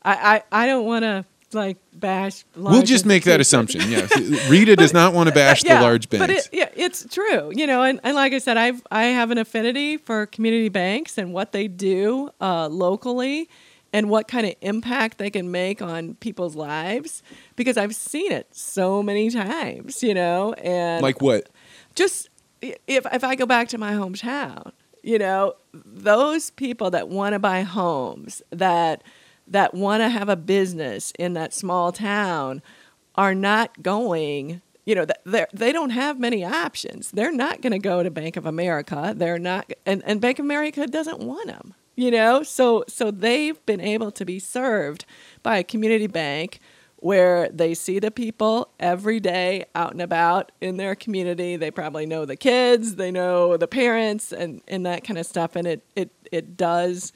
I, 0.02 0.42
I, 0.52 0.62
I 0.62 0.66
don't 0.66 0.86
want 0.86 1.02
to 1.02 1.26
like 1.54 1.76
bash. 1.92 2.44
we'll 2.56 2.82
just 2.82 3.04
make 3.04 3.24
that 3.24 3.40
assumption. 3.40 3.82
Yes, 3.88 4.10
Rita 4.48 4.76
does 4.76 4.92
not 4.92 5.12
want 5.12 5.28
to 5.28 5.34
bash 5.34 5.64
yeah, 5.64 5.76
the 5.76 5.82
large 5.82 6.08
banks. 6.08 6.26
But 6.26 6.30
it, 6.30 6.48
yeah, 6.52 6.68
it's 6.74 7.06
true. 7.12 7.52
You 7.54 7.66
know, 7.66 7.82
and, 7.82 8.00
and 8.02 8.14
like 8.14 8.32
I 8.32 8.38
said, 8.38 8.56
I've 8.56 8.82
I 8.90 9.04
have 9.04 9.30
an 9.30 9.38
affinity 9.38 9.96
for 9.96 10.26
community 10.26 10.68
banks 10.68 11.18
and 11.18 11.32
what 11.32 11.52
they 11.52 11.68
do 11.68 12.30
uh, 12.40 12.68
locally 12.68 13.48
and 13.92 14.08
what 14.08 14.28
kind 14.28 14.46
of 14.46 14.54
impact 14.60 15.18
they 15.18 15.30
can 15.30 15.50
make 15.50 15.82
on 15.82 16.14
people's 16.14 16.56
lives 16.56 17.22
because 17.56 17.76
I've 17.76 17.94
seen 17.94 18.32
it 18.32 18.54
so 18.54 19.02
many 19.02 19.30
times, 19.30 20.02
you 20.02 20.14
know, 20.14 20.54
and 20.54 21.02
like 21.02 21.20
what? 21.20 21.48
Just 21.94 22.30
if 22.60 23.06
if 23.12 23.24
I 23.24 23.34
go 23.34 23.46
back 23.46 23.68
to 23.68 23.78
my 23.78 23.92
hometown, 23.92 24.72
you 25.02 25.18
know, 25.18 25.54
those 25.74 26.50
people 26.50 26.90
that 26.90 27.08
want 27.08 27.34
to 27.34 27.38
buy 27.38 27.62
homes, 27.62 28.42
that 28.50 29.02
that 29.48 29.74
want 29.74 30.02
to 30.02 30.08
have 30.08 30.28
a 30.28 30.36
business 30.36 31.12
in 31.18 31.34
that 31.34 31.52
small 31.52 31.92
town 31.92 32.62
are 33.16 33.34
not 33.34 33.82
going 33.82 34.62
you 34.86 34.94
know 34.94 35.04
they 35.24 35.46
they 35.52 35.70
don't 35.70 35.90
have 35.90 36.18
many 36.18 36.44
options. 36.44 37.10
They're 37.10 37.32
not 37.32 37.60
going 37.60 37.72
to 37.72 37.78
go 37.78 38.02
to 38.02 38.10
bank 38.10 38.36
of 38.36 38.46
america. 38.46 39.12
They're 39.16 39.38
not 39.38 39.70
and, 39.84 40.02
and 40.06 40.20
bank 40.20 40.38
of 40.38 40.46
america 40.46 40.86
doesn't 40.86 41.20
want 41.20 41.46
them 41.46 41.74
you 41.96 42.10
know? 42.10 42.42
So 42.42 42.84
so 42.88 43.10
they've 43.10 43.64
been 43.66 43.80
able 43.80 44.10
to 44.12 44.24
be 44.24 44.38
served 44.38 45.04
by 45.42 45.58
a 45.58 45.64
community 45.64 46.06
bank 46.06 46.60
where 46.96 47.48
they 47.48 47.74
see 47.74 47.98
the 47.98 48.12
people 48.12 48.68
every 48.78 49.18
day 49.18 49.64
out 49.74 49.90
and 49.90 50.00
about 50.00 50.52
in 50.60 50.76
their 50.76 50.94
community. 50.94 51.56
They 51.56 51.70
probably 51.70 52.06
know 52.06 52.24
the 52.24 52.36
kids 52.36 52.96
they 52.96 53.10
know 53.10 53.56
the 53.56 53.68
parents 53.68 54.32
and 54.32 54.62
and 54.68 54.86
that 54.86 55.04
kind 55.04 55.18
of 55.18 55.26
stuff 55.26 55.56
and 55.56 55.66
it 55.66 55.84
it 55.96 56.10
it 56.30 56.56
does 56.56 57.12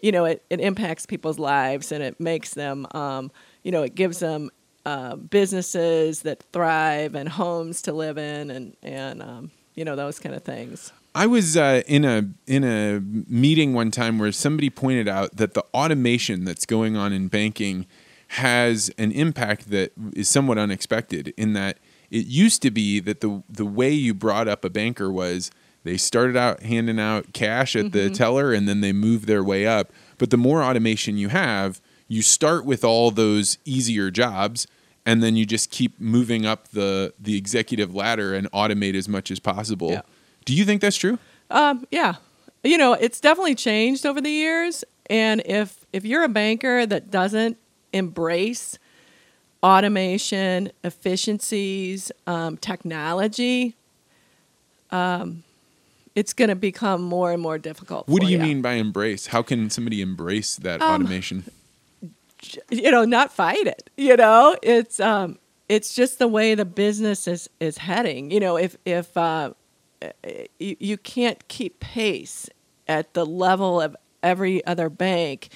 you 0.00 0.12
know 0.12 0.24
it, 0.24 0.44
it 0.50 0.60
impacts 0.60 1.06
people's 1.06 1.38
lives 1.38 1.92
and 1.92 2.02
it 2.02 2.18
makes 2.20 2.54
them 2.54 2.86
um, 2.92 3.30
you 3.62 3.70
know 3.70 3.82
it 3.82 3.94
gives 3.94 4.18
them 4.20 4.50
uh, 4.86 5.16
businesses 5.16 6.22
that 6.22 6.42
thrive 6.52 7.14
and 7.14 7.28
homes 7.28 7.82
to 7.82 7.92
live 7.92 8.16
in 8.16 8.50
and 8.50 8.76
and 8.82 9.22
um, 9.22 9.50
you 9.74 9.84
know 9.84 9.96
those 9.96 10.18
kind 10.18 10.34
of 10.34 10.42
things 10.42 10.92
I 11.18 11.26
was 11.26 11.56
uh, 11.56 11.82
in 11.88 12.04
a 12.04 12.28
in 12.46 12.62
a 12.62 13.00
meeting 13.00 13.74
one 13.74 13.90
time 13.90 14.20
where 14.20 14.30
somebody 14.30 14.70
pointed 14.70 15.08
out 15.08 15.34
that 15.36 15.54
the 15.54 15.64
automation 15.74 16.44
that's 16.44 16.64
going 16.64 16.96
on 16.96 17.12
in 17.12 17.26
banking 17.26 17.86
has 18.28 18.88
an 18.98 19.10
impact 19.10 19.70
that 19.70 19.90
is 20.14 20.28
somewhat 20.30 20.58
unexpected. 20.58 21.34
In 21.36 21.54
that 21.54 21.78
it 22.08 22.26
used 22.26 22.62
to 22.62 22.70
be 22.70 23.00
that 23.00 23.20
the 23.20 23.42
the 23.50 23.64
way 23.64 23.90
you 23.90 24.14
brought 24.14 24.46
up 24.46 24.64
a 24.64 24.70
banker 24.70 25.10
was 25.10 25.50
they 25.82 25.96
started 25.96 26.36
out 26.36 26.62
handing 26.62 27.00
out 27.00 27.32
cash 27.32 27.74
at 27.74 27.86
mm-hmm. 27.86 27.98
the 27.98 28.10
teller 28.10 28.52
and 28.52 28.68
then 28.68 28.80
they 28.80 28.92
moved 28.92 29.26
their 29.26 29.42
way 29.42 29.66
up. 29.66 29.92
But 30.18 30.30
the 30.30 30.36
more 30.36 30.62
automation 30.62 31.16
you 31.16 31.30
have, 31.30 31.80
you 32.06 32.22
start 32.22 32.64
with 32.64 32.84
all 32.84 33.10
those 33.10 33.58
easier 33.64 34.12
jobs 34.12 34.68
and 35.04 35.20
then 35.20 35.34
you 35.34 35.44
just 35.44 35.72
keep 35.72 36.00
moving 36.00 36.46
up 36.46 36.68
the 36.68 37.12
the 37.18 37.36
executive 37.36 37.92
ladder 37.92 38.34
and 38.34 38.48
automate 38.52 38.94
as 38.94 39.08
much 39.08 39.32
as 39.32 39.40
possible. 39.40 39.90
Yeah 39.90 40.02
do 40.48 40.54
you 40.54 40.64
think 40.64 40.80
that's 40.80 40.96
true? 40.96 41.18
Um, 41.50 41.86
yeah. 41.90 42.14
You 42.64 42.78
know, 42.78 42.94
it's 42.94 43.20
definitely 43.20 43.54
changed 43.54 44.06
over 44.06 44.18
the 44.18 44.30
years. 44.30 44.82
And 45.10 45.42
if 45.44 45.84
if 45.92 46.06
you're 46.06 46.22
a 46.22 46.28
banker 46.28 46.86
that 46.86 47.10
doesn't 47.10 47.58
embrace 47.92 48.78
automation, 49.62 50.72
efficiencies, 50.82 52.10
um, 52.26 52.56
technology, 52.56 53.74
um, 54.90 55.44
it's 56.14 56.32
going 56.32 56.48
to 56.48 56.56
become 56.56 57.02
more 57.02 57.30
and 57.30 57.42
more 57.42 57.58
difficult. 57.58 58.08
What 58.08 58.22
do 58.22 58.28
you, 58.28 58.38
you, 58.38 58.42
mean 58.42 58.62
by 58.62 58.72
embrace? 58.72 59.26
How 59.26 59.42
can 59.42 59.68
somebody 59.68 60.00
embrace 60.00 60.56
that 60.56 60.80
um, 60.80 61.02
automation? 61.02 61.44
You 62.70 62.90
know, 62.90 63.04
not 63.04 63.32
fight 63.32 63.66
it. 63.66 63.90
You 63.98 64.16
know, 64.16 64.56
it's 64.62 64.98
um, 64.98 65.38
it's 65.68 65.94
just 65.94 66.18
the 66.18 66.28
way 66.28 66.54
the 66.54 66.64
business 66.64 67.28
is 67.28 67.50
is 67.60 67.76
heading. 67.76 68.30
You 68.30 68.40
know, 68.40 68.56
if 68.56 68.78
if 68.86 69.14
uh, 69.14 69.52
Uh, 70.02 70.08
you, 70.58 70.76
you 70.78 70.96
can't 70.96 71.46
keep 71.48 71.80
pace 71.80 72.48
at 72.86 73.14
the 73.14 73.26
level 73.26 73.80
of 73.80 73.96
every 74.22 74.64
other 74.66 74.88
bank 74.88 75.50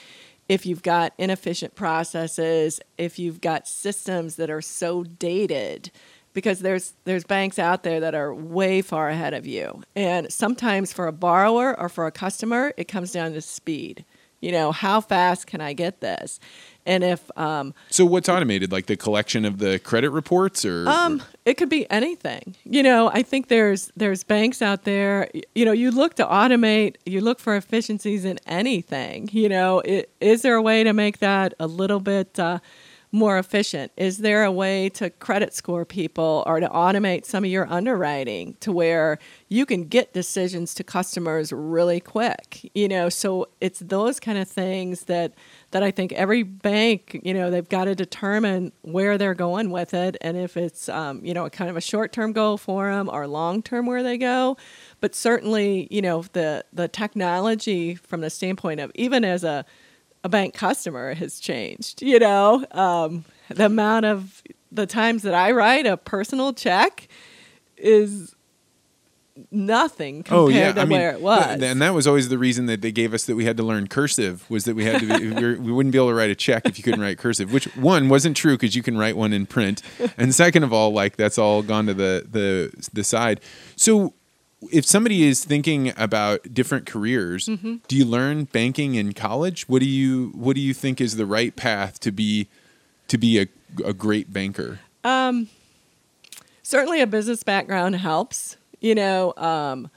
if 0.49 0.67
you've 0.67 0.83
got 0.83 1.15
inefficient 1.19 1.75
processes, 1.75 2.81
if 2.99 3.19
you've 3.19 3.41
got 3.41 3.67
systems 3.67 4.37
that 4.37 4.51
are 4.51 4.61
so 4.61 5.03
dated 5.03 5.91
because 6.35 6.61
there's 6.61 6.95
there's 7.05 7.25
banks 7.25 7.59
out 7.59 7.83
there 7.83 8.01
that 8.01 8.15
are 8.15 8.35
way 8.35 8.83
far 8.83 9.09
ahead 9.09 9.35
of 9.35 9.47
you. 9.47 9.83
And 9.95 10.33
sometimes 10.33 10.93
for 10.93 11.07
a 11.07 11.13
borrower 11.13 11.79
or 11.79 11.89
for 11.89 12.07
a 12.07 12.13
customer, 12.13 12.73
it 12.77 12.89
comes 12.89 13.13
down 13.13 13.33
to 13.33 13.41
speed. 13.41 14.05
You 14.41 14.51
know, 14.53 14.73
how 14.73 15.01
fast 15.01 15.47
can 15.47 15.61
I 15.61 15.73
get 15.73 16.01
this? 16.01 16.41
And 16.85 17.05
if 17.05 17.31
um, 17.39 17.75
So 17.91 18.05
what's 18.05 18.29
automated? 18.29 18.73
Like 18.73 18.87
the 18.87 18.97
collection 18.97 19.45
of 19.45 19.59
the 19.59 19.79
credit 19.79 20.11
reports, 20.11 20.65
or 20.65 20.89
um, 20.89 21.23
it 21.45 21.55
could 21.55 21.69
be 21.69 21.89
anything. 21.91 22.57
You 22.65 22.83
know, 22.83 23.09
I 23.13 23.23
think 23.23 23.49
there's 23.49 23.93
there's 23.97 24.25
banks 24.25 24.61
out 24.63 24.85
there. 24.85 25.31
You 25.55 25.65
know, 25.65 25.73
you 25.73 25.91
look 25.91 26.15
to 26.15 26.25
automate, 26.25 26.97
you 27.07 27.21
look 27.21 27.39
for 27.39 27.55
efficiencies 27.57 28.25
in 28.25 28.39
anything. 28.47 29.29
You 29.33 29.49
know, 29.49 29.83
i- 29.87 30.07
is 30.21 30.43
there 30.43 30.55
a 30.57 30.63
way 30.63 30.83
to 30.85 30.93
make 30.93 31.19
that 31.19 31.55
a 31.61 31.67
little 31.67 32.01
bit 32.01 32.39
uh, 32.39 32.59
more 33.15 33.39
efficient? 33.39 33.93
Is 33.97 34.19
there 34.19 34.43
a 34.43 34.51
way 34.51 34.89
to 34.89 35.11
credit 35.11 35.53
score 35.55 35.85
people 35.85 36.43
or 36.47 36.61
to 36.61 36.69
automate 36.69 37.27
some 37.27 37.45
of 37.45 37.51
your 37.51 37.71
underwriting 37.71 38.57
to 38.61 38.73
where 38.73 39.19
you 39.49 39.67
can 39.67 39.85
get 39.85 40.15
decisions 40.15 40.73
to 40.75 40.83
customers 40.83 41.53
really 41.53 42.01
quick? 42.01 42.71
You 42.75 42.89
know, 42.89 43.09
so 43.11 43.49
it's 43.61 43.81
those 43.81 44.19
kind 44.19 44.39
of 44.39 44.49
things 44.49 45.05
that 45.05 45.35
that 45.73 45.83
I 45.83 45.91
think 45.91 46.13
every 46.13 46.43
bank, 46.43 47.21
you 47.25 47.35
know, 47.35 47.51
they've 47.51 47.69
got 47.69 47.85
to 47.85 47.95
determine 47.95 48.73
where 48.83 49.19
they're 49.19 49.35
going 49.35 49.71
with 49.71 49.93
it, 49.95 50.17
and 50.21 50.37
if 50.37 50.57
it's, 50.57 50.89
um, 50.89 51.25
you 51.25 51.35
know, 51.35 51.49
kind 51.51 51.69
of 51.69 51.77
a 51.77 51.81
short-term 51.81 52.33
goal 52.33 52.57
for 52.57 52.91
them 52.91 53.11
or 53.11 53.27
long-term 53.27 53.87
where 53.87 54.03
they 54.03 54.17
go. 54.17 54.57
But 55.01 55.15
certainly, 55.15 55.89
you 55.91 56.01
know, 56.01 56.23
the 56.33 56.65
the 56.73 56.89
technology 56.89 57.95
from 57.95 58.21
the 58.21 58.31
standpoint 58.31 58.81
of 58.81 58.93
even 58.95 59.25
as 59.25 59.45
a 59.45 59.65
a 60.25 60.29
bank 60.29 60.55
customer 60.55 61.15
has 61.15 61.41
changed. 61.41 62.03
You 62.03 62.19
know, 62.19 62.65
um, 62.71 63.25
the 63.49 63.67
amount 63.67 64.07
of 64.07 64.43
the 64.71 64.87
times 64.87 65.23
that 65.23 65.35
I 65.35 65.53
write 65.53 65.87
a 65.87 65.97
personal 65.97 66.53
check 66.53 67.09
is 67.77 68.32
nothing 69.51 70.23
compared 70.23 70.41
Oh 70.41 70.49
yeah, 70.49 70.73
to 70.73 70.81
I 70.83 70.85
mean, 70.85 70.99
where 70.99 71.13
it 71.13 71.21
was. 71.21 71.61
and 71.63 71.81
that 71.81 71.95
was 71.95 72.07
always 72.07 72.29
the 72.29 72.39
reason 72.39 72.67
that 72.67 72.83
they 72.83 72.93
gave 72.93 73.15
us 73.15 73.25
that 73.25 73.35
we 73.35 73.45
had 73.45 73.57
to 73.57 73.63
learn 73.63 73.87
cursive 73.87 74.49
was 74.51 74.65
that 74.65 74.75
we 74.77 74.85
had 74.85 75.01
to 75.01 75.07
be, 75.19 75.29
we, 75.35 75.43
were- 75.43 75.59
we 75.61 75.73
wouldn't 75.73 75.93
be 75.93 75.99
able 75.99 76.09
to 76.09 76.15
write 76.15 76.31
a 76.31 76.35
check 76.35 76.67
if 76.67 76.77
you 76.79 76.85
couldn't 76.85 77.01
write 77.01 77.19
cursive. 77.19 77.53
Which 77.53 77.65
one 77.77 78.09
wasn't 78.09 78.37
true 78.37 78.55
because 78.57 78.75
you 78.77 78.83
can 78.83 78.99
write 78.99 79.17
one 79.17 79.33
in 79.33 79.47
print, 79.47 79.81
and 80.19 80.35
second 80.35 80.65
of 80.65 80.73
all, 80.73 80.93
like 80.93 81.17
that's 81.17 81.39
all 81.39 81.63
gone 81.63 81.87
to 81.87 81.95
the 81.95 82.27
the 82.31 82.89
the 82.93 83.05
side. 83.05 83.41
So. 83.77 84.15
If 84.71 84.87
somebody 84.87 85.25
is 85.25 85.45
thinking 85.45 85.93
about 85.97 86.55
different 86.55 86.87
careers, 86.87 87.47
Mm-hmm. 87.49 87.79
do 87.89 87.97
you 87.97 88.05
learn 88.05 88.45
banking 88.45 88.95
in 88.95 89.13
college? 89.13 89.69
What 89.69 89.81
do 89.81 89.89
you 89.89 90.29
What 90.37 90.55
do 90.55 90.63
you 90.63 90.73
think 90.73 91.01
is 91.01 91.17
the 91.17 91.27
right 91.27 91.57
path 91.57 91.99
to 91.99 92.13
be 92.13 92.47
to 93.09 93.19
be 93.19 93.41
a, 93.41 93.49
a 93.85 93.93
great 93.93 94.33
banker? 94.33 94.79
certainly 96.63 97.01
a 97.01 97.09
business 97.09 97.43
background 97.43 97.97
helps 97.97 98.57
you 98.83 98.95
know 98.95 99.33
um, 99.37 99.89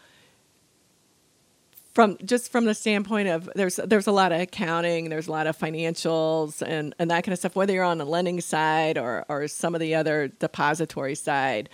from 1.95 2.18
just 2.26 2.52
from 2.52 2.66
the 2.66 2.76
standpoint 2.76 3.28
of 3.30 3.49
there's 3.56 3.78
there's 3.78 4.06
a 4.06 4.12
lot 4.12 4.32
of 4.32 4.40
accounting 4.40 5.10
there's 5.10 5.28
a 5.28 5.32
lot 5.32 5.48
of 5.48 5.57
financials 5.57 6.62
and 6.62 6.94
and 6.99 7.10
that 7.10 7.24
kind 7.24 7.34
of 7.34 7.40
stuff 7.40 7.56
whether 7.56 7.74
you're 7.74 7.84
on 7.84 7.98
the 7.98 8.06
lending 8.06 8.40
side 8.41 8.98
or 8.98 9.26
or 9.28 9.48
some 9.48 9.74
of 9.74 9.82
the 9.82 9.95
other 9.95 10.28
depository 10.28 11.16
side. 11.16 11.70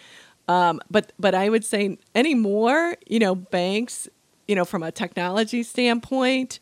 Um, 0.48 0.80
but 0.90 1.12
but 1.20 1.36
I 1.36 1.50
would 1.50 1.66
say 1.66 1.98
anymore 2.16 2.96
you 3.08 3.20
know 3.20 3.36
banks 3.36 4.08
you 4.48 4.56
know 4.56 4.66
from 4.66 4.84
a 4.84 4.92
technology 4.92 5.64
standpoint 5.64 6.60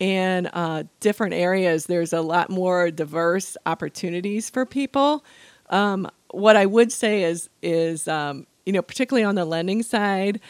and 0.00 0.48
uh, 0.52 0.84
different 1.00 1.34
areas 1.34 1.86
there's 1.86 2.12
a 2.12 2.22
lot 2.22 2.50
more 2.50 2.90
diverse 2.90 3.56
opportunities 3.66 4.50
for 4.50 4.66
people. 4.66 5.24
Um, 5.68 6.08
what 6.30 6.56
I 6.56 6.64
would 6.64 6.90
say 6.90 7.24
is 7.24 7.50
is 7.62 8.08
um, 8.08 8.46
you 8.66 8.72
know 8.72 8.82
particularly 8.82 9.24
on 9.24 9.34
the 9.34 9.44
lending 9.44 9.82
side, 9.82 10.40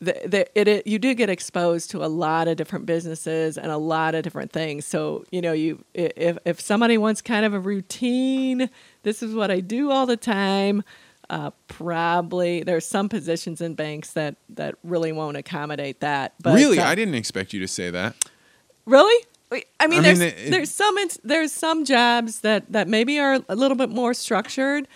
the, 0.00 0.16
the, 0.26 0.58
it, 0.58 0.66
it 0.68 0.86
you 0.86 0.98
do 0.98 1.14
get 1.14 1.28
exposed 1.28 1.90
to 1.90 2.04
a 2.04 2.08
lot 2.08 2.48
of 2.48 2.56
different 2.56 2.86
businesses 2.86 3.58
and 3.58 3.70
a 3.70 3.76
lot 3.76 4.14
of 4.14 4.22
different 4.22 4.50
things. 4.52 4.86
So 4.86 5.24
you 5.30 5.40
know 5.42 5.52
you 5.52 5.84
if 5.94 6.38
if 6.44 6.60
somebody 6.60 6.96
wants 6.98 7.20
kind 7.22 7.44
of 7.44 7.52
a 7.54 7.60
routine, 7.60 8.70
this 9.02 9.22
is 9.22 9.34
what 9.34 9.50
I 9.50 9.60
do 9.60 9.90
all 9.90 10.06
the 10.06 10.16
time. 10.16 10.82
Uh, 11.28 11.50
probably 11.68 12.62
there's 12.64 12.84
some 12.84 13.08
positions 13.08 13.60
in 13.60 13.74
banks 13.74 14.12
that 14.14 14.34
that 14.48 14.74
really 14.82 15.12
won't 15.12 15.36
accommodate 15.36 16.00
that. 16.00 16.34
But 16.42 16.54
really, 16.56 16.78
uh, 16.80 16.86
I 16.88 16.94
didn't 16.94 17.14
expect 17.14 17.52
you 17.52 17.60
to 17.60 17.68
say 17.68 17.90
that. 17.90 18.16
Really? 18.86 19.24
I 19.80 19.86
mean, 19.88 20.00
I 20.00 20.02
there's 20.02 20.18
mean, 20.20 20.28
it- 20.28 20.50
there's 20.50 20.70
some 20.70 20.96
there's 21.24 21.52
some 21.52 21.84
jobs 21.84 22.40
that 22.40 22.70
that 22.72 22.88
maybe 22.88 23.18
are 23.18 23.40
a 23.48 23.54
little 23.56 23.76
bit 23.76 23.90
more 23.90 24.14
structured, 24.14 24.88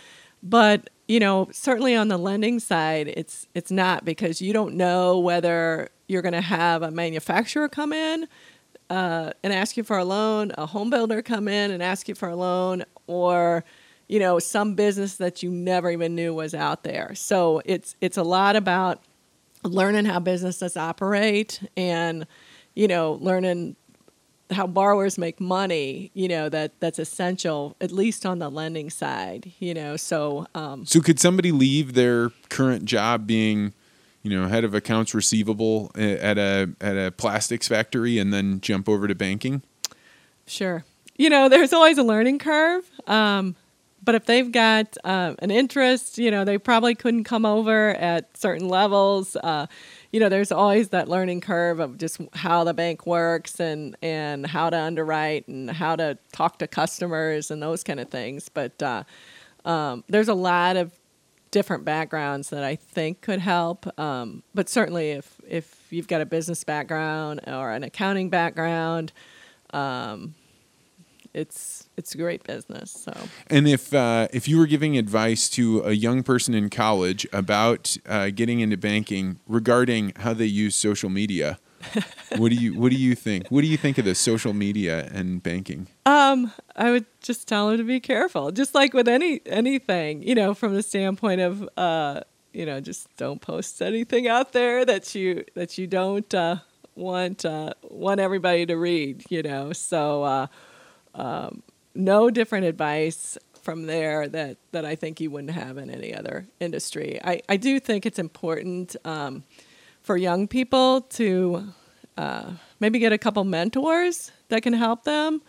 but 0.42 0.90
you 1.06 1.20
know, 1.20 1.48
certainly 1.52 1.94
on 1.94 2.08
the 2.08 2.16
lending 2.16 2.58
side, 2.60 3.08
it's 3.08 3.46
it's 3.54 3.70
not 3.70 4.04
because 4.04 4.40
you 4.40 4.52
don't 4.52 4.74
know 4.74 5.18
whether 5.18 5.90
you're 6.08 6.22
going 6.22 6.32
to 6.32 6.40
have 6.40 6.82
a 6.82 6.90
manufacturer 6.90 7.68
come 7.68 7.92
in 7.92 8.26
uh, 8.90 9.30
and 9.42 9.52
ask 9.52 9.76
you 9.76 9.82
for 9.82 9.98
a 9.98 10.04
loan, 10.04 10.52
a 10.56 10.66
home 10.66 10.90
builder 10.90 11.22
come 11.22 11.48
in 11.48 11.70
and 11.70 11.82
ask 11.82 12.08
you 12.08 12.14
for 12.14 12.28
a 12.28 12.36
loan, 12.36 12.84
or 13.06 13.64
you 14.08 14.18
know, 14.18 14.38
some 14.38 14.74
business 14.74 15.16
that 15.16 15.42
you 15.42 15.50
never 15.50 15.90
even 15.90 16.14
knew 16.14 16.34
was 16.34 16.54
out 16.54 16.84
there. 16.84 17.14
So 17.14 17.60
it's 17.64 17.96
it's 18.00 18.16
a 18.16 18.22
lot 18.22 18.56
about 18.56 19.02
learning 19.62 20.04
how 20.04 20.20
businesses 20.20 20.76
operate 20.76 21.60
and 21.76 22.26
you 22.74 22.86
know 22.88 23.18
learning 23.20 23.76
how 24.50 24.66
borrowers 24.66 25.16
make 25.16 25.40
money 25.40 26.10
you 26.14 26.28
know 26.28 26.48
that 26.48 26.78
that's 26.78 26.98
essential 26.98 27.74
at 27.80 27.90
least 27.90 28.26
on 28.26 28.38
the 28.38 28.50
lending 28.50 28.90
side 28.90 29.52
you 29.58 29.72
know 29.72 29.96
so 29.96 30.46
um, 30.54 30.84
So 30.86 31.00
could 31.00 31.18
somebody 31.18 31.50
leave 31.52 31.94
their 31.94 32.30
current 32.48 32.84
job 32.84 33.26
being, 33.26 33.72
you 34.22 34.30
know, 34.30 34.48
head 34.48 34.64
of 34.64 34.74
accounts 34.74 35.14
receivable 35.14 35.90
at 35.94 36.38
a 36.38 36.70
at 36.80 36.96
a 36.96 37.10
plastics 37.12 37.68
factory 37.68 38.18
and 38.18 38.32
then 38.32 38.60
jump 38.60 38.88
over 38.88 39.08
to 39.08 39.14
banking? 39.14 39.62
Sure. 40.46 40.84
You 41.16 41.30
know, 41.30 41.48
there's 41.48 41.72
always 41.72 41.98
a 41.98 42.02
learning 42.02 42.38
curve. 42.38 42.84
Um, 43.06 43.56
but 44.02 44.14
if 44.14 44.26
they've 44.26 44.50
got 44.52 44.96
uh, 45.04 45.34
an 45.38 45.50
interest, 45.50 46.18
you 46.18 46.30
know, 46.30 46.44
they 46.44 46.58
probably 46.58 46.94
couldn't 46.94 47.24
come 47.24 47.46
over 47.46 47.90
at 47.90 48.36
certain 48.36 48.68
levels. 48.68 49.36
Uh, 49.36 49.66
you 50.14 50.20
know, 50.20 50.28
there's 50.28 50.52
always 50.52 50.90
that 50.90 51.08
learning 51.08 51.40
curve 51.40 51.80
of 51.80 51.98
just 51.98 52.20
how 52.34 52.62
the 52.62 52.72
bank 52.72 53.04
works 53.04 53.58
and, 53.58 53.96
and 54.00 54.46
how 54.46 54.70
to 54.70 54.78
underwrite 54.78 55.48
and 55.48 55.68
how 55.68 55.96
to 55.96 56.16
talk 56.30 56.60
to 56.60 56.68
customers 56.68 57.50
and 57.50 57.60
those 57.60 57.82
kind 57.82 57.98
of 57.98 58.08
things. 58.10 58.48
But 58.48 58.80
uh, 58.80 59.02
um, 59.64 60.04
there's 60.08 60.28
a 60.28 60.34
lot 60.34 60.76
of 60.76 60.92
different 61.50 61.84
backgrounds 61.84 62.50
that 62.50 62.62
I 62.62 62.76
think 62.76 63.22
could 63.22 63.40
help. 63.40 63.88
Um, 63.98 64.44
but 64.54 64.68
certainly, 64.68 65.10
if 65.10 65.40
if 65.48 65.84
you've 65.90 66.06
got 66.06 66.20
a 66.20 66.26
business 66.26 66.62
background 66.62 67.40
or 67.48 67.72
an 67.72 67.82
accounting 67.82 68.30
background, 68.30 69.12
um, 69.70 70.36
it's 71.34 71.88
it's 71.96 72.14
a 72.14 72.18
great 72.18 72.44
business. 72.44 72.90
So 72.92 73.12
And 73.48 73.68
if 73.68 73.92
uh, 73.92 74.28
if 74.32 74.48
you 74.48 74.58
were 74.58 74.66
giving 74.66 74.96
advice 74.96 75.50
to 75.50 75.82
a 75.82 75.92
young 75.92 76.22
person 76.22 76.54
in 76.54 76.70
college 76.70 77.26
about 77.32 77.96
uh, 78.06 78.30
getting 78.30 78.60
into 78.60 78.76
banking 78.76 79.40
regarding 79.46 80.12
how 80.16 80.32
they 80.32 80.46
use 80.46 80.76
social 80.76 81.10
media, 81.10 81.58
what 82.36 82.50
do 82.50 82.54
you 82.54 82.78
what 82.78 82.90
do 82.90 82.96
you 82.96 83.14
think? 83.14 83.48
What 83.48 83.62
do 83.62 83.66
you 83.66 83.76
think 83.76 83.98
of 83.98 84.04
the 84.04 84.14
social 84.14 84.54
media 84.54 85.10
and 85.12 85.42
banking? 85.42 85.88
um, 86.06 86.52
I 86.76 86.90
would 86.90 87.06
just 87.20 87.48
tell 87.48 87.68
them 87.68 87.78
to 87.78 87.84
be 87.84 88.00
careful, 88.00 88.52
just 88.52 88.74
like 88.74 88.94
with 88.94 89.08
any 89.08 89.40
anything, 89.46 90.22
you 90.22 90.34
know, 90.34 90.54
from 90.54 90.74
the 90.74 90.82
standpoint 90.82 91.40
of 91.40 91.68
uh, 91.76 92.20
you 92.52 92.64
know, 92.64 92.80
just 92.80 93.14
don't 93.16 93.40
post 93.40 93.82
anything 93.82 94.28
out 94.28 94.52
there 94.52 94.84
that 94.84 95.14
you 95.14 95.44
that 95.54 95.76
you 95.76 95.88
don't 95.88 96.32
uh, 96.32 96.56
want 96.94 97.44
uh, 97.44 97.74
want 97.82 98.20
everybody 98.20 98.66
to 98.66 98.76
read, 98.76 99.24
you 99.28 99.42
know. 99.42 99.72
So. 99.72 100.48
Um, 101.14 101.62
no 101.94 102.28
different 102.30 102.66
advice 102.66 103.38
from 103.62 103.86
there 103.86 104.28
that, 104.28 104.58
that 104.72 104.84
I 104.84 104.94
think 104.94 105.20
you 105.20 105.30
wouldn't 105.30 105.52
have 105.52 105.78
in 105.78 105.90
any 105.90 106.14
other 106.14 106.46
industry. 106.60 107.18
I, 107.24 107.40
I 107.48 107.56
do 107.56 107.80
think 107.80 108.04
it's 108.04 108.18
important 108.18 108.96
um, 109.04 109.44
for 110.02 110.16
young 110.16 110.46
people 110.48 111.02
to 111.02 111.72
uh, 112.18 112.50
maybe 112.80 112.98
get 112.98 113.12
a 113.12 113.18
couple 113.18 113.42
mentors 113.44 114.32
that 114.48 114.62
can 114.62 114.74
help 114.74 115.04
them. 115.04 115.40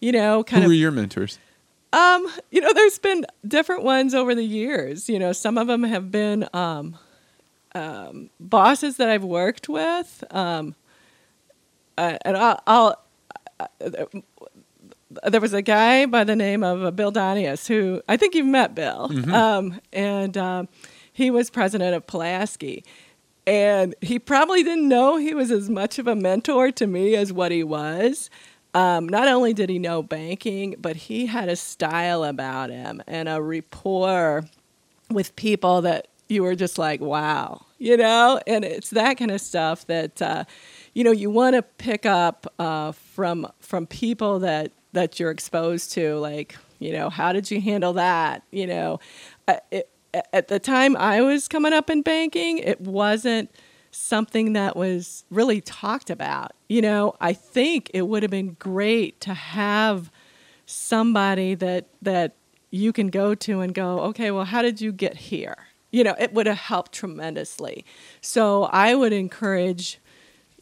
You 0.00 0.12
know, 0.12 0.44
kind 0.44 0.64
Who 0.64 0.66
of 0.66 0.70
were 0.70 0.74
your 0.74 0.90
mentors? 0.90 1.38
um, 1.92 2.26
you 2.50 2.60
know, 2.60 2.72
there's 2.72 2.98
been 2.98 3.24
different 3.46 3.84
ones 3.84 4.14
over 4.14 4.34
the 4.34 4.44
years. 4.44 5.08
You 5.08 5.18
know, 5.18 5.32
some 5.32 5.58
of 5.58 5.66
them 5.66 5.82
have 5.84 6.10
been 6.10 6.48
um, 6.52 6.96
um, 7.74 8.30
bosses 8.40 8.96
that 8.96 9.08
I've 9.08 9.24
worked 9.24 9.68
with, 9.68 10.24
um, 10.30 10.74
uh, 11.96 12.18
and 12.24 12.36
I'll. 12.36 12.60
I'll 12.66 12.98
uh, 13.60 14.06
there 15.26 15.40
was 15.40 15.52
a 15.52 15.62
guy 15.62 16.06
by 16.06 16.24
the 16.24 16.36
name 16.36 16.62
of 16.62 16.84
uh, 16.84 16.90
Bill 16.90 17.12
Donius 17.12 17.66
who 17.68 18.02
I 18.08 18.16
think 18.16 18.34
you've 18.34 18.46
met 18.46 18.74
Bill, 18.74 19.10
um, 19.34 19.80
and 19.92 20.36
um, 20.36 20.68
he 21.12 21.30
was 21.30 21.50
president 21.50 21.94
of 21.94 22.06
Pulaski. 22.06 22.84
And 23.44 23.96
he 24.00 24.20
probably 24.20 24.62
didn't 24.62 24.88
know 24.88 25.16
he 25.16 25.34
was 25.34 25.50
as 25.50 25.68
much 25.68 25.98
of 25.98 26.06
a 26.06 26.14
mentor 26.14 26.70
to 26.70 26.86
me 26.86 27.16
as 27.16 27.32
what 27.32 27.50
he 27.50 27.64
was. 27.64 28.30
Um, 28.72 29.08
not 29.08 29.26
only 29.26 29.52
did 29.52 29.68
he 29.68 29.80
know 29.80 30.00
banking, 30.02 30.76
but 30.78 30.94
he 30.94 31.26
had 31.26 31.48
a 31.48 31.56
style 31.56 32.22
about 32.22 32.70
him 32.70 33.02
and 33.08 33.28
a 33.28 33.42
rapport 33.42 34.44
with 35.10 35.34
people 35.36 35.82
that 35.82 36.06
you 36.28 36.42
were 36.42 36.54
just 36.54 36.78
like, 36.78 37.00
wow, 37.00 37.66
you 37.78 37.96
know, 37.96 38.40
and 38.46 38.64
it's 38.64 38.90
that 38.90 39.18
kind 39.18 39.30
of 39.30 39.40
stuff 39.40 39.86
that 39.88 40.22
uh, 40.22 40.44
you 40.94 41.04
know 41.04 41.10
you 41.10 41.28
want 41.30 41.56
to 41.56 41.62
pick 41.62 42.06
up 42.06 42.46
uh, 42.58 42.92
from 42.92 43.46
from 43.60 43.86
people 43.86 44.38
that 44.38 44.72
that 44.92 45.18
you're 45.18 45.30
exposed 45.30 45.92
to, 45.92 46.16
like 46.16 46.56
you 46.78 46.92
know, 46.92 47.10
how 47.10 47.32
did 47.32 47.50
you 47.50 47.60
handle 47.60 47.92
that? 47.94 48.42
You 48.50 48.66
know, 48.66 49.00
it, 49.70 49.88
at 50.32 50.48
the 50.48 50.58
time 50.58 50.96
I 50.96 51.20
was 51.22 51.48
coming 51.48 51.72
up 51.72 51.88
in 51.88 52.02
banking, 52.02 52.58
it 52.58 52.80
wasn't 52.80 53.50
something 53.92 54.54
that 54.54 54.76
was 54.76 55.24
really 55.30 55.60
talked 55.60 56.10
about. 56.10 56.52
You 56.68 56.82
know, 56.82 57.14
I 57.20 57.32
think 57.32 57.90
it 57.94 58.02
would 58.02 58.22
have 58.22 58.30
been 58.30 58.56
great 58.58 59.20
to 59.22 59.34
have 59.34 60.10
somebody 60.66 61.54
that 61.54 61.86
that 62.02 62.34
you 62.70 62.92
can 62.92 63.08
go 63.08 63.34
to 63.34 63.60
and 63.60 63.74
go, 63.74 64.00
okay, 64.00 64.30
well, 64.30 64.46
how 64.46 64.62
did 64.62 64.80
you 64.80 64.92
get 64.92 65.16
here? 65.16 65.56
You 65.90 66.04
know, 66.04 66.14
it 66.18 66.32
would 66.32 66.46
have 66.46 66.56
helped 66.56 66.92
tremendously. 66.92 67.84
So 68.22 68.64
I 68.64 68.94
would 68.94 69.12
encourage, 69.12 69.98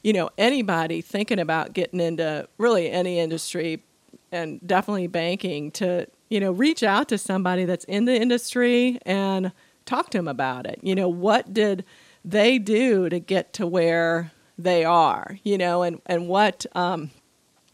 you 0.02 0.12
know, 0.12 0.30
anybody 0.36 1.02
thinking 1.02 1.38
about 1.38 1.72
getting 1.72 2.00
into 2.00 2.48
really 2.58 2.90
any 2.90 3.20
industry 3.20 3.84
and 4.32 4.60
definitely 4.66 5.06
banking 5.06 5.70
to, 5.72 6.06
you 6.28 6.40
know, 6.40 6.52
reach 6.52 6.82
out 6.82 7.08
to 7.08 7.18
somebody 7.18 7.64
that's 7.64 7.84
in 7.84 8.04
the 8.04 8.14
industry 8.14 8.98
and 9.04 9.52
talk 9.86 10.10
to 10.10 10.18
them 10.18 10.28
about 10.28 10.66
it. 10.66 10.78
You 10.82 10.94
know, 10.94 11.08
what 11.08 11.52
did 11.52 11.84
they 12.24 12.58
do 12.58 13.08
to 13.08 13.18
get 13.18 13.52
to 13.54 13.66
where 13.66 14.32
they 14.58 14.84
are? 14.84 15.38
You 15.42 15.58
know, 15.58 15.82
and 15.82 16.00
and 16.06 16.28
what 16.28 16.66
um, 16.74 17.10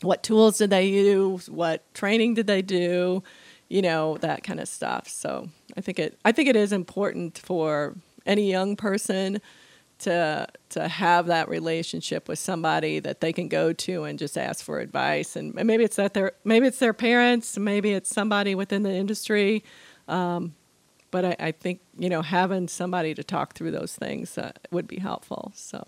what 0.02 0.22
tools 0.22 0.58
did 0.58 0.70
they 0.70 0.86
use? 0.86 1.48
What 1.50 1.82
training 1.94 2.34
did 2.34 2.46
they 2.46 2.62
do? 2.62 3.22
You 3.68 3.82
know, 3.82 4.16
that 4.18 4.44
kind 4.44 4.60
of 4.60 4.68
stuff. 4.68 5.08
So 5.08 5.48
I 5.76 5.80
think 5.80 5.98
it 5.98 6.18
I 6.24 6.32
think 6.32 6.48
it 6.48 6.56
is 6.56 6.72
important 6.72 7.38
for 7.38 7.96
any 8.24 8.50
young 8.50 8.76
person 8.76 9.40
to 9.98 10.46
to 10.70 10.88
have 10.88 11.26
that 11.26 11.48
relationship 11.48 12.28
with 12.28 12.38
somebody 12.38 12.98
that 13.00 13.20
they 13.20 13.32
can 13.32 13.48
go 13.48 13.72
to 13.72 14.04
and 14.04 14.18
just 14.18 14.36
ask 14.36 14.64
for 14.64 14.80
advice. 14.80 15.36
And 15.36 15.54
maybe 15.54 15.84
it's 15.84 15.96
that 15.96 16.14
their 16.14 16.32
maybe 16.44 16.66
it's 16.66 16.78
their 16.78 16.92
parents 16.92 17.58
maybe 17.58 17.92
it's 17.92 18.10
somebody 18.10 18.54
within 18.54 18.82
the 18.82 18.92
industry. 18.92 19.64
Um, 20.08 20.54
but 21.10 21.24
I, 21.24 21.36
I, 21.40 21.52
think 21.52 21.80
you 21.98 22.08
know 22.08 22.22
having 22.22 22.68
somebody 22.68 23.14
to 23.14 23.24
talk 23.24 23.54
through 23.54 23.70
those 23.72 23.94
things 23.94 24.36
uh, 24.38 24.52
would 24.70 24.86
be 24.86 24.98
helpful 24.98 25.52
so. 25.54 25.84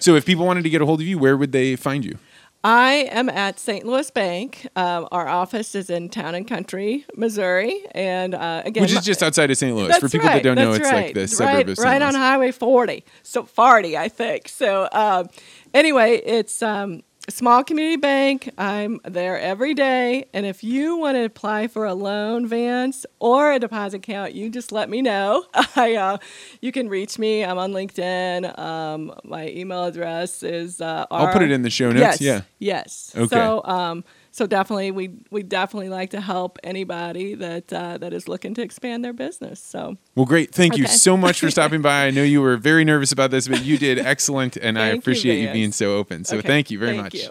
So 0.00 0.16
if 0.16 0.26
people 0.26 0.44
wanted 0.44 0.64
to 0.64 0.70
get 0.70 0.82
a 0.82 0.86
hold 0.86 1.00
of 1.00 1.06
you 1.06 1.18
where 1.18 1.36
would 1.36 1.52
they 1.52 1.76
find 1.76 2.04
you 2.04 2.18
I 2.64 3.08
am 3.10 3.28
at 3.28 3.58
St. 3.58 3.84
Louis 3.84 4.08
Bank. 4.12 4.68
Um, 4.76 5.08
our 5.10 5.26
office 5.26 5.74
is 5.74 5.90
in 5.90 6.08
Town 6.08 6.36
and 6.36 6.46
Country, 6.46 7.04
Missouri, 7.16 7.84
and 7.92 8.34
uh, 8.34 8.62
again, 8.64 8.82
which 8.82 8.92
is 8.92 9.04
just 9.04 9.22
outside 9.22 9.50
of 9.50 9.56
St. 9.56 9.74
Louis. 9.74 9.98
For 9.98 10.08
people 10.08 10.28
right, 10.28 10.34
that 10.34 10.42
don't 10.44 10.54
know, 10.56 10.72
it's 10.72 10.84
right. 10.84 11.06
like 11.06 11.14
the 11.14 11.26
suburb 11.26 11.54
right, 11.54 11.68
of 11.68 11.76
St. 11.76 11.84
right 11.84 12.00
Louis. 12.00 12.14
on 12.14 12.14
Highway 12.14 12.52
40, 12.52 13.04
so 13.24 13.42
40, 13.44 13.98
I 13.98 14.08
think. 14.08 14.48
So 14.48 14.88
um, 14.92 15.28
anyway, 15.74 16.22
it's 16.24 16.62
um, 16.62 17.02
small 17.28 17.62
community 17.62 17.96
bank. 17.96 18.50
I'm 18.58 19.00
there 19.04 19.38
every 19.38 19.74
day. 19.74 20.26
And 20.32 20.44
if 20.44 20.64
you 20.64 20.96
want 20.96 21.16
to 21.16 21.24
apply 21.24 21.68
for 21.68 21.84
a 21.84 21.94
loan, 21.94 22.46
Vance, 22.46 23.06
or 23.20 23.52
a 23.52 23.58
deposit 23.58 23.98
account, 23.98 24.34
you 24.34 24.50
just 24.50 24.72
let 24.72 24.90
me 24.90 25.02
know. 25.02 25.44
I, 25.76 25.94
uh, 25.94 26.18
you 26.60 26.72
can 26.72 26.88
reach 26.88 27.18
me. 27.18 27.44
I'm 27.44 27.58
on 27.58 27.72
LinkedIn. 27.72 28.58
Um, 28.58 29.14
my 29.24 29.48
email 29.48 29.84
address 29.84 30.42
is. 30.42 30.80
Uh, 30.80 31.06
I'll 31.10 31.32
put 31.32 31.42
it 31.42 31.50
in 31.50 31.62
the 31.62 31.70
show 31.70 31.90
notes. 31.90 32.00
Yes, 32.00 32.20
yeah. 32.20 32.40
Yes. 32.58 33.12
Okay. 33.16 33.26
So, 33.26 33.62
um, 33.64 34.04
so 34.32 34.46
definitely, 34.46 34.90
we 34.90 35.10
we 35.30 35.42
definitely 35.42 35.90
like 35.90 36.10
to 36.10 36.20
help 36.20 36.58
anybody 36.64 37.34
that 37.34 37.70
uh, 37.70 37.98
that 37.98 38.14
is 38.14 38.26
looking 38.26 38.54
to 38.54 38.62
expand 38.62 39.04
their 39.04 39.12
business. 39.12 39.60
So. 39.60 39.98
Well, 40.14 40.24
great. 40.24 40.52
Thank 40.54 40.78
you 40.78 40.86
so 40.86 41.18
much 41.18 41.40
for 41.40 41.50
stopping 41.50 41.82
by. 41.82 42.06
I 42.06 42.10
know 42.10 42.22
you 42.22 42.40
were 42.40 42.56
very 42.56 42.84
nervous 42.84 43.12
about 43.12 43.30
this, 43.30 43.46
but 43.46 43.62
you 43.62 43.76
did 43.76 43.98
excellent, 44.04 44.56
and 44.56 44.78
I 44.78 44.82
Thank 44.82 44.94
you, 44.94 44.98
appreciate 45.00 45.42
you, 45.42 45.52
being 45.52 45.72
so 45.72 45.96
open. 45.96 46.24
So 46.24 46.38
Okay, 46.38 46.48
thank 46.48 46.70
you 46.70 46.78
very 46.78 46.92
thank 46.92 47.04
much. 47.04 47.14
you. 47.14 47.28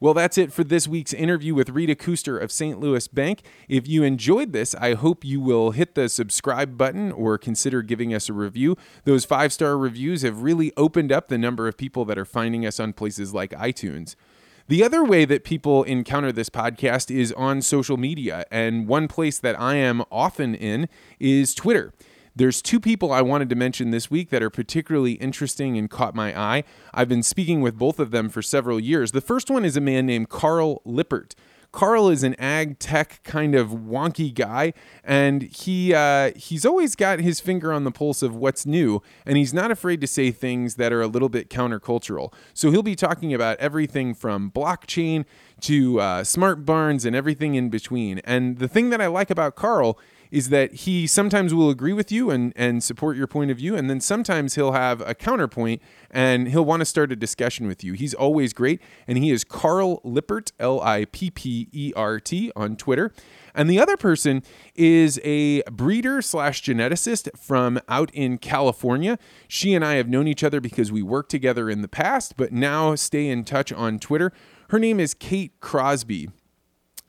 Well, 0.00 0.12
that's 0.12 0.36
it 0.36 0.52
for 0.52 0.64
this 0.64 0.88
week's 0.88 1.12
interview 1.14 1.54
with 1.54 1.70
Rita 1.70 1.94
Kuster 1.94 2.38
of 2.38 2.50
St. 2.52 2.78
Louis 2.78 3.06
Bank. 3.08 3.42
If 3.68 3.86
you 3.88 4.02
enjoyed 4.02 4.52
this, 4.52 4.74
I 4.74 4.94
hope 4.94 5.24
you 5.24 5.40
will 5.40 5.70
hit 5.70 5.94
the 5.94 6.08
subscribe 6.08 6.76
button 6.76 7.12
or 7.12 7.38
consider 7.38 7.80
giving 7.80 8.12
us 8.12 8.28
a 8.28 8.32
review. 8.34 8.76
Those 9.04 9.24
five 9.24 9.52
star 9.52 9.78
reviews 9.78 10.22
have 10.22 10.42
really 10.42 10.72
opened 10.76 11.10
up 11.12 11.28
the 11.28 11.38
number 11.38 11.68
of 11.68 11.78
people 11.78 12.04
that 12.06 12.18
are 12.18 12.26
finding 12.26 12.66
us 12.66 12.78
on 12.80 12.92
places 12.92 13.32
like 13.32 13.52
iTunes. 13.52 14.14
The 14.66 14.82
other 14.82 15.04
way 15.04 15.26
that 15.26 15.44
people 15.44 15.82
encounter 15.82 16.32
this 16.32 16.48
podcast 16.48 17.14
is 17.14 17.32
on 17.32 17.60
social 17.60 17.98
media, 17.98 18.46
and 18.50 18.88
one 18.88 19.08
place 19.08 19.38
that 19.38 19.60
I 19.60 19.74
am 19.74 20.02
often 20.10 20.54
in 20.54 20.88
is 21.20 21.54
Twitter. 21.54 21.92
There's 22.34 22.62
two 22.62 22.80
people 22.80 23.12
I 23.12 23.20
wanted 23.20 23.50
to 23.50 23.56
mention 23.56 23.90
this 23.90 24.10
week 24.10 24.30
that 24.30 24.42
are 24.42 24.48
particularly 24.48 25.12
interesting 25.12 25.76
and 25.76 25.90
caught 25.90 26.14
my 26.14 26.34
eye. 26.36 26.64
I've 26.94 27.10
been 27.10 27.22
speaking 27.22 27.60
with 27.60 27.76
both 27.76 28.00
of 28.00 28.10
them 28.10 28.30
for 28.30 28.40
several 28.40 28.80
years. 28.80 29.12
The 29.12 29.20
first 29.20 29.50
one 29.50 29.66
is 29.66 29.76
a 29.76 29.82
man 29.82 30.06
named 30.06 30.30
Carl 30.30 30.80
Lippert. 30.86 31.34
Carl 31.74 32.08
is 32.08 32.22
an 32.22 32.36
ag 32.38 32.78
tech 32.78 33.18
kind 33.24 33.56
of 33.56 33.70
wonky 33.70 34.32
guy, 34.32 34.72
and 35.02 35.42
he 35.42 35.92
uh, 35.92 36.30
he's 36.36 36.64
always 36.64 36.94
got 36.94 37.18
his 37.18 37.40
finger 37.40 37.72
on 37.72 37.82
the 37.82 37.90
pulse 37.90 38.22
of 38.22 38.36
what's 38.36 38.64
new, 38.64 39.02
and 39.26 39.36
he's 39.36 39.52
not 39.52 39.72
afraid 39.72 40.00
to 40.00 40.06
say 40.06 40.30
things 40.30 40.76
that 40.76 40.92
are 40.92 41.02
a 41.02 41.08
little 41.08 41.28
bit 41.28 41.50
countercultural. 41.50 42.32
So 42.54 42.70
he'll 42.70 42.84
be 42.84 42.94
talking 42.94 43.34
about 43.34 43.58
everything 43.58 44.14
from 44.14 44.52
blockchain 44.52 45.24
to 45.62 45.98
uh, 45.98 46.22
smart 46.22 46.64
barns 46.64 47.04
and 47.04 47.16
everything 47.16 47.56
in 47.56 47.70
between. 47.70 48.20
And 48.20 48.58
the 48.58 48.68
thing 48.68 48.90
that 48.90 49.00
I 49.00 49.08
like 49.08 49.28
about 49.28 49.56
Carl 49.56 49.98
is 50.34 50.48
that 50.48 50.74
he 50.74 51.06
sometimes 51.06 51.54
will 51.54 51.70
agree 51.70 51.92
with 51.92 52.10
you 52.10 52.28
and, 52.28 52.52
and 52.56 52.82
support 52.82 53.16
your 53.16 53.28
point 53.28 53.52
of 53.52 53.56
view, 53.56 53.76
and 53.76 53.88
then 53.88 54.00
sometimes 54.00 54.56
he'll 54.56 54.72
have 54.72 55.00
a 55.02 55.14
counterpoint 55.14 55.80
and 56.10 56.48
he'll 56.48 56.64
want 56.64 56.80
to 56.80 56.84
start 56.84 57.12
a 57.12 57.16
discussion 57.16 57.68
with 57.68 57.84
you. 57.84 57.92
He's 57.92 58.14
always 58.14 58.52
great, 58.52 58.82
and 59.06 59.16
he 59.16 59.30
is 59.30 59.44
Carl 59.44 60.00
Lippert, 60.02 60.50
L 60.58 60.80
I 60.80 61.04
P 61.04 61.30
P 61.30 61.68
E 61.70 61.92
R 61.94 62.18
T, 62.18 62.50
on 62.56 62.74
Twitter. 62.74 63.12
And 63.54 63.70
the 63.70 63.78
other 63.78 63.96
person 63.96 64.42
is 64.74 65.20
a 65.22 65.62
breeder 65.70 66.20
slash 66.20 66.64
geneticist 66.64 67.28
from 67.38 67.80
out 67.88 68.10
in 68.12 68.38
California. 68.38 69.20
She 69.46 69.72
and 69.72 69.84
I 69.84 69.94
have 69.94 70.08
known 70.08 70.26
each 70.26 70.42
other 70.42 70.60
because 70.60 70.90
we 70.90 71.00
worked 71.00 71.30
together 71.30 71.70
in 71.70 71.80
the 71.80 71.86
past, 71.86 72.36
but 72.36 72.52
now 72.52 72.96
stay 72.96 73.28
in 73.28 73.44
touch 73.44 73.72
on 73.72 74.00
Twitter. 74.00 74.32
Her 74.70 74.80
name 74.80 74.98
is 74.98 75.14
Kate 75.14 75.52
Crosby. 75.60 76.28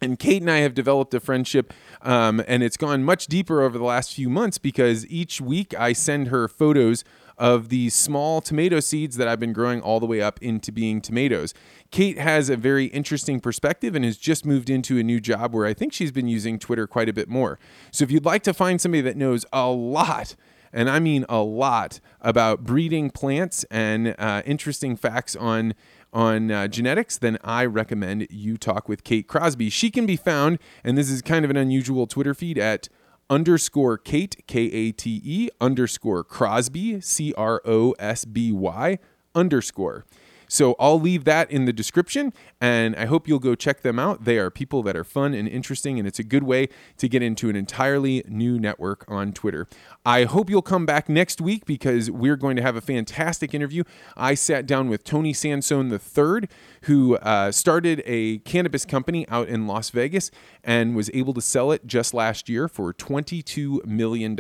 And 0.06 0.20
Kate 0.20 0.42
and 0.42 0.52
I 0.52 0.60
have 0.60 0.76
developed 0.76 1.14
a 1.16 1.20
friendship, 1.20 1.74
um, 2.04 2.42
and 2.48 2.62
it's 2.62 2.78
gone 2.78 3.04
much 3.04 3.26
deeper 3.26 3.62
over 3.64 3.78
the 3.78 3.84
last 3.84 4.14
few 4.14 4.30
months 4.30 4.60
because 4.60 5.06
each 5.08 5.42
week 5.42 5.74
I 5.78 5.94
send 5.94 6.28
her 6.28 6.48
photos 6.48 7.04
of 7.38 7.70
these 7.70 7.94
small 7.94 8.40
tomato 8.40 8.80
seeds 8.80 9.18
that 9.18 9.28
I've 9.28 9.40
been 9.40 9.52
growing 9.52 9.82
all 9.82 10.00
the 10.00 10.06
way 10.06 10.22
up 10.22 10.40
into 10.44 10.72
being 10.72 11.02
tomatoes. 11.02 11.54
Kate 11.90 12.20
has 12.20 12.50
a 12.50 12.56
very 12.56 12.86
interesting 12.86 13.40
perspective 13.40 13.96
and 13.96 14.06
has 14.06 14.16
just 14.16 14.46
moved 14.46 14.70
into 14.70 15.00
a 15.00 15.04
new 15.04 15.20
job 15.20 15.54
where 15.54 15.66
I 15.66 15.74
think 15.74 15.92
she's 15.92 16.12
been 16.12 16.28
using 16.28 16.60
Twitter 16.60 16.86
quite 16.86 17.10
a 17.10 17.14
bit 17.14 17.28
more. 17.28 17.60
So 17.92 18.04
if 18.04 18.12
you'd 18.12 18.26
like 18.26 18.44
to 18.44 18.54
find 18.54 18.80
somebody 18.80 19.02
that 19.02 19.18
knows 19.18 19.44
a 19.52 19.68
lot, 19.68 20.36
and 20.72 20.90
I 20.90 21.00
mean 21.00 21.26
a 21.28 21.40
lot, 21.40 22.00
about 22.22 22.64
breeding 22.64 23.10
plants 23.10 23.66
and 23.72 24.16
uh, 24.20 24.44
interesting 24.46 24.96
facts 24.96 25.36
on 25.36 25.74
on 26.16 26.50
uh, 26.50 26.68
genetics, 26.68 27.18
then 27.18 27.38
I 27.44 27.66
recommend 27.66 28.28
you 28.32 28.58
talk 28.58 28.88
with 28.88 29.04
Kate 29.04 29.28
Crosby. 29.28 29.70
She 29.70 29.92
can 29.92 30.06
be 30.06 30.16
found, 30.16 30.60
and 30.84 30.98
this 30.98 31.12
is 31.12 31.22
kind 31.22 31.44
of 31.44 31.52
an 31.52 31.58
unusual 31.58 32.08
Twitter 32.08 32.34
feed 32.34 32.58
at 32.58 32.88
underscore 33.30 33.98
Kate, 33.98 34.42
K 34.48 34.62
A 34.62 34.92
T 34.94 35.22
E, 35.24 35.50
underscore 35.60 36.24
Crosby, 36.24 37.02
C 37.02 37.34
R 37.38 37.62
O 37.66 37.92
S 38.00 38.24
B 38.24 38.54
Y, 38.54 38.98
underscore. 39.36 40.06
So 40.48 40.76
I'll 40.80 41.00
leave 41.00 41.24
that 41.26 41.50
in 41.52 41.66
the 41.66 41.74
description, 41.74 42.34
and 42.62 42.96
I 42.96 43.06
hope 43.06 43.28
you'll 43.28 43.40
go 43.40 43.56
check 43.56 43.82
them 43.82 44.00
out. 44.00 44.26
They 44.26 44.38
are 44.38 44.50
people 44.50 44.84
that 44.84 44.96
are 44.96 45.04
fun 45.04 45.34
and 45.34 45.48
interesting, 45.48 46.00
and 46.00 46.08
it's 46.08 46.20
a 46.20 46.24
good 46.24 46.44
way 46.44 46.70
to 46.98 47.08
get 47.08 47.22
into 47.22 47.50
an 47.50 47.56
entirely 47.56 48.24
new 48.28 48.60
network 48.60 49.06
on 49.08 49.34
Twitter. 49.34 49.68
I 50.06 50.26
hope 50.26 50.50
you'll 50.50 50.62
come 50.62 50.86
back 50.86 51.10
next 51.10 51.42
week 51.42 51.66
because 51.66 52.12
we're 52.12 52.36
going 52.36 52.56
to 52.58 52.62
have 52.62 52.76
a 52.76 52.82
fantastic 52.82 53.54
interview. 53.54 53.84
I 54.16 54.36
sat 54.36 54.68
down 54.68 54.90
with 54.90 55.04
Tony 55.04 55.34
Sansone 55.34 55.92
III, 55.92 56.48
who 56.84 57.18
uh, 57.18 57.52
started 57.52 58.04
a 58.06 58.40
cannabis 58.40 58.86
company 58.86 59.28
out 59.30 59.48
in 59.48 59.68
Las 59.68 59.90
Vegas 59.90 60.30
and 60.64 60.96
was 60.96 61.10
able 61.14 61.34
to 61.34 61.42
sell 61.42 61.72
it 61.72 61.88
just 61.88 62.14
last 62.14 62.50
year 62.50 62.68
for 62.68 62.94
$22 62.94 63.86
million. 63.86 64.38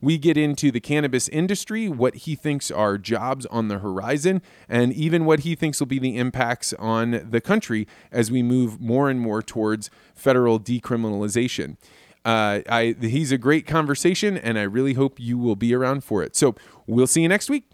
We 0.00 0.18
get 0.18 0.36
into 0.36 0.70
the 0.70 0.80
cannabis 0.80 1.28
industry, 1.28 1.88
what 1.88 2.14
he 2.14 2.34
thinks 2.34 2.70
are 2.70 2.98
jobs 2.98 3.46
on 3.46 3.68
the 3.68 3.78
horizon, 3.78 4.42
and 4.68 4.92
even 4.92 5.21
what 5.24 5.40
he 5.40 5.54
thinks 5.54 5.80
will 5.80 5.86
be 5.86 5.98
the 5.98 6.16
impacts 6.16 6.72
on 6.74 7.28
the 7.30 7.40
country 7.40 7.86
as 8.10 8.30
we 8.30 8.42
move 8.42 8.80
more 8.80 9.10
and 9.10 9.20
more 9.20 9.42
towards 9.42 9.90
federal 10.14 10.58
decriminalization. 10.58 11.76
Uh, 12.24 12.60
I, 12.68 12.94
he's 13.00 13.32
a 13.32 13.38
great 13.38 13.66
conversation, 13.66 14.36
and 14.36 14.58
I 14.58 14.62
really 14.62 14.94
hope 14.94 15.18
you 15.18 15.38
will 15.38 15.56
be 15.56 15.74
around 15.74 16.04
for 16.04 16.22
it. 16.22 16.36
So 16.36 16.54
we'll 16.86 17.06
see 17.06 17.22
you 17.22 17.28
next 17.28 17.50
week. 17.50 17.64